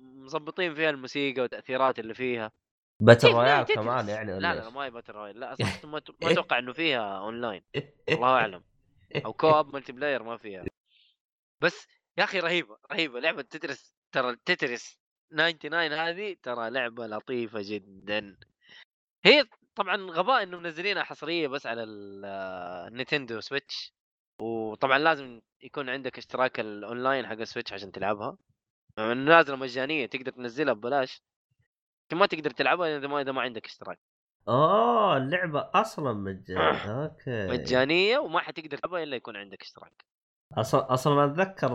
مظبطين 0.00 0.74
فيها 0.74 0.90
الموسيقى 0.90 1.40
والتأثيرات 1.40 1.98
اللي 1.98 2.14
فيها. 2.14 2.52
battle 3.00 3.28
royale. 3.32 3.64
كمان 3.64 4.08
يعني 4.08 4.30
لا 4.30 4.36
ولا 4.36 4.54
لا, 4.54 4.60
لا؟ 4.64 4.70
ما 4.70 4.84
هي 4.84 4.90
battle 4.90 5.12
royale 5.12 5.40
لا 5.40 5.54
أت- 5.54 5.84
ما 5.84 5.98
أتوقع 6.22 6.58
إنه 6.58 6.72
فيها 6.72 7.18
اونلاين 7.18 7.62
الله 8.08 8.28
أعلم. 8.28 8.64
أو 9.24 9.32
co-op 9.32 9.74
multiplayer 9.74 10.22
ما 10.22 10.36
فيها. 10.36 10.64
بس 11.60 11.86
يا 12.18 12.24
أخي 12.24 12.40
رهيبة 12.40 12.78
رهيبة. 12.92 13.20
لعبة 13.20 13.42
Tetris 13.42 13.94
ترى 14.12 14.36
Tetris 14.44 14.98
99 15.30 15.92
هذه 15.92 16.36
ترى 16.42 16.70
لعبة 16.70 17.06
لطيفة 17.06 17.60
جدا. 17.62 18.36
هي 19.24 19.44
طبعا 19.76 19.96
غباء 20.10 20.42
إنه 20.42 20.58
منزلينها 20.58 21.02
حصرية 21.02 21.48
بس 21.48 21.66
على 21.66 21.82
ال- 21.82 22.24
ال 22.88 22.94
Nintendo 22.94 23.40
Switch 23.40 23.92
وطبعا 24.40 24.98
لازم 24.98 25.40
يكون 25.62 25.88
عندك 25.90 26.18
اشتراك 26.18 26.60
الأونلاين 26.60 27.26
حق 27.26 27.32
ال 27.40 27.45
Switch 27.45 27.72
عشان 27.72 27.92
تلعبها. 27.92 28.36
نازلة 28.98 29.56
مجانية 29.56 30.06
تقدر 30.06 30.32
تنزلها 30.32 30.74
ببلاش. 30.74 31.22
لكن 32.06 32.16
ما 32.16 32.26
تقدر 32.26 32.50
تلعبها 32.50 32.96
إذا 32.98 33.06
ما 33.08 33.20
إذا 33.20 33.32
ما 33.32 33.40
عندك 33.42 33.66
اشتراك. 33.66 33.98
اوه 34.48 35.16
اللعبة 35.16 35.70
أصلا 35.74 36.12
مجانية. 36.12 37.02
okay. 37.04 37.46
مجانية 37.46 38.18
وما 38.18 38.40
حتقدر 38.40 38.78
تلعبها 38.78 39.02
إلا 39.02 39.16
يكون 39.16 39.36
عندك 39.36 39.62
اشتراك. 39.62 40.04
أصلا 40.52 40.94
أصلا 40.94 41.24
أتذكر 41.24 41.72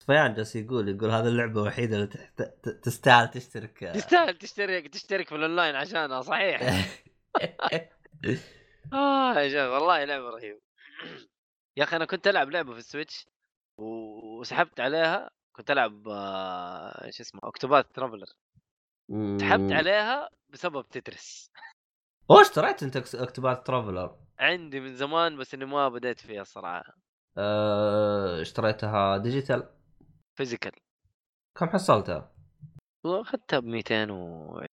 آه، 0.00 0.04
صفيان 0.04 0.34
جالس 0.34 0.56
يقول 0.56 0.88
يقول 0.88 1.10
هذه 1.10 1.28
اللعبة 1.28 1.62
الوحيدة 1.62 1.96
اللي 1.96 2.06
تحت... 2.06 2.42
تستاهل 2.68 3.30
تشترك. 3.30 3.78
تستاهل 3.78 4.38
تشترك 4.38 4.88
تشترك 4.88 5.28
في 5.28 5.34
الأونلاين 5.34 5.74
عشانها 5.76 6.20
صحيح. 6.20 6.60
آه 8.92 9.34
يا 9.40 9.48
شباب 9.48 9.70
والله 9.72 10.04
لعبة 10.04 10.30
رهيبة. 10.30 10.60
يا 11.76 11.84
أخي 11.84 11.96
أنا 11.96 12.04
كنت 12.04 12.26
ألعب 12.26 12.50
لعبة 12.50 12.72
في 12.72 12.78
ال 12.78 12.85
Switch 12.85 13.26
وسحبت 13.78 14.80
عليها 14.80 15.30
كنت 15.56 15.70
ألعب 15.70 16.08
آه، 16.08 17.10
شو 17.10 17.22
اسمه 17.22 17.40
Octopath 17.44 17.86
Traveler. 17.94 18.26
سحبت 19.40 19.72
عليها 19.72 20.28
بسبب 20.48 20.88
Tetris. 20.88 21.50
أوه 22.30 22.40
اشتريت 22.40 22.82
أنت 22.82 22.96
Octopath 23.14 23.66
Traveler؟ 23.66 24.16
عندي 24.38 24.80
من 24.80 24.96
زمان 24.96 25.36
بس 25.36 25.54
إني 25.54 25.64
ما 25.64 25.88
بديت 25.88 26.20
فيها 26.20 26.42
الصراحه 26.42 26.94
أه... 27.38 28.42
اشتريتها 28.42 29.16
digital. 29.16 29.79
physical. 30.40 30.72
كم 31.58 31.68
حصلتها؟ 31.68 32.32
واخذتها 33.04 33.58
ب 33.58 33.64
200 33.64 34.10
و 34.10 34.64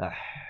أح. 0.00 0.46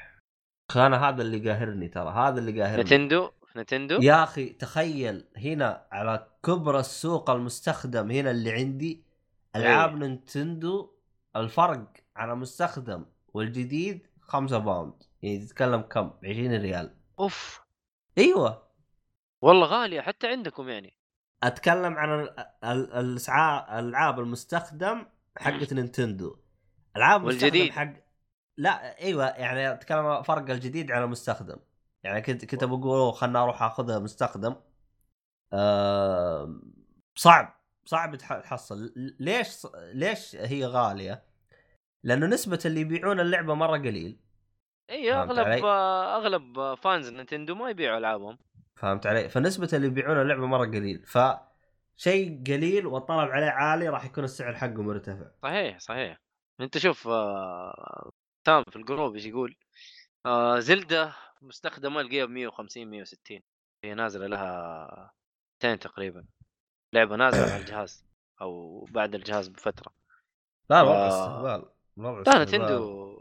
أنا 0.77 1.09
هذا 1.09 1.23
اللي 1.23 1.51
قاهرني 1.51 1.89
ترى 1.89 2.11
هذا 2.11 2.39
اللي 2.39 2.63
قاهرني. 2.63 2.83
نتندو؟ 2.83 3.31
نتندو؟ 3.57 3.99
يا 4.03 4.23
أخي 4.25 4.49
تخيل 4.49 5.29
هنا 5.37 5.87
على 5.93 6.27
كبر 6.43 6.79
السوق 6.79 7.31
المستخدم 7.31 8.11
هنا 8.11 8.31
اللي 8.31 8.53
عندي 8.53 9.05
ألعاب 9.57 9.97
Nintendo 9.97 10.91
الفرق 11.37 11.93
على 12.17 12.35
مستخدم 12.35 13.07
والجديد 13.35 14.07
5 14.21 14.59
pound. 14.59 15.03
يعني 15.23 15.39
تتكلم 15.39 15.81
كم؟ 15.81 16.11
20 16.25 16.57
ريال. 16.57 16.97
أوف. 17.19 17.61
أيوه. 18.19 18.71
والله 19.43 19.67
غالية 19.67 20.01
حتى 20.01 20.27
عندكم 20.27 20.69
يعني. 20.69 21.00
أتكلم 21.43 21.95
عن 21.99 22.21
ال- 22.21 22.39
ال- 22.65 22.93
الاسعار 22.93 23.79
الألعاب 23.79 24.21
المستخدم 24.21 25.07
حقت 25.39 25.73
Nintendo. 25.73 26.37
ألعاب 26.97 27.25
والجديد. 27.25 27.71
حق 27.73 27.93
لا 28.59 29.01
إيوه 29.01 29.27
يعني 29.27 29.73
أتكلم 29.73 30.23
فرق 30.23 30.51
الجديد 30.51 30.93
على 30.93 31.05
المستخدم 31.05 31.57
يعني 32.05 32.23
كنت 32.23 32.45
كنت 32.45 32.65
بقول 32.65 33.15
خلنا 33.15 33.43
أروح 33.43 33.63
أخذها 33.63 33.99
مستخدم. 33.99 34.57
آه 35.53 36.61
صعب 37.17 37.61
صعب 37.85 38.17
تح- 38.17 38.41
تحصل. 38.41 38.93
ليش 38.97 39.67
ليش 39.75 40.37
هي 40.37 40.67
غالية؟ 40.67 41.23
لأنه 42.05 42.27
نسبة 42.27 42.59
اللي 42.65 42.81
يبيعون 42.81 43.21
اللعبة 43.21 43.55
مرة 43.55 43.79
قليل. 43.79 44.21
اي 44.91 45.13
اغلب 45.13 45.65
أغلب 45.65 46.75
fans 46.75 47.09
Nintendo 47.09 47.55
ما 47.55 47.71
يبيعوا 47.71 47.99
ألعابهم. 47.99 48.39
فهمت 48.81 49.07
علي؟ 49.07 49.29
فنسبة 49.29 49.69
اللي 49.73 49.87
يبيعون 49.87 50.21
اللعبة 50.21 50.47
مرة 50.47 50.67
قليل 50.67 51.07
ف 51.07 51.19
شيء 51.97 52.43
قليل 52.47 52.87
والطلب 52.87 53.31
عليه 53.31 53.47
عالي 53.47 53.89
راح 53.89 54.05
يكون 54.05 54.25
السعر 54.25 54.55
حقه 54.57 54.83
مرتفع 54.83 55.31
صحيح 55.43 55.79
صحيح 55.79 56.21
انت 56.61 56.79
شوف 56.79 57.09
آه، 57.09 58.11
تام 58.45 58.65
في 58.71 58.77
ال 58.77 58.83
group 58.83 59.15
إيش 59.15 59.27
يقول 59.27 59.57
آه 60.27 60.59
Zelda 60.59 61.13
مستخدمة 61.43 62.01
القيها 62.01 62.25
ب 62.25 62.31
150 62.31 62.87
160 62.91 63.41
هي 63.85 63.95
نازلة 63.95 64.27
لها 64.27 65.13
سنتين 65.63 65.79
تقريبا 65.79 66.25
لعبة 66.93 67.17
نازلة 67.17 67.53
على 67.53 67.61
الجهاز 67.61 68.07
أو 68.41 68.85
بعد 68.85 69.15
الجهاز 69.15 69.49
بفترة 69.49 69.93
لا 70.71 70.81
الوضع 70.81 70.97
آه. 70.97 71.09
استهبال 71.09 71.65
لا. 72.27 72.45
نتندو 72.45 73.17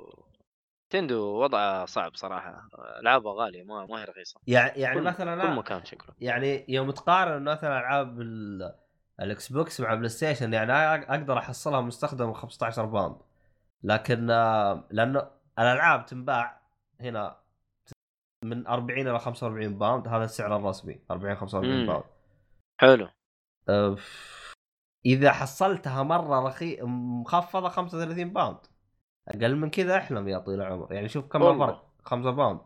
نتندو 0.90 1.22
وضعها 1.44 1.86
صعب 1.86 2.16
صراحة. 2.16 2.68
العابها 3.00 3.34
غالية 3.34 3.64
ما 3.64 3.86
ما 3.86 4.00
هي 4.02 4.04
رخيصة. 4.06 4.40
يعني 4.48 4.80
يعني 4.80 4.96
كل- 5.00 5.04
مثلا 5.06 5.42
كل 5.48 5.56
مكان 5.56 5.86
شكله. 5.86 6.16
يعني 6.20 6.66
يوم 6.70 6.92
تقارن 6.92 7.44
مثلا 7.44 7.80
ألعاب 7.80 8.22
ال- 8.22 8.76
الاكس 9.22 9.52
بوكس 9.52 9.82
مع 9.82 9.94
بلاي 9.96 10.10
ستيشن 10.10 10.54
يعني 10.54 10.74
أقدر 10.74 11.38
أحصلها 11.38 11.82
مستخدم 11.82 12.34
15 12.34 12.86
pound. 12.86 13.18
لكن 13.84 14.30
آه، 14.32 14.88
لأنه 14.92 15.32
الألعاب 15.60 16.06
تنباع 16.06 16.62
هنا 17.02 17.38
من 18.44 18.68
40 18.68 19.08
إلى 19.08 19.20
45 19.20 19.78
pound. 19.78 20.08
هذا 20.08 20.24
السعر 20.24 20.56
الرسمي 20.56 21.00
40 21.12 21.36
45 21.36 21.80
مم. 21.82 21.88
pound. 21.88 22.04
حلو. 22.82 23.10
إذا 25.06 25.32
حصلتها 25.32 26.04
مرة 26.04 26.48
رخي 26.48 26.78
مخفضة 26.82 27.70
35 27.70 28.34
pound. 28.34 28.58
أقل 29.28 29.56
من 29.56 29.70
كذا 29.70 29.98
أحلم 29.98 30.28
يا 30.28 30.38
طويل 30.40 30.62
العمر. 30.62 30.94
يعني 30.94 31.10
شوف 31.10 31.26
كم. 31.26 31.44
الفرق 31.44 31.86
5 32.06 32.30
pound. 32.32 32.60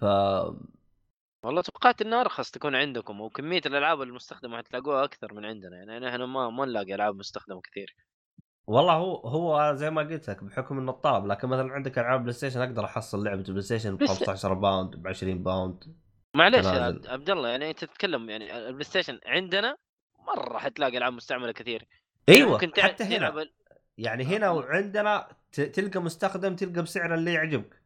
ف 0.00 0.04
والله 1.44 1.62
توقعت 1.62 2.02
انها 2.02 2.20
أرخص 2.20 2.50
تكون 2.50 2.74
عندكم 2.74 3.20
وكمية 3.20 3.60
الألعاب 3.66 4.02
المستخدمة 4.02 4.56
حتلاقوها 4.58 5.04
أكثر 5.04 5.34
من 5.34 5.44
عندنا. 5.44 5.76
يعني 5.76 6.08
إحنا 6.08 6.26
ما 6.26 6.50
ما 6.50 6.64
نلاقي 6.64 6.94
ألعاب 6.94 7.16
مستخدمة 7.16 7.60
كثير. 7.60 7.96
والله 8.66 8.92
هو 8.92 9.16
هو 9.16 9.74
زي 9.74 9.90
ما 9.90 10.02
قلت 10.02 10.30
لك 10.30 10.44
بحكم 10.44 10.78
إنه 10.78 10.90
الطلب 10.92 11.26
لكن 11.26 11.48
مثلا 11.48 11.72
عندك 11.72 11.98
ألعاب 11.98 12.20
بلاي 12.20 12.32
ستيشن 12.32 12.60
أقدر 12.60 12.84
أحصل 12.84 13.24
لعبة 13.24 13.42
بلاي 13.42 13.62
ستيشن 13.62 13.96
ب 13.96 13.98
بس- 14.02 14.08
15 14.08 14.54
pound 14.54 14.96
ب 14.96 15.06
20 15.08 15.42
pound. 15.42 15.96
معليش 16.36 16.66
يا. 16.66 17.00
عبد- 17.08 17.30
الله 17.30 17.48
يعني 17.48 17.70
أنت 17.70 17.84
تتكلم 17.84 18.30
يعني 18.30 18.56
البلاي 18.68 18.84
ستيشن 18.84 19.20
عندنا 19.26 19.76
مرة 20.18 20.58
حتلاقي 20.58 20.98
ألعاب 20.98 21.12
مستعملة 21.12 21.52
كثير. 21.52 21.86
يعني 22.28 22.40
أيوه 22.40 22.52
ممكن 22.52 22.72
تع- 22.72 22.82
حتى 22.82 23.04
تلعب 23.04 23.32
هنا 23.32 23.42
ال- 23.42 23.52
يعني 23.98 24.24
هنا 24.24 24.50
وعندنا 24.50 25.28
ت- 25.52 25.60
تلقى 25.60 26.00
مستخدم 26.00 26.56
تلقى 26.56 26.82
بسعر 26.82 27.14
اللي 27.14 27.32
يعجبك. 27.32 27.82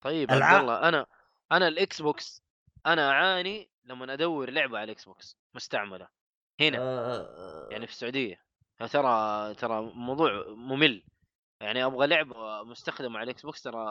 طيب 0.00 0.30
الع- 0.30 0.46
عبد 0.46 0.60
الله 0.60 0.88
أنا 0.88 1.06
أنا 1.52 1.68
الإكس 1.68 2.02
بوكس 2.02 2.42
أنا 2.86 3.10
أعاني 3.10 3.70
لما 3.84 4.12
أدور 4.12 4.50
لعبة 4.50 4.78
على 4.78 4.84
الإكس 4.84 5.04
بوكس 5.04 5.36
مستعملة. 5.54 6.08
هنا. 6.60 6.78
آه 6.80 7.68
يعني 7.70 7.86
في 7.86 7.92
السعودية. 7.92 8.42
ترى 8.90 9.54
ترى 9.54 9.80
موضوع 9.94 10.44
ممل. 10.48 11.02
يعني 11.60 11.84
أبغى 11.84 12.06
لعبة 12.06 12.62
مستخدمة 12.62 13.18
على 13.18 13.24
الإكس 13.24 13.42
بوكس 13.42 13.62
ترى 13.62 13.84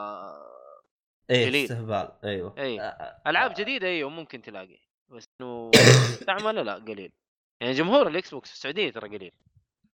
إيه. 1.30 1.64
استهبال. 1.64 2.12
أيوه. 2.24 2.54
اي 2.58 2.80
آه، 2.80 3.22
ألعاب 3.26 3.54
جديدة 3.56 3.86
أيوه 3.86 4.10
ممكن 4.10 4.42
تلاقي. 4.42 4.78
بس 5.08 5.28
إنه 5.40 5.70
مستعملة 6.12 6.62
لا 6.62 6.74
قليل. 6.74 7.12
يعني 7.60 7.72
جمهور 7.72 8.08
الإكس 8.08 8.30
بوكس 8.34 8.48
في 8.48 8.54
السعودية 8.54 8.90
ترى 8.90 9.08
قليل. 9.18 9.32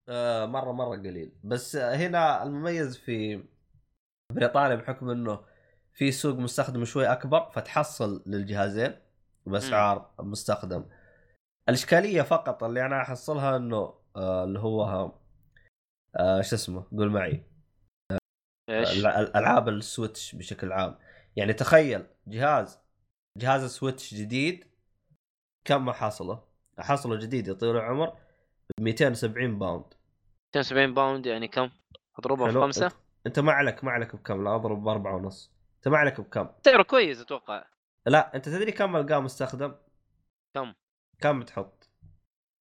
آه 0.09 0.45
مرة 0.45 0.71
مرة 0.71 0.89
قليل. 0.97 1.31
بس 1.43 1.75
هنا 1.75 2.43
المميز 2.43 2.97
في 2.97 3.43
بريطانيا 4.31 4.75
بحكم 4.75 5.09
إنه 5.09 5.45
في 5.93 6.11
سوق 6.11 6.35
مستخدم 6.35 6.85
شوي 6.85 7.07
أكبر 7.07 7.49
فتحصل 7.51 8.23
للجهازين 8.25 8.95
بأسعار 9.45 10.13
مستخدم. 10.19 10.85
الإشكالية 11.69 12.21
فقط 12.21 12.63
اللي 12.63 12.85
أنا 12.85 13.01
أحصلها 13.01 13.57
إنه 13.57 13.93
آه 14.15 14.43
اللي 14.43 14.59
هو 14.59 15.11
آه 16.15 16.41
شو 16.41 16.55
اسمه؟ 16.55 16.83
قول 16.91 17.09
معي. 17.09 17.43
إيش؟ 18.69 18.99
الع- 18.99 19.19
الألعاب 19.19 19.69
ال 19.69 19.79
Switch 19.79 20.35
بشكل 20.35 20.71
عام. 20.71 20.97
يعني 21.35 21.53
تخيل 21.53 22.05
جهاز 22.27 22.79
جهاز 23.37 23.65
Switch 23.65 24.13
جديد 24.13 24.67
كم 25.65 25.91
حاصله؟ 25.91 26.43
حاصله 26.79 27.19
جديد 27.19 27.47
يطول 27.47 27.75
العمر 27.77 28.17
270 28.79 29.59
باوند. 29.59 29.85
270 30.55 30.93
باوند 30.93 31.25
يعني 31.25 31.47
كم؟ 31.47 31.69
اضربها 32.19 32.47
في 32.47 32.51
حلو. 32.51 32.61
خمسه 32.61 32.91
انت, 33.27 33.39
ما 33.39 33.51
عليك 33.51 33.83
ما 33.83 33.91
عليك 33.91 34.15
بكم 34.15 34.43
لا 34.43 34.55
أضرب 34.55 34.83
بأربعة 34.83 35.15
ونص. 35.15 35.51
أنت 35.77 35.87
ما 35.87 35.97
عليك 35.97 36.21
بكم. 36.21 36.49
سعره 36.65 36.83
كويس 36.83 37.21
أتوقع. 37.21 37.65
لا 38.05 38.35
أنت 38.35 38.49
تدري 38.49 38.71
كم 38.71 38.95
القاه 38.95 39.19
مستخدم؟ 39.19 39.75
كم؟ 40.55 40.73
كم 41.19 41.41
تحط؟ 41.41 41.89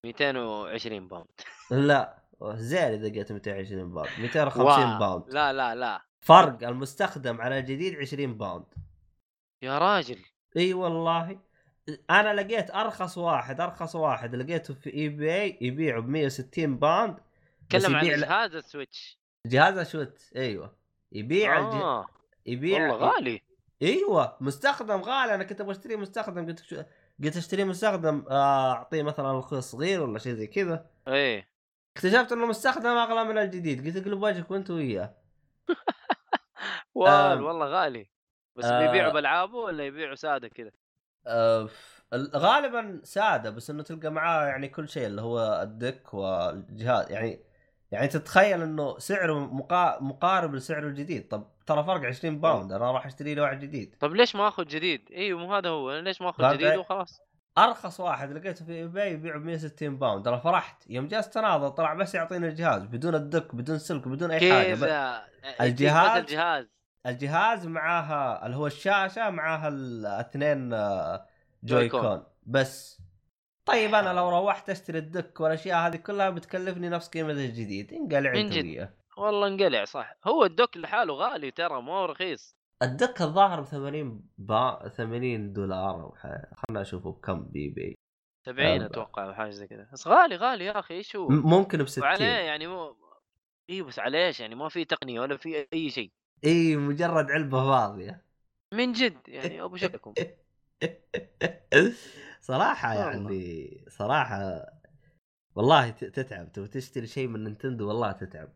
220 0.06 1.08
pound. 1.08 1.26
لا. 1.70 2.18
زين 2.42 2.82
إذا 2.82 3.08
لقيت 3.08 3.32
220 3.32 3.94
pound. 3.94 4.10
250 4.18 4.64
wow. 4.64 4.98
pound. 4.98 5.24
لا 5.28 5.52
لا 5.52 5.74
لا. 5.74 6.02
فرق 6.20 6.68
المستخدم 6.68 7.40
على 7.40 7.58
الجديد 7.58 7.96
20 7.96 8.38
pound. 8.38 8.64
يا 9.62 9.78
راجل. 9.78 10.18
إي 10.56 10.74
والله. 10.74 11.38
أنا 12.10 12.34
لقيت 12.34 12.74
أرخص 12.74 13.18
واحد 13.18 13.60
أرخص 13.60 13.96
واحد. 13.96 14.34
لقيته 14.34 14.74
في 14.74 14.94
eBay 14.94 15.58
يبيعه 15.60 16.00
ب 16.00 16.08
160 16.08 16.76
pound. 16.76 17.16
تكلم 17.68 17.96
عن 17.96 18.06
جهاز 18.06 18.54
السويتش. 18.54 19.18
جهاز 19.46 19.90
شوت 19.90 20.20
أيوه. 20.36 20.76
يبيع 21.12 21.58
الج... 21.58 21.82
آه. 21.82 22.06
يبيع 22.46 22.92
والله 22.92 23.08
غالي. 23.08 23.42
أيوه. 23.82 24.36
مستخدم 24.40 25.00
غالي. 25.00 25.34
أنا 25.34 25.44
كنت 25.44 25.60
أبغى 25.60 25.72
أشتري 25.72 25.96
مستخدم. 25.96 26.46
قلت 26.46 26.64
شو... 26.64 26.82
قلت 27.24 27.36
أشتري 27.36 27.64
مستخدم 27.64 28.24
آه، 28.30 28.72
أعطيه 28.72 29.02
مثلا 29.02 29.38
أخوي 29.38 29.60
صغير 29.60 30.02
ولا 30.02 30.18
شيء 30.18 30.34
زي 30.34 30.46
كذا. 30.46 30.90
إيه. 31.08 31.48
اكتشفت 31.96 32.32
إنه 32.32 32.46
مستخدم 32.46 32.86
أغلى 32.86 33.24
من 33.24 33.38
الجديد. 33.38 33.86
قلت 33.86 33.96
أقلب 33.96 34.22
وجهك 34.22 34.50
وأنت 34.50 34.70
وياه. 34.70 35.14
آم. 36.96 37.44
والله 37.44 37.66
غالي. 37.66 38.10
بس 38.56 38.64
آه. 38.64 38.86
بيبيعوا 38.86 39.12
بألعابه 39.12 39.56
ولا 39.56 39.86
يبيعوا 39.86 40.14
سادة 40.14 40.48
كذا؟ 40.48 40.70
آه، 41.26 41.68
غالبا 42.36 43.00
ساده 43.04 43.50
بس 43.50 43.70
إنه 43.70 43.82
تلقى 43.82 44.10
معاه 44.10 44.46
يعني 44.46 44.68
كل 44.68 44.88
شيء 44.88 45.06
اللي 45.06 45.22
هو 45.22 45.60
الدك 45.62 46.14
والجهاز. 46.14 47.10
يعني 47.10 47.40
يعني 47.90 48.08
تتخيل 48.08 48.62
إنه 48.62 48.98
سعره 48.98 49.38
مقا... 49.38 49.98
مقارب 50.02 50.54
لسعره 50.54 50.86
الجديد. 50.86 51.28
طب 51.28 51.46
ترى 51.66 51.84
فرق 51.84 52.04
20 52.06 52.40
pound 52.40 52.72
أنا 52.72 52.90
راح 52.92 53.06
أشتري 53.06 53.34
لي 53.34 53.40
واحد 53.40 53.60
جديد. 53.60 53.94
طب 54.00 54.14
ليش 54.14 54.36
ما 54.36 54.48
آخذ 54.48 54.64
جديد؟ 54.64 55.08
أيوه 55.12 55.38
مو 55.40 55.54
هذا 55.54 55.68
هو. 55.68 55.98
ليش 55.98 56.22
ما 56.22 56.30
آخذ 56.30 56.54
جديد؟ 56.54 56.76
وخلاص؟ 56.76 57.20
أرخص 57.58 58.00
واحد 58.00 58.32
لقيته 58.32 58.64
في 58.64 58.72
eBay 58.72 59.12
يبيعه 59.12 59.38
ب 59.38 59.44
160 59.44 59.96
pound. 59.98 60.28
أنا 60.28 60.38
فرحت. 60.38 60.90
يوم 60.90 61.08
جلست 61.08 61.36
اناظر 61.36 61.68
طلع 61.68 61.94
بس 61.94 62.14
يعطيني 62.14 62.48
الجهاز 62.48 62.82
بدون 62.82 63.14
ال 63.14 63.22
dock 63.22 63.54
بدون 63.54 63.78
سلك 63.78 64.08
بدون 64.08 64.30
أي 64.30 64.52
حاجة. 64.52 64.86
يا- 64.86 65.22
الجهاز- 65.60 66.18
الجهاز. 66.18 66.66
الجهاز 67.06 67.66
معاها 67.66 68.46
اللي 68.46 68.56
هو 68.56 68.66
الشاشة 68.66 69.30
معاها 69.30 69.68
الاثنين 69.68 70.72
آه، 70.72 71.26
Joy 71.62 71.80
Joy-Con. 71.80 72.00
Con 72.00 72.24
بس. 72.46 73.02
طيب 73.64 73.94
أنا 73.94 74.12
لو 74.12 74.28
روحت 74.28 74.70
أشتري 74.70 74.98
ال 74.98 75.07
dock 75.07 75.40
والأشياء 75.40 75.78
هذه 75.78 75.96
كلها 75.96 76.30
بتكلفني 76.30 76.88
نفس 76.88 77.08
قيمة 77.08 77.32
الجديد. 77.32 77.92
انقلع 77.92 78.32
من 78.32 78.50
جد. 78.50 78.90
والله 79.16 79.46
انقلع 79.46 79.84
صح. 79.84 80.16
هو 80.24 80.44
ال 80.44 80.51
dock 80.51 80.76
لحاله 80.76 81.14
غالي 81.14 81.50
ترى 81.50 81.82
مو 81.82 82.04
رخيص. 82.04 82.56
ال 82.82 82.90
dock 82.90 83.22
الظاهر 83.22 83.60
ب 83.60 83.64
80 83.64 84.22
با 84.38 84.88
80 84.88 85.52
دولار 85.52 86.02
أو 86.02 86.14
خلنا 86.54 86.80
أشوفه 86.80 87.12
بكم 87.12 87.44
ب 87.44 87.68
eBay. 87.68 87.98
70 88.46 88.82
آه، 88.82 88.86
أتوقع 88.86 89.24
أو 89.24 89.34
حاجة 89.34 89.50
زي 89.50 89.66
كذا. 89.66 89.88
بس 89.92 90.08
غالي 90.08 90.36
غالي 90.36 90.64
يا 90.64 90.78
أخي 90.78 90.94
إيش 90.94 91.16
هو؟ 91.16 91.28
ممكن 91.28 91.82
ب 91.82 91.88
60 91.88 92.04
وعليه 92.04 92.24
يعني 92.24 92.66
مو 92.66 92.96
أيوه 93.70 93.86
بس 93.86 93.98
عليه 93.98 94.32
يعني؟ 94.40 94.54
ما 94.54 94.68
في 94.68 94.84
تقنية 94.84 95.20
ولا 95.20 95.36
في 95.36 95.66
أي 95.72 95.90
شيء. 95.90 96.12
إي 96.44 96.76
مجرد 96.76 97.30
علبة 97.30 97.64
فاضية. 97.64 98.24
من 98.74 98.92
جد 98.92 99.28
يعني 99.28 99.62
ابو 99.62 99.76
شكلكم 99.76 100.14
صراحة. 102.40 102.94
يعني 102.94 103.84
صراحة 103.88 104.66
والله 105.54 105.90
تتعب. 105.90 106.52
تبغى 106.52 106.68
تشتري 106.68 107.06
شيء 107.06 107.28
من 107.28 107.44
نينتندو 107.44 107.88
والله 107.88 108.12
تتعب. 108.12 108.52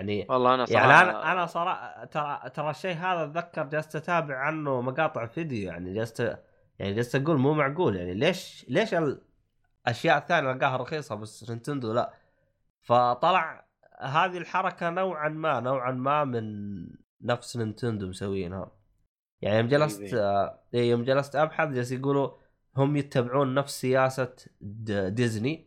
يعني 0.00 0.28
والله 0.28 0.54
أنا 0.54 0.64
صراحة 0.66 0.86
يعني 0.88 1.10
أنا 1.10 1.32
أنا 1.32 1.46
صراحة 1.46 2.04
ترى 2.04 2.50
ترى 2.50 2.70
الشيء 2.70 2.94
هذا 2.96 3.24
أتذكر 3.24 3.62
جلست 3.66 3.96
أتابع 3.96 4.36
عنه 4.38 4.80
مقاطع 4.80 5.26
فيديو 5.26 5.68
يعني 5.72 5.94
جلست 5.94 6.20
يعني 6.78 6.94
جلست 6.94 7.14
أقول 7.16 7.38
مو 7.38 7.54
معقول 7.54 7.96
يعني 7.96 8.14
ليش 8.14 8.66
ليش 8.68 8.94
الأشياء 8.94 10.18
الثانية 10.18 10.52
ألقاها 10.52 10.76
رخيصة 10.76 11.14
بس 11.14 11.50
نينتندو 11.50 11.92
لا؟ 11.92 12.12
فطلع 12.82 13.66
هذه 14.00 14.38
الحركة 14.38 14.90
نوعا 14.90 15.28
ما 15.28 15.60
نوعا 15.60 15.90
ما 15.92 16.24
من 16.24 16.86
نفس 17.22 17.56
نينتندو 17.56 18.06
مسوينها 18.08 18.72
يعني 19.42 19.58
يوم 19.58 19.68
جلست 19.68 20.00
طيب. 20.00 20.14
آه، 20.14 20.60
إيه، 20.74 20.90
يوم 20.90 21.04
جلست 21.04 21.36
أبحث 21.36 21.68
جالس 21.68 21.92
يقولوا 21.92 22.30
هم 22.76 22.96
يتبعون 22.96 23.54
نفس 23.54 23.80
سياسة 23.80 24.34
ديزني 24.60 25.66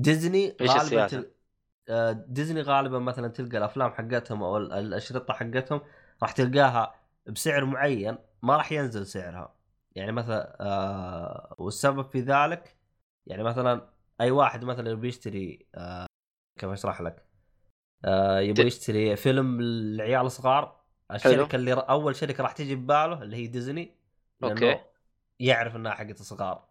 ديزني 0.00 0.56
غالبا. 0.62 1.30
آه، 1.88 2.12
ديزني 2.12 2.62
غالبا 2.62 2.98
مثلا 2.98 3.28
تلقى 3.28 3.58
الأفلام 3.58 3.90
حقتهم 3.92 4.42
أو 4.42 4.56
ال- 4.56 4.72
الأشرطة 4.72 5.34
حقتهم 5.34 5.80
راح 6.22 6.32
تلقاها 6.32 6.94
بسعر 7.26 7.64
معين 7.64 8.18
ما 8.42 8.56
راح 8.56 8.72
ينزل 8.72 9.06
سعرها 9.06 9.54
يعني 9.94 10.12
مثلا 10.12 10.56
آه 10.60 11.54
والسبب 11.58 12.10
في 12.10 12.20
ذلك 12.20 12.76
يعني 13.26 13.42
مثلا 13.42 13.88
أي 14.20 14.30
واحد 14.30 14.64
مثلا 14.64 14.90
يبي 14.90 15.08
يشتري 15.08 15.66
آه 15.74 16.06
كيف 16.58 16.70
أشرح 16.70 17.00
لك 17.00 17.25
آه 18.04 18.40
يبغى 18.40 18.66
يشتري 18.66 19.16
فيلم 19.16 19.60
للعيال 19.60 20.26
الصغار. 20.26 20.76
الشركة 21.12 21.56
اللي 21.56 21.72
ر- 21.72 21.90
أول 21.90 22.16
شركة 22.16 22.42
راح 22.42 22.52
تجي 22.52 22.74
بباله 22.74 23.22
اللي 23.22 23.36
هي 23.36 23.46
ديزني 23.46 23.94
okay. 24.44 24.80
يعرف 25.40 25.76
إنها 25.76 25.92
حقت 25.92 26.20
الصغار. 26.20 26.64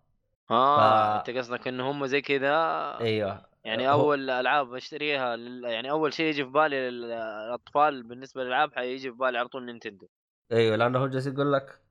آه 0.52 1.18
ف- 1.18 1.30
أنت 1.30 1.38
قصدك 1.38 1.68
ان 1.68 1.80
هم 1.80 2.06
زي 2.06 2.22
كذا 2.22 2.54
أيوه. 3.02 3.46
يعني 3.64 3.90
هو- 3.90 3.92
أول 3.92 4.30
ألعاب 4.30 4.74
أشتريها 4.74 5.36
لل... 5.36 5.64
يعني 5.64 5.92
أول 5.92 6.14
شيء 6.14 6.26
يجي 6.26 6.44
في 6.44 6.50
بالي 6.50 6.90
للأطفال 6.90 8.04
بالنسبة 8.04 8.44
للألعاب 8.44 8.76
حيجي 8.76 9.12
في 9.12 9.18
بالي 9.18 9.38
على 9.38 9.48
طول 9.48 9.66
نينتندو. 9.66 10.08
أيوه 10.52 10.76
لأنه 10.76 11.00
هو 11.00 11.08
جالس 11.08 11.28
يقول 11.28 11.54
لك 11.54 11.82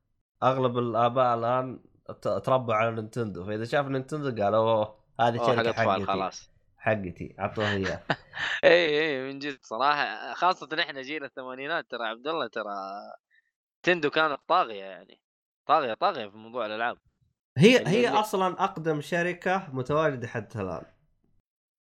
أغلب 0.43 0.79
الآباء 0.79 1.35
الآن 1.39 1.81
تربوا 2.23 2.75
على 2.75 2.91
نينتندو. 2.91 3.45
فإذا 3.45 3.65
شاف 3.65 3.87
نينتندو 3.87 4.43
قالوا 4.43 4.59
أوه 4.59 4.97
هذه 5.21 5.37
شركة 5.37 5.73
حقتي. 5.73 6.05
خلاص. 6.07 6.54
حقتي 6.85 7.35
اعطوها 7.39 7.71
اياه 7.77 8.01
اي 8.65 9.01
اي 9.01 9.23
من 9.33 9.39
جد 9.39 9.59
صراحة 9.63 10.35
خاصة 10.35 10.69
إحنا 10.81 11.03
جيل 11.03 11.25
الثمانينات 11.25 11.91
ترى 11.91 12.07
عبد 12.07 12.29
الله 12.29 12.47
ترى 12.47 12.75
نينتندو 13.83 14.11
كانت 14.11 14.41
طاغيه 14.49 14.85
يعني 14.85 15.21
طاغية 15.67 15.95
طاغية 15.95 16.27
في 16.27 16.37
موضوع 16.37 16.67
الألعاب. 16.67 16.99
هي 17.59 17.87
هي 17.87 18.09
أصلا 18.09 18.65
أقدم 18.65 19.01
شركة 19.01 19.69
متواجدة 19.73 20.27
حتى 20.29 20.61
الآن. 20.61 20.85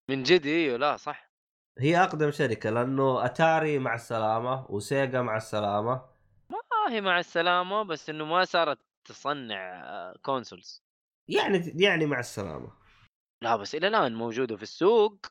من 0.09 0.23
جد 0.23 0.47
أيوه 0.47 0.77
لا 0.79 0.97
صح. 0.97 1.31
هي 1.79 2.03
أقدم 2.03 2.31
شركة 2.31 2.71
لأنه 2.71 3.25
أتاري 3.25 3.79
مع 3.79 3.95
السلامة 3.95 4.67
وسيجا 4.71 5.23
مع 5.23 5.37
السلامة. 5.37 6.03
ما 6.51 6.59
هي 6.89 7.01
مع 7.01 7.19
السلامة 7.19 7.83
بس 7.83 8.11
إنه 8.11 8.25
ما 8.25 8.45
صارت 8.45 8.79
تصنع 9.05 9.83
آه، 9.85 10.15
consoles 10.23 10.85
يعني 11.29 11.73
يعني 11.77 12.07
مع 12.07 12.21
السلامة. 12.21 12.84
لا 13.45 13.57
بس 13.57 13.75
إلى 13.75 13.89
الآن 13.89 14.15
موجودة 14.15 14.57
في 14.57 14.63
السوق 14.63 15.27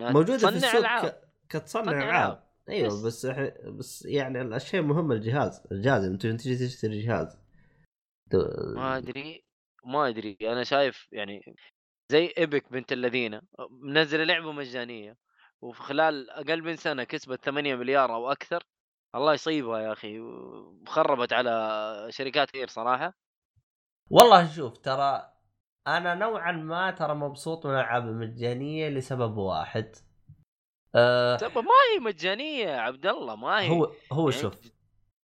موجودة 0.00 0.38
في 0.38 0.48
السوق 0.48 0.80
العاب. 0.80 1.20
كتصنع 1.48 1.82
تصنع 1.82 2.04
العاب. 2.04 2.48
أيوه 2.68 2.88
بس. 2.88 3.26
بس 3.26 3.26
بس 3.66 4.06
يعني 4.06 4.42
الشيء 4.42 4.82
مهم 4.82 5.12
الجهاز 5.12 5.62
الجهاز 5.72 6.04
انت 6.04 6.22
تجي 6.26 6.66
تشتري 6.66 7.00
جهاز 7.02 7.38
ت- 8.30 8.36
ما 8.76 8.96
أدري 8.96 9.44
ما 9.84 10.08
أدري 10.08 10.36
أنا 10.42 10.64
شايف 10.64 11.08
يعني 11.12 11.56
زي 12.12 12.32
إيبك 12.38 12.72
بنت 12.72 12.92
الذين 12.92 13.40
منزلة 13.70 14.24
لعبة 14.24 14.52
مجانية 14.52 15.16
وفي 15.60 15.82
خلال 15.82 16.30
أقل 16.30 16.62
من 16.62 16.76
سنة 16.76 17.04
كسبت 17.04 17.44
8 17.44 17.74
مليار 17.74 18.14
أو 18.14 18.32
أكثر 18.32 18.62
الله 19.14 19.34
يصيبها 19.34 19.80
يا 19.80 19.92
أخي 19.92 20.20
وخربت 20.20 21.32
على 21.32 22.06
شركات 22.10 22.50
كثير 22.50 22.68
صراحة 22.68 23.14
والله 24.10 24.52
شوف 24.56 24.78
ترى 24.78 25.32
أنا 25.96 26.14
نوعا 26.14 26.52
ما 26.52 26.90
ترى 26.90 27.14
مبسوط 27.14 27.66
من 27.66 27.72
الالعاب 27.72 28.08
المجانية 28.08 28.88
لسبب 28.88 29.36
واحد. 29.36 29.96
آه 30.94 31.36
سبب 31.36 31.58
ما 31.58 31.70
هي 31.94 32.00
مجانية 32.00 32.66
يا 32.66 32.80
عبد 32.80 33.06
الله 33.06 33.36
ما 33.36 33.60
هي. 33.60 33.70
هو 33.70 33.92
هو 34.12 34.30
يعني 34.30 34.42
شوف 34.42 34.54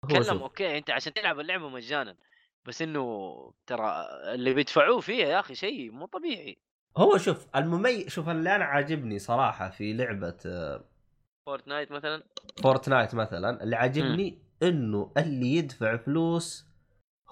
تتكلم 0.03 0.23
شوف. 0.23 0.43
أوكي 0.43 0.79
أنت 0.79 0.91
عشان 0.91 1.13
تلعب 1.13 1.41
اللعبة 1.41 1.69
مجانا 1.69 2.17
بس 2.65 2.83
إنه 2.83 3.35
ترى 3.67 4.07
اللي 4.35 4.55
بيدفعوه 4.55 5.01
فيها 5.01 5.27
يا 5.27 5.41
أخي 5.41 5.55
شيء 5.55 5.91
مو 5.91 6.07
طبيعي. 6.07 6.59
هو 6.97 7.17
شوف 7.17 7.47
المميز 7.57 8.09
شوف 8.09 8.29
اللي 8.29 8.57
أنا 8.57 8.65
عاجبني 8.65 9.19
صراحة 9.19 9.71
في 9.71 9.93
لعبة 9.93 10.37
آه، 10.47 10.85
Fortnite 11.47 11.93
مثلا؟ 11.93 12.23
Fortnite 12.63 13.15
مثلا 13.15 13.63
اللي 13.63 13.77
عاجبني 13.77 14.39
إنه 14.63 15.13
اللي 15.19 15.57
يدفع 15.57 15.97
فلوس 15.97 16.67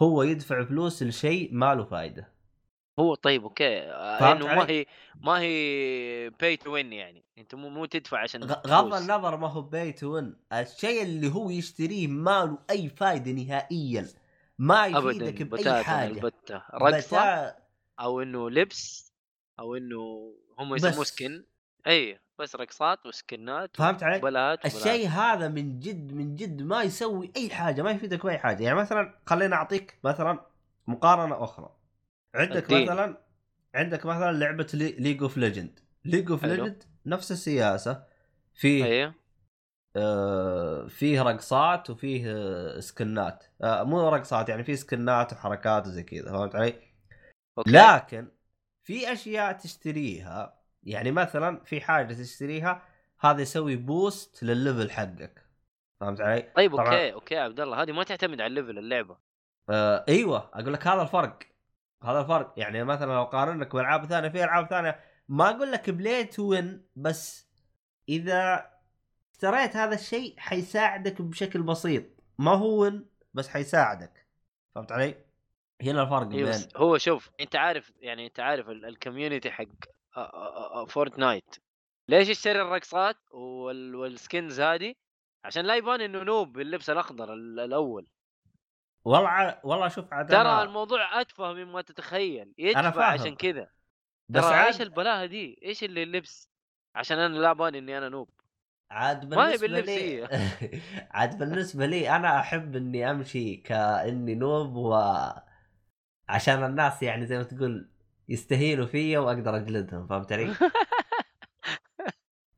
هو 0.03 0.23
يدفع 0.23 0.65
فلوس 0.65 1.03
لشيء 1.03 1.55
ما 1.55 1.75
له 1.75 1.85
فائده 1.85 2.33
هو 2.99 3.15
طيب 3.15 3.43
أوكي 3.43 3.81
فهمت 4.21 4.43
انه 4.43 4.55
ما؟ 4.55 4.69
هي 4.71 4.87
ما 5.21 5.41
هي 5.41 6.31
pay 6.41 6.57
to 6.57 6.73
win 6.73 6.93
يعني. 6.93 7.25
أنت 7.39 7.55
مو 7.55 7.69
مو 7.69 7.85
تدفع 7.85 8.19
عشان 8.19 8.45
غض. 8.45 8.95
النظر 8.95 9.37
ما 9.37 9.49
هو 9.49 9.63
بيت 9.63 10.05
وين 10.05 10.37
الشيء 10.53 11.03
اللي 11.03 11.29
هو 11.35 11.51
يشتريه 11.51 12.07
ما 12.07 12.45
له 12.45 12.59
أي 12.71 12.89
فائده 12.89 13.33
نهائيا. 13.33 14.09
ما 14.59 14.87
يفيدك 14.87 15.43
بأي 15.43 15.83
حاجة. 15.85 16.09
البتة. 16.11 16.63
رقصة 16.75 17.17
بتا- 17.17 17.57
أو 18.01 18.23
إنه 18.23 18.51
لبس 18.51 19.13
أو 19.59 19.77
إنه 19.77 20.35
هم 20.59 20.75
يسموه. 20.75 21.05
skin 21.05 21.45
إي 21.87 22.19
بس 22.39 22.57
رقصات 22.57 23.07
و 23.07 23.18
skin 23.18 23.65
ات 23.65 23.77
فهمت 23.77 24.03
علي؟ 24.03 24.17
وبلاوات. 24.17 24.67
الشيء 24.67 25.09
هذا 25.09 25.49
من 25.49 25.81
جد 25.81 26.13
من 26.13 26.37
جد 26.37 26.63
ما 26.63 26.83
يسوي 26.83 27.33
أي 27.37 27.51
حاجة 27.51 27.83
ما 27.83 27.91
يفيدك 27.91 28.27
بأي 28.27 28.39
حاجة. 28.39 28.63
يعني 28.65 28.77
مثلا 28.79 29.15
خليني 29.27 29.55
أعطيك 29.55 29.99
مثلا 30.05 30.41
مقارنة 30.87 31.45
أخرى. 31.45 31.71
عندك 32.35 32.63
الدين. 32.63 32.83
مثلا 32.83 33.19
عندك 33.75 34.07
مثلا 34.07 34.33
لعبة 34.33 34.67
League 34.75 35.23
of 35.23 35.37
Legends 35.37 35.81
League 36.05 36.31
of. 36.31 36.45
Legends 36.45 36.83
نفس 37.07 37.33
السياسة 37.33 38.05
فيه 38.55 39.15
آه 39.97 40.87
فيه 40.87 41.23
رقصات 41.23 41.91
وفيه 41.91 42.25
آه 42.27 42.81
skin 42.81 43.32
ات 43.32 43.45
آه 43.63 43.83
مو 43.83 44.09
رقصات 44.09 44.49
يعني 44.49 44.65
فيه 44.65 44.75
skin 44.75 45.21
ات 45.21 45.33
وحركات 45.33 45.87
وزي 45.87 46.03
كذا 46.03 46.33
فهمت 46.33 46.57
علي؟ 46.57 46.75
أوكي 47.59 47.71
لكن 47.71 48.29
في 48.83 49.13
أشياء 49.13 49.53
تشتريها 49.53 50.59
يعني 50.83 51.11
مثلا 51.11 51.65
في 51.65 51.81
حاجة 51.81 52.15
تشتريها 52.15 52.83
هذا 53.21 53.43
يسوي 53.43 53.77
boost 53.77 54.43
لل 54.43 54.56
level 54.56 54.91
حقك 54.91 55.47
فهمت 56.01 56.21
علي؟ 56.21 56.53
طيب 56.57 56.75
أوكي 56.75 57.13
أوكي 57.13 57.37
عبد 57.37 57.61
الله 57.61 57.83
هذه 57.83 57.93
ما 57.93 58.03
تعتمد 58.03 58.41
على 58.41 58.47
ال 58.47 58.52
level 58.52 58.79
اللعبة 58.79 59.17
آه 59.71 60.05
إيوه 60.09 60.51
أقول 60.55 60.73
لك 60.73 60.87
هذا 60.87 61.03
الفرق 61.03 61.39
هذا 62.05 62.21
الفرق 62.21 62.55
يعني 62.57 62.85
مثلا 62.85 63.13
لو 63.13 63.25
قارنك 63.25 63.75
بألعاب 63.77 64.05
ثانية 64.07 64.29
في 64.29 64.45
ألعاب 64.45 64.67
ثانية 64.67 65.01
ما 65.29 65.51
أقول 65.51 65.73
لك 65.73 65.91
pay 65.91 66.25
to 66.25 66.43
win 66.51 66.87
بس 66.97 67.49
إذا 68.09 68.71
اشتريت 69.33 69.77
هذا 69.77 69.95
الشيء 69.95 70.35
حيساعدك 70.39 71.23
بشكل 71.23 71.63
بسيط. 71.63 72.05
ما 72.39 72.51
هو 72.55 72.83
win 72.83 73.07
بس 73.35 73.49
حيساعدك. 73.49 74.27
فهمت 74.75 74.93
علي؟ 74.93 75.15
هنا 75.83 76.03
الفرق 76.03 76.31
أيوه 76.33 76.51
بين 76.51 76.61
هو 76.77 76.99
شوف 76.99 77.31
أنت 77.41 77.57
عارف 77.57 77.93
يعني 78.01 78.27
أنت 78.27 78.41
عارف 78.41 78.69
ال- 78.69 78.85
ال 78.85 78.91
community 78.91 79.51
حق 79.51 79.65
آ- 79.65 80.19
آ- 80.19 80.87
آ- 80.87 80.89
Fortnite 80.89 81.57
ليش 82.09 82.29
يشتري 82.29 82.63
الرقصات 82.63 83.17
وال... 83.31 83.95
والسكنز 83.95 84.61
هذه؟ 84.61 84.95
عشان 85.45 85.65
لا 85.65 85.77
يبان 85.77 86.01
إنه 86.01 86.23
نوب 86.23 86.53
باللبس 86.53 86.91
الأخضر 86.91 87.33
ال- 87.35 87.61
الأول. 87.61 88.07
والله 89.05 89.59
والله 89.65 89.89
شوف 89.89 90.13
عاد 90.13 90.29
ترى 90.29 90.41
أنا 90.41 90.63
الموضوع 90.63 91.21
أتفه 91.21 91.53
مما 91.53 91.83
تتخيل 91.83 92.43
أنا 92.43 92.55
يدفع 92.59 92.91
فاهم. 92.91 93.03
عشان 93.03 93.37
كذا 93.37 93.69
بس 94.29 94.43
ترى 94.43 94.67
إيش 94.67 94.75
عاد 94.75 94.81
البلاهة 94.81 95.27
دي 95.27 95.59
إيش 95.63 95.85
اللي 95.85 96.03
اللبس 96.03 96.49
عشان 96.95 97.19
أنا 97.19 97.39
لا 97.39 97.53
بان 97.53 97.75
إني 97.75 97.99
أنا 97.99 98.09
نوب 98.09 98.31
عاد 98.91 99.29
بالنسبة 99.29 99.67
لي. 99.67 100.29
عاد 101.11 101.39
بالنسبة 101.39 101.87
لي 101.87 102.17
أنا 102.17 102.41
أحب 102.41 102.77
إني 102.77 103.11
أمشي 103.11 103.57
كإني 103.57 104.35
نوب 104.35 104.77
و 104.77 104.95
عشان 106.29 106.65
الناس 106.65 107.03
يعني 107.03 107.27
زي 107.27 107.39
ما 107.39 107.43
تقول 107.43 107.91
يستهينوا 108.29 108.87
فيا 108.87 109.19
وأقدر 109.19 109.57
اجلدهم 109.57 110.07
فهمت 110.07 110.33
علي؟ 110.33 110.55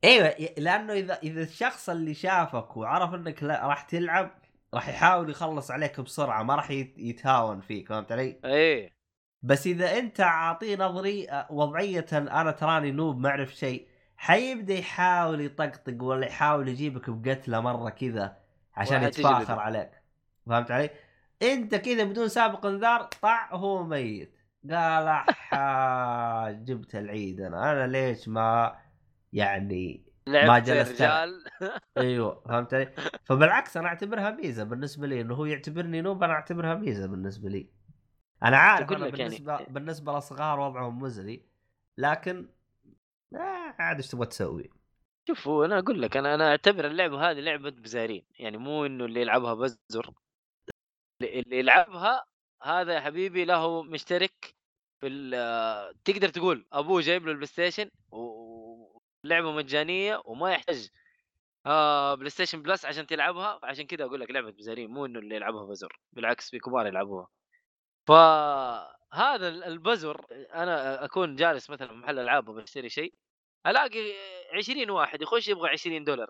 إيوه 0.03 0.35
لأنه 0.57 0.93
إذا 0.93 1.13
إذا 1.13 1.43
الشخص 1.43 1.89
اللي 1.89 2.13
شافك 2.13 2.77
وعرف 2.77 3.13
إنك 3.13 3.43
راح 3.43 3.81
تلعب 3.81 4.44
راح 4.75 4.89
يحاول 4.89 5.29
يخلص 5.29 5.71
عليك 5.71 5.99
بسرعة 6.01 6.43
ما 6.43 6.55
راح 6.55 6.71
يت- 6.71 6.97
يتهاون 6.97 7.61
فيك 7.61 7.89
فهمت 7.89 8.11
علي؟ 8.11 8.39
إيه 8.45 8.95
بس 9.41 9.67
إذا 9.67 9.97
أنت 9.97 10.21
عاطيه 10.21 10.75
نظري 10.77 11.27
وضعية 11.49 12.05
أنا 12.13 12.51
تراني 12.51 12.91
نوب 12.91 13.19
ما 13.19 13.29
أعرف 13.29 13.55
شيء 13.55 13.87
حيبدأ 14.17 14.73
يحاول 14.73 15.41
يطقطق 15.41 16.03
ولا 16.03 16.25
يحاول 16.27 16.67
يجيبك 16.67 17.09
بقتله 17.09 17.59
مرة 17.61 17.89
كذا 17.89 18.37
عشان. 18.75 18.95
يتفاخر 19.03 19.59
عليك 19.59 19.91
فهمت 20.47 20.71
علي؟ 20.71 20.89
أنت 21.41 21.75
كذا 21.75 22.03
بدون 22.03 22.27
سابق 22.27 22.65
انذار 22.65 23.01
طع 23.21 23.49
هو 23.55 23.83
ميت 23.83 24.35
قال 24.71 25.23
جبت 26.65 26.95
العيد 26.95 27.41
أنا 27.41 27.71
أنا 27.71 27.87
ليش 27.87 28.27
ما 28.27 28.75
يعني 29.33 30.04
لعبت 30.27 30.65
جلست. 30.67 31.01
رجال 31.01 31.43
أيوه 31.97 32.41
فهمت 32.45 32.73
علي؟ 32.73 32.93
فبالعكس 33.25 33.77
أنا 33.77 33.87
أعتبرها 33.87 34.31
ميزة 34.31 34.63
بالنسبة 34.63 35.07
لي 35.07 35.21
إنه 35.21 35.35
هو 35.35 35.45
يعتبرني 35.45 36.01
نوب 36.01 36.23
أنا 36.23 36.33
أعتبرها 36.33 36.75
ميزة 36.75 37.07
بالنسبة 37.07 37.49
لي. 37.49 37.69
أنا 38.43 38.57
عارف 38.57 38.91
لك 38.91 38.99
يعني- 38.99 39.11
بالنسبة 39.11 39.53
يعني... 39.53 39.65
بالنسبة 39.69 40.13
للصغار 40.13 40.59
وضعهم 40.59 40.99
مزري 40.99 41.45
لكن 41.97 42.49
آه 43.35 43.75
عاد 43.79 43.95
إيش 43.95 44.07
تبغى 44.07 44.25
تسوي؟ 44.25 44.69
شوف 45.27 45.47
هو 45.47 45.65
أنا 45.65 45.79
أقول 45.79 46.01
لك 46.01 46.17
أنا 46.17 46.35
أنا 46.35 46.49
أعتبر 46.51 46.85
اللعبه 46.87 47.31
هذه 47.31 47.39
لعبة 47.39 47.69
بزارين 47.69 48.25
يعني 48.39 48.57
مو 48.57 48.85
إنه 48.85 49.05
اللي 49.05 49.21
يلعبها 49.21 49.53
بزر 49.53 50.13
اللي 51.21 51.59
يلعبها 51.59 52.25
هذا 52.63 52.93
يا 52.93 52.99
حبيبي 52.99 53.45
له 53.45 53.83
مشترك 53.83 54.55
في 55.01 55.07
تقدر 56.05 56.29
تقول 56.29 56.65
أبوه 56.73 57.01
جايب 57.01 57.25
له 57.25 57.31
ال 57.31 57.47
PlayStation 57.47 57.89
ولعبه 59.25 59.51
مجانية 59.51 60.21
وما 60.25 60.51
يحتاج 60.51 60.89
آه 61.65 62.15
PlayStation 62.15 62.61
Plus 62.61 62.85
عشان 62.85 63.07
تلعبها 63.07 63.59
عشان 63.63 63.85
كذا 63.87 64.05
أقول 64.05 64.19
لك 64.21 64.31
لعبة 64.31 64.51
بزارين 64.51 64.89
مو 64.89 65.05
إنه 65.05 65.19
اللي 65.19 65.35
يلعبها 65.35 65.65
بزر 65.65 65.99
بالعكس 66.13 66.49
في 66.49 66.59
كبار 66.59 66.87
يلعبوها. 66.87 67.27
فهذا 68.07 69.47
ال- 69.47 69.63
البزر 69.63 70.25
أنا 70.53 71.05
أكون 71.05 71.35
جالس 71.35 71.69
مثلا 71.69 71.87
في 71.87 71.93
محل 71.93 72.19
ألعاب 72.19 72.47
وبشتري 72.47 72.89
شيء 72.89 73.13
ألاقي 73.67 74.13
20 74.57 74.89
واحد 74.89 75.21
يخش 75.21 75.47
يبغى 75.47 75.69
20 75.69 76.03
دولار 76.03 76.29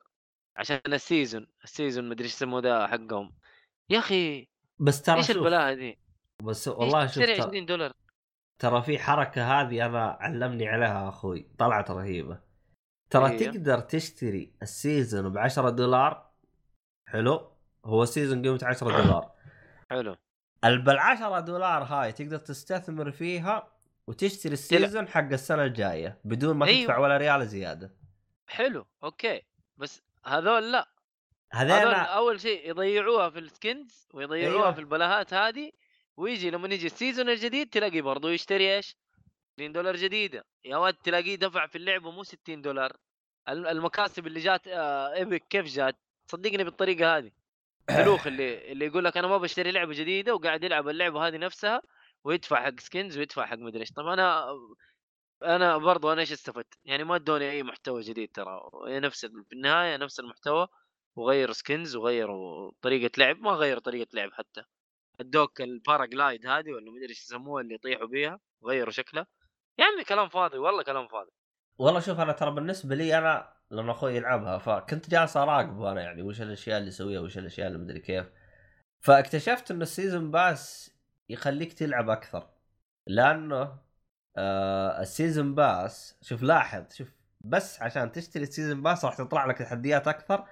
عشان 0.57 0.81
ال 0.87 0.96
season 0.96 1.47
ال 1.63 1.70
season 1.70 2.09
مدري 2.09 2.23
إيش 2.23 2.33
يسموه 2.33 2.61
ذا 2.61 2.87
حقهم. 2.87 3.35
يا 3.89 3.99
أخي 3.99 4.47
بس 4.79 5.01
ترى 5.01 5.17
إيش 5.17 5.31
البلاهة 5.31 5.73
دي؟ 5.73 5.99
بس 6.43 6.67
والله 6.67 7.05
شوف 7.07 7.15
تشتري 7.15 7.37
ترى, 7.37 7.47
20 7.47 7.65
دولار؟ 7.65 7.93
ترى 8.59 8.81
في 8.81 8.99
حركة 8.99 9.61
هذه 9.61 9.85
أنا 9.85 10.17
علمني 10.21 10.67
عليها 10.67 11.09
أخوي 11.09 11.49
طلعت 11.57 11.91
رهيبة. 11.91 12.44
ترى 13.09 13.29
هي؟ 13.29 13.37
تقدر 13.37 13.79
تشتري 13.79 14.53
ال 14.61 14.72
season 14.72 15.33
ب 15.33 15.37
10 15.37 15.69
دولار 15.69 16.31
حلو 17.07 17.51
هو 17.85 18.03
ال 18.03 18.09
season 18.09 18.41
قيمته 18.41 18.67
10 18.67 18.87
دولار 19.03 19.31
حلو 19.91 20.15
بال 20.63 20.99
10 20.99 21.39
دولار 21.39 21.83
هاي 21.83 22.11
تقدر 22.11 22.37
تستثمر 22.37 23.11
فيها 23.11 23.71
وتشتري 24.07 24.53
ال 24.53 24.61
season 24.61 25.07
حق 25.07 25.31
السنة 25.31 25.63
الجاية 25.63 26.19
بدون 26.23 26.57
ما 26.57 26.65
أيوة. 26.65 26.81
تدفع 26.81 26.97
ولا 26.97 27.17
ريال 27.17 27.47
زيادة 27.47 27.91
حلو 28.47 28.85
أوكي 29.03 29.41
بس 29.77 30.01
هذول 30.25 30.71
لا 30.71 30.89
هذول 31.51 31.71
هذول 31.71 31.93
أول 31.93 32.41
شيء 32.41 32.69
يضيعوها 32.69 33.29
في 33.29 33.39
ال 33.39 33.51
skins 33.51 34.07
ويضيعوها 34.13 34.55
أيوة. 34.55 34.71
في 34.71 34.79
البلاهات 34.79 35.33
هذه 35.33 35.71
ويجي 36.17 36.49
لما 36.49 36.67
يجي 36.67 36.85
ال 36.85 36.92
season 36.92 37.29
الجديد 37.29 37.69
تلاقي 37.69 38.01
برضه 38.01 38.31
يشتري 38.31 38.75
إيش؟ 38.75 38.97
20 39.59 39.71
دولار 39.71 39.95
جديدة. 39.95 40.45
يا 40.65 40.77
ولد 40.77 40.95
تلاقيه 40.95 41.35
دفع 41.35 41.67
في 41.67 41.77
اللعبه 41.77 42.11
مو 42.11 42.23
60 42.23 42.61
دولار. 42.61 42.97
الم- 43.49 43.67
المكاسب 43.67 44.27
اللي 44.27 44.39
جات 44.39 44.67
آه 44.67 45.13
Epic 45.13 45.43
كيف 45.49 45.65
جات؟ 45.65 45.95
صدقني 46.31 46.63
بالطريقة 46.63 47.17
هذه. 47.17 47.31
فلوس 47.89 48.27
اللي 48.27 48.71
اللي 48.71 48.85
يقول 48.85 49.05
لك 49.05 49.17
أنا 49.17 49.27
ما 49.27 49.37
بشتري 49.37 49.71
لعبة 49.71 49.93
جديدة 49.93 50.35
وقاعد 50.35 50.63
يلعب 50.63 50.89
اللعبة 50.89 51.27
هذه 51.27 51.37
نفسها 51.37 51.81
ويدفع 52.23 52.63
حق 52.65 52.79
skins 52.79 53.17
ويدفع 53.17 53.45
حق 53.45 53.57
مدري 53.57 53.79
إيش. 53.81 53.91
طب 53.91 54.07
أنا 54.07 54.45
أنا 55.43 55.77
برضو 55.77 56.11
أنا 56.13 56.21
إيش 56.21 56.31
استفدت؟ 56.31 56.73
يعني 56.85 57.03
ما 57.03 57.15
ادوني 57.15 57.51
أي 57.51 57.63
محتوى 57.63 58.01
جديد 58.01 58.29
ترى. 58.33 58.61
هي 58.87 58.99
نفس 58.99 59.25
في 59.25 59.53
النهاية 59.53 59.97
نفس 59.97 60.19
المحتوى 60.19 60.67
وغيروا 61.15 61.53
skins 61.53 61.95
وغيروا 61.95 62.71
طريقة 62.81 63.11
لعب. 63.17 63.39
ما 63.39 63.51
غيروا 63.51 63.81
طريقة 63.81 64.07
لعب 64.13 64.33
حتى. 64.33 64.63
ادوك 65.19 65.61
ال 65.61 65.70
paraglide 65.70 66.47
هذه 66.47 66.71
ولا 66.73 66.91
مدري 66.91 67.09
إيش 67.09 67.21
يسموها 67.21 67.61
اللي 67.63 67.75
يطيحوا 67.75 68.07
بيها 68.07 68.39
غيروا 68.65 68.91
شكلها. 68.91 69.27
يا 69.79 69.85
عمي 69.85 70.03
كلام 70.03 70.29
فاضي 70.29 70.57
والله 70.57 70.83
كلام 70.83 71.07
فاضي. 71.07 71.31
والله 71.77 71.99
شوف 71.99 72.19
أنا 72.19 72.31
ترى 72.31 72.51
بالنسبة 72.51 72.95
لي 72.95 73.17
أنا 73.17 73.53
لما 73.71 73.91
أخوي 73.91 74.15
يلعبها 74.15 74.57
فكنت 74.57 75.09
جالس 75.09 75.37
اراقبه 75.37 75.91
أنا 75.91 76.01
يعني 76.01 76.21
وش 76.21 76.41
الأشياء 76.41 76.77
اللي 76.77 76.87
يسويها 76.87 77.21
وش 77.21 77.37
الأشياء 77.37 77.67
اللي 77.67 77.79
مدري 77.79 77.99
كيف. 77.99 78.25
فاكتشفت 79.01 79.71
انه 79.71 79.81
ال 79.81 79.88
season 79.88 80.31
pass 80.31 80.95
يخليك 81.29 81.73
تلعب 81.73 82.09
أكثر 82.09 82.49
لأنه 83.07 83.77
آه 84.37 85.01
ال 85.01 85.09
season 85.09 85.55
pass 85.55 86.19
شوف 86.21 86.43
لاحظ 86.43 86.93
شوف 86.93 87.07
بس 87.41 87.81
عشان 87.81 88.11
تشتري 88.11 88.43
ال 88.43 88.49
season 88.49 88.83
pass 88.83 89.05
راح 89.05 89.17
تطلع 89.17 89.45
لك 89.45 89.57
تحديات 89.57 90.07
أكثر. 90.07 90.45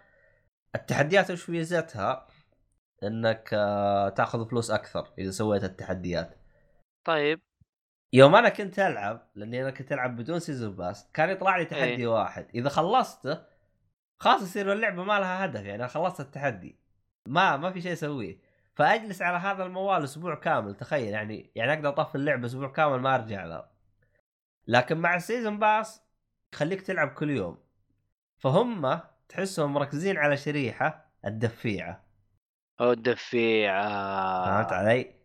التحديات 0.76 1.32
وش 1.32 1.49
ميزتها؟ 1.49 2.28
إنك 3.03 3.49
آه 3.53 4.09
تأخذ 4.09 4.49
فلوس 4.49 4.71
أكثر 4.71 5.13
إذا 5.19 5.32
سويت 5.32 5.63
التحديات. 5.63 6.36
طيب. 7.05 7.41
يوم 8.14 8.36
أنا 8.36 8.49
كنت 8.49 8.80
العب 8.80 9.28
لاني 9.36 9.61
أنا 9.61 9.72
كنت 9.72 9.91
العب 9.91 10.16
بدون 10.16 10.39
season 10.39 10.75
pass 10.75 11.09
كان 11.14 11.30
يطلع 11.30 11.57
لي 11.57 11.66
تحدي 11.66 11.84
إيه. 11.84 12.07
واحد. 12.07 12.47
اذا 12.55 12.70
خلصته 12.70 13.41
خلاص 14.20 14.41
يصير 14.41 14.74
اللعبة 14.74 15.03
ما 15.03 15.20
لها 15.20 15.45
هدف 15.45 15.61
يعني 15.61 15.76
أنا 15.76 15.88
خلصت 15.88 16.20
التحدي. 16.20 16.76
ما 17.28 17.57
ما 17.57 17.72
في 17.72 17.82
شيء 17.82 17.93
اسويه. 17.93 18.38
فأجلس 18.76 19.22
على 19.22 19.38
هذا 19.38 19.64
الموال 19.64 20.03
أسبوع 20.03 20.36
كامل 20.36 20.76
تخيل 20.76 21.09
يعني 21.09 21.51
يعني 21.55 21.74
أقدر 21.74 21.89
أطفي 21.89 22.16
اللعبة 22.16 22.45
أسبوع 22.45 22.68
كامل 22.68 22.99
ما 22.99 23.16
أرجع 23.16 23.45
لها 23.45 23.70
لكن 24.68 24.97
مع 24.97 25.16
ال 25.15 25.22
season 25.22 25.59
pass 25.59 26.01
يخليك 26.53 26.82
تلعب 26.82 27.07
كل 27.07 27.30
يوم. 27.30 27.57
فهم 28.38 28.99
تحسهم 29.30 29.74
مركزين 29.74 30.18
على 30.18 30.38
شريحة 30.38 31.05
الدفيعة. 31.26 32.03
أو 32.82 32.91
الدفيعة. 32.91 34.45
فهمت 34.45 34.74
علي؟ 34.74 35.22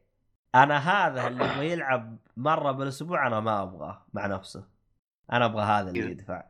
أنا 0.62 0.78
هذا 0.78 1.28
اللي 1.28 1.44
يبغى 1.44 1.70
يلعب 1.70 2.18
مرة 2.36 2.72
بالأسبوع 2.72 3.26
أنا 3.26 3.40
ما 3.40 3.62
أبغاه 3.62 4.06
مع 4.12 4.26
نفسه. 4.26 4.68
أنا 5.32 5.44
أبغى 5.44 5.62
هذا 5.62 5.90
اللي 5.90 6.10
يدفع. 6.10 6.44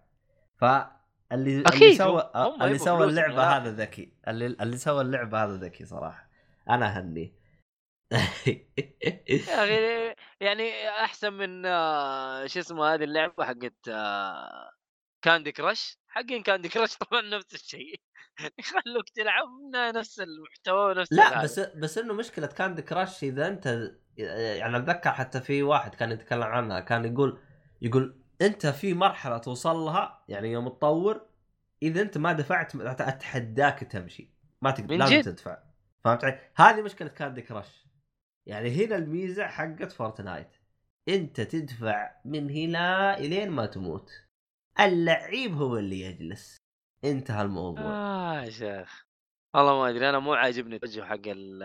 فاللي 0.57 0.91
اللي 1.33 1.63
أكيد، 1.67 1.99
سوى 1.99 2.31
اللي 2.63 2.79
سوى 2.79 3.05
اللعبة 3.05 3.35
الآخر. 3.35 3.57
هذا 3.57 3.71
ذكي. 3.71 4.13
اللي 4.29 4.47
اللي 4.47 4.77
سوى 4.77 5.01
اللعبة 5.01 5.45
هذا 5.45 5.57
ذكي 5.57 5.85
صراحة. 5.85 6.29
أنا 6.71 7.01
هني 7.01 7.39
يا 8.13 9.65
أخي 9.65 10.15
يعني 10.41 10.89
أحسن 10.89 11.33
من 11.33 11.67
آه، 11.67 12.47
شو 12.47 12.61
اسمه 12.61 12.95
هذه 12.95 13.05
اللعبة 13.05 13.45
حقت 13.45 13.89
آه، 13.89 14.71
كاندي 15.23 15.53
كراش 15.53 15.99
حقين 16.09 16.43
كاندي 16.43 16.69
كراش 16.69 16.97
طبعا 17.11 17.23
نفس 17.23 17.55
الشيء 17.55 18.01
يخلوك 18.59 19.09
تلعب 19.15 19.49
نفس 19.75 20.21
المحتوى 20.21 20.91
ونفس 20.91 21.13
لا. 21.13 21.43
بس 21.43 21.61
بس 21.61 21.99
إنه 21.99 22.15
مشكلة 22.15 22.47
كاندي 22.47 22.83
كراش 22.83 23.25
إذا 23.25 23.49
أنت 23.49 23.93
يعني 24.17 24.77
أتذكر 24.77 25.13
حتى 25.13 25.41
في 25.41 25.63
واحد 25.63 25.95
كان 25.95 26.11
يتكلم 26.11 26.43
عنها 26.43 26.81
كان 26.81 27.05
يقول 27.05 27.41
يقول 27.83 28.23
أنت 28.43 28.67
في 28.67 28.95
مرحلة 28.95 29.39
توصل 29.39 29.77
لها 29.77 30.25
يعني 30.29 30.53
يوم 30.53 30.69
تطور 30.69 31.27
إذا 31.83 32.01
أنت 32.01 32.19
ما 32.19 32.33
دفعت 32.33 32.77
أتحداك 32.77 33.79
تمشي 33.79 34.31
ما 34.63 34.71
تقدر 34.71 34.97
لازم؟ 34.97 35.21
تدفع 35.21 35.59
فهمت 36.05 36.25
علي؟ 36.25 36.41
هذه 36.57 36.83
مشكلة 36.83 37.09
كاندي 37.09 37.43
كراش 37.43 37.87
يعني 38.47 38.85
هنا 38.85 38.97
الميزة 38.97 39.47
حقت 39.47 39.93
فورتنايت 39.93 40.57
أنت 41.09 41.41
تدفع 41.41 42.11
من 42.25 42.51
هنا 42.51 43.19
إلين 43.19 43.51
ما 43.51 43.67
تموت 43.67 44.28
اللعيب 44.81 45.55
هو 45.55 45.79
اللي 45.79 46.01
يجلس. 46.01 46.57
انتهى 47.05 47.43
الموضوع. 47.43 47.85
آه 47.85 48.41
يا 48.41 48.51
شيخ. 48.51 49.05
والله 49.55 49.79
ما 49.79 49.89
أدري 49.89 50.09
أنا 50.09 50.19
مو 50.19 50.35
عاجبني 50.35 50.75
التوجه 50.75 51.05
حق 51.05 51.21
ال 51.27 51.63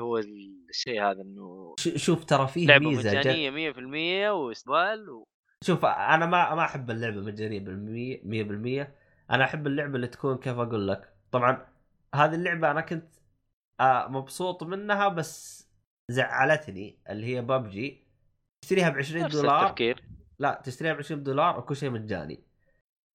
هو 0.00 0.18
الشيء 0.18 1.02
هذا 1.02 1.22
إنه 1.22 1.74
شوف 1.96 2.24
ترى 2.24 2.46
فيه 2.48 2.66
لعبة 2.66 2.88
ميزة 2.88 3.10
جد. 3.10 3.18
مجانية 3.18 3.72
100% 4.30 4.30
واستقبال 4.32 5.10
و... 5.10 5.24
شوف 5.64 5.84
أنا 5.84 6.26
ما 6.26 6.54
ما 6.54 6.64
أحب 6.64 6.90
اللعبة 6.90 7.20
مجانية 7.20 7.60
بالمية 7.60 8.84
100% 8.86 9.30
أنا 9.30 9.44
أحب 9.44 9.66
اللعبة 9.66 9.96
اللي 9.96 10.06
تكون 10.06 10.36
كيف 10.36 10.58
أقول 10.58 10.88
لك. 10.88 11.14
طبعا 11.32 11.66
هذه 12.14 12.34
اللعبة 12.34 12.70
أنا 12.70 12.80
كنت 12.80 13.14
آه، 13.80 14.08
مبسوط 14.08 14.62
منها 14.62 15.08
بس 15.08 15.66
زعلتني 16.10 16.98
اللي 17.10 17.26
هي 17.26 17.42
ببجي 17.42 18.04
تشتريها 18.62 18.90
ب 18.90 18.96
20 18.96 19.24
نفس 19.24 19.36
دولار. 19.36 19.62
التفكير. 19.66 20.04
لا 20.40 20.62
تشتريها 20.64 20.92
ب 20.92 20.98
20 20.98 21.22
دولار 21.22 21.58
وكل 21.58 21.76
شيء 21.76 21.90
مجاني. 21.90 22.44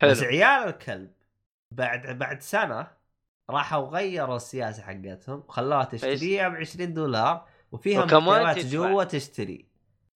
حلو. 0.02 0.12
بس 0.12 0.24
عيال 0.24 0.68
الكلب 0.70 1.12
بعد 1.72 2.08
بعد 2.20 2.42
سنة 2.42 2.88
راحوا 3.50 3.88
غيروا 3.88 4.36
السياسة 4.36 4.84
حقتهم 4.84 5.44
خلوها 5.48 5.84
تشتريها 5.84 6.50
ب 6.50 6.56
20 6.56 6.94
دولار 6.94 7.48
وفيها 7.72 8.06
تدفع. 8.06 8.60
جوا 8.70 9.04
تشتري. 9.04 9.66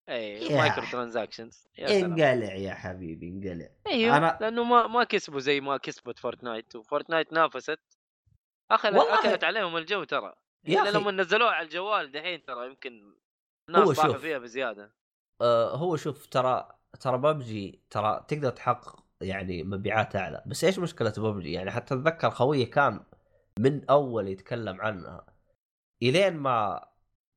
اي. 0.08 0.56
مايكرو 0.56 0.84
ترانزاكشنز 0.92 1.68
انقلع 1.78 2.54
يا 2.54 2.74
حبيبي 2.74 3.28
انقلع. 3.28 3.68
أيوه 3.86 4.16
أنا- 4.18 4.40
لأنه 4.42 4.64
ما 4.64 4.86
ما 4.86 5.04
كسبوا 5.04 5.40
زي 5.40 5.60
ما 5.60 5.76
كسبت 5.76 6.18
Fortnite 6.18 6.76
و 6.76 6.82
Fortnite 6.82 7.32
نافست. 7.32 7.80
اخذت 8.70 8.94
والله- 8.96 9.20
اكلت 9.20 9.44
عليهم 9.44 9.76
الجو 9.76 10.04
ترى. 10.04 10.34
يا 10.64 10.80
إلا 10.82 10.90
أخي. 10.90 10.98
لما 10.98 11.10
نزلوها 11.10 11.50
على 11.50 11.64
الجوال 11.64 12.12
دحين 12.12 12.42
ترى 12.44 12.66
يمكن 12.66 13.14
الناس 13.68 13.96
طاحوا. 13.96 14.12
فيها 14.18 14.38
بزيادة. 14.38 14.92
آه، 15.40 15.76
هو 15.76 15.96
شوف 15.96 16.26
ترى 16.26 16.79
ترى 17.00 17.18
ببجي 17.18 17.82
ترى 17.90 18.24
تقدر 18.28 18.50
تحقق 18.50 19.04
يعني 19.20 19.62
مبيعات 19.62 20.16
أعلى. 20.16 20.42
بس 20.46 20.64
إيش 20.64 20.78
مشكلة 20.78 21.12
ببجي؟ 21.18 21.52
يعني 21.52 21.70
حتى 21.70 21.94
أتذكر 21.94 22.30
خويه 22.30 22.70
كان 22.70 23.00
من 23.58 23.90
أول 23.90 24.28
يتكلم 24.28 24.80
عنها. 24.80 25.26
إلين 26.02 26.36
ما 26.36 26.84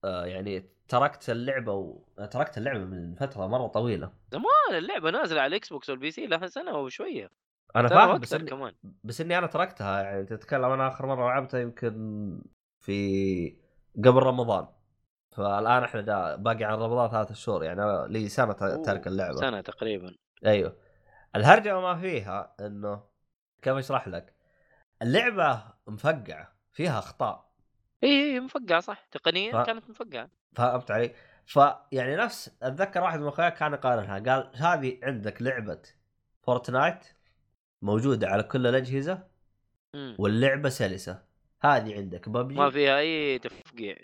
آه، 0.03 0.25
يعني 0.25 0.69
تركت 0.87 1.29
اللعبة 1.29 1.73
و... 1.73 1.99
تركت 2.31 2.57
اللعبة 2.57 2.85
من 2.85 3.15
فترة 3.15 3.47
مرة 3.47 3.67
طويلة. 3.67 4.11
آه، 4.33 4.77
اللعبة 4.77 5.11
نازلة 5.11 5.41
على 5.41 5.49
ال 5.49 5.69
Xbox 5.69 5.89
وال 5.89 6.11
PC 6.11 6.27
لها 6.27 6.47
سنة 6.47 6.77
وشويه 6.77 7.31
أنا 7.75 7.87
فاهم 7.87 8.17
بس 8.17 8.33
إني... 8.33 8.49
كمان. 8.49 8.73
بس 9.03 9.21
إني 9.21 9.37
أنا 9.37 9.47
تركتها 9.47 10.01
يعني 10.01 10.25
تتكلم 10.25 10.65
أنا 10.65 10.87
آخر 10.87 11.05
مرة 11.05 11.27
لعبتها 11.27 11.59
يمكن 11.59 12.41
في 12.79 13.57
قبل 13.97 14.23
رمضان. 14.23 14.67
فالآن 15.35 15.83
إحنا 15.83 16.01
دا 16.01 16.35
باقي 16.35 16.63
عن 16.63 16.73
رمضان 16.73 17.09
ثلاث 17.09 17.31
شهور 17.33 17.63
يعني 17.63 18.13
لي 18.13 18.29
سنة 18.29 18.53
تارك 18.83 19.07
اللعبة. 19.07 19.35
سنة 19.35 19.61
تقريبا. 19.61 20.15
أيوه. 20.45 20.77
الهرجة 21.35 21.77
وما 21.77 21.95
فيها 21.95 22.55
إنه 22.59 23.03
كيف 23.61 23.73
أشرح 23.73 24.07
لك؟ 24.07 24.33
اللعبة 25.01 25.63
مفقعة 25.87 26.53
فيها 26.71 26.99
أخطاء. 26.99 27.53
إي 28.03 28.33
إي 28.33 28.39
مفقعة 28.39 28.79
صح. 28.79 29.05
تقنيا 29.11 29.63
ف- 29.63 29.65
كانت 29.65 29.89
مفقعة. 29.89 30.29
فهمت 30.55 30.91
علي؟ 30.91 31.15
فيعني 31.45 32.15
نفس 32.15 32.57
أتذكر 32.63 33.01
واحد 33.01 33.19
من 33.19 33.27
اخوياي 33.27 33.51
كان 33.51 33.73
يقارنها 33.73 34.19
قال 34.19 34.51
هذه 34.55 34.99
عندك 35.03 35.41
لعبة 35.41 35.81
Fortnite 36.41 37.05
موجودة 37.81 38.27
على 38.27 38.43
كل 38.43 38.67
الأجهزة. 38.67 39.33
واللعبة 40.19 40.69
سلسة 40.69 41.23
هذه 41.61 41.95
عندك 41.95 42.29
ببجي 42.29 42.55
ما 42.55 42.69
فيها 42.69 42.99
أي 42.99 43.39
تفقيع. 43.39 43.95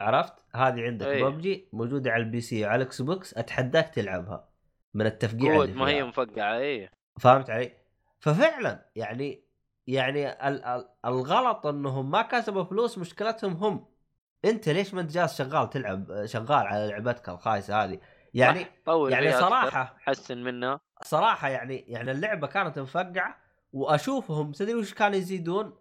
عرفت؟ 0.00 0.32
هذه 0.54 0.82
عندك 0.82 1.06
أي. 1.06 1.22
ببجي 1.22 1.68
موجودة 1.72 2.10
على 2.10 2.22
ال 2.22 2.40
PC 2.40 2.64
وعلى 2.64 2.76
ال 2.82 3.02
Xbox 3.02 3.34
أتحداك 3.34 3.88
تلعبها 3.94 4.48
من 4.94 5.06
التفقيع 5.06 5.62
اللي 5.62 5.74
ما 5.74 5.88
هي. 5.88 6.02
مفقعة 6.02 6.58
اي 6.58 6.90
فهمت 7.20 7.50
علي؟ 7.50 7.72
ففعلا 8.20 8.90
يعني 8.96 9.44
يعني 9.86 10.48
ال- 10.48 10.64
ال- 10.64 10.88
الغلط 11.04 11.66
إنهم 11.66 12.10
ما 12.10 12.22
كسبوا 12.22 12.64
فلوس 12.64 12.98
مشكلتهم 12.98 13.52
هم 13.52 13.86
أنت 14.44 14.68
ليش 14.68 14.94
ما 14.94 15.00
أنت 15.00 15.10
جالس 15.10 15.38
شغال 15.38 15.70
تلعب 15.70 16.26
شغال 16.26 16.66
على 16.66 16.86
لعبتك 16.88 17.28
الخايسة 17.28 17.84
هذه 17.84 18.00
يعني 18.34 18.66
طور 18.86 19.10
يعني 19.10 19.32
صراحة 19.32 19.96
حسن 20.00 20.42
منها 20.42 20.80
صراحة 21.02 21.48
يعني 21.48 21.76
يعني 21.76 22.10
اللعبة 22.10 22.46
كانت 22.46 22.78
مفقعة 22.78 23.36
وأشوفهم 23.72 24.52
تدري 24.52 24.74
وش 24.74 24.94
كانوا 24.94 25.16
يزيدون؟ 25.16 25.76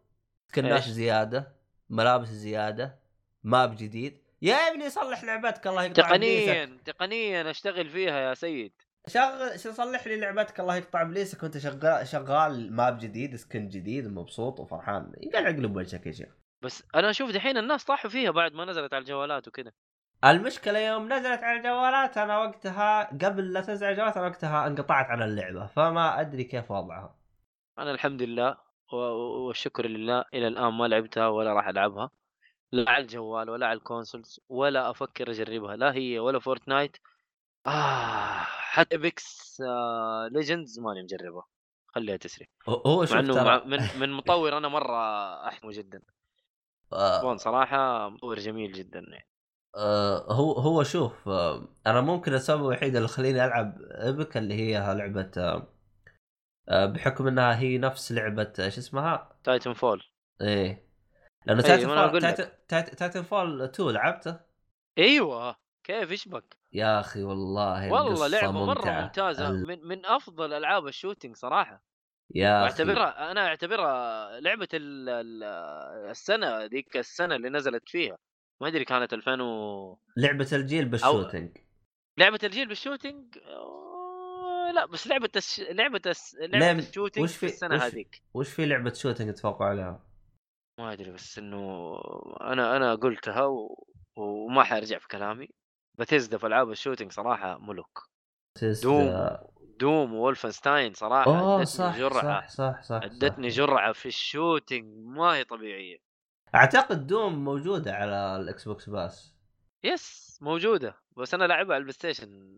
سكنات 0.47 0.71
إيش؟ 0.71 0.87
زيادة 0.87 1.55
ملابس 1.89 2.27
زيادة 2.27 2.99
ماب 3.43 3.75
جديد. 3.75 4.21
يا 4.41 4.55
ابني 4.55 4.89
صلح 4.89 5.23
لعبتك 5.23 5.67
الله 5.67 5.83
يقطع 5.83 6.03
تقنيا 6.03 6.77
تقنيا 6.85 7.49
أشتغل 7.49 7.89
فيها 7.89 8.19
يا 8.19 8.33
سيد. 8.33 8.73
شغل 9.07 9.59
صلح 9.59 10.07
لي 10.07 10.19
لعبتك 10.19 10.59
الله 10.59 10.75
يقطع 10.75 11.01
ابليسك. 11.01 11.43
وأنت 11.43 11.57
شغال 11.57 12.07
شغال 12.07 12.73
ماب 12.73 12.97
جديد 12.97 13.35
سكن 13.35 13.69
جديد 13.69 14.07
مبسوط 14.07 14.59
وفرحان. 14.59 15.13
يقلع 15.17 15.49
قلب 15.49 15.75
وجهك 15.75 16.05
يا 16.05 16.11
شيخ. 16.11 16.29
بس 16.61 16.83
أنا 16.95 17.09
أشوف 17.09 17.31
دحين 17.31 17.57
الناس 17.57 17.83
طاحوا 17.83 18.09
فيها 18.09 18.31
بعد 18.31 18.53
ما 18.53 18.65
نزلت 18.65 18.93
على 18.93 19.01
الجوالات 19.01 19.47
وكذا. 19.47 19.71
المشكلة 20.25 20.79
يوم 20.79 21.13
نزلت 21.13 21.43
على 21.43 21.57
الجوالات 21.57 22.17
أنا 22.17 22.37
وقتها 22.37 23.03
قبل 23.03 23.53
لا 23.53 23.61
تنزل 23.61 23.85
على 23.85 23.93
الجوالات 23.93 24.17
أنا 24.17 24.27
وقتها 24.27 24.67
انقطعت 24.67 25.05
عن 25.05 25.21
اللعبة 25.21 25.67
فما 25.67 26.21
أدري 26.21 26.43
كيف 26.43 26.71
وضعها. 26.71 27.15
أنا 27.79 27.91
الحمد 27.91 28.21
لله 28.21 28.57
والشكر 29.47 29.87
لله 29.87 30.25
إلى 30.33 30.47
الآن 30.47 30.73
ما 30.73 30.87
لعبتها 30.87 31.27
ولا 31.27 31.53
راح 31.53 31.67
ألعبها. 31.67 32.09
لا 32.73 32.89
على 32.89 33.01
الجوال 33.01 33.49
ولا 33.49 33.67
على 33.67 33.77
ال 33.77 33.84
consoles 33.84 34.39
ولا 34.49 34.89
أفكر 34.89 35.31
أجربها 35.31 35.75
لا 35.75 35.93
هي 35.93 36.19
ولا 36.19 36.39
Fortnite 36.39 36.97
آه 37.67 38.39
حتى 38.47 38.95
Apex 38.95 39.61
Legends 40.31 40.79
ماني 40.79 41.03
مجربه 41.03 41.43
خليها 41.87 42.17
تسري. 42.17 42.49
هو- 42.69 43.05
شوف 43.05 43.13
مع 43.13 43.19
إنه 43.19 43.43
مع 43.43 43.63
من 43.63 43.79
من 43.99 44.09
مطور 44.11 44.57
أنا 44.57 44.67
مرة 44.67 44.97
احبه 45.47 45.71
جدا. 45.71 46.01
آه، 46.93 47.19
Respawn 47.19 47.37
صراحة 47.37 48.09
مطور 48.09 48.39
جميل 48.39 48.71
جدا 48.71 48.99
يعني. 48.99 49.27
آه، 49.75 50.33
هو 50.33 50.51
هو 50.53 50.83
شوف 50.83 51.27
آه، 51.29 51.67
أنا 51.87 52.01
ممكن 52.01 52.33
السبب 52.33 52.61
الوحيد 52.61 52.95
اللي 52.95 53.07
خليني 53.07 53.45
ألعب 53.45 53.77
Apex 53.81 54.37
اللي 54.37 54.53
هي 54.53 54.93
لعبة 54.95 55.31
آه، 55.37 55.67
آه، 56.69 56.85
بحكم 56.85 57.27
إنها 57.27 57.59
هي 57.59 57.77
نفس 57.77 58.11
لعبة 58.11 58.53
آه، 58.59 58.69
شو 58.69 58.79
اسمها؟ 58.79 59.35
Titanfall 59.43 60.03
إيه. 60.41 60.92
لأنه 61.45 61.61
Titanfall. 61.61 62.21
Titan- 62.97 63.21
fall 63.21 63.61
2 63.61 63.89
لعبته؟ 63.89 64.39
أيوه 64.97 65.55
كيف 65.83 66.11
إيش 66.11 66.27
بك؟ 66.27 66.57
يا 66.73 66.99
أخي 66.99 67.23
والله 67.23 67.91
والله 67.91 68.27
لعبة 68.27 68.51
مرة 68.51 68.77
ممتعة. 68.79 69.01
ممتازة 69.01 69.47
ال- 69.49 69.67
من 69.67 69.87
من 69.87 70.05
أفضل 70.05 70.53
ألعاب 70.53 70.87
ال 70.87 70.93
shooting 70.93 71.35
صراحة 71.35 71.83
يا 72.35 72.67
أخي 72.67 72.83
واعتبرها 72.83 73.31
أنا 73.31 73.47
أعتبرها 73.47 74.39
لعبة 74.39 74.67
ال- 74.73 75.09
ال- 75.09 75.43
السنة 76.09 76.65
ذيك 76.65 76.97
السنة 76.97 77.35
اللي 77.35 77.49
نزلت 77.49 77.89
فيها 77.89 78.17
ما 78.61 78.67
أدري 78.67 78.85
كانت 78.85 79.13
2000 79.13 79.41
و... 79.41 79.97
لعبة 80.17 80.47
الجيل 80.53 80.85
بال 80.85 81.00
shooting 81.00 81.57
لعبة 82.17 82.39
الجيل 82.43 82.67
بال 82.67 82.81
shooting 82.81 83.37
لا 84.73 84.85
بس 84.85 85.07
لعبة 85.07 85.29
الش... 85.35 85.59
لعبة 85.59 86.01
الس... 86.05 86.35
لعب- 86.39 86.61
لعبه 86.61 86.79
ال 86.79 86.84
shooting 86.84 87.23
وش 87.23 87.35
في 87.35 87.45
السنة 87.45 87.75
وش- 87.75 87.81
هذيك 87.81 88.21
وش 88.33 88.49
في 88.49 88.65
لعبة 88.65 88.93
shooting 88.93 89.33
تفوقوا 89.33 89.65
عليها؟ 89.65 90.03
ما 90.79 90.93
أدري 90.93 91.11
بس 91.11 91.37
إنه 91.37 91.95
أنا 92.41 92.77
أنا 92.77 92.95
قلتها 92.95 93.43
و... 93.45 93.85
وما 94.15 94.63
حارجع 94.63 94.97
في 94.97 95.07
كلامي 95.07 95.49
بتزدا 95.99 96.37
في 96.37 96.47
ألعاب 96.47 96.71
ال 96.71 96.76
shooting 96.76 97.11
صراحة 97.11 97.57
ملوك 97.57 98.09
Doom 98.83 99.37
Doom 99.79 100.13
و 100.13 100.20
Wolfenstein 100.20 100.93
صراحة 100.93 101.25
اوه 101.25 101.53
أدتني 101.53 101.65
صح 101.65 101.97
جرعة 101.97 102.47
صح 102.47 102.49
صح 102.49 102.81
صح 102.81 103.01
أدتني 103.03 103.49
صح. 103.49 103.57
جرعة 103.57 103.91
في 103.93 104.05
ال 104.05 104.16
shooting 104.16 105.05
ما 105.05 105.35
هي 105.35 105.43
طبيعية 105.43 105.97
أعتقد 106.55 107.07
Doom 107.07 107.43
موجودة 107.43 107.93
على 107.93 108.35
ال 108.35 108.67
Xbox 108.67 108.89
Pass 108.89 109.35
yes 109.83 110.37
موجودة 110.41 110.97
بس 111.17 111.33
أنا 111.33 111.43
لاعبها 111.43 111.73
على 111.73 111.77
ال 111.77 111.93
PlayStation 111.93 112.53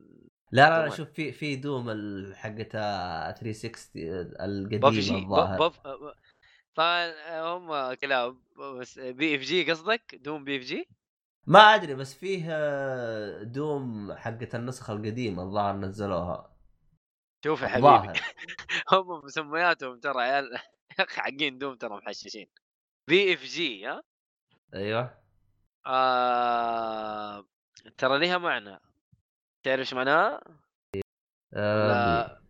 لا 0.52 0.70
لا 0.70 0.86
لا. 0.86 0.96
شوف 0.96 1.10
في 1.10 1.32
في 1.32 1.56
Doom 1.56 1.90
حقتها 2.34 3.32
360 3.32 4.04
BFG 4.80 5.12
القديمة 5.12 5.18
الظاهر. 5.18 5.74
فهم 6.76 7.94
كلاب 7.94 8.38
بس 8.80 9.00
BFG 9.00 9.72
قصدك؟ 9.72 10.16
Doom 10.16 10.44
BFG 10.44 10.88
ما 11.48 11.60
أدري 11.60 11.96
بس 11.96 12.14
فيه 12.14 12.46
آه، 12.50 13.44
Doom 13.44 14.14
حقت 14.14 14.56
النسخة 14.56 14.94
القديمة 14.94 15.44
الظاهر 15.44 15.76
نزلوها. 15.76 16.56
شوف 17.46 17.62
يا 17.62 17.68
حبيبي 17.68 18.20
هم 18.92 19.26
مسمياتهم 19.26 20.00
ترى 20.00 20.22
عيال 20.22 20.54
يا 21.00 21.04
أخي 21.04 21.22
حقين 21.22 21.58
Doom 21.58 21.76
ترى 21.76 21.98
محششين. 21.98 22.48
BFG 23.08 23.86
ها؟ 23.86 24.02
أيوه. 24.74 25.18
آه... 25.86 27.46
ترى 27.98 28.20
ليها 28.20 28.38
معنى. 28.38 28.80
تعرف 29.64 29.80
إيش 29.80 29.94
معناها؟ 29.94 30.42
آه، 31.54 32.42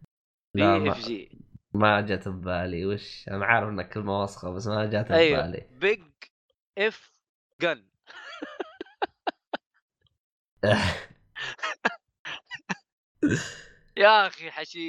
لا 0.54 0.80
BFG 0.80 1.35
ما 1.76 2.02
جت 2.02 2.28
ببالي 2.28 2.86
وش؟ 2.86 3.28
أنا 3.28 3.46
عارف 3.46 3.70
انها 3.70 3.84
كلمة 3.84 4.24
وسخه 4.24 4.54
بس 4.54 4.68
ما 4.68 4.86
جت 4.86 5.12
أيوه. 5.12 5.42
ببالي 5.42 5.68
big 5.72 6.02
F 6.78 7.14
gun 7.62 7.86
يا 13.98 14.28
أخي 14.28 14.52
حشيش. 14.52 14.82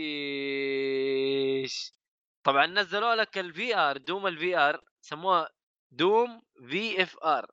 طبعا 2.45 2.66
نزلوا 2.66 3.14
لك 3.14 3.39
ال 3.38 3.76
VR 3.76 3.96
Doom 3.96 4.26
ال 4.26 4.57
VR 4.59 4.80
سموها 5.01 5.49
Doom 5.90 6.42
VFR 6.68 7.50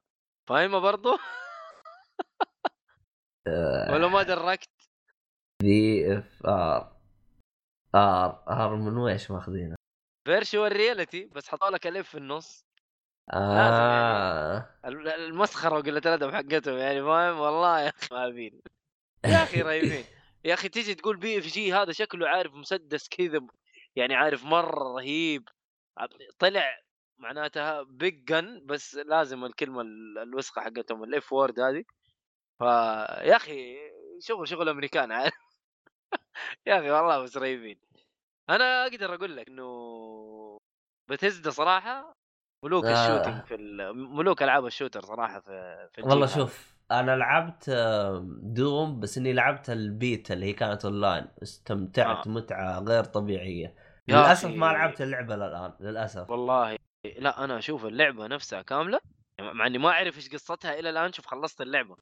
فاهمة 0.47 0.79
برضو؟ 0.79 1.09
ولا 3.93 4.07
ما 4.07 4.23
دركت؟ 4.23 4.69
VFR 5.61 6.92
R 7.95 8.43
R 8.49 8.75
من 8.75 8.97
ويش 8.97 9.31
ماخذينه؟ 9.31 9.75
virtual 10.25 10.71
reality 10.71 11.25
بس 11.25 11.49
حطوا 11.49 11.69
لك 11.69 11.87
ال 11.87 11.98
F 11.98 12.09
في 12.09 12.17
النص. 12.17 12.65
آه. 13.33 14.69
ال- 14.85 15.07
المسخرة 15.07 15.75
وقلة 15.77 15.97
الأدب 15.97 16.31
حقتهم 16.31 16.77
يعني 16.77 17.01
فاهم؟ 17.01 17.39
والله 17.39 17.79
يا 17.79 17.89
أخي 17.89 18.15
مالين 18.15 18.61
يا 19.25 19.43
أخي 19.43 19.61
رهيبين. 19.61 20.05
يا 20.45 20.53
أخي 20.53 20.69
تيجي 20.69 20.95
تقول 20.95 21.17
BFG 21.17 21.73
هذا 21.73 21.91
شكله 21.91 22.27
عارف 22.29 22.53
مسدس 22.53 23.09
كذا 23.09 23.39
يعني 23.95 24.15
عارف 24.15 24.43
مرة 24.43 24.95
رهيب. 24.95 25.49
طلع 26.39 26.79
معناتها 27.17 27.81
big 27.83 28.23
gun 28.25 28.65
بس 28.65 28.95
لازم 28.95 29.45
الكلمة 29.45 29.81
ال- 29.81 30.17
الوسخة 30.17 30.61
حقتهم 30.61 31.03
ال 31.03 31.18
F 31.18 31.33
word 31.33 31.59
هذه. 31.59 31.83
فيا 32.59 33.35
أخي 33.35 33.75
شغل 34.19 34.47
شغل 34.47 34.69
أمريكان 34.69 35.11
عارف. 35.11 35.33
يا 36.67 36.79
أخي 36.79 36.91
والله 36.91 37.23
بس 37.23 37.37
رهيبين 37.37 37.77
أنا 38.49 38.83
أقدر 38.83 39.13
أقول 39.13 39.37
لك 39.37 39.47
إنه 39.47 40.57
بتزدا 41.09 41.49
صراحة 41.49 42.13
ملوك 42.65 42.85
آه. 42.85 42.91
ال 42.91 42.97
shooting 42.97 43.43
في 43.43 43.57
ملوك 43.93 44.43
ألعاب 44.43 44.65
ال 44.65 44.70
shooter 44.70 45.01
صراحة 45.01 45.39
في 45.39 45.87
في 45.93 46.01
والله. 46.01 46.27
شوف 46.27 46.73
أنا 46.91 47.15
لعبت 47.15 47.69
Doom 48.41 48.99
بس 48.99 49.17
إني 49.17 49.33
لعبت 49.33 49.69
البيتا 49.69 50.33
اللي 50.33 50.45
هي 50.45 50.53
كانت 50.53 50.85
أونلاين 50.85 51.27
استمتعت 51.43 52.27
آه. 52.27 52.31
متعة 52.31 52.79
غير 52.79 53.03
طبيعية 53.03 53.75
للأسف. 54.07 54.49
ما 54.49 54.65
لعبت 54.65 55.01
اللعبة 55.01 55.35
الان 55.35 55.73
للأسف 55.79 56.29
والله 56.29 56.77
لا 57.17 57.43
أنا 57.43 57.57
أشوف 57.57 57.85
اللعبة 57.85 58.27
نفسها 58.27 58.61
كاملة 58.61 58.99
مع 59.41 59.67
إني 59.67 59.77
ما 59.77 59.89
أعرف 59.89 60.17
إيش 60.17 60.29
قصتها 60.29 60.79
إلى 60.79 60.89
الآن 60.89 61.13
شوف 61.13 61.25
خلصت 61.25 61.61
اللعبة 61.61 61.95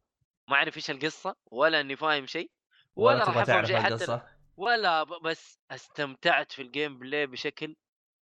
ما 0.49 0.55
أعرف 0.55 0.77
إيش 0.77 0.91
القصة 0.91 1.35
ولا 1.51 1.81
إني 1.81 1.95
فاهم 1.95 2.25
شيء 2.25 2.51
ولا 2.95 3.19
راح 3.19 3.27
افهم 3.29 3.43
تعرف 3.43 3.67
شيء 3.67 3.79
حتى 3.79 4.21
ولا 4.57 5.03
بس 5.03 5.59
استمتعت 5.71 6.51
في 6.51 6.61
ال 6.61 6.99
gameplay 6.99 7.27
بشكل 7.27 7.75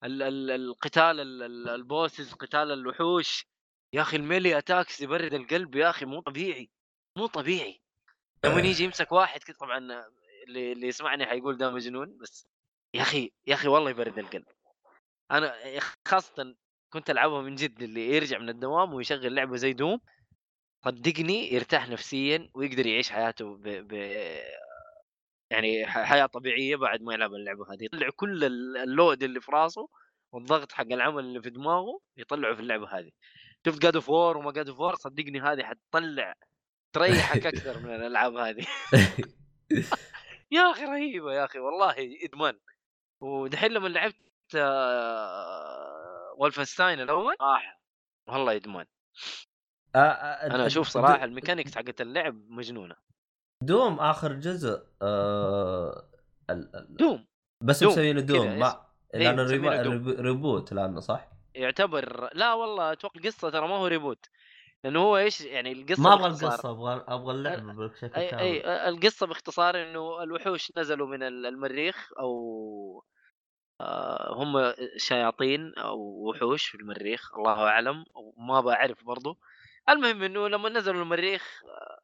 ال- 0.03 0.21
ال- 0.21 0.51
القتال 0.51 1.19
ال- 1.19 1.43
ال- 1.43 1.69
ال 1.69 1.78
bosses 1.78 2.33
قتال 2.33 2.71
الوحوش. 2.71 3.47
يا 3.93 4.01
أخي 4.01 4.17
ال 4.17 4.24
melee 4.24 4.57
attacks 4.57 5.01
يبرد 5.01 5.33
القلب 5.33 5.75
يا 5.75 5.89
أخي 5.89 6.05
مو 6.05 6.21
طبيعي 6.21 6.69
مو 7.17 7.25
طبيعي. 7.25 7.81
لما 8.45 8.61
يجي 8.61 8.83
يمسك 8.83 9.11
واحد 9.11 9.43
كذا 9.43 9.55
طبعا 9.57 9.77
اللي, 10.47 10.71
اللي 10.71 10.87
يسمعني 10.87 11.25
حيقول 11.25 11.57
ده 11.57 11.71
مجنون 11.71 12.17
بس 12.17 12.47
يا 12.93 13.01
أخي 13.01 13.31
يا 13.47 13.53
أخي 13.53 13.67
والله 13.67 13.89
يبرد 13.89 14.19
القلب. 14.19 14.45
أنا 15.31 15.55
خاصة 16.07 16.55
كنت 16.93 17.09
ألعبها 17.09 17.41
من 17.41 17.55
جد 17.55 17.81
اللي 17.81 18.09
يرجع 18.15 18.37
من 18.37 18.49
الدوام 18.49 18.93
ويشغل 18.93 19.35
لعبة 19.35 19.55
زي 19.57 19.73
Doom 19.73 19.99
صدقني 20.85 21.53
يرتاح 21.53 21.89
نفسيا 21.89 22.49
ويقدر 22.53 22.85
يعيش 22.85 23.09
حياته 23.11 23.55
ب... 23.57 23.61
ب... 23.63 23.93
يعني 25.51 25.87
حياة 25.87 26.25
طبيعية 26.25 26.75
بعد 26.75 27.01
ما 27.01 27.13
يلعب 27.13 27.33
اللعبة 27.33 27.73
هذه 27.73 27.83
يطلع 27.83 28.09
كل 28.15 28.43
ال- 28.43 28.77
ال 28.77 28.86
load 28.86 29.23
اللي 29.23 29.41
في 29.41 29.51
راسه 29.51 29.89
والضغط 30.33 30.71
حق 30.71 30.85
العمل 30.91 31.23
اللي 31.23 31.41
في 31.41 31.49
دماغه 31.49 31.99
يطلعه 32.17 32.53
في 32.55 32.59
اللعبة 32.61 32.99
هذه. 32.99 33.11
شفت 33.65 33.81
God 33.81 33.95
of 33.95 34.09
War 34.09 34.37
وما 34.37 34.51
God 34.51 34.69
of 34.69 34.79
War 34.79 34.95
صدقني 34.95 35.41
هذه 35.41 35.63
حتطلع 35.63 36.33
تريحك 36.93 37.45
أكثر 37.55 37.79
من 37.79 37.95
الألعاب 37.95 38.35
هذه. 38.35 38.65
يا 40.51 40.71
أخي 40.71 40.83
رهيبة 40.85 41.33
يا 41.33 41.45
أخي 41.45 41.59
والله 41.59 41.95
إدمان. 42.25 42.59
ودحين 43.21 43.71
لما 43.71 43.87
لعبت 43.87 44.15
آه، 44.55 46.35
Wolfenstein 46.43 46.81
الأول 46.81 47.35
آه 47.41 47.61
والله 48.27 48.55
إدمان. 48.55 48.85
آه، 49.95 49.99
آه، 49.99 50.45
أنا 50.55 50.65
أشوف 50.65 50.87
صراحة 50.87 51.23
ال 51.23 51.28
mechanics 51.28 51.75
حقت 51.75 52.01
اللعب 52.01 52.35
مجنونة. 52.49 52.95
Doom 53.63 53.99
آخر 53.99 54.33
جزء 54.33 54.83
آه 55.01 56.03
ال- 56.49 56.75
ال- 56.75 56.95
Doom. 56.95 57.25
بس 57.63 57.83
مسوينه 57.83 58.21
كذا 58.21 58.27
Doom. 58.37 58.59
ما 58.59 58.85
إيه، 59.13 59.19
لأنه 59.31 59.43
reboot 60.21 60.73
لأنه 60.73 60.99
صح؟ 60.99 61.27
يعتبر 61.55 62.29
لا 62.33 62.53
والله 62.53 62.91
أتوقع 62.91 63.15
القصة 63.19 63.49
ترى 63.49 63.67
ما 63.67 63.75
هو 63.75 63.87
reboot. 63.87 64.25
لأنه 64.83 64.99
هو 64.99 65.17
إيش 65.17 65.41
يعني 65.41 65.71
القصة 65.71 66.03
ما 66.03 66.13
أبغى 66.13 66.27
القصة 66.27 66.69
أبغى 66.71 67.03
أبغى 67.07 67.33
اللعبة 67.33 67.87
بشكل 67.87 68.19
أي 68.19 68.27
كامل. 68.29 68.41
اي 68.43 68.89
القصة 68.89 69.27
باختصار 69.27 69.83
إنه 69.83 70.23
الوحوش 70.23 70.71
نزلوا 70.77 71.07
من 71.07 71.23
ال- 71.23 71.45
المريخ 71.45 72.09
أو 72.19 73.03
آه، 73.81 74.33
هم 74.33 74.73
شياطين 74.97 75.73
أو 75.77 75.97
وحوش 75.99 76.65
في 76.67 76.75
المريخ 76.75 77.33
الله 77.37 77.67
أعلم 77.67 78.05
وما 78.15 78.61
بعرف 78.61 79.03
برضو. 79.03 79.37
المهم 79.89 80.23
إنه 80.23 80.47
لما 80.47 80.69
نزلوا 80.69 81.01
المريخ 81.01 81.61
آه، 81.65 81.98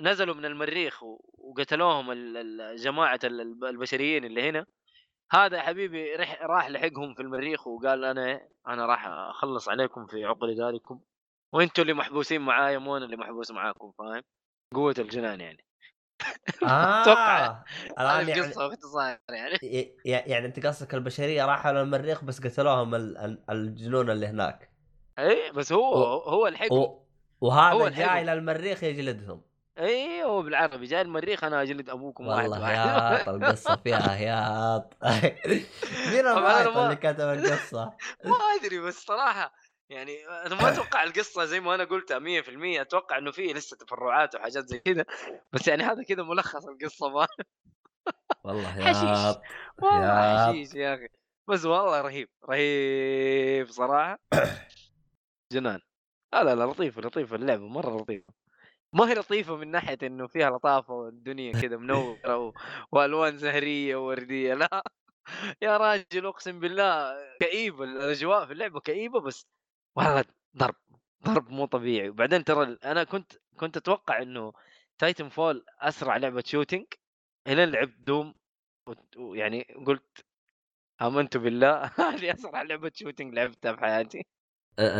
نزلوا 0.00 0.34
من 0.34 0.44
المريخ 0.44 1.02
وقتلوهم 1.38 2.12
جماعة 2.76 3.20
ال- 3.24 3.40
الب- 3.40 3.64
البشريين 3.64 4.24
اللي 4.24 4.48
هنا. 4.48 4.66
هذا 5.32 5.56
يا 5.56 5.62
حبيبي 5.62 6.14
رح 6.14 6.42
راح 6.42 6.68
لحقهم 6.70 7.14
في 7.14 7.22
المريخ 7.22 7.66
وقال 7.66 8.04
أنا 8.04 8.48
أنا 8.68 8.86
راح 8.86 9.06
أخلص 9.06 9.68
عليكم 9.68 10.06
في 10.06 10.24
عقر 10.24 10.52
داركم. 10.52 11.00
وأنتم 11.52 11.82
اللي 11.82 11.92
محبوسين 11.94 12.40
معايا 12.40 12.78
مو 12.78 12.96
أنا 12.96 13.04
اللي 13.04 13.16
محبوس 13.16 13.50
معاكم 13.50 13.92
فاهم؟ 13.98 14.22
قوة 14.74 14.94
الجنان 14.98 15.40
يعني. 15.40 15.64
الان 18.00 18.06
هذه 18.20 18.28
يعني 18.28 18.42
باختصار 18.54 19.18
يعني. 19.30 19.58
يعني 20.04 20.46
أنت 20.46 20.66
قصدك 20.66 20.94
البشرية 20.94 21.46
راحوا 21.46 21.72
للمريخ 21.72 22.24
بس 22.24 22.40
قتلوهم 22.46 22.94
ال- 22.94 23.18
ال- 23.18 23.44
الجنون 23.50 24.10
اللي 24.10 24.26
هناك. 24.26 24.70
اي 25.18 25.52
بس 25.52 25.72
هو 25.72 25.98
و- 26.00 26.20
هو 26.30 26.46
الحكم 26.46 26.74
و... 26.74 27.06
وهذا 27.40 27.88
جاي. 27.88 28.24
للمريخ 28.24 28.82
يجلدهم. 28.84 29.42
اي 29.78 30.24
هو 30.24 30.42
بالعربي 30.42 30.86
جاي 30.86 31.00
المريخ 31.02 31.44
أنا 31.44 31.62
أجلد 31.62 31.90
أبوكم 31.90 32.26
واحد 32.26 32.42
والله 32.48 32.60
واحد. 32.62 32.74
يا 32.74 33.30
القصة 33.36 33.76
فيها 33.76 34.16
ياط 34.16 34.94
مين 36.12 36.22
ما- 36.24 36.84
اللي 36.84 36.96
كتب 36.96 37.20
القصة؟ 37.20 37.84
ما 38.24 38.36
أدري 38.60 38.78
بس 38.80 39.04
صراحة 39.04 39.52
يعني 39.90 40.28
أنا 40.46 40.54
ما 40.54 40.68
أتوقع 40.72 41.02
القصة 41.02 41.44
زي 41.44 41.60
ما 41.60 41.74
أنا 41.74 41.84
قلتها 41.84 42.18
100% 42.18 42.80
أتوقع 42.80 43.18
إنه 43.18 43.30
في 43.30 43.52
لسه 43.52 43.76
تفرعات 43.76 44.34
وحاجات 44.34 44.66
زي 44.68 44.78
كذا 44.78 45.04
بس 45.52 45.68
يعني 45.68 45.82
هذا 45.82 46.02
كذا 46.02 46.22
ملخص 46.22 46.66
القصة 46.66 47.08
ما 47.08 47.26
والله 48.44 48.70
حشيش. 48.84 49.02
ياط 49.08 49.42
والله 49.82 49.98
يا- 49.98 50.46
حشيش 50.46 50.74
يا 50.74 50.94
أخي. 50.94 51.08
بس 51.48 51.64
والله 51.64 52.00
رهيب 52.00 52.28
رهيب 52.50 53.70
صراحة. 53.70 54.18
جنان. 55.52 55.80
لا 56.34 56.44
لا 56.44 56.54
لا 56.54 56.64
لطيفة 56.64 57.02
لطيفة 57.02 57.36
اللعبة 57.36 57.68
مرة 57.68 57.96
لطيفة. 58.00 58.37
ما 58.92 59.08
هي 59.10 59.14
لطيفة 59.14 59.56
من 59.56 59.68
ناحية 59.70 59.98
إنه 60.02 60.26
فيها 60.26 60.50
لطافة 60.50 60.94
والدنيا 60.94 61.52
كذا 61.52 61.76
منورة. 61.76 62.52
وألوان 62.92 63.38
زهرية 63.38 63.96
ووردية 63.96 64.54
لا 64.54 64.84
يا 65.62 65.76
راجل 65.76 66.26
أقسم 66.26 66.60
بالله 66.60 67.16
كئيبة 67.40 67.84
الأجواء 67.84 68.46
في 68.46 68.52
اللعبة 68.52 68.80
كئيبة 68.80 69.20
بس 69.20 69.46
والله 69.96 70.24
ضرب 70.56 70.74
ضرب 71.24 71.50
مو 71.50 71.66
طبيعي 71.66 72.08
وبعدين 72.08 72.44
ترى 72.44 72.78
أنا 72.84 73.04
كنت 73.04 73.32
كنت 73.56 73.76
أتوقع 73.76 74.22
إنه 74.22 74.52
Titanfall 74.98 75.64
أسرع 75.80 76.16
لعبة 76.16 76.42
shooting 76.46 76.86
الين 77.48 77.70
لعبت 77.70 77.94
Doom 77.98 78.34
ويعني 79.18 79.62
قلت 79.86 80.26
آمنت 81.02 81.36
بالله 81.36 81.84
هذه 82.00 82.34
أسرع 82.34 82.62
لعبة 82.62 82.92
shooting 82.94 83.34
لعبتها 83.34 83.72
في 83.74 83.80
حياتي 83.80 84.24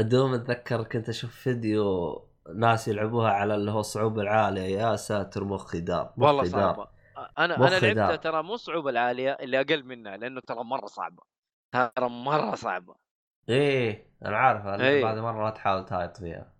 Doom 0.00 0.34
أتذكر 0.34 0.84
كنت 0.84 1.08
أشوف 1.08 1.34
فيديو 1.34 2.27
ناس 2.54 2.88
يلعبوها 2.88 3.30
على 3.30 3.54
اللي 3.54 3.70
هو 3.70 3.80
الصعوبه 3.80 4.22
العالية. 4.22 4.78
يا 4.78 4.96
ساتر 4.96 5.44
مخي 5.44 5.80
دار 5.80 6.12
والله 6.18 6.42
دار. 6.42 6.50
صعبة. 6.50 6.88
أنا 7.38 7.56
أنا 7.56 7.78
لعبتها. 7.80 8.16
ترى 8.16 8.42
مو 8.42 8.54
الصعوبه 8.54 8.90
العالية 8.90 9.32
اللي 9.32 9.60
أقل 9.60 9.84
منها 9.84 10.16
لأنه 10.16 10.40
ترى 10.40 10.64
مرة 10.64 10.86
صعبة. 10.86 11.22
ترى 11.72 12.08
مرة 12.08 12.54
صعبة. 12.54 12.94
إيه 13.48 14.10
أنا 14.24 14.36
عارف 14.36 14.66
إيه. 14.66 15.04
بعد 15.04 15.18
مره 15.18 15.50
تحاول 15.50 15.84
تهايط 15.84 16.16
فيها. 16.16 16.52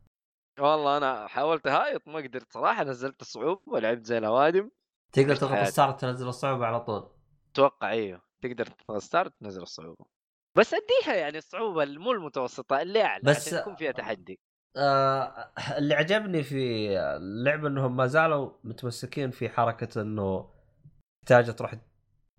والله 0.60 0.96
أنا 0.96 1.26
حاولت 1.26 1.66
اهايط 1.66 2.08
ما 2.08 2.16
قدرت 2.18 2.52
صراحة 2.52 2.84
نزلت 2.84 3.20
الصعوبه 3.20 3.62
ولعبت 3.66 4.06
زي 4.06 4.18
الاوادم 4.18 4.70
تقدر 5.12 5.36
تضغط. 5.36 5.64
start 5.68 6.00
تنزل 6.00 6.28
الصعوبه 6.28 6.66
على 6.66 6.80
طول. 6.80 7.08
أتوقع 7.52 7.90
أيوه 7.90 8.22
تقدر 8.42 8.66
تضغط 8.66 9.00
start 9.02 9.32
تنزل 9.40 9.62
الصعوبه 9.62 10.04
بس 10.56 10.74
أديها 10.74 11.14
يعني 11.14 11.38
الصعوبة 11.38 11.84
مو 11.84 12.12
المتوسطة 12.12 12.82
اللي 12.82 13.02
أعلى 13.02 13.22
بس- 13.24 13.36
بس 13.36 13.52
يكون 13.52 13.74
فيها 13.76 13.92
تحدي. 13.92 14.40
آه 14.78 15.50
اللي 15.78 15.94
عجبني 15.94 16.42
في 16.42 16.88
اللعبة 16.98 17.68
إنهم 17.68 17.96
ما 17.96 18.06
زالوا 18.06 18.50
متمسكين 18.64 19.30
في 19.30 19.48
حركة 19.48 20.00
إنه 20.02 20.50
تحتاج 21.26 21.54
تروح 21.54 21.74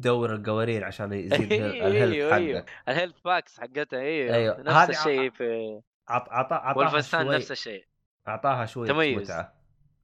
تدور 0.01 0.35
القوارير 0.35 0.83
عشان 0.85 1.13
يزيد 1.13 1.51
أيوه، 1.53 1.87
ال 1.87 1.91
health 1.91 2.13
أيوه، 2.13 2.35
أيوه. 2.35 2.59
حقك 2.59 2.69
ال 2.89 2.93
health 2.93 3.19
packs 3.25 3.59
حقتها 3.59 3.99
أيوه 3.99 4.35
أيوه. 4.35 4.61
نفس 4.61 4.89
الشيء 4.89 5.29
في 5.31 5.81
عط 6.09 6.29
عط 6.29 6.53
عطاها 6.53 7.01
شوي 7.01 7.35
نفس 7.35 7.51
الشيء 7.51 7.85
اعطاها 8.27 8.65
شوية 8.65 8.87
تميز. 8.89 9.17
متعة 9.21 9.53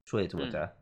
شوية. 0.04 0.28
متعة 0.34 0.76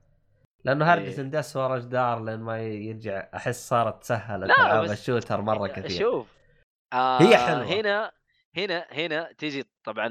لأنه 0.64 0.85
هرجة 0.85 1.02
إيه. 1.14 1.20
اندس 1.20 1.56
ورا 1.56 1.78
جدار 1.78 2.24
لين 2.24 2.40
ما 2.40 2.59
يرجع 2.62 3.28
أحس 3.35 3.68
صارت 3.68 4.05
سهلت 4.05 4.48
لا، 4.48 4.56
العاب 4.66 4.85
بس- 4.85 4.90
ال 4.90 4.97
shooter 4.97 5.40
مرة 5.40 5.66
كثير 5.66 5.98
شوف 5.98 6.26
آه 6.93 7.22
هي 7.22 7.36
حلوة. 7.36 7.64
هنا 7.64 8.12
هنا 8.56 8.86
هنا 8.93 9.32
تيجي 9.32 9.64
طبعا 9.85 10.06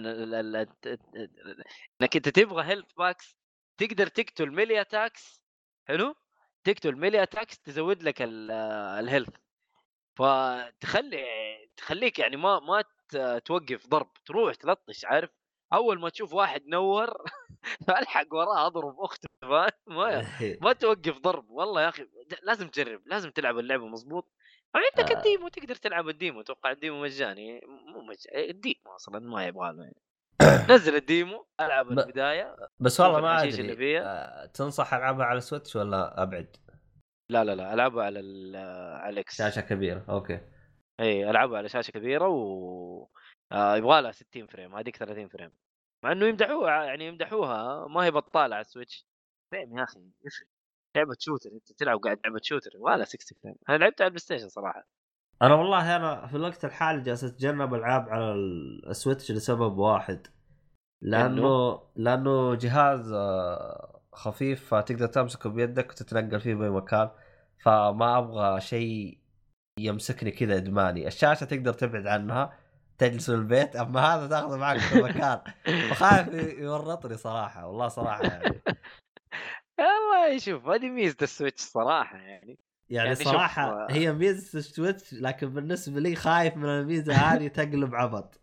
إنك 2.02 2.16
أنت 2.16 2.30
تبغى 2.30 2.64
health 2.64 2.94
packs 2.98 3.38
تقدر 3.78 4.08
تقتل 4.08 4.52
melee 4.56 4.82
attacks 4.82 5.42
حلو؟ 5.88 6.16
تقتل 6.64 6.96
melee 6.96 7.24
attacks 7.24 7.60
تزود 7.60 8.04
لك 8.04 8.22
ال- 8.22 8.52
ال 9.00 9.04
health 9.04 9.30
فتخلي 10.18 11.26
تخليك 11.78 12.20
يعني 12.20 12.38
ما 12.38 12.60
ما 12.60 12.84
توقف 13.40 13.88
ضرب 13.88 14.14
تروح 14.26 14.56
تلطش 14.56 15.06
عارف؟ 15.06 15.30
أول 15.74 16.00
ما 16.00 16.10
تشوف 16.10 16.34
واحد 16.34 16.68
نور 16.68 17.10
ألحق 18.00 18.28
وراه 18.34 18.68
أضرب 18.68 19.00
أخته؟ 19.00 19.30
ما 19.44 19.72
ما 20.62 20.74
توقف 20.82 21.18
ضرب. 21.20 21.50
والله 21.50 21.82
يا 21.84 21.90
أخي 21.90 22.08
لازم 22.44 22.68
تجرب 22.70 23.02
لازم 23.08 23.30
تلعب 23.32 23.60
اللعبة 23.60 23.88
مظبوط 23.88 24.32
عندك 24.76 25.12
آه. 25.12 25.18
ال 25.18 25.24
demo 25.24 25.48
تقدر 25.48 25.76
تلعب 25.76 26.10
ال 26.10 26.16
demo 26.16 26.42
أتوقع 26.42 26.72
ال 26.72 26.78
demo 26.78 27.02
مجاني 27.02 27.62
مو 27.66 28.02
مجاني 28.02 28.50
ال 28.52 28.60
demo 28.60 28.96
أصلا 28.96 29.20
ما 29.20 29.46
يبغى 29.48 29.74
له 29.74 29.84
يعني. 29.84 30.02
نزل 30.76 30.96
ال 30.96 31.06
demo 31.06 31.48
ألعب 31.60 31.86
ب- 31.86 32.00
البداية 32.00 32.56
بس 32.80 33.00
والله 33.00 33.22
ما 33.22 33.44
أدري. 33.44 34.00
آه، 34.02 34.46
تنصح 34.46 34.94
ألعبها 34.94 35.26
على 35.26 35.42
سويتش 35.42 35.76
ولا 35.76 36.24
أبعد؟ 36.24 36.56
لا 37.32 37.44
لا 37.44 37.56
لا 37.56 37.74
ألعبها 37.74 38.04
على 38.06 38.20
ال- 38.20 38.56
على 39.02 39.14
الاكس 39.14 39.38
شاشة 39.38 39.62
كبيرة 39.62 40.06
أوكي. 40.10 40.40
إي 41.00 41.30
ألعبها 41.30 41.58
على 41.58 41.70
شاشة 41.70 41.92
كبيرة 41.92 42.28
و 42.28 43.08
آه 43.52 43.76
يبغى 43.78 44.02
لها 44.02 44.12
60 44.12 44.48
frame 44.48 44.76
هذيك 44.76 44.98
30 44.98 45.28
frame. 45.28 45.52
مع 46.04 46.12
إنه 46.12 46.26
يمدحوها 46.26 46.84
يعني 46.84 47.08
يمدحوها 47.08 47.88
ما 47.88 48.06
هي 48.06 48.12
بطالة 48.12 48.56
على 48.56 48.62
السويتش. 48.62 49.08
frame 49.52 49.78
يا 49.78 49.84
أخي 49.84 50.00
يفرق 50.26 50.48
لعبة 50.96 51.16
shooter 51.20 51.50
أنت 51.50 51.72
تلعب 51.72 52.00
قاعد 52.00 52.20
لعبة 52.26 52.40
shooter 52.44 52.72
60 53.04 53.38
frame 53.44 53.56
أنا 53.70 53.78
لعبتها 53.78 54.04
على 54.04 54.08
البلاي 54.08 54.20
ستيشن 54.20 54.50
صراحة. 54.50 54.88
أنا 55.42 55.56
والله 55.56 55.96
أنا 55.96 56.28
في 56.28 56.36
الوقت 56.38 56.66
الحالي 56.66 57.02
جالس 57.02 57.24
أتجنب 57.24 57.74
ألعاب 57.74 58.10
على 58.10 58.34
السويتش 58.88 59.32
لسبب 59.32 59.78
واحد. 59.78 60.28
لأنه 61.02 61.82
لأنه 61.96 62.56
جهاز 62.56 63.12
آه، 63.12 64.02
خفيف 64.14 64.76
فتقدر 64.76 65.08
تمسكه 65.08 65.50
بيدك 65.50 65.92
وتتنقل 65.92 66.40
فيه 66.40 66.56
بأي 66.56 66.70
مكان 66.70 67.10
فما 67.64 68.18
أبغى 68.18 68.62
شيء 68.62 69.20
يمسكني 69.80 70.32
كذا 70.32 70.58
إدماني. 70.58 71.08
الشاشة 71.08 71.44
تقدر 71.44 71.74
تبعد 71.74 72.08
عنها 72.08 72.54
تجلس 72.98 73.32
في 73.32 73.36
البيت 73.36 73.76
أما 73.76 74.00
هذا 74.00 74.28
تاخذه 74.28 74.58
معك 74.58 74.80
في 74.80 75.02
مكان. 75.02 75.42
وخايف 75.92 76.28
يورطني 76.60 77.18
صراحة 77.18 77.68
والله 77.68 77.88
صراحة 77.88 78.24
يعني. 78.24 78.62
والله 79.80 80.38
شوف 80.38 80.66
هذه 80.68 80.90
ميزة 80.90 81.18
السويتش 81.22 81.62
صراحة 81.62 82.18
يعني. 82.18 82.60
يعني, 82.90 83.08
يعني 83.10 83.16
شوف، 83.16 83.28
صراحة 83.28 83.64
آه. 83.64 83.88
هي 83.92 84.14
ميزة 84.14 84.60
السويتش 84.60 85.14
لكن 85.14 85.50
بالنسبة 85.54 86.00
لي 86.00 86.16
خايف 86.16 86.58
من 86.58 86.66
الميزة 86.70 87.14
هذه 87.14 87.48
تقلب 87.48 87.96
عبط. 87.96 88.40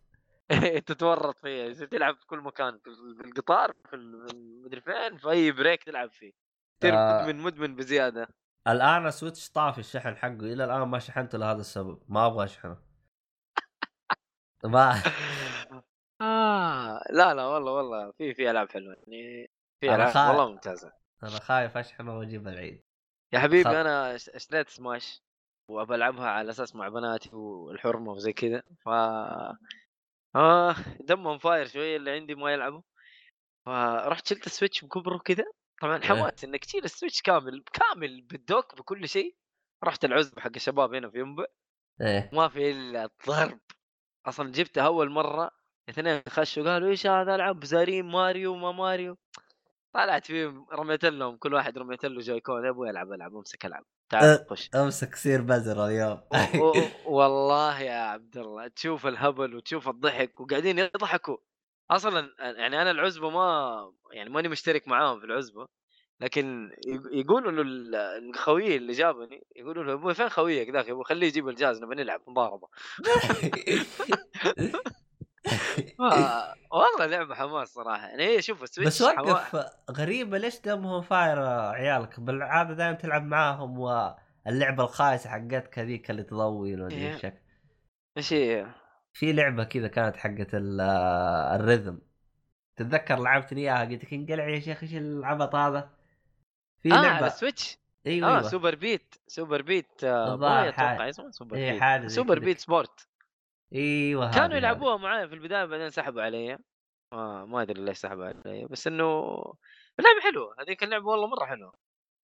تتورط 0.86 1.38
فيها 1.38 1.86
تلعب 1.86 2.16
في 2.16 2.26
كل 2.26 2.38
مكان 2.40 2.78
في 2.78 2.86
ال- 2.86 3.16
في 3.16 3.24
القطار 3.24 3.72
في 3.90 3.96
ال- 3.96 4.26
في 4.28 4.34
المدري 4.34 4.80
فين 4.80 5.16
في 5.16 5.30
أي 5.30 5.52
break 5.52 5.84
تلعب 5.84 6.10
فيه. 6.10 6.32
تصير 6.80 6.94
آه. 6.94 7.22
مدمن 7.22 7.42
مدمن 7.42 7.76
بزيادة. 7.76 8.28
الآن 8.68 9.06
السويتش 9.06 9.50
طافي 9.50 9.78
الشحن 9.78 10.16
حقه 10.16 10.32
إلى 10.52 10.64
الآن 10.64 10.82
ما 10.82 10.98
شحنته 10.98 11.38
لهذا 11.38 11.60
السبب. 11.60 12.02
ما 12.08 12.26
أبغى 12.26 12.44
أشحنه. 12.44 12.76
ما 14.64 14.92
آه 16.20 17.00
لا 17.10 17.34
لا 17.34 17.46
والله 17.46 17.72
والله 17.72 18.12
في 18.12 18.34
في 18.34 18.50
ألعاب 18.50 18.70
حلوة 18.70 18.94
يعني 19.06 19.50
في 19.80 19.94
ألعاب 19.94 20.28
والله 20.36 20.50
ممتازة. 20.52 20.99
أنا 21.22 21.40
خايف 21.40 21.76
أشحنه 21.76 22.18
وأجيب 22.18 22.48
العيد. 22.48 22.82
يا 23.32 23.38
حبيبي 23.38 23.68
أنا 23.70 24.14
اش- 24.14 24.28
اشتريت 24.28 24.68
سماش؟ 24.68 25.22
وأبى 25.68 25.94
ألعبها 25.94 26.26
على 26.28 26.50
أساس 26.50 26.76
مع 26.76 26.88
بناتي 26.88 27.30
والحرمة 27.32 28.12
وزي 28.12 28.32
كذا. 28.32 28.62
ف 28.84 28.88
آه 30.36 30.74
دمهم 31.00 31.38
فاير 31.38 31.66
شوية 31.66 31.96
اللي 31.96 32.10
عندي 32.10 32.34
ما 32.34 32.52
يلعبوا. 32.52 32.82
فرحت 33.66 34.26
شلت 34.28 34.46
السويتش 34.46 34.84
بكبره 34.84 35.18
كذا 35.18 35.44
طبعا 35.80 35.96
إيه. 35.96 36.02
حماس 36.02 36.44
إنك 36.44 36.64
تشيل 36.64 36.84
السويتش 36.84 37.22
كامل 37.22 37.64
كامل 37.72 38.20
بال 38.22 38.40
dock 38.40 38.76
بكل 38.78 39.08
شيء. 39.08 39.36
رحت 39.84 40.04
العزب 40.04 40.38
حق 40.38 40.50
الشباب 40.56 40.94
هنا 40.94 41.10
في 41.10 41.18
ينبع. 41.18 41.44
إيه. 42.00 42.30
ما 42.32 42.48
في 42.48 42.70
إلا 42.70 43.04
الضرب. 43.04 43.60
أصلا 44.26 44.52
جبتها 44.52 44.86
أول 44.86 45.10
مرة. 45.10 45.50
اثنين 45.88 46.22
خشوا 46.28 46.62
قالوا 46.72 46.88
إيش 46.90 47.06
هذا 47.06 47.34
العب 47.34 47.64
زارين؟ 47.64 48.04
ماريو 48.04 48.56
ما 48.56 48.72
ماريو. 48.72 49.18
طلعت 49.92 50.26
فيهم 50.26 50.66
رميت 50.72 51.04
لهم 51.04 51.36
كل 51.36 51.54
واحد 51.54 51.78
رميت 51.78 52.04
له 52.04 52.20
جويكون 52.20 52.66
أبغى 52.66 52.90
العب 52.90 53.12
العب 53.12 53.36
امسك 53.36 53.66
العب 53.66 53.84
تعال 54.10 54.24
أه. 54.24 54.46
خش. 54.50 54.70
امسك 54.74 55.14
سير 55.14 55.40
بزر 55.42 55.86
اليوم. 55.86 56.20
والله 57.06 57.80
يا 57.80 57.92
عبد 58.00 58.36
الله 58.36 58.68
تشوف 58.68 59.06
الهبل 59.06 59.54
وتشوف 59.54 59.88
الضحك 59.88 60.40
وقاعدين 60.40 60.78
يضحكوا. 60.78 61.36
أصلا 61.90 62.30
يعني 62.38 62.82
أنا 62.82 62.90
العزبة 62.90 63.30
ما 63.30 63.92
يعني 64.12 64.30
ماني 64.30 64.48
مشترك 64.48 64.88
معاهم 64.88 65.20
في 65.20 65.26
العزبة 65.26 65.66
لكن 66.20 66.70
يق- 66.86 67.12
يقولوا 67.20 67.52
له 67.52 67.62
ال- 67.62 67.94
الخوي 67.94 68.76
اللي 68.76 68.92
جابني 68.92 69.46
يقولوا 69.56 69.84
له 69.84 69.92
أبوي 69.92 70.14
فين 70.14 70.28
خويك 70.28 70.70
ذاك؟ 70.70 70.90
أبوي 70.90 71.04
خليه 71.04 71.26
يجيب 71.26 71.48
الجهاز 71.48 71.82
نبي 71.82 71.94
نلعب 71.94 72.20
مضاربة. 72.26 72.68
والله 76.72 77.06
لعبة 77.06 77.34
حماس 77.34 77.68
صراحة. 77.68 78.06
يعني 78.08 78.22
هي 78.24 78.42
شوف 78.42 78.62
السويتش 78.62 78.88
بس 78.88 79.02
وقف 79.02 79.66
غريبة 79.90 80.38
ليش 80.38 80.60
دمهم 80.60 81.02
فاير 81.02 81.38
عيالك؟ 81.48 82.20
بالعادة 82.20 82.74
دائما 82.74 82.96
تلعب 82.96 83.22
معاهم 83.24 83.78
واللعبة 83.78 84.84
الخايسة 84.84 85.30
حقتك 85.30 85.78
هذيك 85.78 86.10
اللي 86.10 86.22
تضوي 86.22 86.74
ولا 86.74 86.90
إيه. 86.90 87.14
إيش 87.14 87.26
إيش 88.16 88.32
هي؟ 88.32 88.66
في 89.12 89.32
لعبة 89.32 89.64
كذا 89.64 89.88
كانت 89.88 90.16
حقت 90.16 90.54
ال- 90.54 90.80
ال 91.58 91.63
rhythm 91.63 91.94
تتذكر 92.76 93.18
لعبتني 93.18 93.60
إياها؟ 93.60 93.84
قلت 93.84 94.04
لك 94.04 94.14
انقلع 94.14 94.48
يا 94.48 94.60
شيخ 94.60 94.82
إيش 94.82 94.94
العبط 94.94 95.54
هذا؟ 95.54 95.90
في 96.82 96.92
آه 96.92 96.96
على 96.96 97.08
لعبه 97.08 97.26
السويتش 97.26 97.78
إيوه 98.06 98.38
آه 98.38 98.42
سوبر 98.42 98.74
بيت 98.74 99.14
سوبر 99.26 99.62
بيت 99.62 100.04
آه 100.04 100.68
أتوقع 100.68 101.08
اسمه 101.08 101.30
سوبر 101.30 101.56
إيه، 101.56 101.98
بيت 102.00 102.10
سوبر. 102.10 102.38
بيت 102.38 102.58
سبورت 102.58 103.09
إيوه 103.74 104.30
كانوا. 104.30 104.56
يلعبوها 104.56 104.96
معايا 104.96 105.26
في 105.26 105.34
البداية 105.34 105.64
بعدين 105.64 105.90
سحبوا 105.90 106.22
علي. 106.22 106.58
ما 107.12 107.44
ما 107.44 107.62
أدري 107.62 107.84
ليش 107.84 107.98
سحبوا 107.98 108.24
علي 108.24 108.66
بس 108.66 108.86
إنه 108.86 109.04
اللعبة 109.98 110.20
حلوة. 110.30 110.54
هذيك 110.60 110.82
اللعبة 110.82 111.06
والله 111.06 111.26
مرة 111.26 111.46
حلوة. 111.46 111.74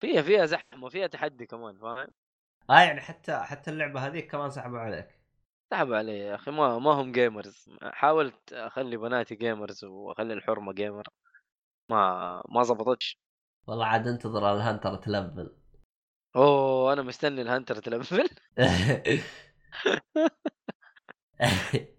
فيها 0.00 0.22
فيها 0.22 0.46
زحمة 0.46 0.88
فيها 0.88 1.06
تحدي 1.06 1.46
كمان 1.46 1.78
فاهم؟ 1.78 2.08
آه 2.70 2.80
يعني 2.80 3.00
حتى 3.00 3.38
حتى 3.38 3.70
اللعبة 3.70 4.06
هذيك 4.06 4.30
كمان 4.30 4.50
سحبوا 4.50 4.78
عليك. 4.78 5.20
سحبوا 5.70 5.96
علي 5.96 6.18
يا 6.18 6.34
أخي. 6.34 6.50
ما 6.50 6.78
ما 6.78 6.92
هم 6.92 7.12
gamers 7.12 7.70
حاولت 7.82 8.52
أخلي 8.52 8.96
بناتي 8.96 9.34
gamers 9.34 9.84
وأخلي 9.84 10.32
الحرمة 10.32 10.72
gamer 10.72 11.08
ما 11.90 12.42
ما 12.48 12.62
زبطتش. 12.62 13.18
والله 13.68 13.86
عاد 13.86 14.06
انتظر 14.06 14.52
الهنتر 14.52 14.96
تلفل. 14.96 15.56
أوه 16.36 16.92
أنا 16.92 17.02
مستني 17.02 17.42
الهنتر 17.42 17.76
تلفل. 17.76 18.28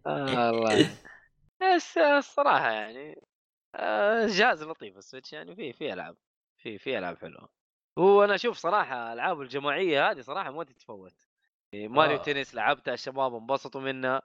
آه 0.06 0.50
الله 0.50 0.90
بس 1.62 1.98
الصراحة 1.98 2.72
يعني 2.72 3.22
آه، 3.76 4.26
جهاز 4.26 4.64
لطيف 4.64 4.98
السويتش 4.98 5.34
يعني 5.34 5.56
في 5.56 5.74
في 5.74 5.94
ألعاب 5.94 6.18
في 6.58 6.78
في 6.78 6.98
ألعاب 6.98 7.18
حلوة. 7.18 7.50
وأنا 7.98 8.36
أشوف 8.36 8.58
صراحة 8.58 9.14
ألعاب 9.14 9.42
الجماعية 9.42 10.12
هذه 10.12 10.22
صراحة 10.22 10.52
ما 10.52 10.64
تتفوت. 10.64 11.14
إيه، 11.74 11.88
ماريو 11.88 12.18
آه. 12.18 12.22
تنس 12.22 12.56
لعبتها 12.56 12.94
الشباب 12.94 13.36
انبسطوا 13.36 13.82
منها 13.82 14.22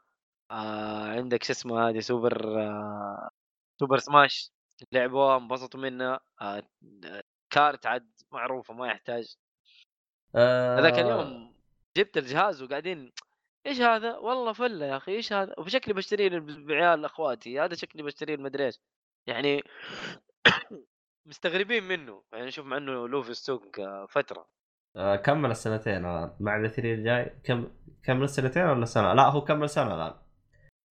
آه 0.50 1.08
عندك 1.08 1.42
شو 1.42 1.52
اسمه 1.52 1.88
هذه 1.88 2.00
سوبر 2.00 2.60
آه 2.60 3.30
سوبر 3.80 3.98
سماش 3.98 4.52
لعبوها 4.92 5.36
انبسطوا 5.36 5.80
منها 5.80 6.20
آه 6.40 6.62
كارت 7.50 7.86
عاد 7.86 8.10
معروفة 8.32 8.74
ما 8.74 8.86
يحتاج. 8.86 9.36
آه، 10.34 10.78
هذاك 10.78 10.98
اليوم 10.98 11.54
جبت 11.96 12.16
الجهاز 12.16 12.62
وقاعدين 12.62 13.12
إيش 13.66 13.80
هذا؟ 13.80 14.16
والله 14.16 14.52
فلة 14.52 14.86
يا 14.86 14.96
أخي 14.96 15.12
إيش 15.12 15.32
هذا؟ 15.32 15.54
وشكلي 15.58 15.94
بشتريه 15.94 16.38
بعيال 16.38 17.04
أخواتي 17.04 17.60
هذا 17.60 17.74
شكلي 17.74 18.02
بشتريه 18.02 18.34
المدري 18.34 18.66
إيش 18.66 18.80
يعني 19.26 19.62
مستغربين 21.28 21.84
منه 21.84 22.22
يعني 22.32 22.50
شوف 22.50 22.66
مع 22.66 22.76
إنه 22.76 23.08
له 23.08 23.22
في 23.22 23.30
السوق 23.30 23.80
آه، 23.80 24.06
فترة 24.06 24.48
آه، 24.96 25.16
كمل 25.16 25.50
السنتين 25.50 26.04
الآن 26.04 26.36
مع 26.40 26.56
الاثري 26.56 26.94
الجاي 26.94 27.40
كم 27.44 27.70
كمل 28.02 28.22
السنتين 28.22 28.64
ولا 28.64 28.84
سنة؟ 28.84 29.12
لا 29.12 29.22
هو 29.22 29.44
كمل 29.44 29.68
سنة 29.68 29.94
الآن 29.94 30.14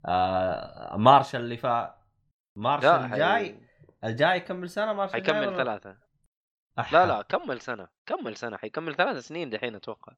آه 0.05 0.97
مارشال 0.97 1.41
اللي 1.41 1.57
فا 1.57 2.01
مارشال 2.55 2.89
لا 2.89 3.05
الجاي 3.05 3.45
حي... 3.45 4.09
الجاي 4.09 4.37
يكمل 4.37 4.69
سنة 4.69 4.93
مارشال 4.93 5.17
الجاي 5.17 5.35
حيكمل؟ 5.35 5.57
ثلاثة 5.57 5.97
أح- 6.81 6.93
لا 6.93 7.05
لا 7.05 7.21
كمل 7.21 7.61
سنة 7.61 7.87
كمل 8.05 8.35
سنة 8.35 8.57
حيكمل 8.57 8.95
ثلاث 8.95 9.17
سنين 9.17 9.49
دحين 9.49 9.75
أتوقع 9.75 10.13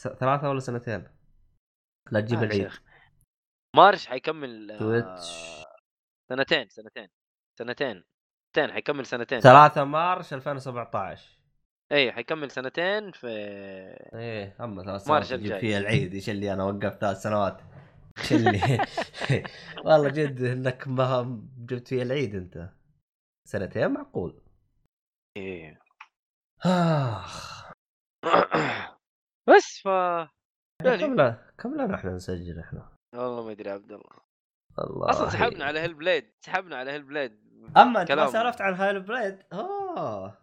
ثلاثة 0.00 0.48
ولا 0.48 0.60
سنتين؟ 0.60 1.23
لا 2.12 2.20
تجيب 2.20 2.38
آه 2.38 2.42
العيد. 2.44 2.70
مارش 3.76 4.06
حيكمل 4.06 4.70
آه، 4.70 4.78
تويتش 4.78 5.30
سنتين 6.28 6.68
سنتين 6.68 7.08
سنتين 7.58 8.04
سنتين 8.56 8.72
حيكمل 8.72 9.06
سنتين. 9.06 9.40
3 9.40 9.84
مارش 9.84 10.34
2017 10.34 11.38
اي 11.92 12.12
حيكمل 12.12 12.50
سنتين 12.50 13.12
في 13.12 13.26
إيه 14.14 14.56
أما 14.60 14.82
ثلاث 14.82 15.08
مارش 15.08 15.26
سنوات 15.26 15.40
تجيب 15.40 15.52
الجاي. 15.52 15.60
فيها 15.60 15.78
العيد 15.78 16.14
إيش 16.14 16.30
اللي 16.30 16.52
أنا 16.52 16.64
وقفت 16.64 17.00
ثلاث 17.00 17.16
سنوات؟ 17.22 17.60
إيش 18.18 18.32
اللي 18.32 18.60
والله 19.84 20.08
جد 20.08 20.40
إنك 20.42 20.88
ما 20.88 21.40
جبت 21.58 21.88
فيها 21.88 22.02
العيد 22.02 22.34
أنت. 22.34 22.70
سنتين 23.48 23.90
معقول. 23.90 24.42
إيه. 25.36 25.80
آخ. 26.66 27.64
بس 29.48 29.80
ف 29.84 29.86
يعني 29.86 31.34
كم 31.58 31.74
لنا 31.74 31.94
إحنا 31.94 32.10
نسجل 32.14 32.58
إحنا؟ 32.60 32.88
والله 33.14 33.44
ما 33.44 33.50
أدري 33.52 33.70
عبد 33.70 33.92
الله. 33.92 34.24
والله 34.78 35.10
أصلا 35.10 35.28
سحبنا 35.28 35.64
على 35.64 35.80
هيل 35.80 35.94
بليد 35.94 36.30
سحبنا 36.40 36.76
على 36.76 36.90
هيل 36.90 37.02
بليد 37.02 37.44
أما 37.76 38.02
أنت 38.02 38.12
ما. 38.12 38.26
سالفت 38.26 38.60
عن 38.60 38.74
هايل 38.74 39.00
بليد 39.00 39.42
أوه. 39.52 40.38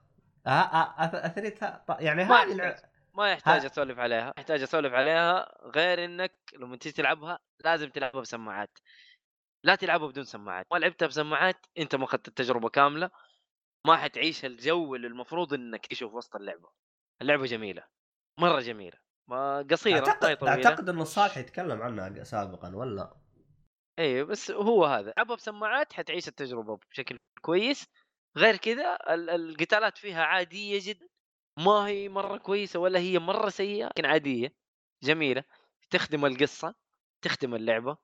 آه 0.46 0.50
آه 0.50 0.96
أث- 0.98 1.26
أثريتها. 1.26 1.84
ط- 1.88 2.02
يعني 2.02 2.24
هذه 2.24 2.76
ما 3.14 3.32
يحتاج 3.32 3.66
أسولف 3.66 4.00
عليها 4.00 4.34
يحتاج 4.38 4.62
أسولف 4.62 4.94
عليها 4.94 5.58
غير 5.76 6.06
إنك 6.06 6.34
لما 6.60 6.78
تيجي 6.78 6.96
تلعبها 6.96 7.40
لازم 7.64 7.90
تلعبها 7.90 8.22
بسماعات. 8.22 8.78
لا 9.64 9.76
تلعبها 9.76 10.08
بدون 10.08 10.24
سماعات. 10.24 10.66
ما 10.72 10.78
لعبتها 10.78 11.08
بسماعات 11.08 11.66
أنت 11.78 11.96
ما 11.96 12.04
أخذت 12.06 12.28
التجربة 12.28 12.70
كاملة 12.70 13.10
ما 13.88 13.98
حتعيش 13.98 14.46
الجو 14.46 14.96
اللي 14.96 15.08
المفروض 15.08 15.54
إنك 15.54 15.94
في 15.94 16.06
وسط 16.06 16.36
اللعبة. 16.36 16.70
اللعبة 17.22 17.46
جميلة 17.46 17.84
مرة 18.40 18.60
جميلة. 18.60 18.98
ما 19.28 19.68
قصيرة 19.72 20.20
هي 20.24 20.48
أعتقد 20.48 20.90
انه 20.90 21.04
صالح 21.04 21.38
يتكلم 21.38 21.82
عنها 21.82 22.24
سابقا 22.24 22.76
ولا؟ 22.76 23.16
أيوه 24.00 24.28
بس 24.28 24.52
هو 24.52 24.86
هذا. 24.86 25.12
العبها 25.12 25.36
بسماعات 25.36 25.94
حتعيش 25.94 26.28
التجربة 26.28 26.80
بشكل 26.92 27.18
كويس. 27.42 27.86
غير 28.38 28.58
كذا 28.58 28.96
ال- 29.10 29.30
القتالات 29.30 29.98
فيها 29.98 30.24
عادية 30.24 30.80
جدا. 30.84 31.08
ما 31.60 31.88
هي 31.88 32.10
مرة 32.10 32.38
كويسة 32.38 32.80
ولا 32.80 33.00
هي 33.00 33.20
مرة 33.20 33.50
سيئة 33.50 33.86
لكن 33.88 34.06
عادية. 34.06 34.56
جميلة. 35.04 35.44
تخدم 35.90 36.26
القصة 36.26 36.76
تخدم 37.22 37.56
اللعبة. 37.56 37.98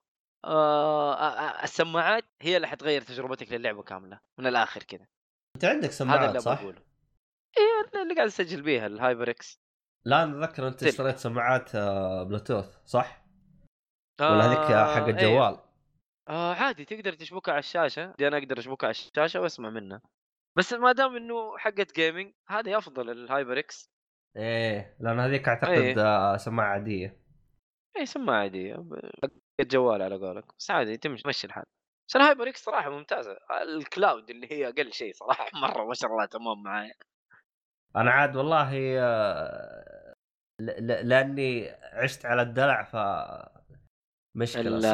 آه 0.46 1.64
السماعات 1.64 2.24
هي 2.42 2.56
اللي 2.56 2.68
حتغير 2.68 3.02
تجربتك 3.02 3.52
للعبة 3.52 3.84
كاملة 3.84 4.20
من 4.40 4.48
الآخر 4.48 4.84
كذا. 4.84 5.08
أنت 5.56 5.66
عندك 5.66 5.84
هذا 5.84 5.92
سماعات 5.94 6.30
اللي 6.30 6.40
صح؟ 6.40 6.62
بقوله 6.62 6.82
إيه 7.58 8.02
اللي 8.02 8.16
قاعد 8.16 8.28
اسجل 8.28 8.62
بيها 8.62 8.88
الـ 8.88 9.30
HyperX. 9.30 9.60
لا 10.06 10.24
أنا 10.24 10.46
أتذكر 10.46 10.68
أنت. 10.68 10.84
اشتريت 10.84 11.18
سماعات 11.18 11.76
آه، 11.76 12.24
بلوتوث 12.24 12.78
صح؟ 12.86 13.26
ولا 14.22 14.46
هذيك 14.46 14.60
حق 14.60 15.04
إيه. 15.04 15.10
الجوال؟ 15.10 15.58
آه 16.30 16.54
عادي 16.54 16.86
تقدر 16.86 17.14
تشبكها 17.14 17.52
على 17.52 17.60
الشاشة 17.60 18.16
دي 18.18 18.28
أنا 18.28 18.38
أقدر 18.38 18.60
اشبكها 18.60 18.88
على 18.88 18.92
الشاشة 18.92 19.42
وأسمع 19.42 19.70
منها 19.70 20.02
بس 20.58 20.74
ما 20.74 20.92
دام 20.92 21.16
إنه 21.16 21.58
حقت 21.58 21.96
gaming 21.96 22.34
هذه 22.48 22.78
أفضل 22.78 23.10
الـ 23.10 23.60
HyperX 23.60 23.90
إيه 24.38 24.98
لأن 25.00 25.20
هذيك 25.20 25.48
أعتقد 25.48 25.72
إيه. 25.72 26.00
آه، 26.00 26.38
سماعة 26.38 26.68
عادية 26.74 27.22
اي 27.98 28.06
سماعة 28.06 28.40
عادية 28.40 28.86
حقت 29.24 29.72
جوال 29.72 30.02
على 30.02 30.16
قولك 30.16 30.46
بس 30.60 30.72
عادي 30.72 30.98
تمشي 30.98 31.24
تمشي 31.24 31.48
الحال 31.48 31.66
بس 32.10 32.16
الـ 32.16 32.50
HyperX 32.50 32.64
صراحة 32.64 32.90
ممتازة 32.90 33.38
الـ 33.64 33.75
Cloud 33.75 34.30
اللي 34.30 34.52
هي 34.52 34.68
أقل 34.70 34.94
شيء 34.94 35.14
صراحة 35.14 35.50
مرة 35.64 35.86
ما 35.86 35.94
شاء 35.94 36.12
الله 36.12 36.26
تمام 36.26 36.64
معايا 36.64 36.94
أنا 37.96 38.12
عاد 38.12 38.36
والله 38.36 38.72
آه، 39.00 40.14
ل- 40.62 40.88
ل- 40.88 41.10
لأني 41.10 41.70
عشت 41.94 42.26
على 42.26 42.42
الدلع 42.42 42.84
ف 42.84 42.96
مشكلة 44.38 44.68
ال-. 44.78 44.86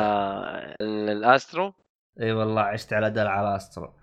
ال- 0.81 1.09
الـ 1.09 1.18
Astro؟ 1.18 1.73
إي 2.21 2.31
والله 2.31 2.61
عشت 2.61 2.93
على 2.93 3.09
دلع 3.11 3.31
على 3.31 3.55
Astro. 3.55 3.93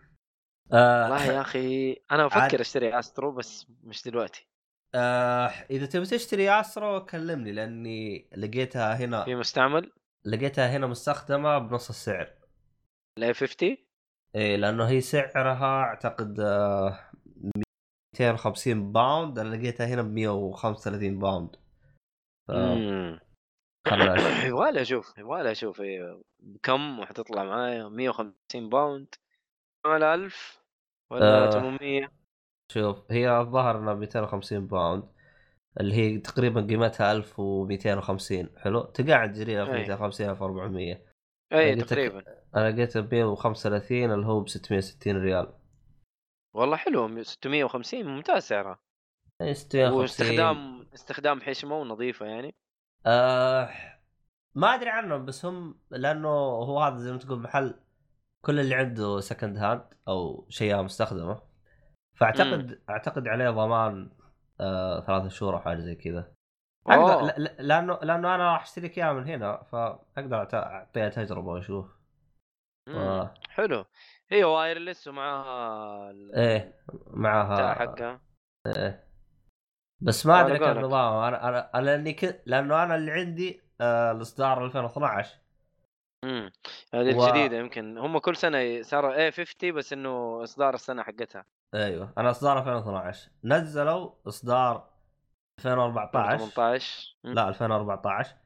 آه 0.73 1.03
والله 1.03 1.25
يا 1.25 1.41
أخي 1.41 1.93
أنا 2.13 2.23
عاد- 2.23 2.33
أفكر 2.43 2.61
أشتري 2.61 2.99
Astro 2.99 3.33
بس 3.33 3.67
مش 3.85 4.03
دلوقتي. 4.05 4.47
آه 4.95 5.47
إذا 5.71 5.87
تبي 5.87 6.05
تشتري 6.07 6.51
Astro 6.61 7.05
كلمني 7.07 7.53
لأني 7.53 8.29
لقيتها 8.37 8.95
هنا 8.97 9.25
في 9.25 9.35
مستعمل؟ 9.35 9.93
لقيتها 10.25 10.77
هنا 10.77 10.87
مستخدمة 10.87 11.59
بنص 11.59 11.89
السعر. 11.89 12.31
الـ 13.19 13.35
A50 13.35 13.77
إيه 14.35 14.57
لأنه 14.57 14.89
هي 14.89 15.01
سعرها 15.01 15.83
أعتقد 15.83 16.41
آه، 16.41 16.99
250 18.21 18.93
pound 18.93 19.39
أنا 19.39 19.57
لقيتها 19.57 19.87
هنا 19.87 20.03
ب 20.03 20.13
135 20.13 21.19
pound. 21.19 21.57
ف 22.49 22.51
أشوف. 23.87 24.45
يبغالي 24.45 24.81
أشوف 24.81 25.19
يبغالي 25.19 25.51
أشوف 25.51 25.81
إيه، 25.81 26.23
بكم 26.41 26.99
وحتطلع 26.99 27.45
معايا؟ 27.45 27.89
150 27.89 28.69
pound. 28.69 29.15
على 29.87 30.15
1000 30.15 30.63
ولا 31.11 31.47
آه. 31.47 31.51
800 31.51 32.09
شوف 32.73 33.13
هي 33.13 33.41
الظاهر 33.41 33.79
إنها 33.79 33.95
250 33.95 34.67
pound. 34.67 35.05
اللي 35.81 35.95
هي 35.95 36.19
تقريبا 36.19 36.61
قيمتها 36.61 37.13
1250 37.13 38.49
حلو؟ 38.57 38.81
تقاعد 38.81 39.33
تجريها 39.33 39.65
في 39.65 39.73
أي. 39.73 39.81
250 39.81 40.31
1400 40.31 41.03
اي 41.53 41.75
تقريبا. 41.75 42.25
أنا 42.57 42.71
لقيتها 42.71 43.01
ب 43.01 43.15
135 43.15 44.11
اللي 44.11 44.27
هو 44.27 44.41
ب 44.41 44.49
660 44.49 45.17
ريال. 45.17 45.60
والله 46.55 46.77
حلو 46.77 47.23
650 47.23 48.07
ممتاز 48.07 48.43
سعرها. 48.43 48.79
يعني 49.41 49.55
650 49.55 50.01
واستخدام 50.01 50.87
استخدام 50.95 51.41
حشمة 51.41 51.77
ونظيفة 51.81 52.27
يعني. 52.27 52.55
آه 53.07 53.71
ما 54.55 54.75
أدري 54.75 54.91
عنهم 54.91 55.25
بس 55.25 55.45
هم 55.45 55.81
لأنه 55.91 56.29
هو 56.29 56.81
هذا 56.81 56.97
زي 56.97 57.13
ما 57.13 57.19
تقول 57.19 57.39
محل 57.39 57.81
كل 58.45 58.61
اللي 58.61 58.75
عنده 58.75 59.21
second 59.21 59.57
hand 59.57 59.85
أو 60.09 60.47
شيء 60.49 60.83
مستخدمة. 60.83 61.43
فأعتقد 62.15 62.83
أعتقد 62.91 63.29
عليه 63.29 63.51
ضمان 63.51 64.11
آه 64.61 65.01
ثلاثة 65.01 65.29
شهور 65.29 65.55
أو 65.55 65.61
حاجة 65.61 65.79
زي 65.81 65.95
كذا. 65.95 66.33
أقدر 66.87 67.13
أوه. 67.13 67.23
ل- 67.39 67.43
ل- 67.45 67.69
لأنه 67.69 67.99
لأنه 68.03 68.35
أنا 68.35 68.53
راح 68.53 68.63
أشتري 68.63 68.93
اياه 68.97 69.13
من 69.13 69.29
هنا 69.29 69.63
فأقدر 69.63 70.45
أعت- 70.45 70.55
أعطيها 70.55 71.09
تجربة 71.09 71.49
وأشوف. 71.49 71.87
مم. 72.89 72.97
آه. 72.97 73.35
حلو. 73.49 73.85
هي 74.33 74.45
wireless 74.45 75.09
ومعها 75.09 76.11
ال- 76.11 76.35
إيه 76.35 76.75
معها 77.07 77.75
حقها 77.75 78.21
إيه. 78.67 79.05
بس 80.01 80.27
ما 80.27 80.41
أدري 80.41 80.59
كيف 80.59 80.69
قولك. 80.69 80.85
نظامه. 80.85 81.29
أنا 81.29 81.49
أنا 81.49 81.71
أنا 81.75 81.85
لأني 81.85 82.13
ك... 82.13 82.43
لأنه 82.47 82.83
أنا 82.83 82.95
اللي 82.97 83.13
عندي 83.13 83.61
آه 83.81 84.13
الإصدار 84.13 84.65
2012 84.67 85.39
امم 86.25 86.53
هذه 86.95 87.17
و- 87.17 87.25
الجديدة 87.25 87.57
يمكن. 87.57 87.99
هم 87.99 88.19
كل 88.19 88.37
سنة 88.37 88.83
صاروا 88.83 89.15
اي 89.15 89.33
50 89.33 89.73
بس 89.75 89.93
إنه 89.93 90.41
إصدار 90.45 90.75
السنة 90.75 91.03
حقتها. 91.03 91.45
أيوه. 91.75 92.13
أنا 92.19 92.31
إصدار 92.31 92.59
2012 92.59 93.31
نزلوا 93.45 94.11
إصدار 94.29 94.91
2014 95.59 96.39
18 96.39 97.17
مم. 97.25 97.35
لا 97.35 97.49
2014 97.49 98.37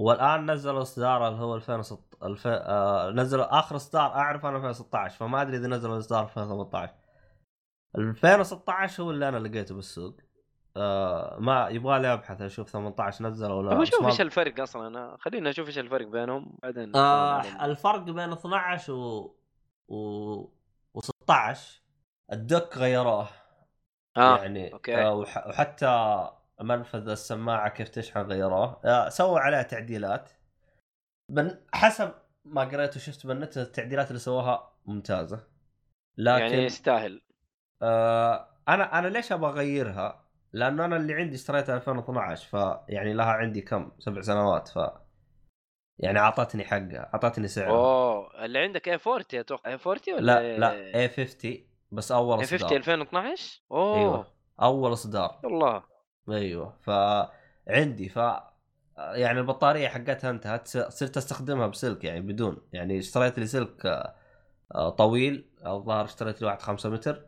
والآن 0.00 0.50
نزلوا 0.50 0.82
إصدار 0.82 1.28
اللي 1.28 1.38
هو 1.40 1.54
2006 1.56 2.02
الف... 2.22 2.46
آه... 2.46 3.10
نزلوا 3.10 3.58
آخر 3.58 3.76
إصدار 3.76 4.06
أعرف 4.14 4.46
أنا 4.46 4.56
2016 4.56 5.16
فما 5.16 5.42
أدري 5.42 5.56
إذا 5.56 5.68
نزلوا 5.68 5.98
إصدار 5.98 6.24
2018 6.24 6.94
2016 7.98 9.02
هو 9.02 9.10
اللي 9.10 9.28
أنا 9.28 9.36
لقيته 9.36 9.74
بالسوق 9.74 10.16
آه 10.76 11.36
ما 11.40 11.68
يبغى 11.68 11.98
لي 11.98 12.12
أبحث 12.12 12.42
أشوف 12.42 12.68
18 12.68 13.24
نزل 13.24 13.50
ولا 13.50 13.72
أبغى 13.72 13.82
بس 13.82 13.88
أشوف 13.88 14.02
ما- 14.02 14.08
إيش 14.08 14.20
الفرق 14.20 14.60
أصلا 14.60 14.86
أنا 14.86 15.16
خلينا 15.20 15.50
نشوف 15.50 15.66
إيش 15.66 15.78
الفرق 15.78 16.06
بينهم 16.06 16.58
بعدين 16.62 16.96
آه. 16.96 17.64
الفرق 17.64 18.00
بين 18.02 18.32
12 18.32 18.92
و 18.92 19.36
و 19.88 20.44
و16 20.98 21.58
الدك 22.32 22.78
غيروه 22.78 23.28
آه 24.16 24.38
يعني 24.38 24.72
أوكي. 24.72 24.96
آه 25.02 25.14
وح... 25.14 25.46
وحتى 25.46 25.86
منفذ 26.62 27.08
السماعة 27.08 27.68
كيف 27.68 27.88
تشحن 27.88 28.20
غيروه 28.20 28.80
آه 28.84 29.08
سووا 29.08 29.40
عليها 29.40 29.62
تعديلات. 29.62 30.30
من 31.28 31.56
حسب 31.72 32.12
ما 32.44 32.64
قريت 32.64 32.96
وشفت 32.96 33.26
بالنت 33.26 33.58
التعديلات 33.58 34.08
اللي 34.08 34.18
سووها 34.18 34.72
ممتازة. 34.86 35.46
لكن 36.18 36.42
يعني 36.42 36.64
يستاهل. 36.64 37.22
آه 37.82 38.48
أنا 38.68 38.98
أنا 38.98 39.08
ليش 39.08 39.32
أبغى 39.32 39.50
أغيرها؟ 39.50 40.24
لأنه 40.52 40.84
أنا 40.84 40.96
اللي 40.96 41.14
عندي 41.14 41.34
اشتريتها 41.34 41.76
2012 41.76 42.48
فيعني 42.48 43.12
لها 43.12 43.32
عندي 43.32 43.60
كم؟ 43.60 43.92
سبع 43.98 44.20
سنوات 44.20 44.68
ف 44.68 44.78
يعني 45.98 46.18
أعطتني 46.18 46.64
حقها 46.64 47.10
أعطتني 47.14 47.48
سعرها. 47.48 47.70
أوه 47.70 48.44
اللي 48.44 48.58
عندك 48.58 48.88
اي 48.88 48.98
40 49.06 49.24
أتوقع 49.34 49.70
اي 49.70 49.78
40 49.86 49.98
ولا 50.08 50.20
لا 50.20 50.58
لا 50.58 51.00
اي 51.00 51.08
50 51.08 51.66
بس 51.92 52.12
أول 52.12 52.38
اي 52.38 52.46
50 52.46 52.56
إصدار. 52.56 52.76
2012 52.76 53.62
اوه 53.72 53.96
أيوه 53.98 54.26
أول 54.62 54.92
إصدار. 54.92 55.40
والله 55.44 55.89
أيوه. 56.32 56.76
فعندي 56.80 58.08
ف 58.08 58.16
يعني 58.96 59.40
البطارية 59.40 59.88
حقتها 59.88 60.30
انتهت 60.30 60.68
صرت 60.68 61.16
أستخدمها 61.16 61.66
بسلك 61.66 62.04
يعني 62.04 62.20
بدون. 62.20 62.68
يعني 62.72 62.98
اشتريت 62.98 63.38
لي 63.38 63.46
سلك 63.46 63.86
آه، 63.86 64.14
آه، 64.74 64.90
طويل 64.90 65.50
الظاهر 65.66 66.04
اشتريت 66.04 66.40
لي 66.40 66.46
واحد 66.46 66.62
5 66.62 66.88
متر 66.90 67.26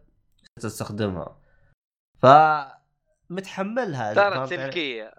صرت 0.59 0.65
أستخدمها. 0.65 1.41
ف 2.23 2.27
متحملها 3.31 4.15
صارت؟ 4.15 4.49
سلكية. 4.49 5.15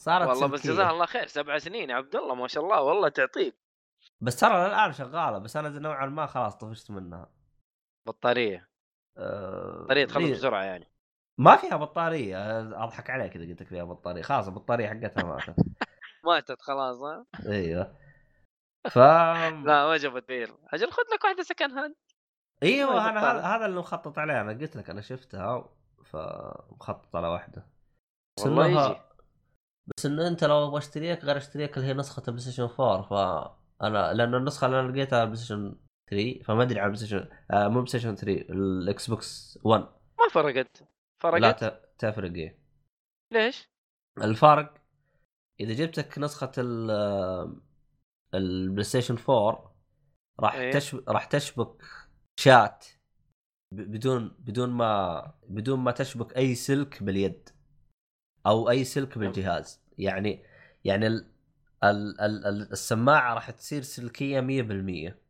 صارت 0.00 0.28
والله 0.28 0.46
بس 0.46 0.60
سلكية. 0.60 0.72
جزاه 0.74 0.90
الله 0.90 1.06
خير 1.06 1.26
سبع 1.26 1.58
سنين 1.58 1.90
يا 1.90 1.94
عبد 1.94 2.16
الله 2.16 2.34
ما 2.34 2.48
شاء 2.48 2.64
الله 2.64 2.82
والله 2.82 3.08
تعطيك. 3.08 3.54
بس 4.20 4.36
ترى 4.36 4.66
الآن 4.66 4.92
شغالة 4.92 5.38
بس 5.38 5.56
أنا 5.56 5.68
نوعا 5.68 6.06
ما 6.06 6.26
خلاص 6.26 6.56
طفشت 6.56 6.90
منها. 6.90 7.30
بطارية. 8.06 8.68
أه... 9.18 9.82
بطارية 9.84 10.04
تخلص 10.04 10.30
بسرعة 10.30 10.62
يعني. 10.62 10.91
ما 11.42 11.56
فيها 11.56 11.76
بطارية 11.76 12.60
أضحك 12.84 13.10
عليك 13.10 13.36
إذا 13.36 13.44
قلت 13.50 13.60
لك 13.62 13.68
فيها 13.68 13.84
بطارية. 13.84 14.22
خلاص 14.22 14.46
البطارية 14.48 14.88
حقتها 14.88 15.22
ماتت. 15.24 15.54
ماتت 16.26 16.62
خلاص 16.62 16.96
ها؟ 17.00 17.26
إيوه. 17.46 17.94
ف 18.90 18.98
لا 19.66 19.86
ما 19.86 19.96
جابت 19.96 20.28
بير. 20.28 20.50
أجل 20.72 20.90
خذ 20.92 21.02
لك 21.14 21.24
واحدة 21.24 21.42
سكن 21.42 21.70
هاند 21.70 21.94
أيوه 22.62 23.10
أنا. 23.10 23.20
هذا 23.32 23.40
هذا 23.40 23.66
اللي 23.66 23.78
مخطط 23.78 24.18
عليه. 24.18 24.40
أنا 24.40 24.52
قلت 24.52 24.76
لك 24.76 24.90
أنا 24.90 25.00
شفتها 25.00 25.68
فمخطط 26.04 27.16
على 27.16 27.28
واحدة. 27.28 27.66
بس 28.38 28.46
والله 28.46 28.64
إنها- 28.64 28.90
يجي. 28.90 29.00
بس 29.96 30.06
انه 30.06 30.28
أنت 30.28 30.44
لو 30.44 30.66
أبغى 30.68 30.78
أشتريك 30.78 31.24
غير 31.24 31.36
أشتريك 31.36 31.76
اللي 31.76 31.88
هي 31.88 31.94
نسخة 31.94 32.20
البلاي 32.20 32.40
ستيشن 32.42 32.62
4 32.80 33.02
فانا 33.80 34.12
لأنه 34.12 34.36
النسخة 34.36 34.66
اللي 34.66 34.80
أنا 34.80 34.92
لقيتها 34.92 35.22
البلاي 35.22 35.36
ستيشن 35.36 35.76
3 36.10 36.42
فما 36.44 36.62
أدري 36.62 36.80
عن 36.80 36.86
البلاي 36.86 37.06
ستيشن 37.06 37.28
آه 37.50 37.68
مو 37.68 37.74
بلاي 37.74 37.86
ستيشن 37.86 38.14
3 38.14 38.32
الاكس 38.50 39.10
بوكس 39.10 39.58
1 39.64 39.80
ما 39.80 40.28
فرقت. 40.32 40.82
فرقت 41.22 41.40
لا 41.62 41.68
ت- 41.68 41.94
تفرق 41.98 42.32
إيه. 42.32 42.58
ليش؟ 43.32 43.68
الفرق 44.18 44.74
إذا 45.60 45.72
جبتك 45.72 46.18
نسخة 46.18 46.52
ال 46.58 46.90
الـ 48.34 48.84
PlayStation 48.84 49.16
4 49.28 49.76
راح 50.40 50.54
إيه. 50.54 50.72
تشب... 50.72 51.08
راح 51.08 51.24
تشبك 51.24 51.82
شات 52.40 52.86
بدون 53.72 54.36
بدون 54.38 54.70
ما 54.70 55.22
بدون 55.48 55.78
ما 55.78 55.90
تشبك 55.90 56.36
أي 56.36 56.54
سلك 56.54 57.02
باليد 57.02 57.48
أو 58.46 58.70
أي 58.70 58.84
سلك 58.84 59.18
بالجهاز. 59.18 59.80
يعني 59.98 60.44
يعني 60.84 61.06
ال... 61.06 61.32
ال... 61.84 62.20
ال... 62.20 62.46
ال- 62.46 62.72
السماعة 62.72 63.34
راح 63.34 63.50
تصير 63.50 63.82
سلكية 63.82 64.40
100% 64.40 65.22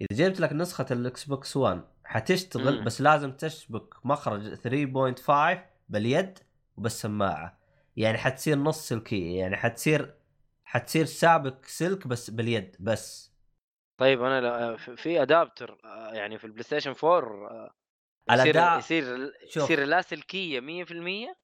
إذا 0.00 0.28
جبت 0.28 0.40
لك 0.40 0.52
نسخة 0.52 0.86
الإكس 0.90 1.24
بوكس 1.24 1.56
1 1.56 1.84
حتشتغل 2.08 2.78
مم. 2.78 2.84
بس 2.84 3.00
لازم 3.00 3.32
تشبك 3.32 3.94
مخرج 4.06 4.54
3.5 4.54 5.58
باليد 5.88 6.38
وبالسماعه 6.76 7.58
يعني 7.96 8.18
حتصير 8.18 8.56
نص 8.58 8.88
سلكية 8.88 9.38
يعني 9.40 9.56
حتصير 9.56 10.14
حتصير 10.64 11.04
سابك 11.04 11.64
سلك 11.64 12.06
بس 12.06 12.30
باليد 12.30 12.76
بس. 12.80 13.32
طيب 13.98 14.22
أنا 14.22 14.40
لا- 14.40 14.76
في- 14.76 15.22
ادابتر 15.22 15.78
آه، 15.84 16.12
يعني 16.14 16.38
في 16.38 16.44
البلاي 16.44 16.62
ستيشن 16.62 16.94
4 17.04 17.48
آه، 17.50 17.74
يصير 18.30 18.78
يصير 18.78 19.32
شوف. 19.48 19.62
يصير 19.64 19.84
لاسلكيه 19.84 20.60
100% 20.60 21.36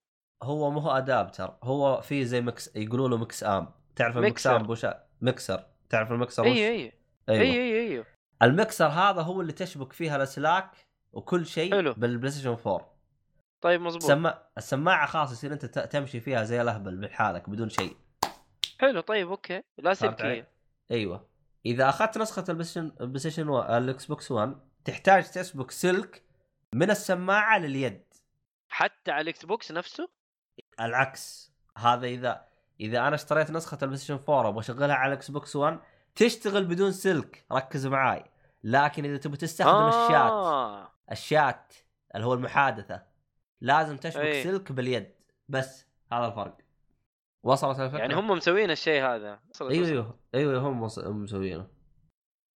هو 0.43 0.71
مو 0.71 0.81
هو 0.81 0.91
ادابتر 0.91 1.57
هو 1.63 2.01
في 2.01 2.25
زي 2.25 2.41
مكس 2.41 2.77
يقولوا 2.77 3.09
له 3.09 3.17
مكس 3.17 3.45
آم. 3.45 3.69
تعرف 3.97 4.17
المكس. 4.17 4.47
آم 4.47 4.71
وش 4.71 4.87
مكسر 5.21 5.67
تعرف 5.91 6.13
المكسر 6.13 6.43
وش؟ 6.43 6.49
أيوه 6.49 6.69
أيوه. 6.69 6.93
أيوه 7.29 7.43
أيوه 7.43 7.81
أيوه 7.91 8.07
المكسر 8.43 8.87
هذا 8.87 9.23
هو 9.23 9.41
اللي 9.41 9.53
تشبك 9.53 9.93
فيها 9.93 10.17
الاسلاك 10.17 10.71
وكل 11.13 11.47
شيء 11.47 11.73
حلو. 11.73 11.93
بالـ 11.93 12.31
PlayStation 12.31 12.51
4 12.67 12.95
طيب 13.61 13.81
مزبوط 13.81 14.03
سما... 14.05 14.43
السماعة 14.59 15.07
خلاص 15.07 15.33
يصير 15.33 15.53
أنت 15.53 15.65
تمشي 15.67 16.21
فيها 16.21 16.45
زي 16.45 16.63
الأهبل 16.63 16.97
بحالك 16.97 17.51
بدون 17.51 17.69
شيء. 17.69 17.97
حلو 18.81 19.01
طيب 19.01 19.29
أوكي؟ 19.31 19.63
لاسلكيه 19.79 20.49
أيوه. 20.91 21.29
إذا 21.67 21.89
أخذت 21.89 22.19
نسخة 22.19 22.45
الـ 22.49 22.65
PlayStation 22.65 22.93
الـ 23.01 23.19
PlayStation 23.19 23.49
و- 23.49 23.63
الاكس 23.63 24.07
بوكس 24.07 24.31
1 24.31 24.57
تحتاج 24.85 25.31
تشبك 25.31 25.71
سلك 25.71 26.23
من 26.75 26.91
السماعة 26.91 27.59
لليد. 27.59 28.03
حتى 28.69 29.11
على 29.11 29.21
الـ 29.21 29.45
Xbox 29.45 29.73
نفسه؟ 29.73 30.09
العكس. 30.81 31.53
هذا 31.79 32.07
اذا 32.07 32.45
إذا 32.81 32.99
أنا 33.09 33.15
اشتريت 33.15 33.51
نسخة 33.51 33.79
الـ 33.83 33.97
PlayStation 33.97 34.15
4 34.29 34.47
وأبغى 34.47 34.61
أشغلها 34.61 34.95
على 34.97 35.13
الاكس 35.13 35.31
بوكس 35.31 35.57
1 35.57 35.79
تشتغل 36.15 36.65
بدون 36.65 36.93
سلك 36.93 37.45
ركز 37.53 37.87
معاي 37.87 38.25
لكن 38.65 39.05
إذا 39.05 39.17
تبي 39.17 39.37
تستخدم 39.37 39.71
آه. 39.71 40.07
الـ 40.07 40.21
chat. 40.21 40.91
الـ 41.13 41.25
chat 41.25 41.73
اللي 42.15 42.27
هو 42.27 42.35
المحادثة 42.35 43.03
لازم 43.61 43.97
تشبك 43.97 44.23
أي. 44.25 44.45
سلك 44.45 44.73
باليد 44.73 45.15
بس 45.49 45.87
هذا 46.13 46.27
الفرق 46.27 46.59
وصلت 47.45 47.81
الفكرة 47.81 47.99
يعني 47.99 48.15
هم 48.15 48.31
مسوين 48.31 48.71
الشيء 48.71 49.03
هذا 49.05 49.41
وصلت- 49.51 49.71
أيوه. 49.71 49.87
أيوه 49.87 50.19
أيوه 50.35 50.59
هم 50.59 50.81
مسوينه 51.23 51.69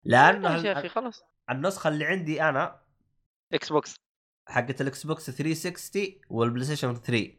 لأن 0.05 0.43
لأن 0.43 0.65
يا 0.65 0.73
أخي 0.79 0.89
خلاص 0.89 1.25
النسخة 1.51 1.89
اللي 1.89 2.05
عندي 2.05 2.43
أنا 2.43 2.81
Xbox 3.53 3.97
حقت 4.49 4.81
الـ 4.81 5.07
Xbox 5.07 5.31
360 5.31 6.21
والـ 6.31 6.65
PlayStation 6.65 6.95
3 6.95 7.33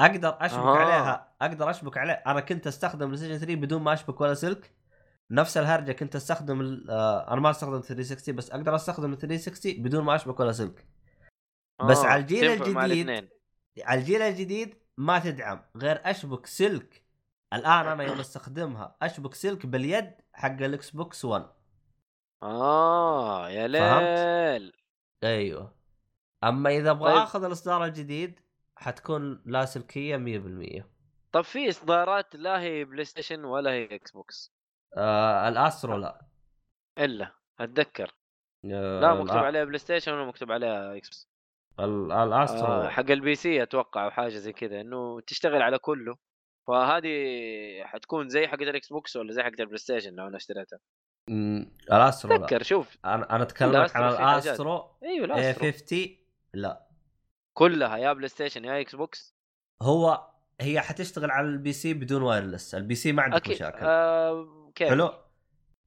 أقدر 0.00 0.36
أشبك 0.40 0.58
آه. 0.58 0.76
عليها 0.76 1.34
أقدر 1.42 1.70
أشبك 1.70 1.98
عليه 1.98 2.12
أنا 2.12 2.40
كنت 2.40 2.66
أستخدم 2.66 3.06
PlayStation 3.06 3.38
3 3.38 3.54
بدون 3.54 3.82
ما 3.82 3.92
أشبك 3.92 4.20
ولا 4.20 4.34
سلك 4.34 4.70
نفس 5.32 5.56
الهرجة 5.56 5.92
كنت 5.92 6.16
أستخدم 6.16 6.84
آه 6.90 7.32
أنا 7.32 7.40
ما 7.40 7.50
أستخدم 7.50 7.80
360 7.80 8.36
بس 8.36 8.50
أقدر 8.50 8.74
أستخدم 8.74 9.12
ال 9.12 9.18
360 9.18 9.72
بدون 9.82 10.04
ما 10.04 10.14
أشبك 10.14 10.40
ولا 10.40 10.52
سلك 10.52 10.86
بس 11.88 11.98
على 11.98 12.20
الجيل 12.22 12.44
الجديد-. 12.44 13.28
على 13.82 14.00
الجيل 14.00 14.22
الجديد 14.22 14.74
ما 14.96 15.18
تدعم 15.18 15.64
غير 15.76 16.00
أشبك 16.04 16.46
سلك 16.46 17.04
الآن 17.52 17.86
أنا 17.86 18.04
يوم 18.04 18.20
أستخدمها 18.20 18.96
أشبك 19.02 19.34
سلك 19.34 19.66
باليد 19.66 20.12
حق 20.32 20.62
الاكس 20.62 20.90
بوكس 20.90 21.24
1 21.24 21.46
آه 22.42 23.50
يا 23.50 23.68
فهمت؟ 23.68 24.02
ليل 24.02 24.72
أيوه 25.24 25.74
أما 26.44 26.70
إذا 26.70 26.90
أبغى. 26.90 27.12
طيب. 27.12 27.22
آخذ 27.22 27.44
الإصدار 27.44 27.84
الجديد 27.84 28.40
حتكون 28.76 29.42
لاسلكيه 29.46 30.16
100% 30.80 30.84
طب 31.32 31.42
في 31.42 31.68
إصدارات 31.68 32.36
لا 32.36 32.60
هي 32.60 32.84
PlayStation 32.84 33.44
ولا 33.44 33.70
هي 33.70 33.94
Xbox 33.94 34.51
آه 34.96 35.48
الـ 35.48 35.56
Astro 35.56 35.96
لا. 35.96 36.20
إلا 36.98 37.32
أتذكر. 37.60 38.14
آه 38.64 39.00
لا 39.00 39.14
مكتوب 39.14 39.36
الأ- 39.36 39.42
عليها 39.44 39.64
PlayStation 39.64 40.12
ولا 40.12 40.24
مكتوب 40.26 40.52
عليها 40.52 40.96
Xbox. 40.96 41.28
ال- 41.80 42.12
الـ 42.12 42.21
Astro 42.21 42.66
آه 42.66 42.88
حق 42.88 43.10
الـ 43.10 43.34
PC 43.34 43.62
أتوقع 43.62 44.04
أو 44.04 44.10
حاجة 44.10 44.28
زي 44.36 44.52
كذا 44.52 44.80
إنه 44.80 45.20
تشتغل 45.20 45.62
على 45.62 45.78
كله. 45.78 46.16
فهذه 46.68 47.14
حتكون 47.84 48.28
زي 48.28 48.48
حقت 48.48 48.62
الـ 48.62 48.88
Xbox 48.88 49.16
ولا 49.16 49.32
زي 49.32 49.42
حقت 49.42 49.60
الـ 49.60 49.78
PlayStation 49.78 50.14
لو 50.14 50.26
أنا 50.26 50.36
اشتريتها. 50.36 50.78
مم، 51.30 51.72
الـ 51.92 51.99
Astro 51.99 52.32
لا. 52.32 52.38
تذكر 52.38 52.62
شوف. 52.62 52.96
أنا 53.04 53.34
أنا 53.36 53.42
أتكلم 53.42 53.76
عن. 53.94 54.12
الـ 54.34 54.43
Astro 54.43 54.90
إيوه 55.02 55.36
اي 55.36 55.52
لا 55.52 55.52
50 55.52 56.16
لا. 56.54 56.86
كلها 57.54 57.96
يا 57.96 58.12
PlayStation 58.12 58.64
يا 58.64 58.80
Xbox. 58.80 59.34
هو 59.82 60.28
هي 60.60 60.80
حتشتغل 60.80 61.30
على 61.30 61.46
ال 61.46 61.72
PC 61.72 61.94
بدون 61.94 62.22
wireless. 62.22 62.74
ال 62.74 62.94
PC 62.94 63.12
ما 63.12 63.22
عندك 63.22 63.36
أكيد. 63.36 63.54
مشاكل. 63.54 63.78
آه 63.86 64.61
كيف؟ 64.74 64.88
حلو 64.88 65.12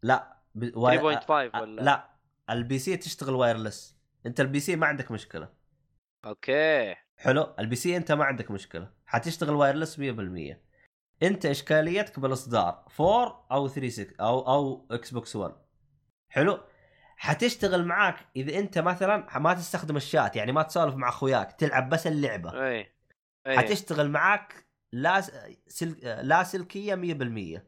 لا 0.03 0.37
ب... 0.55 0.77
واي- 0.77 1.19
3.5 1.21 1.25
أ- 1.27 1.61
ولا؟ 1.61 1.81
لا 1.81 2.09
ال 2.49 2.79
PC 2.79 2.97
تشتغل 2.97 3.33
wireless 3.35 3.97
أنت 4.25 4.39
ال 4.39 4.59
PC 4.59 4.75
ما 4.75 4.87
عندك 4.87 5.11
مشكلة. 5.11 5.49
أوكي. 6.25 6.95
حلو؟ 7.17 7.55
ال 7.59 7.75
PC 7.75 7.97
أنت 7.97 8.11
ما 8.11 8.23
عندك 8.25 8.51
مشكلة. 8.51 8.91
حتشتغل 9.05 9.53
wireless 9.55 9.99
100% 9.99 10.57
أنت 11.23 11.45
إشكاليتك 11.45 12.19
بالإصدار 12.19 12.85
4 12.99 13.47
أو 13.51 13.67
3 13.67 14.07
أو 14.19 14.39
أو 14.39 14.87
Xbox 14.91 15.35
1 15.35 15.55
حلو؟ 16.29 16.59
حتشتغل 17.17 17.85
معاك 17.85 18.15
إذا 18.35 18.59
أنت 18.59 18.79
مثلا 18.79 19.39
ما 19.39 19.53
تستخدم 19.53 19.95
الشات 19.97 20.35
يعني 20.35 20.51
ما 20.51 20.63
تسولف 20.63 20.95
مع 20.95 21.09
أخوياك 21.09 21.51
تلعب 21.51 21.89
بس 21.89 22.07
اللعبة. 22.07 22.67
اي 22.67 22.93
اي 23.47 23.57
حتشتغل 23.57 24.09
معاك 24.09 24.65
لا 24.91 25.21
س- 25.21 25.31
سل... 25.67 25.97
لا 26.27 26.43
سلكية 26.43 26.95
100% 26.95 27.61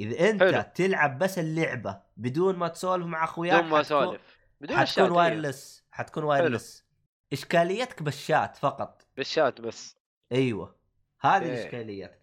إذا 0.00 0.30
أنت 0.30 0.42
حلو. 0.42 0.64
تلعب 0.74 1.18
بس 1.18 1.38
اللعبة 1.38 2.00
بدون 2.16 2.56
ما 2.56 2.68
تسولف 2.68 3.06
مع 3.06 3.24
أخوياك 3.24 3.58
بدون 3.58 3.70
ما 3.70 3.80
اسولف 3.80 4.38
بدون 4.60 4.76
حتكون. 4.76 5.10
وايرلس 5.10 5.84
حتكون 5.90 6.24
wireless 6.24 6.86
إشكاليتك 7.32 8.02
بالشات 8.02 8.56
فقط. 8.56 9.06
بالشات 9.16 9.60
بس. 9.60 9.96
أيوه. 10.32 10.76
هذه 11.20 11.34
أوكي. 11.36 11.52
الاشكاليات 11.52 12.22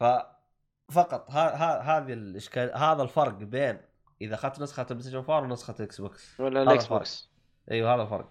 ف 0.00 0.04
فقط. 0.92 1.30
ها 1.30 1.56
ها 1.56 1.98
هذه 1.98 2.12
الاشكال 2.12 2.72
هذا 2.74 3.02
الفرق 3.02 3.34
بين 3.34 3.80
إذا 4.20 4.34
أخذت 4.34 4.60
نسخة 4.60 4.82
ال 4.82 5.02
PlayStation 5.02 5.18
4 5.18 5.40
ونسخة 5.40 5.84
Xbox 5.84 6.40
ولا 6.40 6.62
هذا 6.62 6.70
ال 6.70 6.86
Xbox. 6.86 7.30
أيوه 7.70 7.94
هذا 7.94 8.02
الفرق. 8.02 8.30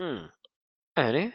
امم 0.00 0.30
يعني 0.98 1.32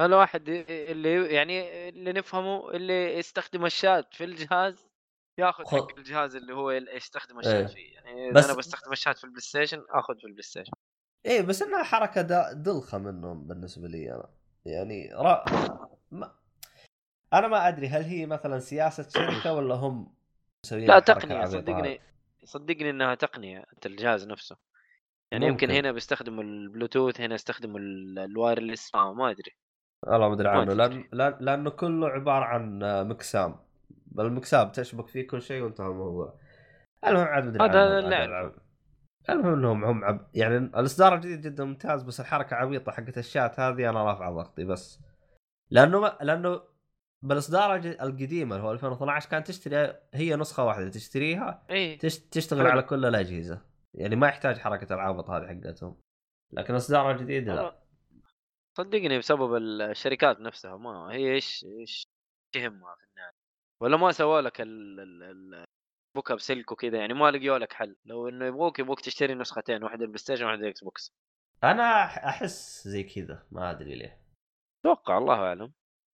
الواحد 0.00 0.48
اللي 0.48 1.34
يعني 1.34 1.88
اللي 1.88 2.12
نفهمه 2.12 2.70
اللي 2.70 3.18
يستخدم 3.18 3.66
الشات 3.66 4.14
في 4.14 4.24
الجهاز 4.24 4.93
ياخذ 5.38 5.64
خذ. 5.64 5.76
حق 5.78 5.98
الجهاز 5.98 6.36
اللي 6.36 6.54
هو 6.54 6.70
يستخدم 6.70 7.40
إيه. 7.40 7.46
الشات 7.62 7.70
فيه 7.70 7.94
يعني 7.94 8.32
بس- 8.32 8.44
أنا 8.44 8.58
بستخدم 8.58 8.92
الشات 8.92 9.18
في 9.18 9.24
ال 9.24 9.40
PlayStation 9.40 9.84
آخذ 9.90 10.14
في 10.18 10.24
ال 10.26 10.42
PlayStation 10.42 10.72
إيه 11.26 11.42
بس 11.42 11.62
إنها 11.62 11.82
حركة 11.82 12.22
دا- 12.22 12.52
دلخة 12.52 12.98
منهم 12.98 13.46
بالنسبة 13.46 13.88
لي 13.88 14.12
أنا 14.14 14.28
يعني 14.64 15.10
را... 15.14 15.44
ما... 16.10 16.34
أنا 17.32 17.48
ما 17.48 17.68
أدري 17.68 17.88
هل 17.88 18.02
هي 18.02 18.26
مثلا 18.26 18.58
سياسة 18.58 19.08
شركة 19.08 19.52
ولا 19.56 19.74
هم 19.74 20.14
لا 20.72 20.98
تقنية 20.98 21.44
صدقني؟ 21.44 22.00
صدقني 22.44 22.90
إنها 22.90 23.14
تقنية 23.14 23.64
أنت 23.74 23.86
الجهاز 23.86 24.26
نفسه 24.26 24.56
يعني 25.32 25.46
يمكن 25.46 25.66
ممكن. 25.66 25.78
هنا 25.78 25.92
بيستخدموا 25.92 26.42
البلوتوث 26.42 27.20
هنا 27.20 27.34
يستخدموا 27.34 27.78
ال- 27.80 28.18
ال 28.18 28.26
wireless 28.26 28.94
ما 28.94 29.30
أدري 29.30 29.52
والله 30.06 30.28
ما 30.28 30.34
أدري 30.34 30.48
عنه 30.48 30.72
لأن 30.74 31.04
لأنه 31.40 31.70
كله 31.70 32.08
عبارة 32.08 32.44
عن 32.44 32.78
MixAmp 33.08 33.63
بال 34.06 34.22
MixAmp 34.22 34.68
تشبك 34.68 35.08
فيه 35.08 35.26
كل 35.26 35.42
شيء 35.42 35.62
وانتهى 35.62 35.86
الموضوع. 35.86 36.38
المهم 37.06 37.26
عاد 37.26 37.56
ما 37.56 37.64
ادري 37.64 37.78
هذا. 37.78 38.24
العب. 38.24 38.54
المهم 39.28 39.54
انهم 39.54 39.84
هم 39.84 40.04
عب... 40.04 40.30
يعني 40.34 40.56
الإصدار 40.56 41.14
الجديد 41.14 41.40
جدا 41.40 41.64
ممتاز 41.64 42.02
بس 42.02 42.20
الحركة 42.20 42.56
عبيطة 42.56 42.92
حقت 42.92 43.18
الشات 43.18 43.60
هذه 43.60 43.90
أنا 43.90 44.04
رافعه 44.04 44.32
ضغطي 44.32 44.64
بس. 44.64 45.00
لأنه 45.70 46.00
ما... 46.00 46.18
لأنه 46.20 46.60
بالإصدار 47.22 47.74
القديم 47.76 48.52
اللي 48.52 48.64
هو 48.64 48.72
2012 48.72 49.30
كانت 49.30 49.46
تشتري 49.46 49.94
هي 50.14 50.36
نسخة 50.36 50.64
واحدة 50.64 50.88
تشتريها 50.88 51.66
اي 51.70 51.96
تش... 51.96 52.18
تشتغل 52.18 52.60
حلو. 52.60 52.70
على 52.70 52.82
كل 52.82 53.04
الأجهزة. 53.04 53.62
يعني 53.94 54.16
ما 54.16 54.28
يحتاج 54.28 54.58
حركة 54.58 54.94
العابط 54.94 55.30
هذه 55.30 55.46
حقتهم. 55.46 56.00
لكن 56.52 56.72
الاصدار 56.72 57.10
الجديد 57.10 57.48
لا. 57.48 57.84
صدقني 58.76 59.18
بسبب 59.18 59.56
الشركات 59.56 60.40
نفسها 60.40 60.76
ما 60.76 61.12
هي 61.12 61.34
إيش 61.34 61.64
إيش 61.64 62.06
تهمها 62.54 62.96
ولا 63.84 63.96
ما 63.96 64.12
سووا 64.12 64.40
لك 64.40 64.60
ال- 64.60 65.00
ال- 65.00 65.22
ال- 65.22 65.64
بوكها 66.16 66.34
بسلك 66.34 66.72
وكذا 66.72 66.98
يعني 66.98 67.14
ما 67.14 67.30
لقيوا 67.30 67.58
لك 67.58 67.72
حل. 67.72 67.96
لو 68.04 68.28
إنه 68.28 68.46
يبغوك 68.46 68.78
يبغوك 68.78 69.00
تشتري 69.00 69.34
نسختين 69.34 69.84
واحدة 69.84 70.02
ال 70.02 70.18
PlayStation 70.18 70.44
وواحده 70.44 70.68
Xbox. 70.68 71.12
أنا 71.64 72.04
أحس 72.04 72.88
زي 72.88 73.02
كذا 73.02 73.46
ما 73.50 73.70
أدري 73.70 73.94
ليه. 73.94 74.20
أتوقع 74.80 75.18
الله 75.18 75.34
أعلم. 75.34 75.72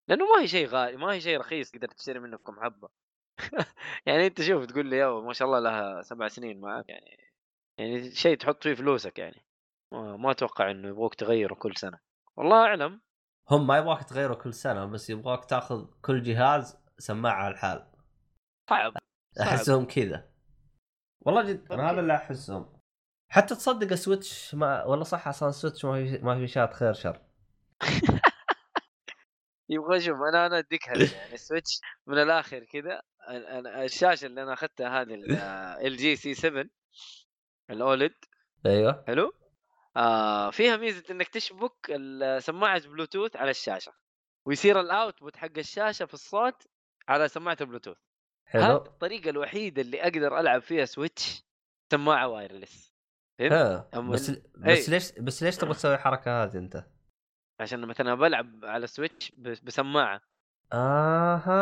لأنه 0.09 0.25
ما 0.25 0.43
هي 0.43 0.49
شيء 0.49 0.67
غالي 0.67 0.97
ما 0.97 1.13
هي 1.13 1.21
شيء 1.21 1.39
رخيص 1.39 1.71
تقدر 1.71 1.89
تشتري 1.89 2.19
منه 2.19 2.39
كم 2.39 2.61
حبة. 2.61 2.89
يعني 4.07 4.27
أنت 4.27 4.41
شوف 4.43 4.67
تقول 4.67 4.87
لي 4.87 4.97
يا 4.97 5.21
ما 5.21 5.33
شاء 5.33 5.49
الله 5.49 5.59
لها 5.59 6.03
سبع 6.03 6.29
سنين 6.29 6.61
معك 6.61 6.89
يعني 6.89 7.33
يعني 7.79 8.11
شيء 8.11 8.37
تحط 8.37 8.63
فيه 8.63 8.75
فلوسك 8.75 9.19
يعني. 9.19 9.45
ما, 9.93 10.17
ما 10.17 10.31
أتوقع 10.31 10.71
إنه 10.71 10.89
يبغوك 10.89 11.15
تغيره 11.15 11.55
كل 11.55 11.77
سنة. 11.77 11.99
والله 12.37 12.57
أعلم. 12.67 13.01
هم 13.51 13.67
ما 13.67 13.79
يبغاك 13.79 14.05
تغيره 14.05 14.35
كل 14.35 14.55
سنة 14.55 14.85
بس 14.85 15.11
يبغاك 15.11 15.45
تأخذ 15.45 15.87
كل 16.03 16.23
جهاز 16.23 16.80
سماعة 17.01 17.43
على 17.45 17.55
الحال. 17.55 17.87
صعب. 18.71 18.93
أحسهم 19.41 19.85
كذا. 19.87 20.31
والله 21.21 21.43
جد 21.43 21.73
أنا 21.73 21.91
هذا 21.91 22.01
اللي 22.01 22.15
أحسهم. 22.17 22.81
حتى 23.33 23.55
تصدق 23.55 23.93
ال 23.93 24.02
Switch 24.02 24.55
ما 24.55 24.85
والله 24.85 25.05
صح 25.05 25.29
أصلا 25.29 25.49
ال 25.49 25.54
Switch 25.54 25.85
ما 25.85 25.93
في 26.05 26.19
ما 26.19 26.35
في 26.39 26.47
شات 26.47 26.75
خير 26.75 26.93
شر. 26.93 27.21
يبغى 29.69 30.01
شوف 30.01 30.17
أنا 30.33 30.47
أنا 30.47 30.59
أديك 30.59 30.87
يعني 30.87 31.03
ال 31.33 31.40
Switch 31.40 31.81
من 32.07 32.19
الآخر 32.19 32.65
كذا 32.65 33.03
ال- 33.31 33.47
ال- 33.47 33.67
الشاشة 33.67 34.27
اللي 34.27 34.43
أنا 34.43 34.53
أخذتها 34.53 35.01
هذه 35.03 35.15
LG 35.87 35.91
C7 35.91 35.95
ال 35.95 35.97
OLED. 35.97 38.15
أيوه. 38.67 39.05
حلو؟ 39.07 39.33
آه 39.97 40.51
فيها 40.51 40.77
ميزة 40.77 41.03
إنك 41.11 41.29
تشبك 41.29 41.73
ال- 41.91 42.43
سماعه 42.43 42.89
بلوتوث 42.89 43.37
على 43.37 43.51
الشاشة 43.51 43.93
ويصير 44.47 44.81
ال 44.81 44.89
output 44.89 45.37
حق 45.37 45.59
الشاشة 45.59 46.07
في 46.07 46.15
الصوت 46.15 46.63
على 47.09 47.29
سماعه 47.29 47.57
البلوتوث 47.61 47.97
هذه 48.47 48.77
الطريقة 48.77 49.31
الوحيدة 49.31 49.83
اللي 49.83 50.03
أقدر 50.03 50.41
ألعب 50.41 50.61
فيها 50.63 50.85
Switch 50.85 51.45
سماعة 51.93 52.29
wireless 52.29 52.93
فهمت؟ 53.39 53.97
بس 54.13 54.31
ال- 54.31 54.43
بس 54.57 54.89
أي. 54.89 54.95
ليش 54.95 55.13
بس 55.13 55.43
ليش 55.43 55.57
تبغى 55.57 55.75
تسوي 55.75 55.95
الحركة 55.95 56.45
هذه 56.45 56.59
أنت؟ 56.59 56.85
عشان 57.61 57.87
مثلا 57.87 58.15
بلعب 58.15 58.65
على 58.65 58.87
Switch 58.87 59.33
بسماعة 59.39 60.21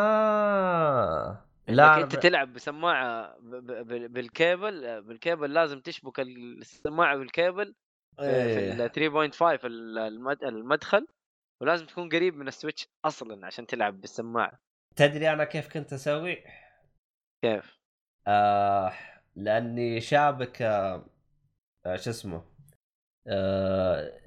آها 0.09 1.49
لا 1.69 2.03
أنت 2.03 2.17
تلعب 2.17 2.53
بسماعة 2.53 3.39
ب- 3.39 3.55
ب- 3.55 3.73
ب- 3.89 4.13
بال 4.13 4.38
cable 4.38 5.03
بال 5.03 5.17
cable 5.17 5.53
لازم 5.53 5.81
تشبك 5.81 6.21
السماعة 6.21 7.17
بالكيبل 7.17 7.75
في 8.17 8.23
إيه. 8.25 8.87
ال 8.87 8.93
3.5 9.33 9.65
ال- 9.65 9.99
المد- 9.99 10.45
المدخل 10.45 11.07
ولازم 11.63 11.87
تكون 11.87 12.09
قريب 12.09 12.37
من 12.37 12.49
ال 12.49 12.54
Switch 12.54 12.89
أصلا 13.05 13.47
عشان 13.47 13.67
تلعب 13.67 14.01
بالسماعة 14.01 14.59
تدري 14.99 15.33
أنا 15.33 15.45
كيف 15.45 15.69
كنت 15.69 15.93
أسوي؟ 15.93 16.45
كيف؟ 17.45 17.79
آه 18.27 18.93
لأني 19.37 20.01
شابك 20.01 20.63
آه 20.63 21.07
شو 21.97 22.11
اسمه 22.11 22.45
آه 23.27 24.21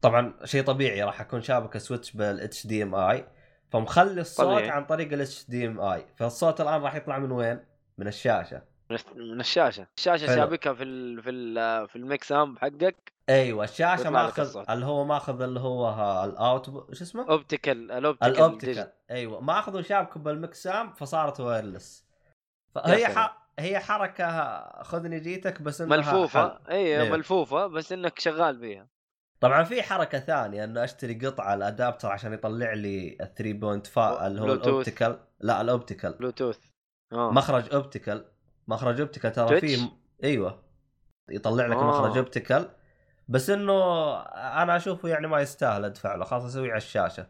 طبعا 0.00 0.34
شيء 0.44 0.64
طبيعي 0.64 1.02
راح 1.02 1.20
أكون 1.20 1.42
شابك 1.42 1.78
Switch 1.78 2.16
بال 2.16 2.66
HDMI 2.66 3.28
فمخلي 3.72 4.20
الصوت 4.20 4.46
طبيعي. 4.46 4.70
عن 4.70 4.86
طريق 4.86 5.12
ال 5.12 5.50
HDMI 5.50 6.06
فالصوت 6.16 6.60
الآن 6.60 6.82
راح 6.82 6.94
يطلع 6.94 7.18
من 7.18 7.32
وين؟ 7.32 7.60
من 7.98 8.08
الشاشة 8.08 8.62
من 9.16 9.40
الشاشة 9.40 9.86
الشاشة 9.98 10.26
حلو. 10.26 10.36
شابكها 10.36 10.74
في 10.74 10.82
ال 10.82 11.22
في 11.22 11.30
ال 11.30 11.88
في 11.88 11.96
ال 11.96 12.32
MixAmp 12.32 12.58
حقك 12.58 13.12
أيوه 13.28 13.64
الشاشه 13.64 14.10
ماخذ. 14.10 14.64
اللي 14.70 14.86
هو 14.86 15.04
ماخذ 15.04 15.42
اللي 15.42 15.60
هو 15.60 15.90
ال 16.24 16.34
out 16.34 16.66
شو 16.66 17.04
اسمه؟ 17.04 17.28
optical 17.30 17.92
ال 17.92 17.97
optical 17.97 18.34
ال 18.34 18.41
optical 18.41 18.92
أيوه 19.10 19.40
ماخذه 19.40 19.80
شابكه 19.80 20.20
بال 20.20 20.38
MixAmp 20.38 20.92
فصارت 20.92 21.40
wireless 21.40 22.06
فهي. 22.74 23.06
ح... 23.06 23.48
هي 23.58 23.78
حركة 23.78 24.60
خذني 24.82 25.20
جيتك 25.20 25.62
بس 25.62 25.80
إنها 25.80 25.96
ملفوفة 25.96 26.48
حل. 26.48 26.70
اي 26.70 27.02
إيه. 27.02 27.10
ملفوفة 27.10 27.66
بس 27.66 27.92
إنك 27.92 28.18
شغال 28.18 28.56
بيها 28.58 28.88
طبعا 29.40 29.62
في 29.62 29.82
حركة 29.82 30.18
ثانية 30.18 30.64
إنه 30.64 30.84
أشتري 30.84 31.14
قطعة 31.26 31.54
ال 31.54 31.61
adapter 31.61 32.08
عشان 32.08 32.32
يطلع 32.32 32.72
لي 32.72 33.16
ال 33.20 33.82
3.5 33.86 33.98
اللي 33.98 34.40
هو 34.40 34.44
Bluetooth. 34.44 34.66
ال 34.68 34.74
optical 34.74 35.18
لا 35.40 35.60
ال 35.60 35.66
optical 35.66 36.12
Bluetooth 36.12 36.58
آه 37.12 37.30
مخرج 37.30 37.74
optical 37.74 38.24
مخرج 38.68 39.00
optical 39.00 39.32
ترى؟ 39.32 39.60
فيه 39.60 39.90
أيوه 40.24 40.62
يطلع 41.30 41.66
لك 41.66 41.76
آه. 41.76 41.88
مخرج 41.88 42.16
optical 42.16 42.68
بس 43.28 43.50
إنه 43.50 43.72
أنا 44.62 44.76
أشوفه 44.76 45.08
يعني 45.08 45.26
ما 45.26 45.40
يستاهل 45.40 45.84
أدفع 45.84 46.14
له 46.14 46.24
خلاص 46.24 46.44
أسويه 46.44 46.70
على 46.70 46.76
الشاشة. 46.76 47.26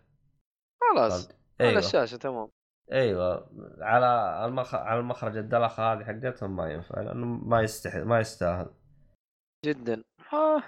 خلاص 0.81 1.27
فهمت؟ 1.27 1.39
على 1.61 1.79
الشاشة 1.79 2.17
تمام. 2.17 2.49
أيوه. 2.93 3.51
على 3.81 4.45
المخ... 4.47 4.75
على 4.75 5.01
المخرج 5.01 5.37
الدلخه 5.37 5.93
هذه 5.93 6.05
حقتهم 6.05 6.57
ما 6.57 6.73
ينفع 6.73 7.01
لأنه 7.01 7.27
ما 7.27 7.61
يستح... 7.63 7.97
ما 7.97 8.21
يستاهل. 8.21 8.71
جدا. 9.65 10.03
آه. 10.33 10.63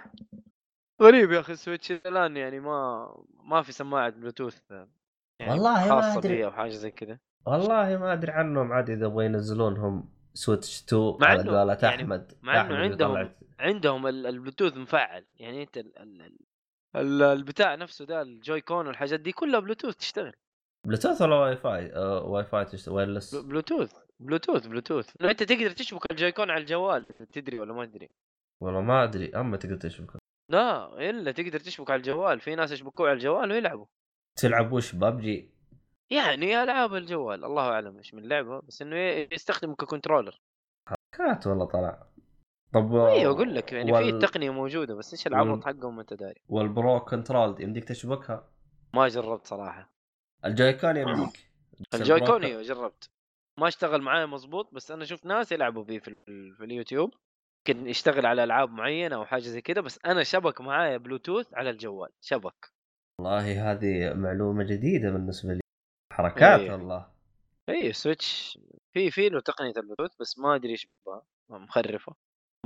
غريب 1.03 1.33
يا 1.33 1.41
أخي 1.41 1.53
ال 1.53 1.59
Switch 1.59 1.93
الآن 1.93 2.37
يعني 2.37 2.61
ما 2.61 3.09
ما 3.45 3.63
في 3.63 3.73
سماعة 3.73 4.11
بلوتوث 4.11 4.71
يعني 4.71 5.51
والله 5.51 5.95
ما. 5.95 6.21
فيها 6.21 6.47
أو 6.47 6.53
حاجة 6.53 6.71
زي 6.71 6.91
كذا. 6.91 7.19
والله 7.47 7.97
ما 7.97 8.13
أدري 8.13 8.33
عنهم 8.33 8.73
عاد 8.73 8.91
إذا 8.91 9.07
يبغوا 9.07 9.23
ينزلونهم 9.23 10.20
Switch 10.35 10.83
2 10.83 11.17
مع 11.21 11.27
على 11.27 11.43
قولة 11.43 11.79
يعني 11.83 12.03
أحمد 12.03 12.33
مع 12.43 12.61
اللي 12.67 12.75
عندهم- 12.77 13.13
طلعت. 13.15 13.37
عندهم 13.61 14.07
ال- 14.07 14.27
البلوتوث 14.27 14.77
مفعل. 14.77 15.27
يعني 15.37 15.63
أنت 15.63 15.77
ال- 15.79 15.99
ال- 15.99 16.23
ال- 16.23 16.39
ال- 16.97 17.23
البتاع 17.23 17.75
نفسه 17.75 18.05
ده 18.05 18.23
ال 18.23 18.61
Joy-Con 18.61 18.87
والحاجات 18.87 19.21
دي 19.21 19.33
كلها 19.33 19.61
بلوتوث 19.61 19.97
تشتغل. 19.97 20.33
بلوتوث 20.87 21.23
ولا 21.23 21.37
واي 21.37 21.57
فاي؟ 21.57 21.93
آه 21.95 22.23
واي 22.25 22.45
فاي 22.45 22.65
تشت... 22.65 22.89
wireless 22.89 23.35
Blue- 23.35 23.43
Bluetooth 23.43 23.93
Bluetooth 24.21 24.67
Bluetooth. 24.67 25.23
أنت 25.23 25.43
تقدر 25.43 25.71
تشبك 25.71 26.11
ال 26.11 26.33
Joy-Con 26.33 26.51
على 26.51 26.61
الجوال 26.61 27.05
تدري 27.33 27.61
ولا 27.61 27.73
ما 27.73 27.87
تدري؟ 27.87 28.09
والله 28.63 28.81
ما 28.81 29.05
أدري 29.05 29.31
اما 29.37 29.57
تقدر 29.57 29.77
تشبك. 29.77 30.11
لا 30.51 30.87
إلا 31.11 31.33
تقدر 31.33 31.59
تشبك 31.61 31.91
على 31.91 31.99
الجوال. 31.99 32.41
في 32.41 32.55
ناس 32.55 32.73
يشبكوه 32.73 33.09
على 33.09 33.15
الجوال 33.17 33.53
ويلعبوا. 33.53 33.87
تلعب 34.39 34.73
وش 34.73 34.95
ببجي؟ 34.95 35.51
يعني 36.11 36.63
ألعاب 36.63 36.95
الجوال 36.95 37.45
الله 37.45 37.63
أعلم 37.63 37.97
إيش 37.99 38.15
من 38.15 38.29
لعبة 38.29 38.61
بس 38.61 38.83
إنه 38.83 38.97
ي- 38.97 39.29
يستخدمه 39.33 39.75
ك 39.75 39.80
controller. 39.80 40.41
كات 41.19 41.47
والله 41.47 41.65
طلع. 41.65 42.07
طب 42.73 42.97
أيوه 42.97 43.33
أقول 43.35 43.55
لك 43.55 43.73
يعني 43.73 43.87
في 43.87 43.93
وال- 43.93 44.15
التقنيه 44.15 44.51
موجودة 44.51 44.95
بس 44.95 45.13
إيش 45.13 45.27
العبط 45.27 45.65
حقهم 45.65 45.97
ما 45.97 46.03
انت 46.03 46.15
داري 46.15 46.41
وال 46.49 46.70
Pro 46.70 47.01
Control 47.01 47.63
يمديك 47.63 47.85
تشبكها؟ 47.85 48.49
ما 48.95 49.09
جربت 49.09 49.47
صراحة. 49.47 49.93
ال 50.45 50.51
Joy-Con 50.51 50.97
يمديك. 50.97 51.51
بس 51.93 52.01
ال 52.01 52.05
Joy 52.05 52.19
ال 52.19 52.22
Pro 52.22 52.33
Con 52.33 52.43
ك- 52.43 52.45
إيوه 52.45 52.63
جربت. 52.63 53.11
ما 53.59 53.69
اشتغل 53.69 54.03
معايا 54.03 54.27
مظبوط 54.27 54.75
بس 54.75 54.91
أنا 54.91 55.05
شفت 55.05 55.27
ناس 55.27 55.53
يلعبوا 55.53 55.85
فيه 55.85 55.99
في, 55.99 56.09
ال- 56.09 56.55
في 56.57 56.65
اليوتيوب. 56.65 57.15
يمكن 57.69 57.89
يشتغل 57.89 58.27
على 58.27 58.45
ألعاب 58.45 58.71
معينة 58.71 59.17
أو 59.17 59.25
حاجة 59.25 59.41
زي 59.43 59.61
كذا 59.61 59.81
بس 59.81 59.99
أنا 60.07 60.23
شبك 60.23 60.61
معايا 60.61 60.97
بلوتوث 60.97 61.55
على 61.55 61.71
الجوال 61.71 62.09
شبك. 62.21 62.73
والله 63.21 63.73
هذه 63.73 64.15
معلومة 64.15 64.65
جديدة 64.65 65.11
بالنسبة 65.11 65.53
لي. 65.55 65.61
حركات 66.23 66.61
إيه. 66.61 66.73
والله. 66.73 67.11
اي 67.69 67.93
Switch 67.93 68.59
في 68.93 69.11
في 69.11 69.29
له 69.29 69.41
تقنية 69.41 69.73
البلوتوث 69.77 70.17
بس 70.21 70.39
ما 70.39 70.55
أدري 70.55 70.71
إيش 70.71 70.89
مخرفة. 71.51 72.15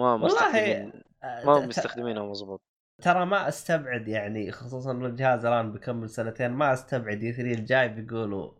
ما 0.00 0.16
مستخدمين 0.16 1.02
آه، 1.22 1.44
ما 1.46 1.66
مستخدمينها 1.66 2.22
مظبوط 2.22 2.60
ترى 3.02 3.26
ما 3.26 3.48
أستبعد 3.48 4.08
يعني 4.08 4.52
خصوصا 4.52 4.90
انه 4.92 5.06
الجهاز 5.06 5.44
الآن 5.44 5.72
بيكمل 5.72 6.10
سنتين 6.10 6.50
ما 6.50 6.72
أستبعد 6.72 7.22
E3 7.22 7.52
الجاي 7.52 7.88
بيقولوا 7.88 8.52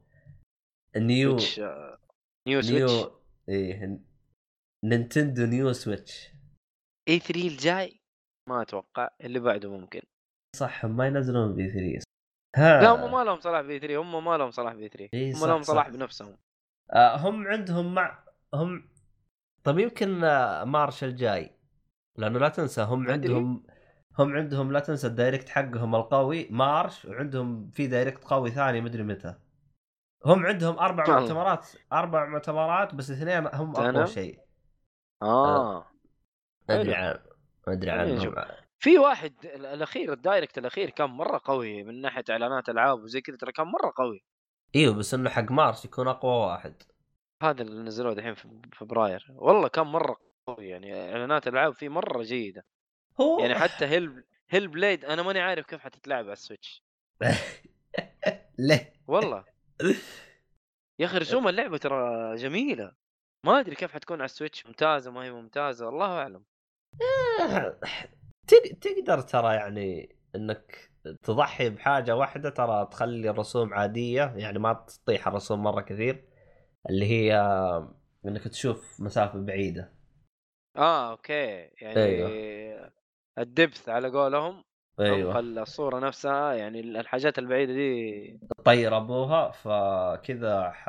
new 0.97 1.39
Switch 1.39 1.61
new 2.49 2.63
Switch 2.63 2.93
new 2.93 3.21
إيه 3.49 4.01
Nintendo 4.85 5.47
new 5.47 5.73
Switch 5.73 6.33
E3 7.09 7.49
الجاي؟ 7.49 8.01
ما 8.49 8.63
أتوقع. 8.63 9.11
اللي 9.21 9.39
بعده 9.39 9.71
ممكن. 9.71 10.03
صح 10.57 10.87
ما 10.87 11.07
ينزلون 11.07 11.55
ب 11.55 11.71
E3 11.71 12.05
ها 12.55 12.83
لا 12.83 12.91
هم 12.91 13.13
ما 13.13 13.25
لهم 13.25 13.41
صلاح 13.41 13.61
ب 13.61 13.79
E3 13.79 13.97
هم 14.01 14.25
ما 14.25 14.37
لهم 14.39 14.51
صلاح 14.51 14.73
ب 14.75 14.89
E3 14.89 15.09
إيه 15.15 15.35
هم 15.37 15.47
لهم 15.47 15.63
صلاح. 15.63 15.89
بنفسهم 15.89 16.37
آه 16.93 17.17
هم 17.17 17.47
عندهم 17.47 17.95
مع 17.95 18.25
هم 18.55 18.89
طيب 19.65 19.79
يمكن 19.79 20.25
آه، 20.25 20.65
March 20.65 21.05
الجاي 21.05 21.51
لأنه 22.17 22.39
لا 22.39 22.49
تنسى 22.49 22.83
هم. 22.83 23.11
عندهم 23.11 23.67
هم 24.19 24.37
عندهم 24.37 24.73
لا 24.73 24.81
تنسى 24.81 25.07
ال 25.07 25.13
Direct 25.13 25.49
حقهم 25.49 25.95
القوي 25.95 26.49
March 26.51 27.05
وعندهم 27.05 27.71
في 27.71 27.87
Direct 27.87 28.25
قوي 28.25 28.51
ثاني 28.51 28.81
مدري 28.81 29.03
متى 29.03 29.35
هم 30.27 30.47
عندهم 30.47 30.79
أربع. 30.79 31.21
مؤتمرات 31.21 31.69
أربع 31.93 32.27
مؤتمرات 32.27 32.95
بس 32.95 33.11
اثنين 33.11 33.47
هم 33.47 33.77
أقوى؟ 33.77 34.07
شيء 34.07 34.41
آه 35.23 35.87
ما 36.69 36.81
أدري. 36.81 36.95
عن 36.95 37.19
ما 37.67 37.73
ادري 37.73 37.91
عنهم. 37.91 38.35
في 38.85 38.99
واحد 38.99 39.35
ال- 39.45 39.67
الأخير 39.67 40.13
ال 40.13 40.19
Direct 40.19 40.59
الأخير 40.59 40.91
كان 40.91 41.11
مرة 41.11 41.41
قوي 41.45 41.83
من 41.83 42.01
ناحية 42.01 42.25
إعلانات 42.31 42.69
ألعاب 42.69 43.03
وزي 43.03 43.21
كذا 43.21 43.37
ترى 43.37 43.53
كان 43.53 43.67
مرة 43.67 43.93
قوي. 43.97 44.25
إيوه 44.77 44.95
بس 44.95 45.15
إنه 45.15 45.31
حق 45.31 45.53
March 45.53 45.85
يكون 45.85 46.09
أقوى 46.09 46.33
واحد. 46.47 46.83
هذا 47.43 47.63
اللي 47.63 47.83
نزلوه 47.83 48.15
دحين 48.15 48.35
في 48.35 48.49
فبراير. 48.73 49.27
والله 49.35 49.69
كان 49.69 49.87
مرة 49.87 50.17
قوي 50.47 50.69
يعني 50.69 51.13
إعلانات 51.13 51.49
ألعاب 51.49 51.75
فيه 51.75 51.89
مرة 51.89 52.23
جيدة. 52.23 52.65
هو 53.21 53.41
يعني 53.41 53.55
حتى 53.65 53.85
هيل 53.85 54.25
Hellblade 54.51 55.05
أنا 55.05 55.23
ماني 55.23 55.41
عارف 55.41 55.67
كيف 55.67 55.81
حتتلعب 55.81 56.25
على 56.25 56.33
ال 56.33 56.39
Switch. 56.39 56.83
ليه؟ 58.59 58.93
والله. 59.07 59.45
يا 61.01 61.07
أخي 61.07 61.19
رسوم 61.19 61.49
اللعبة 61.49 61.79
ترى 61.79 62.37
جميلة. 62.37 62.93
ما 63.45 63.61
أدري 63.61 63.75
كيف 63.77 63.93
حتكون 63.93 64.17
على 64.17 64.25
ال 64.25 64.31
Switch 64.31 64.67
ممتازة 64.67 65.11
ما 65.11 65.25
هي 65.25 65.33
ممتازة 65.33 65.89
الله 65.89 66.19
أعلم. 66.19 66.45
تق- 67.39 67.81
تقدر 68.81 69.21
ترى 69.21 69.55
يعني 69.55 70.17
إنك 70.35 70.91
تضحي 71.23 71.71
بحاجة 71.71 72.17
واحدة 72.17 72.51
ترى 72.51 72.89
تخلي 72.91 73.31
الرسوم 73.31 73.75
عادية 73.75 74.33
يعني 74.37 74.59
ما 74.59 74.73
تطيح 74.73 75.29
الرسوم 75.29 75.63
مرة 75.63 75.81
كثير 75.81 76.25
اللي 76.91 77.07
هي 77.07 77.37
إنك 78.27 78.49
تشوف 78.49 79.01
مسافة 79.01 79.39
بعيدة. 79.39 79.93
آه 80.77 81.11
okay. 81.11 81.71
يعني 81.81 81.97
أيوه. 81.97 82.93
ال 83.39 83.47
depth 83.47 83.89
على 83.89 84.09
قولهم 84.09 84.65
أيوه. 85.01 85.41
الصورة 85.41 85.99
نفسها 85.99 86.53
يعني 86.53 86.81
الحاجات 86.81 87.39
البعيدة 87.39 87.73
دي 87.73 88.41
طير 88.65 88.97
أبوها 88.97 89.51
فكذا 89.51 90.71
ح... 90.71 90.89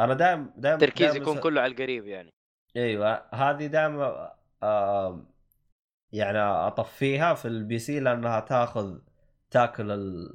أنا 0.00 0.14
دائم 0.14 0.52
دائم 0.56 0.74
التركيز 0.74 1.16
يكون 1.16 1.38
كله 1.38 1.60
على 1.60 1.72
القريب 1.72 2.06
يعني. 2.06 2.34
أيوه 2.76 3.34
هذه 3.34 3.66
دائما 3.66 4.34
آه 4.62 5.26
يعني 6.14 6.38
أطفيها 6.38 7.34
في 7.34 7.48
ال 7.48 7.78
PC 7.78 8.00
لأنها 8.00 8.40
تاخذ 8.40 8.98
تاكل 9.50 9.90
ال... 9.90 10.34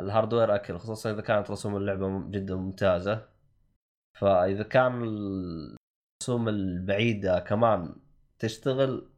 ال 0.00 0.06
hardware 0.06 0.54
أكل 0.54 0.78
خصوصا 0.78 1.10
إذا 1.10 1.20
كانت 1.20 1.50
رسوم 1.50 1.76
اللعبة 1.76 2.30
جدا 2.30 2.54
ممتازة. 2.54 3.28
فإذا 4.20 4.62
كان 4.62 5.02
الرسوم 5.02 6.48
البعيدة 6.48 7.40
كمان 7.40 7.96
تشتغل 8.38 9.10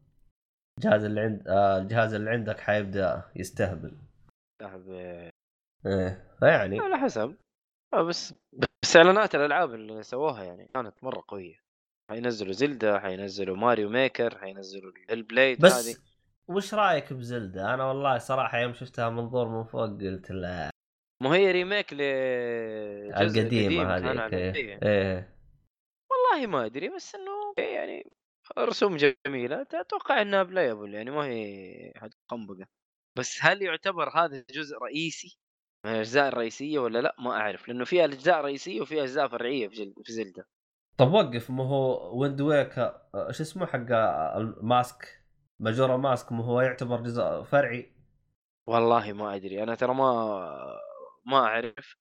الجهاز 0.78 1.04
اللي 1.04 1.20
عند 1.20 1.48
آه 1.48 1.78
الجهاز 1.78 2.14
اللي 2.14 2.30
عندك 2.30 2.60
حيبدأ 2.60 3.22
يستهبل. 3.36 3.98
صاحب 4.62 4.90
إيه 4.90 5.30
فيعني. 6.38 6.80
على 6.80 6.96
حسب. 6.96 7.36
آه 7.94 8.02
بس 8.02 8.34
بس 8.52 8.96
إعلانات 8.96 9.34
الألعاب 9.34 9.74
اللي 9.74 10.02
سووها 10.02 10.44
يعني 10.44 10.68
كانت 10.74 11.04
مرة 11.04 11.24
قوية. 11.28 11.69
حينزلوا 12.10 12.52
Zelda 12.52 12.98
حينزلوا 12.98 13.56
Mario 13.56 13.88
Maker 13.88 14.38
حينزلوا 14.38 14.92
ال 14.92 15.22
Hellblade 15.22 15.60
بس 15.60 15.72
هذه 15.72 15.96
وش 16.48 16.74
رأيك 16.74 17.12
ب 17.12 17.21
Zelda؟ 17.21 17.74
أنا 17.74 17.84
والله 17.84 18.18
صراحة 18.18 18.58
يوم 18.58 18.72
شفتها 18.72 19.10
منظور 19.10 19.48
من 19.48 19.64
فوق 19.64 20.00
قلت 20.00 20.30
لا. 20.30 20.70
ما 21.22 21.34
هي 21.34 21.52
remake 21.52 21.86
القديمة 21.92 24.00
كان 24.00 24.18
هذيك 24.18 24.56
إيه. 24.56 24.78
إيه. 24.82 25.36
والله 26.10 26.46
ما 26.46 26.66
أدري 26.66 26.88
بس 26.88 27.14
إنه 27.14 27.54
يعني 27.58 28.12
رسوم 28.58 28.96
جميلة. 28.96 29.62
أتوقع 29.62 30.22
إنها 30.22 30.42
playable 30.42 30.94
يعني 30.94 31.10
ما 31.10 31.26
هي 31.26 31.92
قنبقه 32.28 32.66
بس 33.18 33.38
هل 33.40 33.62
يعتبر 33.62 34.08
هذا 34.08 34.44
جزء 34.50 34.78
رئيسي؟ 34.78 35.38
من 35.86 35.92
الأجزاء 35.92 36.28
الرئيسية 36.28 36.78
ولا 36.78 36.98
لا؟ 36.98 37.16
ما 37.18 37.30
أعرف. 37.30 37.68
لأنه 37.68 37.84
في 37.84 38.04
أجزاء 38.04 38.40
رئيسية 38.40 38.80
وفي 38.80 39.02
أجزاء 39.02 39.28
فرعية 39.28 39.68
في. 39.68 39.94
في 40.04 40.12
Zelda. 40.12 40.46
طب 41.00 41.12
وقف 41.12 41.50
ما 41.50 41.64
هو 41.64 42.18
Wind 42.20 42.40
Waker 42.40 42.78
إيش 43.14 43.40
اسمه 43.40 43.66
حق 43.66 43.92
ال 44.36 44.51
mask؟ 44.51 45.24
Majora's 45.58 45.96
Mask 45.96 46.32
ما 46.32 46.44
هو 46.44 46.60
يعتبر 46.60 47.00
جزء 47.00 47.42
فرعي. 47.42 47.92
والله 48.66 49.12
ما 49.12 49.34
أدري 49.34 49.62
أنا 49.62 49.74
ترى 49.74 49.94
ما 49.94 50.40
ما 51.26 51.36
أعرف. 51.36 51.96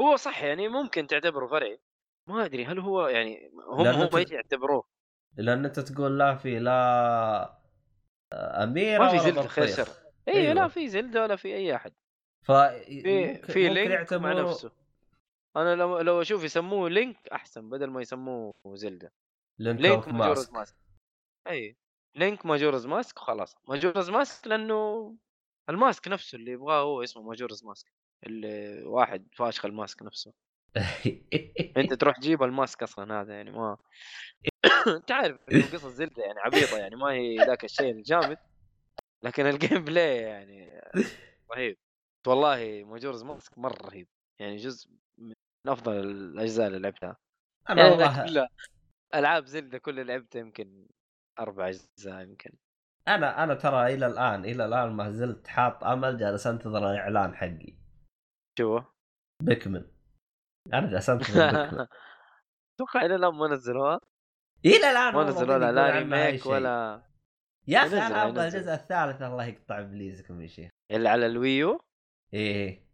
هو 0.00 0.16
صح 0.16 0.42
يعني 0.42 0.68
ممكن 0.68 1.06
تعتبره 1.06 1.46
فرعي. 1.46 1.80
ما 2.28 2.44
أدري 2.44 2.64
هل 2.64 2.78
هو 2.78 3.06
يعني 3.06 3.50
هم 3.68 4.08
أنت- 4.08 4.14
إيش 4.14 4.30
يعتبروه؟ 4.30 4.84
لأن 5.36 5.64
أنت 5.64 5.80
تقول 5.80 6.18
لا 6.18 6.34
في 6.34 6.58
لا 6.58 7.58
أميرة 8.32 9.04
ما 9.04 9.08
في 9.08 9.18
Zelda. 9.18 9.66
شر 9.66 9.88
أيوه 10.28 10.40
أيوة. 10.40 10.52
لا 10.52 10.68
في 10.68 10.88
Zelda 10.88 11.22
ولا 11.22 11.36
في 11.36 11.54
أي 11.54 11.76
أحد. 11.76 11.92
ف 12.42 12.52
في 12.52 13.34
في 13.34 13.68
Link 13.68 14.12
مع 14.12 14.32
نفسه. 14.32 14.83
أنا 15.56 15.74
لو 15.74 16.00
لو 16.00 16.20
أشوف 16.20 16.44
يسموه 16.44 16.90
Link 16.90 17.28
أحسن 17.28 17.70
بدل 17.70 17.90
ما 17.90 18.00
يسموه 18.00 18.54
Zelda 18.74 19.12
Link, 19.58 19.80
Link 19.80 20.08
Majora's 20.08 20.50
Mask 20.52 20.76
أي 21.48 21.76
Link 22.16 22.46
Majora's 22.46 22.86
Mask 22.86 23.22
وخلاص 23.22 23.56
Majora's 23.68 24.10
Mask 24.10 24.46
لأنه 24.46 25.14
ال 25.70 25.78
mask 25.78 26.08
نفسه 26.08 26.36
اللي 26.36 26.50
يبغاه 26.52 26.82
هو 26.82 27.02
اسمه 27.02 27.22
Majora's 27.22 27.64
Mask 27.64 27.92
اللي 28.26 28.82
واحد 28.84 29.28
فاشخ 29.32 29.64
ال 29.64 29.72
mask 29.72 30.02
نفسه. 30.02 30.32
أنت 31.76 31.94
تروح 31.94 32.16
تجيب 32.16 32.42
ال 32.42 32.50
mask 32.50 32.82
أصلا 32.82 33.20
هذا 33.20 33.34
يعني 33.34 33.50
ما 33.50 33.76
انت 34.86 35.12
عارف 35.12 35.38
قصص 35.72 35.86
Zelda 35.86 36.22
يعني 36.22 36.40
عبيطة 36.40 36.78
يعني 36.78 36.96
ما 36.96 37.12
هي 37.12 37.36
ذاك 37.36 37.64
الشيء 37.64 37.90
الجامد. 37.90 38.38
لكن 39.22 39.46
ال 39.46 39.84
gameplay 39.84 40.16
يعني 40.16 40.80
رهيب. 41.52 41.76
والله 42.26 42.84
Majora's 42.84 43.22
Mask 43.22 43.58
مرة 43.58 43.86
رهيب. 43.86 44.08
يعني 44.38 44.56
جزء 44.56 44.90
من 45.66 45.72
افضل 45.72 45.92
الأجزاء 45.92 46.66
اللي 46.66 46.78
لعبتها. 46.78 47.16
أنا 47.70 47.82
يعني 47.82 47.92
والله 47.92 48.26
كلها 48.26 48.48
ألعاب 49.14 49.46
Zelda 49.46 49.78
كل 49.78 50.00
اللي 50.00 50.12
لعبتها 50.12 50.40
يمكن 50.40 50.86
أربع 51.40 51.68
أجزاء 51.68 52.22
يمكن. 52.22 52.50
أنا 53.08 53.44
أنا 53.44 53.54
ترى 53.54 53.94
إلى 53.94 54.06
الآن 54.06 54.44
إلى 54.44 54.64
الآن 54.64 54.92
ما 54.92 55.10
زلت 55.10 55.46
حاط 55.46 55.84
أمل 55.84 56.18
جالس 56.18 56.46
أنتظر 56.46 56.90
الإعلان 56.90 57.34
حقي. 57.34 57.76
شو؟ 58.58 58.80
Pikmin. 59.42 59.84
أنا 60.72 60.90
جالس 60.90 61.10
أنتظر 61.10 61.46
Pikmin. 61.46 61.86
أتوقع 62.74 63.04
إلى 63.04 63.14
الآن 63.14 63.34
ما 63.34 63.48
نزلوها 63.48 64.00
إلى 64.64 64.90
الآن 64.90 65.14
ما 65.14 65.22
يقول 65.30 65.60
لا 65.60 65.86
أي 65.86 66.02
remake. 66.02 66.46
ولا 66.46 67.02
يا 67.68 67.78
أخي 67.78 67.98
أنا 67.98 68.28
أبغى. 68.28 68.44
الجزء 68.44 68.74
الثالث 68.74 69.22
الله 69.22 69.44
يقطع 69.44 69.80
إبليسكم 69.80 70.42
يا 70.42 70.46
شيخ. 70.46 70.70
اللي 70.90 71.08
على 71.08 71.26
ال 71.26 71.35
Wii 71.35 71.62
U؟ 71.62 71.80
إيه 72.34 72.84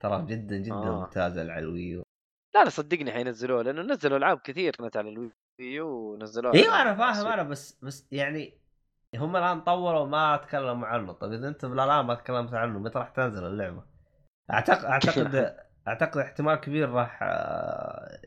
ترى 0.00 0.26
جدا 0.26 0.56
جدا 0.56 0.74
آه. 0.74 1.00
ممتازه 1.00 1.40
على 1.40 1.58
ال 1.58 1.66
Wii 1.66 1.89
U. 1.89 2.05
لا 2.56 2.64
لا 2.64 2.70
صدقني 2.70 3.12
حينزلوها 3.12 3.62
لأنه 3.62 3.82
نزلوا 3.82 4.18
ألعاب 4.18 4.38
كثير 4.38 4.76
كانت 4.76 4.96
على 4.96 5.08
ال 5.08 5.24
Wii 5.24 5.72
U 5.72 5.88
ونزلوها 5.88 6.54
أيوه 6.54 6.82
أنا 6.82 6.94
فاهم. 6.94 7.26
أنا 7.26 7.42
بس 7.42 7.84
بس 7.84 8.08
يعني 8.12 8.58
هم 9.14 9.36
الآن 9.36 9.60
طوروا 9.60 10.06
ما 10.06 10.36
تكلموا 10.36 10.86
عنه 10.86 11.12
طيب 11.12 11.32
إذا 11.32 11.48
أنت 11.48 11.64
الان 11.64 12.06
ما 12.06 12.14
تكلمت 12.14 12.54
عنه 12.54 12.78
متى 12.78 12.98
راح 12.98 13.08
تنزل 13.08 13.46
اللعبة؟ 13.46 13.84
اعتقد 14.50 14.84
أعتقد 14.84 15.56
أعتقد 15.88 16.20
احتمال 16.20 16.54
كبير 16.54 16.90
راح 16.90 17.18
آه، 17.22 18.20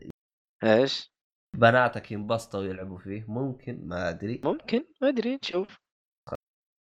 إيش؟ 0.63 1.13
بناتك 1.55 2.11
ينبسطوا 2.11 2.59
ويلعبوا 2.59 2.97
فيه 2.97 3.25
ممكن 3.27 3.87
ما 3.87 4.09
أدري 4.09 4.41
ممكن 4.43 4.85
ما 5.01 5.07
أدري 5.07 5.35
نشوف 5.35 5.79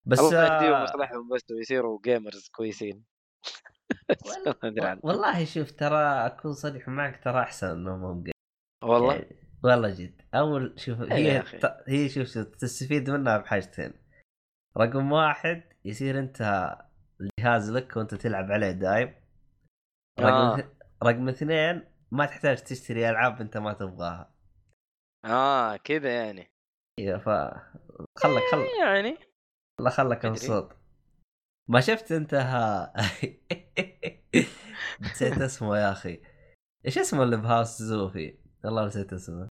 بس 0.07 0.21
الله 0.21 0.45
يهديهم 0.45 0.73
آه، 0.73 0.83
مصلحهم 0.83 1.29
بس 1.29 1.51
ويصيروا 1.51 2.01
gamers 2.05 2.49
كويسين 2.49 3.05
وال- 4.27 4.45
ما 4.63 4.69
ادري 4.69 4.87
عنه. 4.87 5.01
والله 5.05 5.45
شوف 5.45 5.71
ترى 5.71 6.27
اكون 6.27 6.53
صريح 6.53 6.89
معك 6.89 7.25
ترى 7.25 7.41
احسن 7.41 7.67
انهم 7.71 8.05
هم 8.05 8.23
game. 8.23 8.33
والله؟ 8.85 9.15
يعني 9.15 9.37
والله 9.65 9.91
جد. 9.95 10.23
أول 10.35 10.75
شوف 10.81 11.01
إيه 11.03 11.41
هي. 11.43 11.59
ت- 11.59 11.85
هي 11.89 12.09
شوف 12.09 12.39
تستفيد 12.39 13.11
منها 13.11 13.39
بحاجتين. 13.39 13.93
رقم 14.79 15.13
واحد 15.13 15.63
يصير 15.85 16.19
أنت 16.19 16.41
الجهاز 17.21 17.71
لك 17.71 17.97
وأنت 17.97 18.15
تلعب 18.15 18.53
عليه 18.53 18.71
دايم. 18.71 19.15
رقم 20.21 20.61
آه. 20.61 20.73
رقم 21.05 21.29
اثنين 21.29 21.85
ما 22.11 22.27
تحتاج 22.27 22.57
تشتري 22.63 23.11
ألعاب 23.11 23.41
أنت 23.41 23.57
ما 23.57 23.73
تبغاها. 23.73 24.35
آه 25.25 25.77
كذا 25.77 26.25
يعني. 26.25 26.51
أيوه 26.99 27.19
ف 27.19 27.29
خلك 28.19 28.43
خلك 28.53 28.67
يعني. 28.83 29.19
لا 29.81 29.91
خلك. 29.91 30.27
مبسوط. 30.27 30.77
ما 31.69 31.81
شفت 31.81 32.13
انت 32.13 32.35
ها؟ 32.35 32.93
نسيت 35.01 35.39
اسمه 35.39 35.79
يا 35.79 35.93
أخي. 35.93 36.21
إيش 36.87 36.99
اسمه 36.99 37.23
اللي 37.23 37.37
بهاوس 37.37 37.83
زوفي؟ 37.83 38.39
والله 38.65 38.87
نسيت 38.87 39.13
اسمه. 39.13 39.49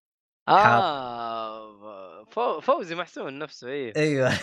آه 0.48 2.24
فو- 2.24 2.60
فوزي 2.60 2.94
محسون 2.94 3.38
نفسه 3.38 3.68
إيه. 3.68 3.92
أيوه. 3.96 4.32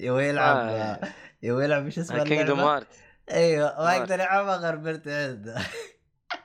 يبغى 0.00 0.28
يلعب 0.28 0.56
آه. 0.56 1.00
يبغى 1.42 1.64
يلعب 1.64 1.84
إيش 1.84 1.98
اسمه 1.98 2.24
Kingdom 2.24 2.58
اللعبة؟ 2.60 2.76
Hearts 2.76 2.86
أيوه. 3.30 3.66
ما 3.68 3.92
آه. 3.92 3.94
يقدر 3.94 4.14
يلعبها 4.14 4.56
غير 4.56 4.76
بنت 4.76 5.08
عنده 5.08 5.56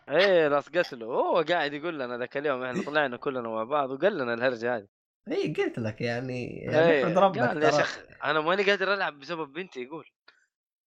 إيه 0.10 0.48
راس 0.48 0.70
قتله 0.70 1.06
هو 1.06 1.42
قاعد 1.50 1.74
يقول 1.74 2.00
لنا 2.00 2.18
ذاك 2.18 2.38
اليوم 2.38 2.64
إحنا 2.64 2.84
طلعنا 2.84 3.18
كلنا 3.18 3.50
مع 3.50 3.64
بعض 3.64 3.90
وقال 3.92 4.18
لنا 4.18 4.34
الهرجة 4.34 4.76
هذه. 4.78 4.88
اي 5.32 5.54
قلت 5.54 5.80
لك 5.80 6.02
يعني 6.02 6.48
يعني 6.48 6.92
إيه، 6.92 7.18
ربك 7.18 7.40
قال 7.40 7.64
يا 7.64 7.72
شيخ 7.72 8.00
أنا 8.24 8.42
ماني 8.42 8.64
قادر 8.64 8.94
ألعب 8.94 9.20
بسبب 9.20 9.54
بنتي 9.54 9.82
يقول. 9.84 10.06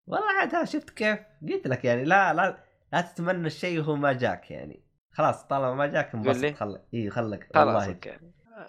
والله 0.07 0.33
عاد 0.33 0.65
شفت 0.65 0.91
كيف؟ 0.91 1.19
قلت 1.51 1.67
لك 1.67 1.85
يعني 1.85 2.05
لا 2.05 2.35
لا 2.35 2.65
لا 2.93 3.01
تتمنى 3.01 3.47
الشيء 3.47 3.81
وهو 3.81 3.97
ما 3.97 4.13
جاك 4.13 4.51
يعني. 4.51 4.83
خلاص 5.13 5.45
طالما 5.47 5.75
ما 5.75 5.87
جاك 5.87 6.15
انبسط. 6.15 6.55
خلك 6.57 6.85
إي 6.95 7.11
خلك 7.11 7.49
خلاص 7.55 7.87
أوكي. 7.89 8.19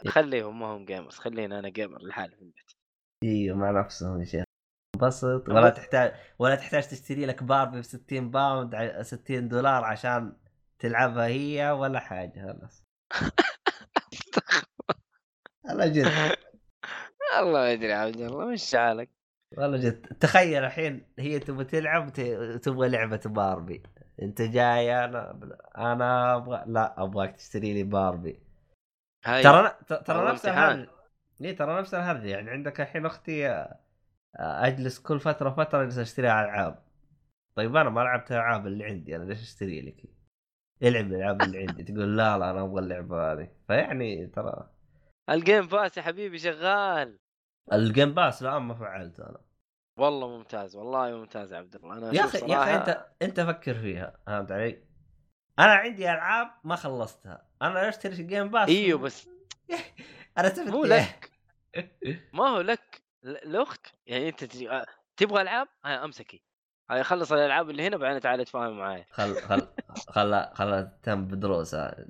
خليهم 0.08 0.60
ما 0.60 0.66
هم 0.66 0.86
gamers 0.86 1.16
خليني 1.16 1.60
أنا 1.60 1.70
gamer 1.70 2.02
لحالي 2.02 2.36
في 2.36 2.42
البيت. 2.42 2.72
إيوه 3.24 3.58
مع 3.58 3.72
نفسهم 3.72 4.20
يا 4.20 4.26
شيخ. 4.26 4.44
انبسط 4.96 5.50
ولا 5.50 5.70
تحتاج 5.70 6.14
ولا 6.40 6.56
تحتاج 6.56 6.88
تشتري 6.88 7.26
لك 7.26 7.44
باربي 7.44 7.80
ب 7.80 7.82
60 7.82 8.32
pound 8.32 8.76
ع- 8.76 9.02
60 9.02 9.48
دولار 9.48 9.84
عشان 9.84 10.38
تلعبها 10.80 11.26
هي 11.28 11.72
ولا 11.72 12.00
حاجة 12.00 12.40
خلاص. 12.54 12.84
والله 15.68 15.88
جد. 15.88 16.06
الله 17.40 17.52
ما 17.52 17.74
أدري 17.74 17.94
عبد 17.94 18.16
الله 18.16 18.46
مش 18.46 18.76
حالك 18.76 19.10
والله 19.58 19.78
جد. 19.78 20.06
تخيل 20.20 20.64
الحين 20.64 21.06
هي 21.20 21.40
تبغى 21.40 21.64
تلعب 21.66 22.14
تبغى 22.62 22.90
لعبة 22.90 23.22
باربي. 23.26 23.84
أنت 24.22 24.42
جاي 24.42 25.06
أنا 25.06 25.40
أنا 25.78 26.36
أبغى 26.36 26.64
لا 26.68 27.04
أبغاك 27.04 27.36
تشتري 27.36 27.74
لي 27.74 27.84
باربي. 27.84 28.40
هاي. 29.26 29.44
ترى 29.44 29.76
ترى 30.06 30.32
نفس. 30.32 30.46
الهرجه 30.46 30.90
اي 31.42 31.54
ترى 31.54 31.80
نفس 31.80 31.94
الهرجه 31.94 32.28
يعني 32.28 32.50
عندك 32.50 32.82
الحين 32.82 33.06
أختي 33.06 33.48
آه، 33.50 33.78
أجلس 34.40 35.00
كل 35.00 35.20
فترة 35.20 35.50
فترة 35.50 35.84
أجلس 35.84 35.98
اشتري 35.98 36.28
العاب 36.28 36.84
طيب 37.56 37.76
أنا 37.76 37.90
ما 37.90 38.02
لعبت 38.02 38.32
الألعاب 38.32 38.68
اللي 38.68 38.86
عندي 38.86 39.16
أنا 39.16 39.24
ليش 39.24 39.42
أشتري 39.42 39.82
لك؟ 39.82 40.04
العب 40.84 41.06
الألعاب 41.06 41.42
اللي 41.42 41.60
عندي. 41.68 41.84
تقول 41.84 42.18
لا 42.18 42.38
لا 42.38 42.52
أنا 42.52 42.62
أبغى 42.64 42.80
اللعبة 42.80 43.34
هذه. 43.34 43.50
فيعني 43.68 44.28
ترى 44.28 44.70
ال 45.30 45.37
Game 45.37 45.68
Pass 45.68 45.98
يا 45.98 46.02
حبيبي 46.02 46.40
شغال. 46.40 47.20
ال 47.74 47.82
Game 47.82 48.14
Pass 48.14 48.44
لا 48.44 48.60
ما 48.60 48.74
فعلته 48.74 49.24
أنا. 49.30 49.42
والله 49.98 50.28
ممتاز 50.38 50.76
والله 50.76 51.12
ممتاز 51.12 51.54
يا 51.54 51.58
عبد 51.58 51.76
الله. 51.76 51.98
أنا 51.98 52.14
يا 52.14 52.26
أخي 52.26 52.38
يا 52.52 52.64
أخي 52.64 52.76
أنت 52.76 53.06
أنت 53.22 53.40
فكر 53.40 53.74
فيها 53.74 54.20
فهمت 54.28 54.52
علي؟ 54.52 54.84
أنا 55.60 55.74
عندي 55.74 56.12
ألعاب 56.12 56.52
ما 56.64 56.76
خلصتها. 56.76 57.48
أنا 57.62 57.90
أشتري 57.90 58.14
ال 58.14 58.21
Game 58.21 58.50
Pass 58.50 58.70
إيوه 58.70 59.00
بس 59.00 59.28
أنا 60.38 60.48
استفدت 60.48 60.70
مو 60.70 60.86
إيه؟ 60.86 60.92
لك. 60.92 61.32
ما 62.34 62.48
هو 62.48 62.62
لك 62.62 63.02
ل- 63.24 63.52
لأختك. 63.52 63.92
يعني 64.06 64.30
أنت 64.30 64.56
آه، 64.64 64.86
تبغى 65.18 65.42
ألعاب؟ 65.42 65.68
هاي 65.86 65.94
امسكي 65.96 66.44
هاي 66.92 67.04
خلص 67.04 67.32
الألعاب 67.32 67.70
اللي 67.70 67.88
هنا 67.88 67.98
بعدين 67.98 68.22
تعال 68.22 68.46
تفاهم 68.46 68.78
معايا 68.78 69.06
خل 69.12 69.36
خل 69.42 69.68
خل 70.10 70.46
خل 70.54 70.90
تم 71.04 71.28
بدروسها 71.28 72.06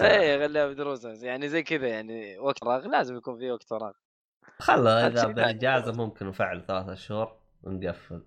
إيه 0.00 0.46
خليها 0.46 0.66
بدروس 0.66 1.04
يعني 1.04 1.48
زي 1.48 1.62
كذا 1.62 1.88
يعني 1.88 2.38
وقت 2.38 2.58
فراغ 2.58 2.86
لازم 2.86 3.16
يكون 3.16 3.38
في 3.38 3.50
وقت 3.50 3.62
فراغ. 3.62 3.92
خلى 4.58 4.90
هذا 4.90 5.06
إذا 5.06 5.26
بالاجازه. 5.26 5.92
ممكن 5.92 6.26
نفعل 6.26 6.66
ثلاثة 6.66 6.94
شهور 6.94 7.36
ونقفل. 7.62 8.26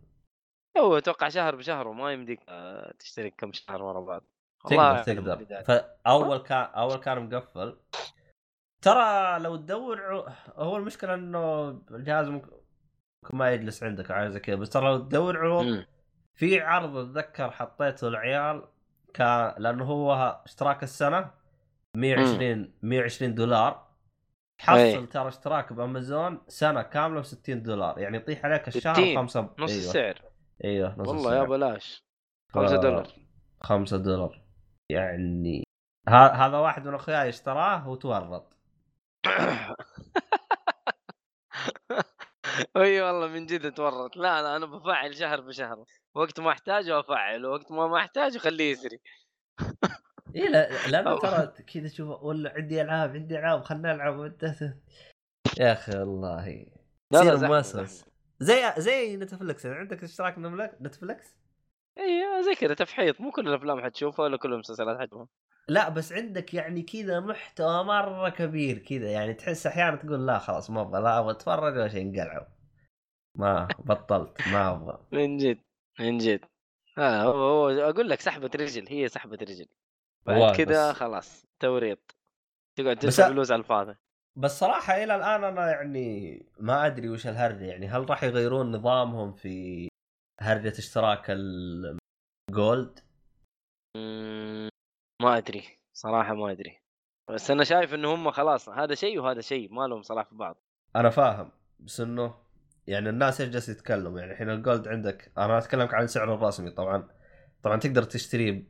هو 0.78 0.98
أتوقع 0.98 1.30
شهر 1.30 1.56
بشهر 1.56 1.88
وما 1.88 2.12
يمديك 2.12 2.40
آه، 2.50 2.94
تشترك 3.00 3.34
كم 3.38 3.52
شهر 3.54 3.84
ورا 3.84 4.00
بعض. 4.00 4.24
تقدر 4.70 5.04
تقدر. 5.04 5.64
فاول 5.64 6.38
كان 6.38 6.64
أول 6.64 6.96
كان 6.96 7.30
مقفل. 7.30 7.78
ترى 8.82 9.40
لو 9.40 9.56
تدور 9.56 10.26
هو 10.56 10.78
المشكلة 10.78 11.14
إنه 11.14 11.70
الجهاز 11.92 12.28
ممكن 12.28 12.52
ما 13.34 13.52
يجلس 13.52 13.84
عندك 13.84 14.12
أو 14.12 14.30
زي 14.30 14.40
كذا 14.40 14.56
بس 14.56 14.70
ترى 14.70 14.86
لو 14.86 14.98
تدور 14.98 15.38
عروض. 15.38 15.86
في 16.34 16.60
عرض 16.60 16.98
أتذكر 16.98 17.52
حطيته 17.52 18.08
العيال 18.08 18.64
كان 19.18 19.54
لأنه 19.58 19.84
هو 19.86 20.42
اشتراك 20.46 20.84
السنة 20.84 21.32
120 21.96 22.74
120 22.82 23.36
دولار. 23.36 23.88
حصل 24.62 24.78
أي. 24.80 25.06
ترى 25.06 25.28
اشتراك 25.28 25.74
بأمازون 25.74 26.42
سنة 26.48 26.82
كاملة 26.82 27.20
ب 27.22 27.24
60 27.24 27.64
دولار. 27.64 28.00
يعني 28.00 28.18
يطيح 28.18 28.46
عليك 28.46 28.68
الشهر 28.68 28.94
60 28.96 29.16
خمسة 29.18 29.42
نص 29.60 29.70
أيوه. 29.72 29.82
السعر. 29.84 30.22
أيوه 30.64 30.96
نص 31.00 31.08
والله 31.08 31.36
يا 31.36 31.44
السعر. 31.44 31.58
بلاش. 31.58 32.04
ف- 32.54 32.58
5 32.58 32.76
دولار. 32.76 33.08
5 33.62 33.98
دولار. 33.98 34.42
يعني 34.92 35.64
ه- 36.10 36.12
هذا 36.46 36.58
واحد 36.58 36.88
من 36.88 36.94
أخوياي 36.94 37.30
اشتراه 37.30 37.90
وتورط. 37.90 38.58
أي 42.78 43.02
والله 43.02 43.28
من 43.28 43.46
جد 43.46 43.72
تورط. 43.74 44.18
لا 44.18 44.42
لا 44.42 44.56
أنا 44.56 44.66
بفعل 44.66 45.16
شهر 45.16 45.42
بشهر. 45.42 45.86
وقت 46.18 46.40
ما 46.40 46.52
أحتاجه 46.52 47.00
أفعل 47.00 47.46
وقت 47.46 47.72
ما 47.72 47.88
ما 47.88 47.98
أحتاجه 47.98 48.38
خليه 48.38 48.72
يسري. 48.72 49.00
إي 50.36 50.48
لا 50.88 51.16
أو- 51.16 51.22
ترى 51.22 51.48
كذا 51.48 51.88
تشوف 51.88 52.24
ولا 52.24 52.54
عندي 52.54 52.82
ألعاب 52.82 53.10
عندي 53.10 53.40
ألعاب 53.40 53.62
خلنا 53.62 53.94
نلعب. 53.94 54.34
يا 55.60 55.74
أخي 55.74 55.98
والله. 55.98 56.66
لا 57.12 57.24
لا 57.24 57.36
تصير 57.36 57.48
موسوس. 57.48 58.06
زي 58.40 58.74
زي 58.78 59.18
نتفلكس 59.18 59.66
عندك 59.66 60.04
اشتراك 60.04 60.36
نتفلكس 60.82 61.36
إي 61.98 62.44
زي 62.44 62.56
كذا 62.56 62.74
تفحيط. 62.74 63.22
مو 63.22 63.32
كل 63.32 63.48
الأفلام 63.48 63.82
حتشوفها 63.82 64.24
ولا 64.26 64.38
كل 64.38 64.54
المسلسلات 64.54 65.00
حتشوفها. 65.00 65.28
لا 65.70 65.90
بس 65.90 66.14
عندك 66.14 66.54
يعني 66.54 66.82
كذا 66.82 67.20
محتوى 67.20 67.84
مرة 67.84 68.30
كبير 68.30 68.78
كذا. 68.78 69.12
يعني 69.12 69.34
تحس 69.34 69.68
أحيانا 69.68 69.96
تقول 69.96 70.28
لا 70.28 70.40
خلاص 70.40 70.70
ما 70.70 70.82
أبغى 70.82 71.02
لا 71.02 71.20
أبغى 71.20 71.32
أتفرج 71.32 71.74
ولا 71.74 71.88
شيء 71.88 72.02
انقلعوا. 72.02 72.46
ما 73.38 73.68
بطلت 73.80 74.48
ما 74.48 74.72
أبغى. 74.72 75.00
من 75.12 75.38
جد. 75.38 75.67
من 76.00 76.18
جد. 76.18 76.46
آه 76.98 77.22
هو, 77.22 77.32
هو 77.32 77.70
أقول 77.70 78.10
لك 78.10 78.22
سحبة 78.22 78.52
رجل 78.56 78.88
هي 78.88 79.08
سحبة 79.08 79.38
رجل. 79.42 79.68
بعد 80.26 80.56
كذا 80.56 80.94
خلاص 80.94 81.46
توريط. 81.60 82.16
تقعد 82.78 83.00
تدفع 83.00 83.28
فلوس 83.28 83.52
على 83.52 83.60
الفاضي. 83.60 83.96
بس 84.38 84.60
صراحة 84.60 84.94
إلى 85.04 85.16
الآن 85.16 85.44
أنا 85.44 85.72
يعني 85.72 86.46
ما 86.60 86.86
أدري 86.86 87.10
وش 87.10 87.28
الهرجة 87.28 87.66
يعني 87.66 87.88
هل 87.88 88.10
راح 88.10 88.24
يغيرون 88.24 88.72
نظامهم 88.72 89.34
في 89.34 89.88
هرجة 90.40 90.80
اشتراك 90.80 91.26
الجولد 92.50 93.00
ما 95.22 95.38
أدري. 95.38 95.80
صراحة 95.94 96.34
ما 96.34 96.52
أدري. 96.52 96.80
بس 97.30 97.52
أنا 97.52 97.64
شايف 97.64 97.94
إنه 97.94 98.14
هم 98.14 98.32
خلاص 98.32 98.70
هذا 98.70 98.96
شيء 98.96 99.20
وهذا 99.20 99.42
شيء 99.42 99.74
ما 99.74 99.88
لهم 99.88 100.02
صلاح 100.02 100.26
في 100.30 100.36
بعض. 100.36 100.58
أنا 100.96 101.10
فاهم 101.10 101.52
بس 101.80 102.02
إنه 102.02 102.47
يعني 102.88 103.10
الناس 103.10 103.42
إيش 103.42 103.50
جالس 103.50 103.70
يتكلموا 103.70 104.20
يعني 104.20 104.32
الحين 104.32 104.50
ال 104.50 104.57
Gold 104.57 104.88
عندك 104.88 105.32
أنا 105.38 105.58
أتكلمك 105.58 105.94
عن 105.94 106.04
السعر 106.04 106.34
الرسمي 106.34 106.72
طبعا. 106.72 107.08
طبعا 107.64 107.80
تقدر 107.80 108.04
تشتريه. 108.04 108.64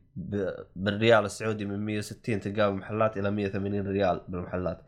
بالريال 0.76 1.26
السعودي 1.26 1.66
من 1.66 1.86
160 1.86 2.40
تلقاه 2.40 2.70
بالمحلات 2.70 3.18
إلى 3.18 3.32
180 3.32 3.88
ريال 3.88 4.26
بالمحلات. 4.28 4.82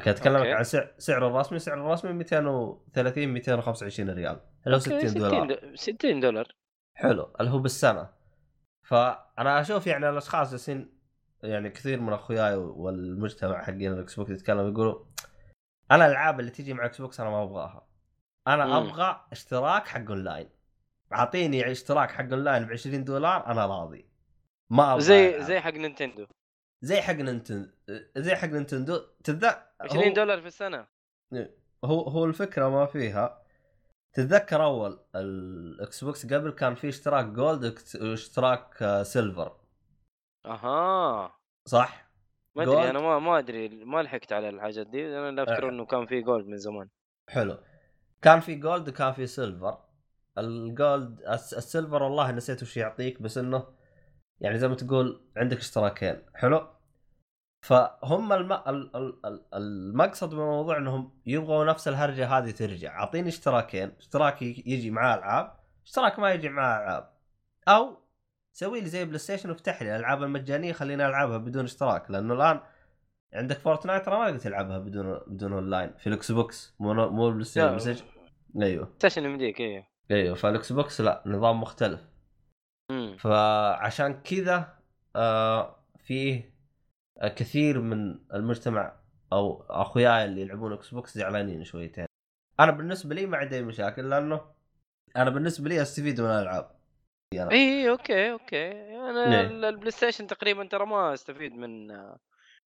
لكن 0.00 0.10
أتكلمك 0.10 0.36
أوكي. 0.36 0.52
عن 0.52 0.64
سعر 0.98 1.26
الرسمي 1.26 1.58
سعر 1.58 1.80
الرسمي 1.80 2.12
230 2.12 3.28
225 3.28 4.10
ريال. 4.10 4.40
اللي 4.66 4.76
هو 4.76 4.80
60 4.80 5.14
دولار. 5.14 5.56
60 5.74 5.96
60 5.96 6.20
دولار. 6.20 6.48
حلو 6.96 7.32
اللي 7.40 7.50
هو 7.50 7.58
بالسنة. 7.58 8.08
فأنا 8.82 9.60
أشوف 9.60 9.86
يعني 9.86 10.08
الأشخاص 10.08 10.50
جالسين 10.50 11.00
يعني 11.42 11.70
كثير 11.70 12.00
من 12.00 12.12
أخوياي 12.12 12.56
والمجتمع 12.56 13.62
حقين 13.62 13.92
الإكس 13.92 14.14
بوكس 14.14 14.30
يتكلموا 14.30 14.70
يقولوا 14.70 15.04
أنا 15.90 16.06
الألعاب 16.06 16.40
اللي 16.40 16.50
تجي 16.50 16.74
مع 16.74 16.84
إكس 16.84 17.00
بوكس 17.00 17.20
أنا 17.20 17.30
ما 17.30 17.42
أبغاها. 17.42 17.89
أنا 18.48 18.66
مم. 18.66 18.72
أبغى 18.72 19.26
اشتراك 19.32 19.86
حق 19.86 20.10
أونلاين. 20.10 20.50
أعطيني 21.12 21.70
اشتراك 21.70 22.10
حق 22.10 22.24
أونلاين 22.32 22.64
ب 22.64 22.70
20 22.70 23.04
دولار 23.04 23.46
أنا 23.46 23.66
راضي. 23.66 24.10
ما 24.70 24.92
أبغى 24.92 25.02
زي 25.02 25.28
ألعب. 25.28 25.42
زي 25.42 25.60
حق 25.60 25.70
نينتندو. 25.72 26.26
زي 26.82 27.00
حق 27.00 27.14
نينتندو 27.14 27.70
زي 28.16 28.36
حق 28.36 28.48
نينتندو. 28.48 28.98
تتذكر 29.24 29.62
20 29.80 30.12
دولار 30.12 30.40
في 30.40 30.46
السنة. 30.46 30.86
هو 31.84 32.00
هو 32.00 32.24
الفكرة 32.24 32.68
ما 32.68 32.86
فيها. 32.86 33.42
تتذكر 34.12 34.64
أول 34.64 35.04
الإكس 35.14 36.04
بوكس 36.04 36.26
قبل 36.32 36.50
كان 36.50 36.74
في 36.74 36.88
اشتراك 36.88 37.24
Gold 37.24 37.78
واشتراك 38.00 38.82
آه، 38.82 39.02
Silver. 39.02 39.56
أها. 40.46 41.36
صح؟ 41.68 42.10
ما. 42.56 42.62
أدري 42.62 42.90
أنا 42.90 43.00
ما 43.00 43.18
ما 43.18 43.38
أدري 43.38 43.68
ما 43.84 44.02
لحقت 44.02 44.32
على 44.32 44.48
الحاجات 44.48 44.86
دي. 44.86 45.18
أنا 45.18 45.42
افتكر. 45.42 45.68
إنه 45.68 45.86
كان 45.86 46.06
في 46.06 46.22
Gold 46.22 46.46
من 46.46 46.56
زمان. 46.56 46.88
حلو. 47.28 47.58
كان 48.22 48.40
في 48.40 48.54
Gold 48.54 48.88
وكان 48.88 49.12
في 49.12 49.26
Silver 49.26 49.78
ال 50.38 50.54
Gold 50.54 51.20
الس- 51.20 51.54
ال 51.54 51.61
Silver 51.61 52.02
والله 52.02 52.30
نسيت 52.30 52.62
وش 52.62 52.76
يعطيك 52.76 53.22
بس 53.22 53.38
إنه 53.38 53.66
يعني 54.40 54.58
زي 54.58 54.68
ما 54.68 54.74
تقول 54.74 55.20
عندك 55.36 55.56
اشتراكين. 55.56 56.22
حلو؟ 56.34 56.66
فهم 57.62 58.32
الم... 58.32 58.52
ال- 58.52 58.96
ال- 58.96 59.26
ال- 59.26 59.44
المقصد 59.54 60.34
من 60.34 60.40
الموضوع 60.40 60.76
إنهم 60.78 61.20
يبغوا 61.26 61.64
نفس 61.64 61.88
الهرجة 61.88 62.38
هذه 62.38 62.50
ترجع. 62.50 62.98
أعطيني 62.98 63.28
اشتراكين. 63.28 63.92
اشتراك 63.98 64.42
يجي 64.42 64.90
معاه 64.90 65.18
العاب 65.18 65.52
اشتراك 65.84 66.18
ما 66.18 66.32
يجي 66.32 66.48
معاه 66.48 66.82
العاب 66.84 67.10
أو 67.68 67.96
سوي 68.52 68.80
لي 68.80 68.88
زي 68.88 69.04
بلاي 69.04 69.18
ستيشن 69.18 69.50
وافتح 69.50 69.82
لي 69.82 69.96
الألعاب 69.96 70.22
المجانية 70.22 70.72
خليني 70.72 71.06
ألعبها 71.06 71.38
بدون 71.38 71.64
اشتراك. 71.64 72.10
لأنه 72.10 72.34
الآن 72.34 72.60
عندك 73.34 73.58
فورتنايت 73.58 74.04
ترى 74.06 74.18
ما 74.18 74.24
تقدر 74.26 74.38
تلعبها 74.38 74.78
بدون 74.78 75.20
بدون 75.26 75.52
اونلاين 75.52 75.92
في 75.98 76.06
الإكس 76.06 76.32
بوكس 76.32 76.74
مو 76.80 77.10
مو 77.10 77.30
بلاي 77.30 77.44
ستيشن 77.78 78.04
أيوه. 78.62 78.92
ستيشن 78.98 79.24
يمديك 79.24 79.60
إيه 79.60 79.88
أيوه 80.10 80.34
فالاكس 80.34 80.72
بوكس 80.72 81.00
لا 81.00 81.22
نظام 81.26 81.60
مختلف. 81.60 82.00
مم. 82.90 83.16
فعشان 83.20 84.22
كذا 84.22 84.78
آه 85.16 85.76
فيه 85.98 86.54
آه 87.18 87.28
كثير 87.28 87.80
من 87.80 88.18
المجتمع 88.34 88.96
أو 89.32 89.62
أخوياي 89.62 90.24
اللي 90.24 90.40
يلعبون 90.40 90.72
إكس 90.72 90.90
بوكس 90.94 91.18
زعلانين 91.18 91.64
شويتين. 91.64 92.06
أنا 92.60 92.70
بالنسبة 92.70 93.14
لي 93.14 93.26
ما 93.26 93.36
عندي 93.36 93.56
أي 93.56 93.62
مشاكل 93.62 94.10
لأنه 94.10 94.40
أنا 95.16 95.30
بالنسبة 95.30 95.68
لي 95.68 95.82
استفيد 95.82 96.20
من 96.20 96.26
الالعاب 96.26 96.70
يعني 97.34 97.50
اي 97.50 97.90
أوكي 97.90 98.32
أوكي. 98.32 98.70
أنا 98.96 99.40
إيه. 99.40 99.46
ال- 99.46 99.64
البلاي 99.64 99.90
ستيشن 99.90 100.26
تقريبا 100.26 100.64
ترى 100.64 100.86
ما 100.86 101.14
أستفيد 101.14 101.52
من 101.52 101.90
آه، 101.90 102.18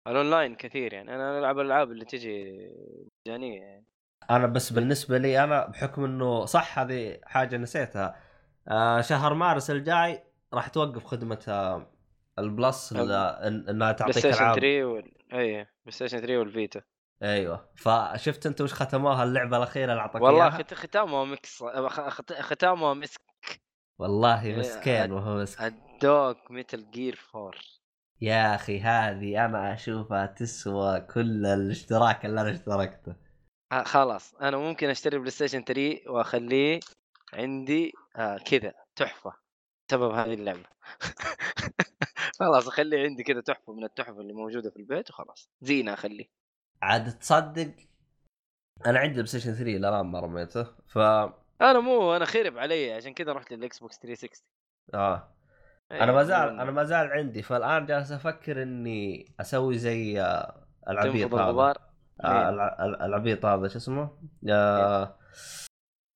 الأونلاين 0.07 0.55
كثير 0.55 0.93
يعني. 0.93 1.15
أنا 1.15 1.39
ألعب 1.39 1.59
الالعاب 1.59 1.91
اللي 1.91 2.05
تجي 2.05 2.69
مجانية 3.27 3.61
يعني. 3.61 3.87
أنا 4.31 4.47
بس 4.47 4.73
بالنسبة 4.73 5.19
لي 5.19 5.45
أنا 5.45 5.67
بحكم 5.67 6.05
إنه 6.05 6.45
صح 6.45 6.79
هذه 6.79 7.19
حاجة 7.25 7.57
نسيتها 7.57 8.17
آه 8.69 9.01
شهر 9.01 9.35
مارس 9.35 9.71
الجاي 9.71 10.23
راح 10.55 10.69
توقف 10.69 11.05
خدمة 11.05 11.45
آه 11.49 11.93
ال 12.39 12.50
Plus 12.50 12.93
إنها 12.93 13.93
تعطيك 13.93 14.27
العاب. 14.27 14.55
3 14.55 14.85
وال... 14.85 15.13
اي 15.33 15.53
بلاي 15.55 15.67
ستيشن 15.89 16.19
3 16.19 16.39
والفيتا. 16.39 16.81
أيوه. 17.23 17.69
فشفت 17.77 18.47
انت 18.47 18.61
وش 18.61 18.73
ختموها؟ 18.73 19.25
اللعبة 19.25 19.57
الأخيرة 19.57 19.93
اللي 19.93 20.03
اعطاك 20.03 20.23
والله؟ 20.23 20.51
خت... 20.51 20.75
ختامها 20.75 21.25
مسك 21.25 21.65
ختامها 22.41 22.95
مسك 22.95 23.21
والله 23.99 24.43
إيه، 24.43 24.57
مسكين 24.57 25.13
وهو 25.13 25.37
مسكين 25.37 25.67
الدوك 25.67 26.51
Metal 26.51 26.91
Gear 26.91 27.19
4 27.35 27.53
يا 28.21 28.55
أخي 28.55 28.81
هذه 28.81 29.45
أنا 29.45 29.75
أشوفها 29.75 30.27
تسوى 30.27 31.01
كل 31.01 31.47
الاشتراك 31.47 32.27
اللي 32.27 32.41
أنا 32.41 32.51
اشتركته. 32.51 33.15
آه 33.73 33.83
خلاص. 33.83 34.35
أنا 34.35 34.57
ممكن 34.57 34.89
أشتري 34.89 35.19
بلاي 35.19 35.31
ستيشن 35.31 35.65
3 35.65 36.01
وأخليه 36.07 36.81
عندي 37.33 37.93
آه 38.17 38.39
كذا 38.39 38.73
تحفة 38.97 39.33
بسبب 39.89 40.11
هذه 40.13 40.35
اللعبة. 40.35 40.65
خلاص 42.41 42.69
أخليه 42.69 43.03
عندي 43.05 43.23
كذا 43.23 43.41
تحفة 43.41 43.73
من 43.73 43.85
التحف 43.85 44.19
اللي 44.19 44.33
موجودة 44.33 44.71
في 44.71 44.77
البيت 44.77 45.11
وخلاص. 45.11 45.51
زينه 45.61 45.93
أخليه. 45.95 46.27
عاد 46.83 47.19
تصدق 47.19 47.75
أنا 48.87 48.99
عندي 48.99 49.15
بلاي 49.15 49.27
ستيشن 49.27 49.53
3 49.53 49.77
الان 49.77 50.07
ما 50.07 50.21
رميته 50.21 50.67
ف 50.87 50.99
أنا 51.61 51.81
مو 51.81 52.17
أنا 52.17 52.25
خرب 52.25 52.59
علي 52.59 52.93
عشان 52.93 53.15
كذا 53.15 53.33
رحت 53.33 53.53
للإكس 53.53 53.79
بوكس 53.79 53.99
360 53.99 54.47
آه. 54.95 55.35
إيه، 55.93 56.03
أنا 56.05 56.13
ما 56.13 56.25
زال 56.25 56.61
أنا 56.61 56.71
ما 56.71 56.85
زال 56.85 57.13
عندي 57.13 57.43
فالآن 57.43 57.87
جالس 57.87 58.13
أفكر 58.13 58.63
إني 58.63 59.35
أسوي 59.41 59.79
زي 59.79 60.21
آه، 60.21 60.67
العبيط 60.89 61.35
هذا. 61.35 61.92
آه 62.21 62.27
إيه. 62.43 62.49
الع- 62.49 62.77
الع- 62.85 63.07
العبيط 63.07 63.45
هذا 63.47 63.69
شو 63.69 63.77
اسمه؟ 63.79 64.19
آه 64.51 65.19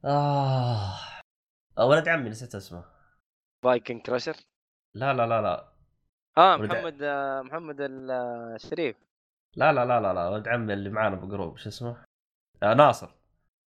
آه 0.05 0.98
ولد 1.78 2.09
عمي 2.09 2.31
نسيت 2.31 2.55
اسمه 2.55 2.85
فايكنج 3.62 4.02
كراشر 4.02 4.36
لا 4.94 5.12
لا 5.14 5.27
لا 5.27 5.43
لا 5.43 5.73
آه 6.39 6.56
محمد 6.56 7.02
آه 7.02 7.43
محمد 7.43 7.81
آه، 7.81 8.55
الشريف 8.55 8.97
لا 9.56 9.73
لا 9.73 9.85
لا 9.85 10.01
لا 10.01 10.14
لا 10.14 10.28
ولد 10.28 10.48
عمي 10.48 10.73
اللي 10.73 10.90
معانا 10.90 11.16
بجروب 11.16 11.56
شو 11.56 11.68
اسمه؟ 11.68 12.05
آه 12.62 12.74
ناصر 12.74 13.10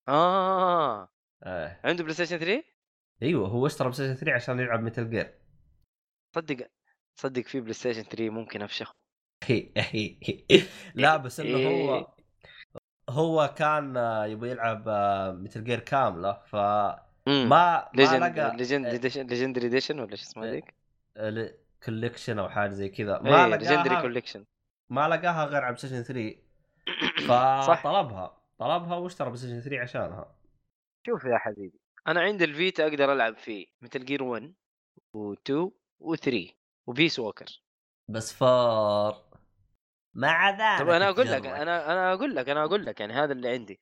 آه 0.07 1.09
آه. 1.43 1.79
عنده 1.83 2.03
بلاي 2.03 2.13
ستيشن 2.13 2.37
3 2.37 2.63
أيوه 3.23 3.47
هو 3.47 3.65
اشترى 3.65 3.89
بلاي 3.89 3.93
ستيشن 3.95 4.15
3 4.15 4.33
عشان 4.35 4.59
يلعب 4.59 4.79
ميتال 4.79 5.09
جير 5.09 5.33
صدق 6.35 6.67
صدق 7.15 7.41
في 7.41 7.61
بلاي 7.61 7.73
ستيشن 7.73 8.03
3 8.03 8.29
ممكن 8.29 8.61
افشخ 8.61 8.91
لا 10.95 11.17
بس 11.17 11.39
إنه 11.39 11.57
إيه. 11.57 11.89
هو 12.01 12.07
هو 13.09 13.53
كان 13.57 13.97
آه، 13.97 14.25
يبغى 14.25 14.49
يلعب 14.49 14.89
Metal 15.39 15.63
Gear 15.63 15.79
كامله 15.79 16.33
فما 16.45 17.03
ما 17.27 17.89
Legend 17.93 18.23
لقى 18.23 18.57
Legendary 19.23 19.67
Edition 19.67 19.99
ولا 19.99 20.15
شو 20.15 20.23
اسمها 20.23 20.45
إيه. 20.45 20.51
ذيك؟ 20.51 21.55
Collection 21.85 22.39
أو 22.39 22.49
حاجة 22.49 22.69
زي 22.69 22.89
كذا. 22.89 23.19
ما 23.19 23.47
ما 23.47 23.55
Legendary 23.55 23.89
لقاها 23.89 24.01
Collection 24.01 24.45
ما 24.89 25.07
لقاها 25.07 25.45
غير 25.45 25.63
على 25.63 25.75
بلاي 25.75 25.77
ستيشن 25.77 26.03
3 26.03 26.35
صح. 27.67 27.81
فطلبها 27.81 28.37
طلبها 28.57 28.95
واشترى 28.95 29.27
بلاي 29.27 29.37
ستيشن 29.37 29.59
3 29.59 29.79
عشانها. 29.81 30.35
شوف 31.05 31.23
يا 31.25 31.37
حبيبي 31.37 31.79
أنا 32.07 32.21
عندي 32.21 32.43
الفيتا 32.43 32.87
أقدر 32.87 33.13
ألعب 33.13 33.37
فيه 33.37 33.65
Metal 33.81 34.05
Gear 34.05 34.23
1 34.23 34.53
و2 35.17 35.69
و3 36.03 36.35
و 36.87 36.93
Peace 36.93 37.19
Walker 37.19 37.61
بس 38.07 38.33
فار. 38.33 39.28
مع 40.13 40.49
ذلك 40.49 40.81
طب 40.81 40.89
أنا 40.89 41.09
أقول 41.09 41.31
لك. 41.31 41.45
أنا 41.45 41.91
أنا 41.91 42.13
أقول 42.13 42.35
لك 42.35 42.49
أنا 42.49 42.63
أقول 42.63 42.85
لك 42.85 42.99
يعني 42.99 43.13
هذا 43.13 43.31
اللي 43.33 43.49
عندي 43.49 43.79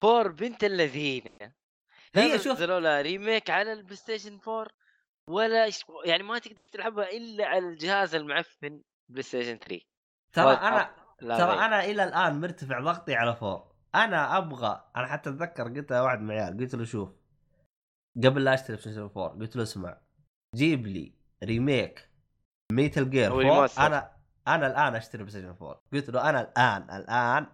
four 0.00 0.28
بنت 0.28 0.64
الذين 0.64 1.22
هي 2.14 2.38
شوف- 2.38 2.52
نزلوا 2.56 2.80
لها 2.80 3.00
remake 3.02 3.50
على 3.50 3.72
البلاي 3.72 3.96
ستيشن 3.96 4.38
4 4.48 4.66
ولا. 5.28 5.70
يعني 6.04 6.22
ما 6.22 6.38
تقدر 6.38 6.56
تلعبها 6.72 7.10
إلا 7.10 7.46
على 7.46 7.68
الجهاز 7.68 8.14
المعفن 8.14 8.82
بلاي 9.08 9.22
ستيشن 9.22 9.58
3 9.58 9.80
ترى 10.32 10.52
أنا 10.54 10.90
ترى. 11.20 11.52
أنا 11.64 11.84
إلى 11.84 12.04
الآن 12.04 12.40
مرتفع 12.40 12.80
ضغطي 12.80 13.14
على 13.14 13.36
four 13.36 13.72
أنا 13.94 14.38
أبغى 14.38 14.90
أنا 14.96 15.06
حتى 15.06 15.30
أتذكر 15.30 15.64
قلت 15.64 15.92
لواحد 15.92 16.20
من 16.20 16.30
العيال 16.30 16.56
قلت 16.58 16.74
له 16.74 16.84
شوف 16.84 17.08
قبل 18.24 18.44
لا 18.44 18.54
أشتري 18.54 18.76
بلاي 18.76 18.80
ستيشن 18.80 19.00
4 19.00 19.28
قلت 19.28 19.56
له 19.56 19.62
اسمع 19.62 20.00
جيب 20.56 20.86
لي 20.86 21.14
ريميك 21.44 22.10
Metal 22.72 23.10
Gear 23.10 23.30
أو 23.30 23.40
4 23.40 23.54
remaster. 23.54 23.86
أنا 23.86 24.19
أنا 24.48 24.66
الآن 24.66 24.94
أشتري 24.94 25.22
بلاي 25.22 25.30
ستيشن 25.32 25.48
4 25.48 25.82
قلت 25.92 26.10
له 26.10 26.30
أنا 26.30 26.40
الآن 26.40 26.82
الآن 27.00 27.46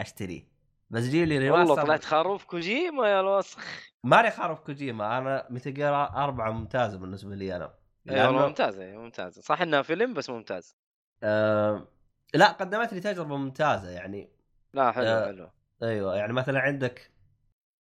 اشتريه 0.00 0.48
بس 0.90 1.02
جيب 1.04 1.28
لي 1.28 1.50
والله 1.50 1.60
remaster 1.64 1.82
طلعت 1.86 2.04
خروف 2.04 2.44
كوجيما 2.44 3.08
يا 3.08 3.20
الوسخ. 3.20 3.58
ماني 4.04 4.30
خارف 4.30 4.60
كوجيما 4.60 5.18
أنا 5.18 5.46
Metal 5.50 5.74
Gear 5.74 5.94
4 5.94 6.50
ممتازة 6.50 6.98
بالنسبة 6.98 7.34
لي 7.34 7.56
أنا. 7.56 7.74
اي 8.10 8.26
والله 8.26 8.40
لأنه- 8.42 8.48
ممتازة 8.48 8.82
أي 8.84 8.96
ممتازة. 8.96 9.42
صح 9.42 9.60
إنها 9.62 9.82
فيلم 9.82 10.14
بس 10.14 10.30
ممتاز. 10.30 10.76
آه 11.22 11.88
لا 12.34 12.46
قدمت 12.52 12.92
لي 12.94 13.00
تجربة 13.00 13.36
ممتازة 13.36 13.90
يعني. 13.90 14.30
لا 14.74 14.92
حلو 14.92 15.06
آه، 15.06 15.26
حلو. 15.26 15.50
أيوه 15.82 16.16
يعني 16.16 16.32
مثلا 16.32 16.60
عندك 16.60 17.12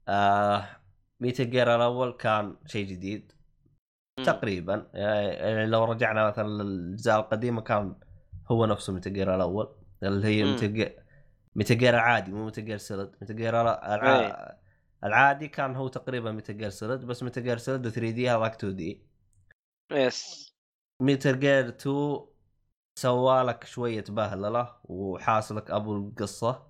آه 0.07 0.65
Metal 1.19 1.43
Gear 1.43 1.75
الأول 1.75 2.11
كان 2.11 2.55
شيء 2.65 2.85
جديد. 2.87 3.31
مم. 4.19 4.25
تقريبا 4.25 4.89
يعني 4.93 5.65
لو 5.65 5.83
رجعنا 5.83 6.27
مثلا 6.27 6.47
للأجزاء 6.47 7.19
القديمة 7.19 7.61
كان 7.61 7.95
هو 8.51 8.65
نفسه 8.65 8.93
Metal 8.93 9.13
Gear 9.13 9.35
الأول 9.35 9.75
اللي 10.03 10.27
هي 10.27 10.43
مم. 10.43 10.53
Metal 10.53 10.73
Gear 10.73 11.03
Metal 11.55 11.77
Gear 11.77 11.93
العادي 11.93 12.31
مو 12.31 12.45
Metal 12.45 12.65
Gear 12.65 12.77
Solid 12.77 13.11
Metal 13.21 13.35
Gear 13.35 13.61
الع... 13.61 14.19
إيه. 14.19 14.57
العادي 15.03 15.47
كان 15.47 15.75
هو 15.75 15.87
تقريبا 15.87 16.31
Metal 16.31 16.57
Gear 16.57 16.69
Solid 16.69 17.05
بس 17.05 17.23
Metal 17.23 17.43
Gear 17.43 17.57
Solid 17.57 17.89
3 17.89 18.09
D 18.09 18.29
هذاك 18.29 18.55
2 18.55 18.75
D. 18.75 19.01
Yes. 19.91 20.53
Metal 21.01 21.39
Gear 21.39 21.67
2 21.67 22.19
سوا 22.99 23.31
لك 23.31 23.63
شوية 23.63 24.03
بهللة 24.09 24.75
وحاس 24.83 25.36
لك 25.36 25.71
أبو 25.71 25.97
القصة. 25.97 26.67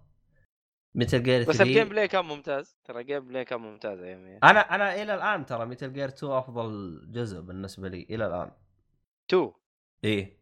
Metal 0.96 1.24
Gear 1.24 1.44
3 1.44 1.50
بس 1.50 1.62
الجيم 1.62 1.90
بلاي 1.90 2.08
كان 2.08 2.26
ممتاز. 2.26 2.78
ترى 2.86 3.02
ال 3.02 3.28
gameplay 3.28 3.46
كان 3.46 3.60
ممتاز 3.60 4.00
ايامي 4.00 4.38
أنا 4.38 4.60
أنا 4.60 5.02
إلى 5.02 5.16
الآن 5.16 5.46
ترى 5.46 5.66
Metal 5.66 5.94
Gear 5.94 6.08
2 6.08 6.34
أفضل 6.34 7.02
جزء 7.12 7.42
بالنسبة 7.42 7.90
لي 7.90 8.08
إلى 8.10 8.28
الآن. 8.28 8.52
2 9.30 9.52
إيه. 10.04 10.38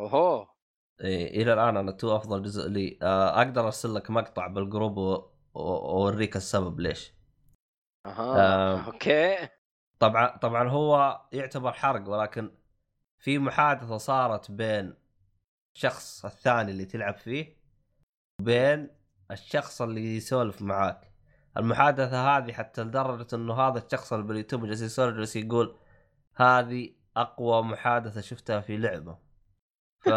أوهو. 0.00 0.48
إيه 1.00 1.42
إلى 1.42 1.52
الآن 1.52 1.76
أنا 1.76 1.90
2 1.90 2.12
أفضل 2.14 2.42
جزء 2.42 2.68
لي. 2.68 2.98
آه، 3.02 3.38
أقدر 3.42 3.64
أرسل 3.64 3.94
لك 3.94 4.10
مقطع 4.10 4.46
بالجروب 4.46 4.96
وأوريك 5.54 6.36
السبب 6.36 6.80
ليش. 6.80 7.14
أها 8.06 8.74
آم. 8.74 8.80
okay. 8.80 9.48
طبعا 9.98 10.36
طبعا 10.36 10.68
هو 10.68 11.20
يعتبر 11.32 11.72
حرق 11.72 12.08
ولكن 12.08 12.50
في 13.18 13.38
محادثة 13.38 13.96
صارت 13.96 14.50
بين 14.50 14.94
الشخص 15.74 16.24
الثاني 16.24 16.70
اللي 16.70 16.84
تلعب 16.84 17.16
فيه 17.16 17.56
وبين 18.40 18.90
الشخص 19.30 19.82
اللي 19.82 20.16
يسولف 20.16 20.62
معاك. 20.62 21.12
المحادثة 21.56 22.36
هذه 22.36 22.52
حتى 22.52 22.82
لدرجة 22.82 23.26
إنه 23.34 23.54
هذا 23.54 23.78
الشخص 23.86 24.12
اللي 24.12 24.26
باليوتيوب 24.26 24.66
جالس 24.66 24.82
يسولف 24.82 25.16
جالس 25.16 25.36
يقول 25.36 25.76
هذه 26.34 26.94
أقوى 27.16 27.62
محادثة 27.62 28.20
شفتها 28.20 28.60
في 28.60 28.76
لعبة. 28.76 29.29
ف 30.00 30.08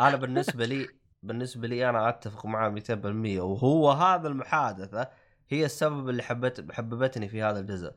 أنا 0.00 0.16
بالنسبة 0.16 0.64
لي 0.66 0.88
بالنسبة 1.22 1.68
لي 1.68 1.88
أنا 1.88 2.08
أتفق 2.08 2.46
معاه 2.46 2.68
200% 2.70 3.40
وهو 3.40 3.90
هذا 3.90 4.28
المحادثة 4.28 5.10
هي 5.48 5.64
السبب 5.64 6.08
اللي 6.08 6.22
حبت 6.22 6.72
حببتني 6.72 7.28
في 7.28 7.42
هذا 7.42 7.60
الجزء. 7.60 7.94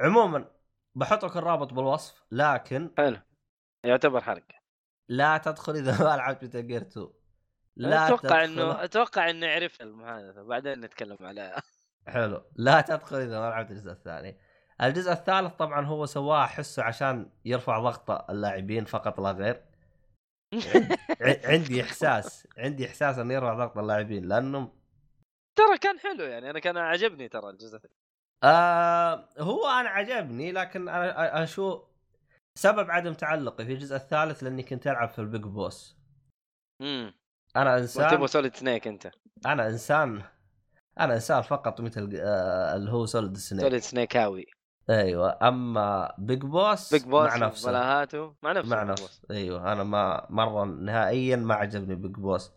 عموما 0.00 0.44
بحط 0.94 1.24
لك 1.24 1.36
الرابط 1.36 1.72
بالوصف 1.72 2.24
لكن 2.30 2.90
حلو. 2.98 3.16
يعتبر 3.84 4.20
حرق. 4.20 4.42
لا 5.08 5.38
تدخل 5.38 5.72
إذا 5.72 5.98
ما 6.04 6.16
لعبت 6.16 6.42
ميتال 6.42 6.66
جير 6.66 6.82
2 6.82 7.08
لا 7.76 8.06
أتوقع 8.06 8.22
تدخل- 8.22 8.60
إنه 8.60 8.84
أتوقع 8.84 9.30
إنه 9.30 9.46
عرفت 9.46 9.80
المحادثة. 9.80 10.42
بعدين 10.42 10.80
نتكلم 10.80 11.16
عليها. 11.20 11.62
حلو. 12.06 12.42
لا 12.56 12.80
تدخل 12.80 13.16
إذا 13.16 13.40
ما 13.40 13.50
لعبت 13.50 13.70
الجزء 13.70 13.90
الثاني. 13.92 14.38
الجزء 14.82 15.12
الثالث 15.12 15.52
طبعا 15.54 15.86
هو 15.86 16.06
سواه 16.06 16.44
احسه 16.44 16.82
عشان 16.82 17.30
يرفع 17.44 17.78
ضغط 17.78 18.30
اللاعبين 18.30 18.84
فقط 18.84 19.20
لا 19.20 19.30
غير. 19.30 19.62
عندي 21.44 21.82
إحساس 21.82 22.46
عندي 22.58 22.86
إحساس 22.86 23.18
انه 23.18 23.34
يرفع 23.34 23.54
ضغط 23.54 23.78
اللاعبين 23.78 24.24
لأنه 24.24 24.72
ترى 25.56 25.78
كان 25.78 25.98
حلو 25.98 26.24
يعني 26.24 26.50
أنا 26.50 26.58
كان 26.58 26.76
عجبني 26.76 27.28
ترى 27.28 27.50
الجزء 27.50 27.78
آه 28.44 29.28
هو 29.38 29.66
أنا 29.66 29.88
عجبني 29.88 30.52
لكن 30.52 30.88
أنا 30.88 31.12
أ- 31.12 31.42
أشوف 31.42 31.82
سبب 32.58 32.90
عدم 32.90 33.14
تعلقي 33.14 33.64
في 33.66 33.72
الجزء 33.72 33.96
الثالث 33.96 34.42
لأني 34.42 34.62
كنت 34.62 34.86
ألعب 34.86 35.08
في 35.08 35.18
البيج 35.18 35.42
بوس. 35.42 35.96
امم 36.82 37.14
أنا 37.56 37.78
تبغى 37.78 37.82
إنسان 37.82 38.26
Solid 38.26 38.56
Snake 38.56 38.88
أنت. 38.88 39.10
أنا 39.46 39.68
إنسان 39.68 40.22
أنا 41.00 41.14
إنسان 41.14 41.42
فقط 41.42 41.80
مثل 41.80 42.10
آه 42.16 42.76
اللي 42.76 42.90
هو 42.90 43.06
Solid 43.06 43.36
Snake. 43.36 43.62
Solid 43.62 43.80
Snake 43.80 44.16
هاوي 44.16 44.46
أيوه 44.90 45.38
أما 45.48 46.14
Big 46.18 46.42
Boss 46.42 46.92
Big 46.92 47.02
Boss 47.02 47.30
مع 47.30 47.36
نفسه. 47.36 47.70
بلاهاته 47.70 48.34
مع 48.42 48.52
نفسه 48.52 48.76
مع 48.76 48.82
نفسه. 48.82 49.20
أيوه 49.30 49.72
أنا 49.72 49.84
ما 49.84 50.26
مرة 50.30 50.64
نهائيا 50.64 51.36
ما 51.36 51.54
عجبني 51.54 51.94
Big 51.94 52.12
Boss 52.12 52.52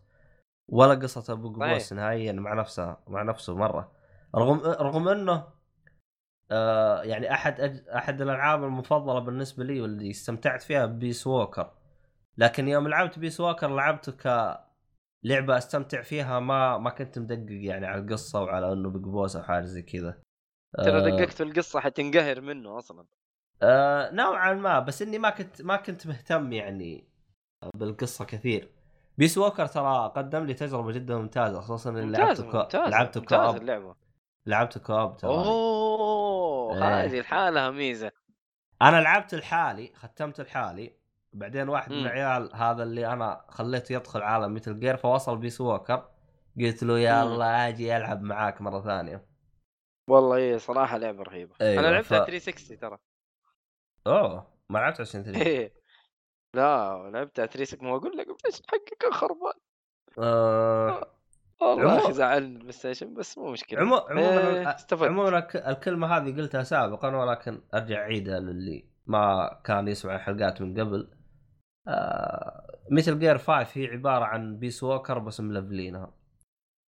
ولا 0.70 0.94
قصه 0.94 1.36
Big. 1.36 1.52
Boss 1.52 1.94
نهائيا 1.94 2.32
مع 2.32 2.54
نفسها 2.54 3.04
مع 3.08 3.24
نفسه 3.24 3.56
مرة. 3.56 3.92
رغم 4.36 4.60
رغم 4.60 5.08
إنه 5.08 5.58
آه 6.52 7.02
يعني 7.04 7.34
أحد 7.34 7.62
أج... 7.62 7.88
أحد 7.96 8.22
الألعاب 8.22 8.64
المفضلة 8.64 9.20
بالنسبة 9.20 9.64
لي 9.64 9.82
واللي 9.82 10.10
استمتعت 10.10 10.62
فيها 10.62 10.86
Peace 10.86 11.28
Walker 11.28 11.72
لكن 12.38 12.68
يوم 12.68 12.88
لعبت 12.88 13.20
Peace 13.20 13.40
Walker 13.40 13.68
لعبته 13.68 14.12
كلعبه 14.12 15.58
أستمتع 15.58 16.02
فيها 16.02 16.40
ما 16.40 16.78
ما 16.78 16.90
كنت 16.90 17.20
مدقق 17.20 17.46
يعني 17.50 17.86
على 17.86 18.02
القصة 18.02 18.42
وعلى 18.42 18.74
إنه 18.74 18.90
Big 18.90 19.02
Boss 19.02 19.36
أو 19.36 19.44
حاجة 19.44 19.66
زي 19.66 19.82
كذا. 19.82 20.22
ترى 20.78 20.98
آه، 20.98 21.10
دققت 21.10 21.34
في 21.34 21.44
القصة 21.44 21.80
حتنقهر 21.80 22.42
منه 22.42 22.78
أصلا. 22.78 23.06
آه 23.62 24.12
نوعا 24.12 24.54
ما 24.54 24.80
بس 24.80 25.02
إني 25.02 25.20
ما 25.20 25.30
كنت 25.30 25.62
ما 25.62 25.76
كنت 25.76 26.08
مهتم 26.08 26.54
يعني 26.54 27.08
بالقصة 27.76 28.26
كثير. 28.26 28.72
Peace 29.18 29.38
Walker 29.38 29.66
ترى 29.66 30.12
قدم 30.16 30.46
لي 30.46 30.54
تجربة 30.54 30.92
جدا 30.92 31.18
ممتازة 31.18 31.62
خصوصا 31.62 31.90
إني 31.90 32.02
ممتاز 32.02 32.20
لعبته 32.20 32.52
co... 32.52 32.58
ممتاز 32.58 32.92
لعبته 32.92 33.20
ممتاز 33.20 33.52
co-op 33.52 33.62
اللعبة. 33.62 33.96
لعبته 34.46 34.80
co-op 34.80 35.18
ترى. 35.18 35.32
أوه 35.32 36.78
إيه. 36.78 37.06
هذه 37.06 37.20
لحالها 37.20 37.72
ميزة. 37.72 38.12
أنا 38.82 39.02
لعبت 39.02 39.34
لحالي 39.34 39.92
ختمت 39.96 40.40
لحالي 40.40 40.94
بعدين 41.34 41.70
واحد 41.70 41.92
من. 41.92 41.98
العيال 41.98 42.56
هذا 42.56 42.84
اللي 42.84 43.14
أنا 43.14 43.46
خليته 43.50 43.94
يدخل 43.94 44.22
عالم 44.22 44.54
Metal 44.54 44.80
Gear 44.80 44.98
فوصل 44.98 45.38
Peace 45.38 45.62
Walker 45.62 46.10
قلت 46.60 46.84
له 46.84 47.00
يلا 47.00 47.68
أجي 47.68 47.98
ألعب 47.98 48.22
معاك 48.22 48.62
مرة 48.62 48.82
ثانية. 48.82 49.37
والله 50.08 50.36
إيه 50.36 50.58
صراحة 50.58 50.98
لعبة 50.98 51.24
رهيبة. 51.24 51.56
أيوة، 51.62 51.80
أنا 51.80 51.88
لعبتها 51.92 52.24
ف- 52.24 52.26
360 52.28 52.80
ترى. 52.80 52.98
اوه 54.08 54.48
ما 54.70 54.80
لعبت 54.80 55.28
إيه. 55.28 55.74
لا 56.54 57.10
لعبتها 57.14 57.46
360 57.46 57.90
ما 57.90 57.96
أقول 57.96 58.18
لك 58.18 58.28
إيش 58.46 58.62
حقك 58.72 59.14
خربان 59.14 59.54
آه. 60.20 61.14
والله 61.62 61.84
يا 61.84 61.90
عمو- 61.92 62.04
أخي 62.06 62.14
زعلني 62.14 62.48
البلاي 62.56 62.72
ستيشن 62.72 63.14
بس 63.14 63.38
مو 63.38 63.52
مشكلة. 63.52 63.80
عمو... 63.80 63.96
عموما 63.96 64.50
إيه، 64.60 64.76
عموما 65.08 65.38
الك- 65.38 65.56
الكلمة 65.56 66.18
هذه 66.18 66.36
قلتها 66.38 66.64
سابقا 66.64 67.16
ولكن 67.16 67.62
أرجع 67.74 67.98
أعيدها 68.02 68.40
للي 68.40 68.90
ما 69.06 69.50
كان 69.64 69.88
يسمع 69.88 70.16
الحلقات 70.16 70.62
من 70.62 70.80
قبل. 70.80 71.12
آه 71.88 72.80
Metal 72.92 73.20
Gear 73.20 73.38
5 73.38 73.68
هي 73.74 73.86
عبارة 73.88 74.26
عن 74.26 74.58
Peace 74.60 74.84
Walker 74.84 75.20
بس 75.20 75.40
ملفلينها. 75.40 76.14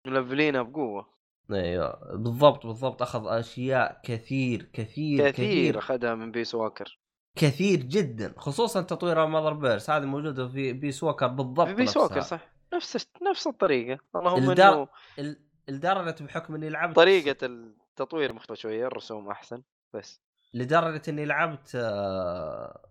ملفلينها 0.08 0.62
بقوة. 0.62 1.19
أيوه 1.52 2.16
بالضبط 2.16 2.66
بالضبط. 2.66 3.02
أخذ 3.02 3.24
أشياء 3.28 4.02
كثير 4.04 4.64
كثير 4.74 5.30
كثير 5.32 5.78
أخذها 5.78 6.16
من 6.16 6.32
Peace 6.32 6.56
Walker 6.56 7.00
كثير 7.36 7.80
جدا 7.80 8.34
خصوصا 8.38 8.82
تطوير 8.82 9.24
ال 9.24 9.28
Mother 9.28 9.54
Base 9.54 9.90
هذه 9.90 10.06
موجودة 10.06 10.48
في 10.48 10.74
Peace 10.74 11.04
Walker 11.04 11.28
بالضبط 11.28 11.68
في 11.68 11.74
Peace. 11.74 11.98
Walker 11.98 12.22
صح. 12.22 12.50
نفس 12.74 13.08
نفس 13.30 13.48
الطريقة. 13.48 14.00
اللهم 14.16 14.50
الدار- 14.52 14.74
انه 14.74 14.88
ال- 15.20 15.40
لدرجة 15.68 16.24
بحكم 16.24 16.56
إني 16.56 16.70
لعبت 16.70 16.96
طريقة 16.96 17.46
التطوير 17.46 18.34
مختلفة 18.34 18.56
شوية 18.62 18.88
الرسوم 18.88 19.30
أحسن 19.30 19.62
بس. 19.94 20.22
لدرجه 20.54 21.02
إني 21.10 21.26
لعبت 21.26 21.72
آه، 21.76 22.82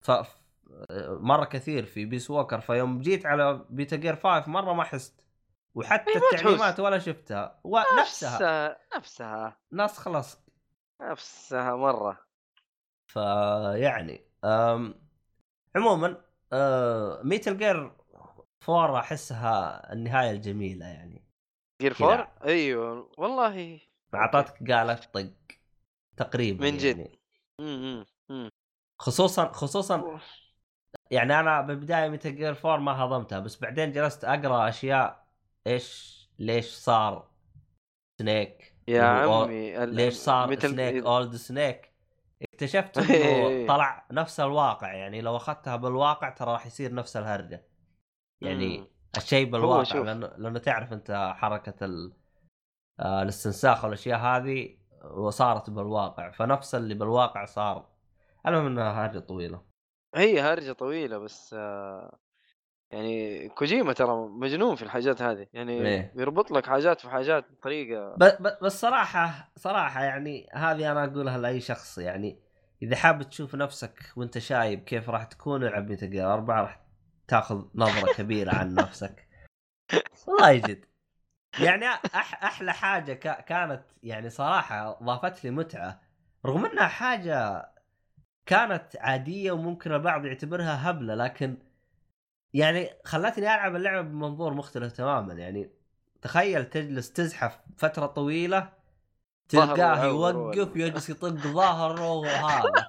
ف... 0.00 0.10
مرة 1.08 1.44
كثير 1.44 1.84
في 1.84 2.04
بيس 2.04 2.30
ووكر 2.30 2.60
فيوم 2.60 3.00
جيت 3.00 3.26
على 3.26 3.64
بيتا 3.70 3.96
جير 3.96 4.16
5 4.16 4.48
مرة 4.48 4.72
ما 4.72 4.84
حست. 4.84 5.20
وحتى. 5.74 6.12
التعليمات 6.16 6.80
ولا 6.80 6.98
شفتها 6.98 7.60
ونفسها 7.64 7.98
نفسها 8.00 8.78
نفسها 8.96 9.56
ناس 9.72 9.98
خلاص 9.98 10.38
نفسها 11.02 11.76
مرة 11.76 12.18
فيعني 13.06 14.26
أم... 14.44 14.94
عموما. 15.76 16.24
Metal 17.24 17.58
Gear 17.58 17.92
4 18.68 19.00
أحسها 19.00 19.92
النهاية 19.92 20.30
الجميلة 20.30 20.86
يعني 20.86 21.24
Gear. 21.80 21.92
4 22.00 22.32
أيوه 22.44 23.10
والله 23.18 23.80
أعطتك 24.14 24.72
قالت 24.72 25.04
طق 25.14 25.32
تقريبا 26.16 26.64
من 26.64 26.76
جد. 26.76 26.98
يعني. 26.98 27.18
خصوصا 28.98 29.52
خصوصا 29.52 30.20
يعني 31.10 31.40
أنا 31.40 31.60
بالبداية 31.60 32.08
Metal 32.08 32.30
Gear 32.30 32.56
4 32.64 32.76
ما 32.76 33.04
هضمتها 33.04 33.38
بس 33.38 33.60
بعدين 33.60 33.92
جلست 33.92 34.24
أقرأ 34.24 34.68
أشياء 34.68 35.21
إيش 35.66 36.22
ليش 36.38 36.66
صار 36.66 37.28
Snake 38.18 38.74
يا 38.88 39.02
عمي 39.02 39.86
ليش 39.86 40.14
صار 40.14 40.58
Snake 40.58 41.04
Old 41.04 41.36
Snake 41.36 41.92
اكتشفت. 42.42 42.98
إنه 43.10 43.66
طلع 43.66 44.06
نفس 44.10 44.40
الواقع 44.40 44.94
يعني 44.94 45.20
لو 45.20 45.36
أخذتها 45.36 45.76
بالواقع 45.76 46.30
ترى 46.30 46.52
راح 46.52 46.66
يصير 46.66 46.94
نفس 46.94 47.16
الهرجة 47.16 47.64
يعني. 48.42 48.92
الشيء 49.16 49.50
بالواقع. 49.50 50.02
لأنه 50.02 50.26
لأنه 50.26 50.58
تعرف 50.58 50.92
أنت 50.92 51.32
حركة 51.36 51.84
ال... 51.84 52.12
آه 53.00 53.22
الاستنساخ 53.22 53.84
والأشياء 53.84 54.18
هذه 54.18 54.76
وصارت 55.04 55.70
بالواقع 55.70 56.30
فنفس 56.30 56.74
اللي 56.74 56.94
بالواقع 56.94 57.44
صار 57.44 57.88
المهم 58.46 58.66
إنها 58.66 59.06
هرجة 59.06 59.18
طويلة 59.18 59.62
هي 60.14 60.40
هرجة 60.40 60.72
طويلة 60.72 61.18
بس 61.18 61.54
آه، 61.58 62.18
يعني 62.92 63.48
كوجيما 63.48 63.92
ترى 63.92 64.28
مجنون 64.28 64.76
في 64.76 64.82
الحاجات 64.82 65.22
هذه 65.22 65.46
يعني 65.52 65.86
إيه. 65.86 66.12
بيربط 66.14 66.50
لك 66.50 66.66
حاجات 66.66 67.00
في 67.00 67.10
حاجات 67.10 67.44
بطريقة 67.50 68.16
بس 68.62 68.80
صراحة 68.80 69.52
صراحة 69.56 70.04
يعني 70.04 70.48
هذه 70.52 70.92
أنا 70.92 71.04
أقولها 71.04 71.38
لأي 71.38 71.60
شخص 71.60 71.98
يعني 71.98 72.38
إذا 72.82 72.96
حاب 72.96 73.22
تشوف 73.22 73.54
نفسك 73.54 74.12
وأنت 74.16 74.38
شايب 74.38 74.84
كيف 74.84 75.10
راح 75.10 75.24
تكون 75.24 75.64
العب 75.64 75.88
ميتا 75.88 76.06
جير 76.06 76.32
4 76.32 76.62
راح 76.62 76.80
تاخذ 77.28 77.64
نظرة 77.74 78.12
كبيرة 78.18 78.54
عن 78.54 78.74
نفسك 78.74 79.28
والله 80.26 80.56
جد 80.56 80.84
يعني 81.60 81.86
أح 81.86 82.44
أحلى 82.44 82.72
حاجة. 82.72 83.12
كانت 83.46 83.82
يعني 84.02 84.30
صراحة 84.30 84.98
ضافت 85.02 85.44
لي 85.44 85.50
متعة 85.50 86.00
رغم 86.46 86.66
إنها 86.66 86.86
حاجة 86.86 87.68
كانت 88.46 88.96
عادية 88.96 89.52
وممكن 89.52 89.92
البعض 89.92 90.24
يعتبرها 90.24 90.90
هبلة 90.90 91.14
لكن 91.14 91.58
يعني 92.54 92.90
خلتني 93.04 93.54
ألعب 93.54 93.76
اللعبة 93.76 94.00
بمنظور 94.00 94.54
مختلف 94.54 94.92
تماما. 94.92 95.34
يعني 95.34 95.70
تخيل 96.22 96.64
تجلس 96.64 97.12
تزحف 97.12 97.58
فترة 97.76 98.06
طويلة 98.06 98.72
تلقاه 99.48 100.04
يوقف 100.04 100.76
يجلس 100.76 101.10
يطق 101.10 101.28
ظهره 101.28 102.12
وهذا. 102.12 102.88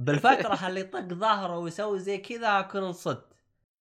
بالفترة 0.00 0.68
اللي 0.68 0.80
يطق 0.80 1.00
ظهره 1.00 1.58
ويسوي 1.58 1.98
زي 1.98 2.18
كذا 2.18 2.60
أكون 2.60 2.84
انصدت 2.84 3.26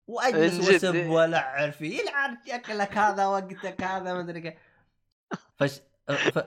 وأجلس. 0.07 0.69
وأسب 0.69 1.07
والعب 1.07 1.72
فيه 1.72 1.99
يلعن 1.99 2.38
شكلك 2.48 2.98
هذا 2.98 3.26
وقتك 3.26 3.84
هذا 3.84 4.14
ما 4.14 4.19
أدري 4.19 4.41
كيف. 4.41 4.53
فش... 5.56 5.80
ف... 6.07 6.39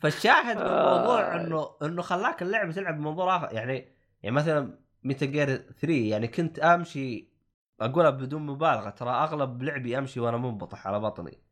فالشاهد 0.00 0.56
بالموضوع 0.56 1.34
آه. 1.34 1.40
إنه 1.40 1.70
إنه 1.82 2.02
خلاك 2.02 2.42
اللعبة 2.42 2.72
تلعب 2.72 2.96
بمنظور 2.96 3.36
آخر. 3.36 3.52
يعني 3.52 3.88
يعني 4.22 4.36
مثلا 4.36 4.78
ميتا 5.04 5.26
جير 5.26 5.56
3 5.56 5.92
يعني 5.92 6.28
كنت 6.28 6.58
أمشي 6.58 7.35
أقولها 7.80 8.10
بدون 8.10 8.46
مبالغة 8.46 8.90
ترى 8.90 9.10
أغلب 9.10 9.62
لعبي 9.62 9.98
امشي 9.98 10.20
وأنا 10.20 10.36
منبطح 10.36 10.86
على 10.86 11.00
بطني. 11.00 11.42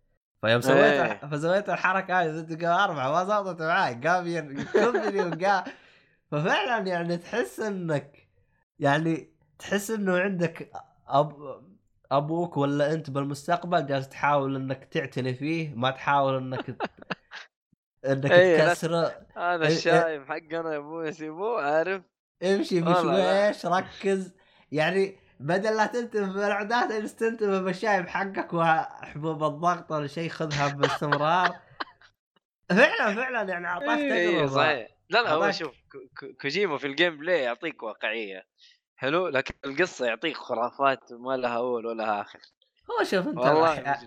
فيوم 0.40 0.60
سويت 0.60 0.76
إيه. 0.78 1.02
الح... 1.02 1.26
فسويت 1.26 1.68
الحركة 1.68 2.22
هذه 2.22 2.30
ضد 2.40 2.64
أربعة 2.64 3.12
ما 3.12 3.24
زبطت 3.24 3.62
معي 3.62 3.94
قام 3.94 4.26
يكبني 4.26 5.20
وقام 5.20 5.64
ففعلا 6.30 6.86
يعني 6.86 7.16
تحس 7.16 7.60
إنك 7.60 8.28
يعني 8.78 9.34
تحس 9.58 9.90
إنه 9.90 10.18
عندك 10.18 10.70
أب... 11.08 11.62
أبوك 12.12 12.56
ولا 12.56 12.92
أنت 12.92 13.10
بالمستقبل 13.10 13.86
جالس 13.86 14.08
تحاول 14.08 14.56
إنك 14.56 14.84
تعتني 14.84 15.34
فيه 15.34 15.74
ما 15.74 15.90
تحاول 15.90 16.36
إنك 16.36 16.76
إنك 18.06 18.30
إيه، 18.30 18.56
لا- 18.58 18.68
تكسره. 18.68 19.26
هذا 19.36 19.66
إيه، 19.66 19.76
الشايب 19.76 20.24
حقنا 20.24 20.72
يا 20.72 20.76
أبوي 20.78 21.12
سيبوه 21.12 21.62
عارف؟ 21.62 22.02
امشي. 22.42 22.80
بشويش 22.80 23.66
ركز. 23.66 24.32
يعني 24.72 25.16
بدل 25.40 25.76
لا 25.76 25.86
تنتبه 25.86 26.32
بالاعداد 26.32 26.92
اجلس 26.92 27.16
تنتبه 27.16 27.60
بالشايب 27.60 28.08
حقك 28.08 28.52
وحبوب 28.52 29.44
الضغط 29.44 29.92
ولا 29.92 30.06
شيء 30.06 30.28
خذها 30.30 30.68
باستمرار. 30.68 31.56
فعلا 32.70 33.14
فعلا 33.14 33.42
يعني 33.52 33.66
أعطاك 33.66 33.98
إيه 33.98 34.30
تجربة. 34.30 34.46
صحيح. 34.46 34.88
لا 35.10 35.22
لا 35.22 35.30
هو 35.32 35.50
شوف 35.50 35.74
كو- 35.92 36.08
كو- 36.20 36.32
كوجيما 36.42 36.78
في 36.78 36.86
ال 36.86 37.16
gameplay 37.18 37.40
يعطيك 37.42 37.82
واقعية. 37.82 38.46
حلو؟ 38.96 39.28
لكن 39.28 39.54
القصة 39.64 40.06
يعطيك 40.06 40.36
خرافات 40.36 41.12
ما 41.12 41.36
لها 41.36 41.56
أول 41.56 41.86
ولا 41.86 42.20
آخر. 42.20 42.38
هو 42.90 43.04
شوف 43.04 43.28
أنت. 43.28 43.38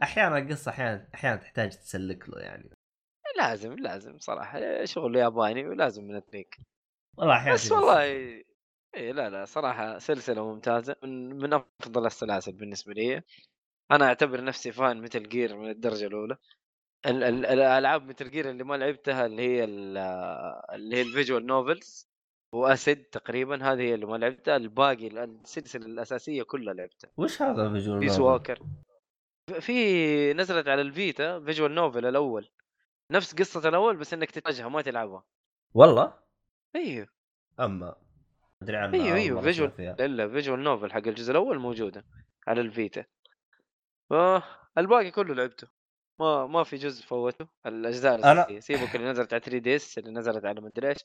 أحيانا 0.04 0.38
القصة 0.38 0.72
أحيانا 0.72 1.08
أحيانا 1.16 1.36
تحتاج 1.36 1.70
تسلك 1.70 2.30
له 2.30 2.40
يعني. 2.42 2.70
لازم 3.38 3.74
لازم 3.74 4.18
صراحة. 4.20 4.86
شغل 4.86 5.16
ياباني 5.16 5.68
ولازم 5.68 6.12
نتنيك. 6.18 6.58
والله 7.18 7.34
أحيانا 7.34 7.54
بس 7.54 7.72
والله 7.72 8.44
اي 8.98 9.12
لا 9.12 9.30
لا 9.30 9.46
صراحة 9.46 9.98
سلسلة 9.98 10.46
ممتازة 10.54 10.96
من, 11.04 11.38
من 11.38 11.54
أفضل 11.54 12.06
السلاسل 12.06 12.52
بالنسبة 12.52 12.94
لي. 12.94 13.24
أنا 13.92 14.06
أعتبر 14.06 14.44
نفسي 14.44 14.72
fan 14.72 15.02
Metal 15.02 15.30
Gear 15.30 15.56
من 15.58 15.70
الدرجة 15.70 16.08
الأولى. 16.08 16.38
ال- 17.06 17.24
ال- 17.24 17.46
الألعاب 17.46 18.04
Metal 18.10 18.32
Gear 18.32 18.50
اللي 18.50 18.64
ما 18.64 18.76
لعبتها 18.76 19.26
اللي 19.26 19.42
هي 19.42 19.64
ال- 19.64 19.98
اللي 20.76 20.96
هي 20.96 21.02
ال 21.02 21.08
visual 21.08 21.46
novels 21.46 22.08
و 22.54 22.64
Acid 22.64 23.04
تقريبا 23.04 23.64
هذه 23.72 23.82
هي 23.82 23.94
اللي 23.94 24.06
ما 24.06 24.18
لعبتها. 24.18 24.56
الباقي 24.56 25.08
السلسلة 25.08 25.86
الأساسية 25.86 26.44
كلها 26.44 26.74
لعبتها. 26.74 27.10
وش 27.18 27.42
هذا 27.42 27.70
visual 27.72 28.00
Peace 28.00 28.12
novel؟ 28.12 28.22
Walker. 28.22 28.60
في 29.60 30.34
نزلت 30.34 30.68
على 30.68 30.82
ال 30.82 30.93
Vita 30.93 31.40
visual 31.40 31.76
novel 31.76 32.06
الأول. 32.06 32.50
نفس 33.12 33.36
قصة 33.36 33.70
الأول 33.70 33.98
بس 33.98 34.14
إنك 34.14 34.32
تتواجهها 34.32 34.70
ما 34.70 34.82
تلعبها. 34.82 35.24
والله؟ 35.74 36.14
أيوه 36.76 37.08
أما 37.60 37.96
أدري 38.62 38.78
عنها 38.78 39.00
أيوه 39.06 39.16
أيوه 39.18 39.42
فيجوال. 39.42 39.72
لا 40.00 40.08
لا 40.08 40.28
فيجوال 40.30 40.64
نوفل 40.64 40.92
حق 40.92 41.08
الجزء 41.08 41.32
الأول 41.32 41.60
موجودة 41.60 42.06
على 42.48 42.62
ال 42.62 42.69
Vita. 42.69 43.06
آه 44.12 44.44
الباقي 44.78 45.12
كله 45.12 45.34
لعبته. 45.36 45.68
ما 46.20 46.48
ما 46.48 46.64
في 46.64 46.76
جزء 46.76 47.06
فوته 47.06 47.48
الأجزاء 47.66 48.22
أنا- 48.22 48.60
سيبك 48.60 48.96
اللي 48.96 49.12
نزلت 49.12 49.34
على 49.34 49.40
3 49.42 49.58
DS 49.58 49.98
اللي 49.98 50.12
نزلت 50.12 50.46
على 50.46 50.62
مدري 50.62 50.90
إيش. 50.90 50.98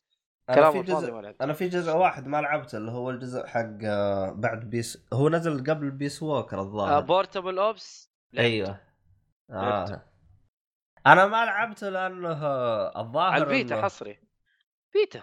كلام 0.55 0.73
في 0.73 0.83
جزء 0.83 1.35
أنا 1.41 1.53
في 1.53 1.69
جزء 1.69 1.93
واحد 1.97 2.27
ما 2.27 2.41
لعبته 2.41 2.79
اللي 2.79 2.91
هو 2.91 3.11
الجزء 3.11 3.47
حق 3.47 3.79
آه، 3.85 4.31
بعد 4.31 4.71
Peace 4.71 5.07
هو 5.13 5.29
نزل 5.29 5.65
قبل 5.71 5.91
Peace 5.91 6.23
Walker 6.23 6.59
آه 6.59 6.63
الظاهر 6.63 7.01
Portable 7.01 7.59
Ops 7.59 8.13
أيوه. 8.39 8.81
آه. 9.51 10.05
أنا 11.07 11.27
ما 11.27 11.45
لعبته 11.45 11.89
لأنه 11.89 12.33
آه، 12.45 13.01
الظاهر 13.01 13.33
على 13.33 13.45
ال 13.45 13.52
Vita 13.52 13.81
إنه- 13.81 13.85
حصري. 13.85 14.19
Vita. 14.93 15.23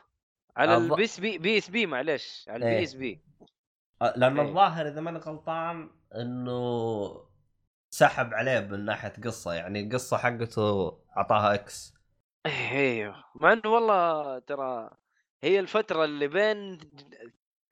على 0.60 0.76
الظ- 0.78 0.92
ال 0.92 1.04
PSP 1.04 1.38
PSP 1.38 1.86
معلش 1.86 2.46
على 2.50 2.66
إيه. 2.66 2.72
ال 2.72 2.84
PSP 2.84 3.22
لأن 4.16 4.40
إيه. 4.40 4.48
الظاهر 4.50 4.88
إذا 4.88 5.02
ماني 5.02 5.20
غلطان 5.20 5.90
إنه 6.16 7.30
سحب 7.90 8.34
عليه 8.34 8.60
من 8.60 8.86
ناحية 8.86 9.14
قصة 9.24 9.54
يعني 9.54 9.80
القصة 9.82 10.18
حقته 10.18 10.92
أعطاها 11.18 11.54
X 11.54 11.94
أيوه 12.46 13.24
مع 13.36 13.54
إنه 13.54 13.62
والله 13.74 14.40
ترى 14.40 14.90
هي 15.44 15.60
الفترة 15.60 16.06
اللي 16.06 16.28
بين 16.28 16.80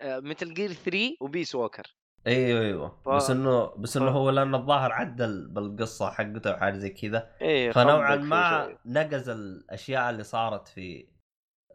Metal 0.04 0.54
Gear 0.54 0.74
3 0.74 1.18
و 1.22 1.28
Peace 1.28 1.56
Walker 1.56 1.96
إيوه 2.28 2.62
إيوه 2.62 3.02
ف- 3.06 3.10
بس 3.10 3.30
إنه 3.30 3.66
بس 3.76 3.98
إنه 3.98 4.12
ف- 4.12 4.14
هو 4.14 4.30
لأن 4.30 4.56
الظاهر 4.56 4.92
عدل 4.92 5.48
بالقصة 5.48 6.12
حقته 6.12 6.52
وحاجة 6.52 6.78
زي 6.78 6.90
كذا 6.90 7.32
إيه 7.42 7.72
فنوعا 7.72 8.16
ما. 8.16 8.78
نقز 8.86 9.30
الأشياء 9.30 10.10
اللي 10.10 10.24
صارت 10.24 10.68
في 10.68 11.08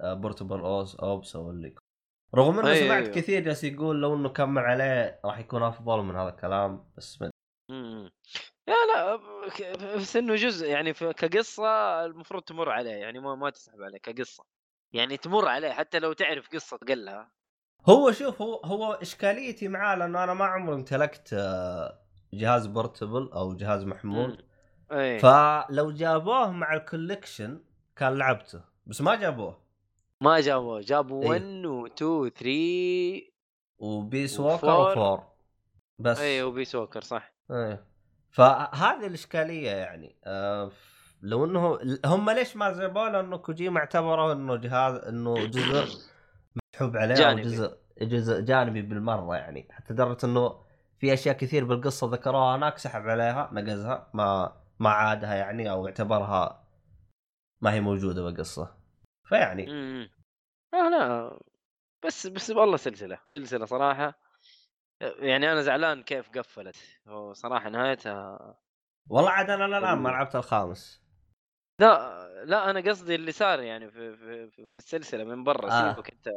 Portable 0.01 0.61
Ops 0.61 1.37
أو 1.37 1.51
اللي 1.51 1.75
رغم 2.35 2.59
إنه 2.59 2.69
أيوة، 2.69 2.87
سمعت 2.87 3.03
أيوة. 3.03 3.15
كثير 3.15 3.43
جالس 3.43 3.65
يقول 3.65 4.01
لو 4.01 4.15
إنه 4.15 4.29
كمل 4.29 4.63
عليه 4.63 5.21
راح 5.25 5.39
يكون 5.39 5.63
أفضل 5.63 6.03
من 6.03 6.17
هذا 6.17 6.29
الكلام 6.29 6.91
بس 6.97 7.23
من... 7.23 7.31
مم. 7.71 8.11
لا 8.69 8.75
لا 8.95 9.17
بس 9.97 10.17
إنه 10.17 10.35
جزء 10.35 10.69
يعني 10.69 10.93
كقصة 10.93 12.05
المفروض 12.05 12.43
تمر 12.43 12.71
عليه 12.71 12.91
يعني 12.91 13.19
ما 13.19 13.35
ما 13.35 13.51
تسحب 13.51 13.83
عليه 13.83 13.99
كقصة. 13.99 14.45
يعني 14.93 15.17
تمر 15.17 15.49
عليه 15.49 15.71
حتى 15.71 15.99
لو 15.99 16.13
تعرف 16.13 16.49
قصة 16.49 16.77
قلها 16.77 17.33
هو 17.89 18.13
شوف 18.13 18.43
هو 18.43 18.61
هو 18.65 18.93
إشكاليتي 18.93 19.69
معاه 19.69 19.97
لأنه 19.97 20.25
أنا 20.25 20.35
ما 20.35 20.45
عمري 20.45 20.75
امتلكت 20.75 21.33
آه، 21.33 21.99
جهاز 22.35 22.67
portable 22.67 23.31
أو 23.33 23.57
جهاز 23.57 23.85
محمول. 23.85 24.45
إيه. 24.93 25.19
فلو 25.19 25.91
جابوه 25.91 26.51
مع 26.51 26.75
ال 26.75 26.83
collection 26.83 27.65
كان 27.97 28.19
لعبته 28.19 28.65
بس 28.87 29.01
ما 29.01 29.15
جابوه. 29.15 29.62
ما 30.23 30.41
جابوا 30.41 30.81
جابوا 30.81 31.23
إيه. 31.23 31.29
1 31.31 31.67
و 31.67 31.87
2 31.87 32.11
و 32.11 32.29
3 32.29 33.33
و 33.79 33.88
Peace. 33.88 34.41
Walker 34.41 34.67
و 34.67 34.78
four 34.78 35.23
بس 35.99 36.19
إيه 36.21 36.45
و 36.45 36.50
Peace 36.50 36.75
Walker 36.75 37.01
صح 37.01 37.33
إيه 37.51 37.85
فهذه 38.31 39.07
الإشكالية 39.07 39.71
يعني 39.71 40.17
آه 40.25 40.71
لو 41.23 41.45
إنه 41.45 41.79
هم 42.05 42.31
ليش 42.31 42.57
ما 42.57 42.73
جابوه 42.73 43.09
لأنه 43.11 43.37
كوجيما 43.37 43.81
اعتبره 43.81 44.33
إنه 44.33 44.57
جهاز 44.57 44.95
إنه 44.95 45.47
جزء 45.47 45.99
مسحوب 46.57 46.97
عليه 46.97 47.15
جانبي. 47.15 47.43
جزء 47.43 47.77
جزء 48.03 48.41
جانبي 48.41 48.83
بالمرة 48.83 49.37
يعني 49.37 49.69
حتى 49.71 49.93
لدرجة 49.95 50.27
إنه 50.27 50.63
في 50.99 51.13
أشياء 51.13 51.37
كثير 51.37 51.65
بالقصة 51.65 52.07
ذكروها 52.11 52.57
هناك 52.57 52.79
سحب 52.79 53.09
عليها 53.09 53.51
نقزها 53.53 54.11
ما 54.15 54.53
ما 54.79 54.91
عادها 54.91 55.35
يعني 55.35 55.71
أو 55.71 55.87
اعتبرها 55.87 56.65
ما 57.61 57.73
هي 57.73 57.81
موجودة 57.81 58.23
بالقصة 58.23 58.82
فيعني. 59.25 59.71
إمم 59.71 60.11
آه 60.75 60.89
لا 60.89 61.39
بس 62.05 62.27
بس 62.27 62.51
والله 62.51 62.77
سلسلة 62.77 63.19
سلسلة 63.37 63.65
صراحة. 63.65 64.19
يعني 65.01 65.53
أنا 65.53 65.63
زعلان 65.63 66.03
كيف 66.03 66.31
قفلت. 66.31 66.77
صراحة 67.33 67.69
نهايتها 67.69 68.39
والله 69.09 69.31
عاد 69.31 69.51
أنا 69.51 69.67
الآن 69.67 69.99
ما 69.99 70.09
لعبت 70.09 70.37
الخامس. 70.37 71.03
لا 71.81 72.45
لا 72.45 72.71
أنا 72.71 72.81
قصدي 72.81 73.15
اللي 73.15 73.33
صار 73.33 73.61
يعني 73.61 73.91
في 73.91 74.17
في, 74.17 74.51
في 74.51 74.67
السلسلة 74.79 75.25
من 75.25 75.45
برا 75.45 75.71
آه. 75.71 75.95
سيبك 75.95 76.11
أنت 76.13 76.29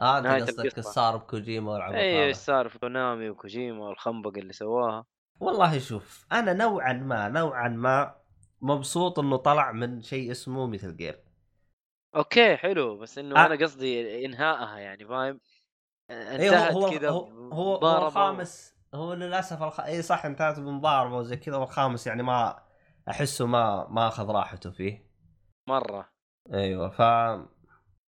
آه 0.00 0.18
أنت 0.18 0.50
قصدك. 0.50 0.80
صار 0.80 1.16
بكوجيما 1.16 1.72
والعب 1.72 1.94
اي 1.94 2.26
إيش 2.26 2.36
صار 2.36 2.68
في 2.68 2.78
Konami 2.78 3.30
وكوجيما 3.30 3.88
والخنبق 3.88 4.38
اللي 4.38 4.52
سواها. 4.52 5.04
والله 5.40 5.78
شوف 5.78 6.26
أنا 6.32 6.52
نوعا 6.52 6.92
ما 6.92 7.28
نوعا 7.28 7.68
ما 7.68 8.20
مبسوط 8.60 9.18
إنه 9.18 9.36
طلع 9.36 9.72
من 9.72 10.02
شيء 10.02 10.30
اسمه 10.30 10.66
Metal 10.66 10.96
Gear. 10.96 11.20
okay 12.16 12.56
حلو 12.56 12.96
بس 12.98 13.18
إنه 13.18 13.36
آه. 13.36 13.46
أنا 13.46 13.54
قصدي 13.64 14.24
إنهائها 14.26 14.78
يعني 14.78 15.04
فاهم 15.04 15.40
اي 16.10 16.50
هو 16.50 16.54
انتهت 16.54 16.72
هو 16.72 16.90
كذا 16.90 17.10
هو, 17.10 17.26
هو, 17.52 17.76
هو. 17.76 18.06
الخامس 18.06 18.74
هو 18.94 19.14
للأسف 19.14 19.62
الخ... 19.62 19.80
اي 19.80 20.02
صح 20.02 20.24
انتهت 20.26 20.58
بمضاربه 20.60 21.16
وزي 21.16 21.36
كذا 21.36 21.56
والخامس 21.56 22.06
يعني 22.06 22.22
ما 22.22 22.62
أحسه 23.08 23.46
ما 23.46 23.86
ما 23.88 24.08
أخذ 24.08 24.30
راحته 24.30 24.70
فيه 24.70 25.06
مرة 25.68 26.08
أيوه 26.52 26.88
ف 26.88 27.00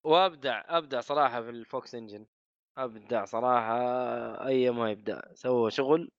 وأبدع 0.05 0.63
أبدع 0.69 1.01
صراحة 1.01 1.43
في 1.43 1.51
ال 1.51 1.62
Fox 1.62 1.95
Engine 1.95 2.27
أبدع 2.79 3.25
صراحة 3.25 3.77
أي 4.47 4.71
ما 4.71 4.91
يبدع 4.91 5.21
سوى 5.35 5.71
شغل 5.71 6.11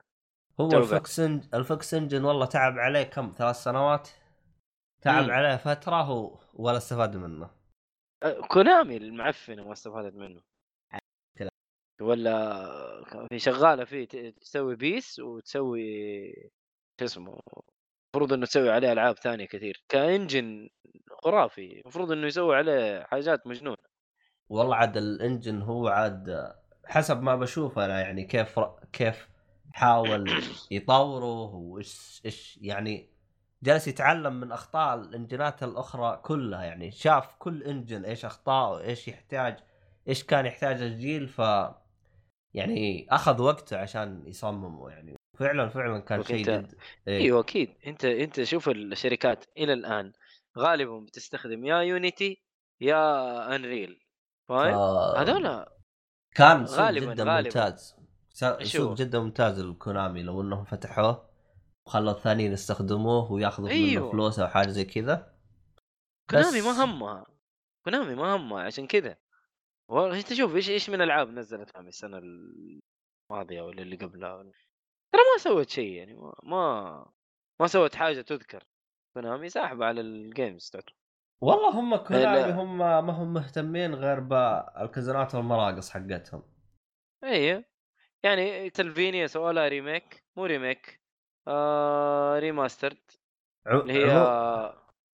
هو. 0.59 0.71
ال 0.77 0.88
Fox 0.88 1.19
Eng... 1.19 1.43
ال 1.53 1.63
Fox 1.63 1.93
Engine 1.93 2.25
والله 2.25 2.45
تعب 2.45 2.79
عليه 2.79 3.03
كم 3.03 3.33
ثلاث 3.37 3.55
سنوات 3.55 4.09
تعب 5.01 5.23
مم. 5.23 5.31
عليه 5.31 5.55
فترة 5.55 6.01
هو 6.01 6.39
ولا 6.53 6.77
استفاد 6.77 7.17
منه 7.17 7.56
كونامي 8.47 8.97
المعفنة 8.97 9.63
ما 9.63 9.73
استفادت 9.73 10.15
منه. 10.15 10.41
ولا 12.01 13.27
في 13.29 13.39
شغالة 13.39 13.85
فيه 13.85 14.05
تسوي 14.29 14.75
بيس 14.75 15.19
وتسوي 15.19 16.33
شو 16.99 17.05
اسمه 17.05 17.39
المفروض 18.15 18.33
إنه 18.33 18.45
تسوي 18.45 18.69
عليه 18.69 18.91
ألعاب 18.91 19.15
ثانية 19.15 19.45
كثير 19.45 19.83
كإنجن 19.89 20.69
خرافي 21.23 21.81
المفروض 21.81 22.11
إنه 22.11 22.27
يسوي 22.27 22.55
عليه 22.55 23.03
حاجات 23.03 23.47
مجنونة 23.47 23.77
والله 24.49 24.75
عاد 24.75 24.97
الإنجن 24.97 25.61
هو 25.61 25.87
عاد 25.87 26.53
حسب 26.85 27.21
ما 27.21 27.35
بشوفه 27.35 27.85
أنا 27.85 28.01
يعني 28.01 28.23
كيف 28.23 28.59
كيف 28.93 29.29
حاول 29.73 30.31
يطوره 30.71 31.55
وإيش 31.55 32.21
إيش 32.25 32.59
يعني 32.61 33.09
جالس 33.63 33.87
يتعلم 33.87 34.39
من 34.39 34.51
أخطاء 34.51 34.95
الانجنات 34.95 35.63
الأخرى 35.63 36.21
كلها 36.23 36.63
يعني 36.63 36.91
شاف 36.91 37.35
كل 37.39 37.63
engine 37.63 38.05
إيش 38.05 38.25
أخطاءه 38.25 38.81
إيش 38.81 39.07
يحتاج 39.07 39.57
إيش 40.07 40.23
كان 40.23 40.45
يحتاج 40.45 40.81
الجيل 40.81 41.27
ف 41.27 41.41
يعني 42.53 43.07
أخذ 43.09 43.41
وقته 43.41 43.77
عشان 43.77 44.23
يصممه 44.27 44.89
يعني 44.89 45.15
فعلا 45.39 45.69
فعلا 45.69 45.99
كان 45.99 46.23
شيء 46.23 46.37
جد 46.45 46.75
إيه. 47.07 47.17
إيوه 47.21 47.39
أكيد 47.39 47.73
أنت 47.87 48.05
أنت 48.05 48.43
شوف 48.43 48.69
الشركات 48.69 49.45
إلى 49.57 49.73
الآن 49.73 50.11
غالبا 50.57 50.99
بتستخدم 50.99 51.65
يا 51.65 51.77
Unity 51.77 52.41
يا 52.81 53.55
Unreal 53.55 53.99
فاهم؟ 54.49 54.73
ف- 54.73 55.17
هذول 55.17 55.65
كان 56.35 56.65
سوق 56.65 56.77
غالباً- 56.77 56.91
جدا 57.13 57.23
غالباً. 57.23 57.49
شو؟ 58.63 58.77
سوق 58.77 58.93
جدا 58.97 59.19
ممتاز 59.19 59.59
ال 59.59 59.68
Konami 59.68 60.23
لو 60.23 60.41
إنهم 60.41 60.63
فتحوه 60.63 61.29
وخلوا 61.87 62.11
الثانيين 62.11 62.51
يستخدموه 62.51 63.31
وياخذوا 63.31 63.69
منه 63.69 63.75
أيوه. 63.77 64.11
فلوس 64.11 64.39
أو 64.39 64.47
حاجة 64.47 64.67
زي 64.69 64.85
كذا. 64.85 65.33
كونامي 66.29 66.61
ما 66.61 66.83
همها 66.83 67.25
كونامي 67.85 68.15
ما 68.15 68.35
همها 68.35 68.63
عشان 68.63 68.87
كذا. 68.87 69.17
والله 69.89 70.19
انت 70.19 70.33
شوف 70.33 70.55
إيش 70.55 70.69
إيش 70.69 70.89
من 70.89 71.01
ألعاب 71.01 71.29
نزلت 71.29 71.71
Konami 71.71 71.89
السنة 71.89 72.17
الماضية 72.17 73.61
ولا 73.61 73.81
اللي 73.81 73.95
قبلها؟ 73.95 74.33
ولا- 74.35 74.51
ترى 75.13 75.21
ما 75.33 75.37
سوت 75.43 75.69
شيء 75.69 75.91
يعني 75.91 76.13
ما 76.13 76.33
ما, 76.43 77.11
ما 77.61 77.67
سوت 77.67 77.95
حاجة 77.95 78.21
تذكر. 78.21 78.63
Konami 79.13 79.49
ساحبه 79.49 79.85
على 79.85 80.01
ال 80.01 80.13
games 80.13 80.69
تعتبر. 80.69 80.95
والله 81.41 81.69
هم 81.79 81.95
كونامي. 81.95 82.51
هم 82.53 82.77
ما 82.77 83.11
هم 83.11 83.33
مهتمين 83.33 83.95
غير 83.95 84.19
بالكازينات 84.19 85.35
والمراقص 85.35 85.89
حقتهم. 85.89 86.43
إيه 87.23 87.69
يعني 88.23 88.69
Castlevania 88.69 89.27
سووا 89.27 89.51
لها 89.51 89.67
remake 89.67 90.23
مو 90.37 90.45
remake 90.45 91.01
آه 91.47 92.39
remastered 92.39 92.97
عم- 93.67 93.79
اللي 93.79 93.93
هي 94.05 94.11
عمو- 94.11 94.73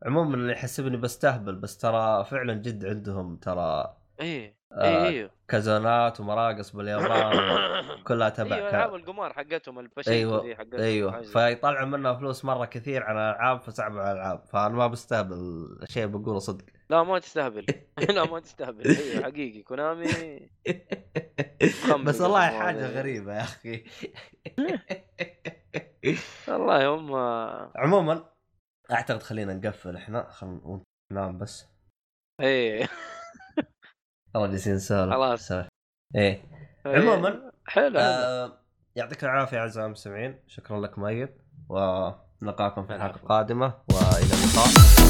عموما 0.06 0.34
اللي 0.34 0.52
يحسبني 0.52 0.96
بستهبل 0.96 1.54
بس 1.54 1.78
ترى 1.78 2.24
فعلا 2.24 2.54
جد 2.54 2.84
عندهم 2.86 3.36
ترى 3.36 3.96
إيه 4.20 4.58
آه، 4.72 4.82
إيه 4.84 5.08
إيه. 5.08 5.30
كازينات 5.48 6.20
ومراقص 6.20 6.70
باليابان 6.76 8.02
كلها 8.04 8.28
تبع 8.38 8.56
أيوه 8.56 8.70
ألعاب 8.70 8.94
القمار 8.94 9.32
حقتهم 9.32 9.78
البشيكو 9.78 10.10
أيوه 10.10 10.54
حقتهم 10.54 10.80
أيوه. 10.80 11.22
فيطلعوا 11.22 11.86
منها 11.86 12.14
فلوس 12.14 12.44
مرة 12.44 12.64
كثير 12.64 13.02
على 13.02 13.18
الألعاب 13.30 13.60
فسحبوا 13.60 14.00
على 14.00 14.12
الألعاب. 14.12 14.44
فأنا 14.44 14.68
ما 14.74 14.86
بستهبل 14.86 15.34
الشيء 15.82 16.06
بقوله 16.06 16.38
صدق. 16.38 16.64
لا 16.90 17.02
ما 17.02 17.18
تستهبل. 17.18 17.66
لا 18.16 18.24
ما 18.24 18.40
تستهبل. 18.40 18.86
أيوه 18.96 19.22
حقيقي. 19.30 19.62
كونامي 19.62 20.50
بس 22.04 22.20
والله 22.20 22.46
حاجة. 22.46 22.86
غريبة 22.98 23.34
يا 23.34 23.40
أخي. 23.42 23.84
والله 26.48 26.86
هم 26.86 27.16
عموما 27.76 28.24
أعتقد 28.92 29.22
خلينا 29.22 29.54
نقفل 29.54 29.96
إحنا 29.96 30.30
خلينا 30.30 30.82
ننام 31.12 31.38
بس. 31.38 31.66
إيه. 32.40 32.88
والله 34.34 34.50
جالسين 34.50 34.74
نسولف 34.74 35.12
خلاص. 35.14 35.40
نسولف. 35.42 35.68
إيه. 36.14 36.42
عموما 36.86 37.52
حلو 37.66 37.98
آه 37.98 38.58
يعطيك 38.96 39.24
العافية 39.24 39.58
اعزائي 39.58 39.86
المستمعين 39.86 40.40
شكرا 40.46 40.80
لك 40.80 40.98
مؤيد 40.98 41.28
ونلقاكم 41.68 42.86
في 42.86 42.94
الحلقة. 42.94 43.16
القادمة. 43.16 43.74
وإلى 43.92 44.24
اللقاء. 44.24 45.07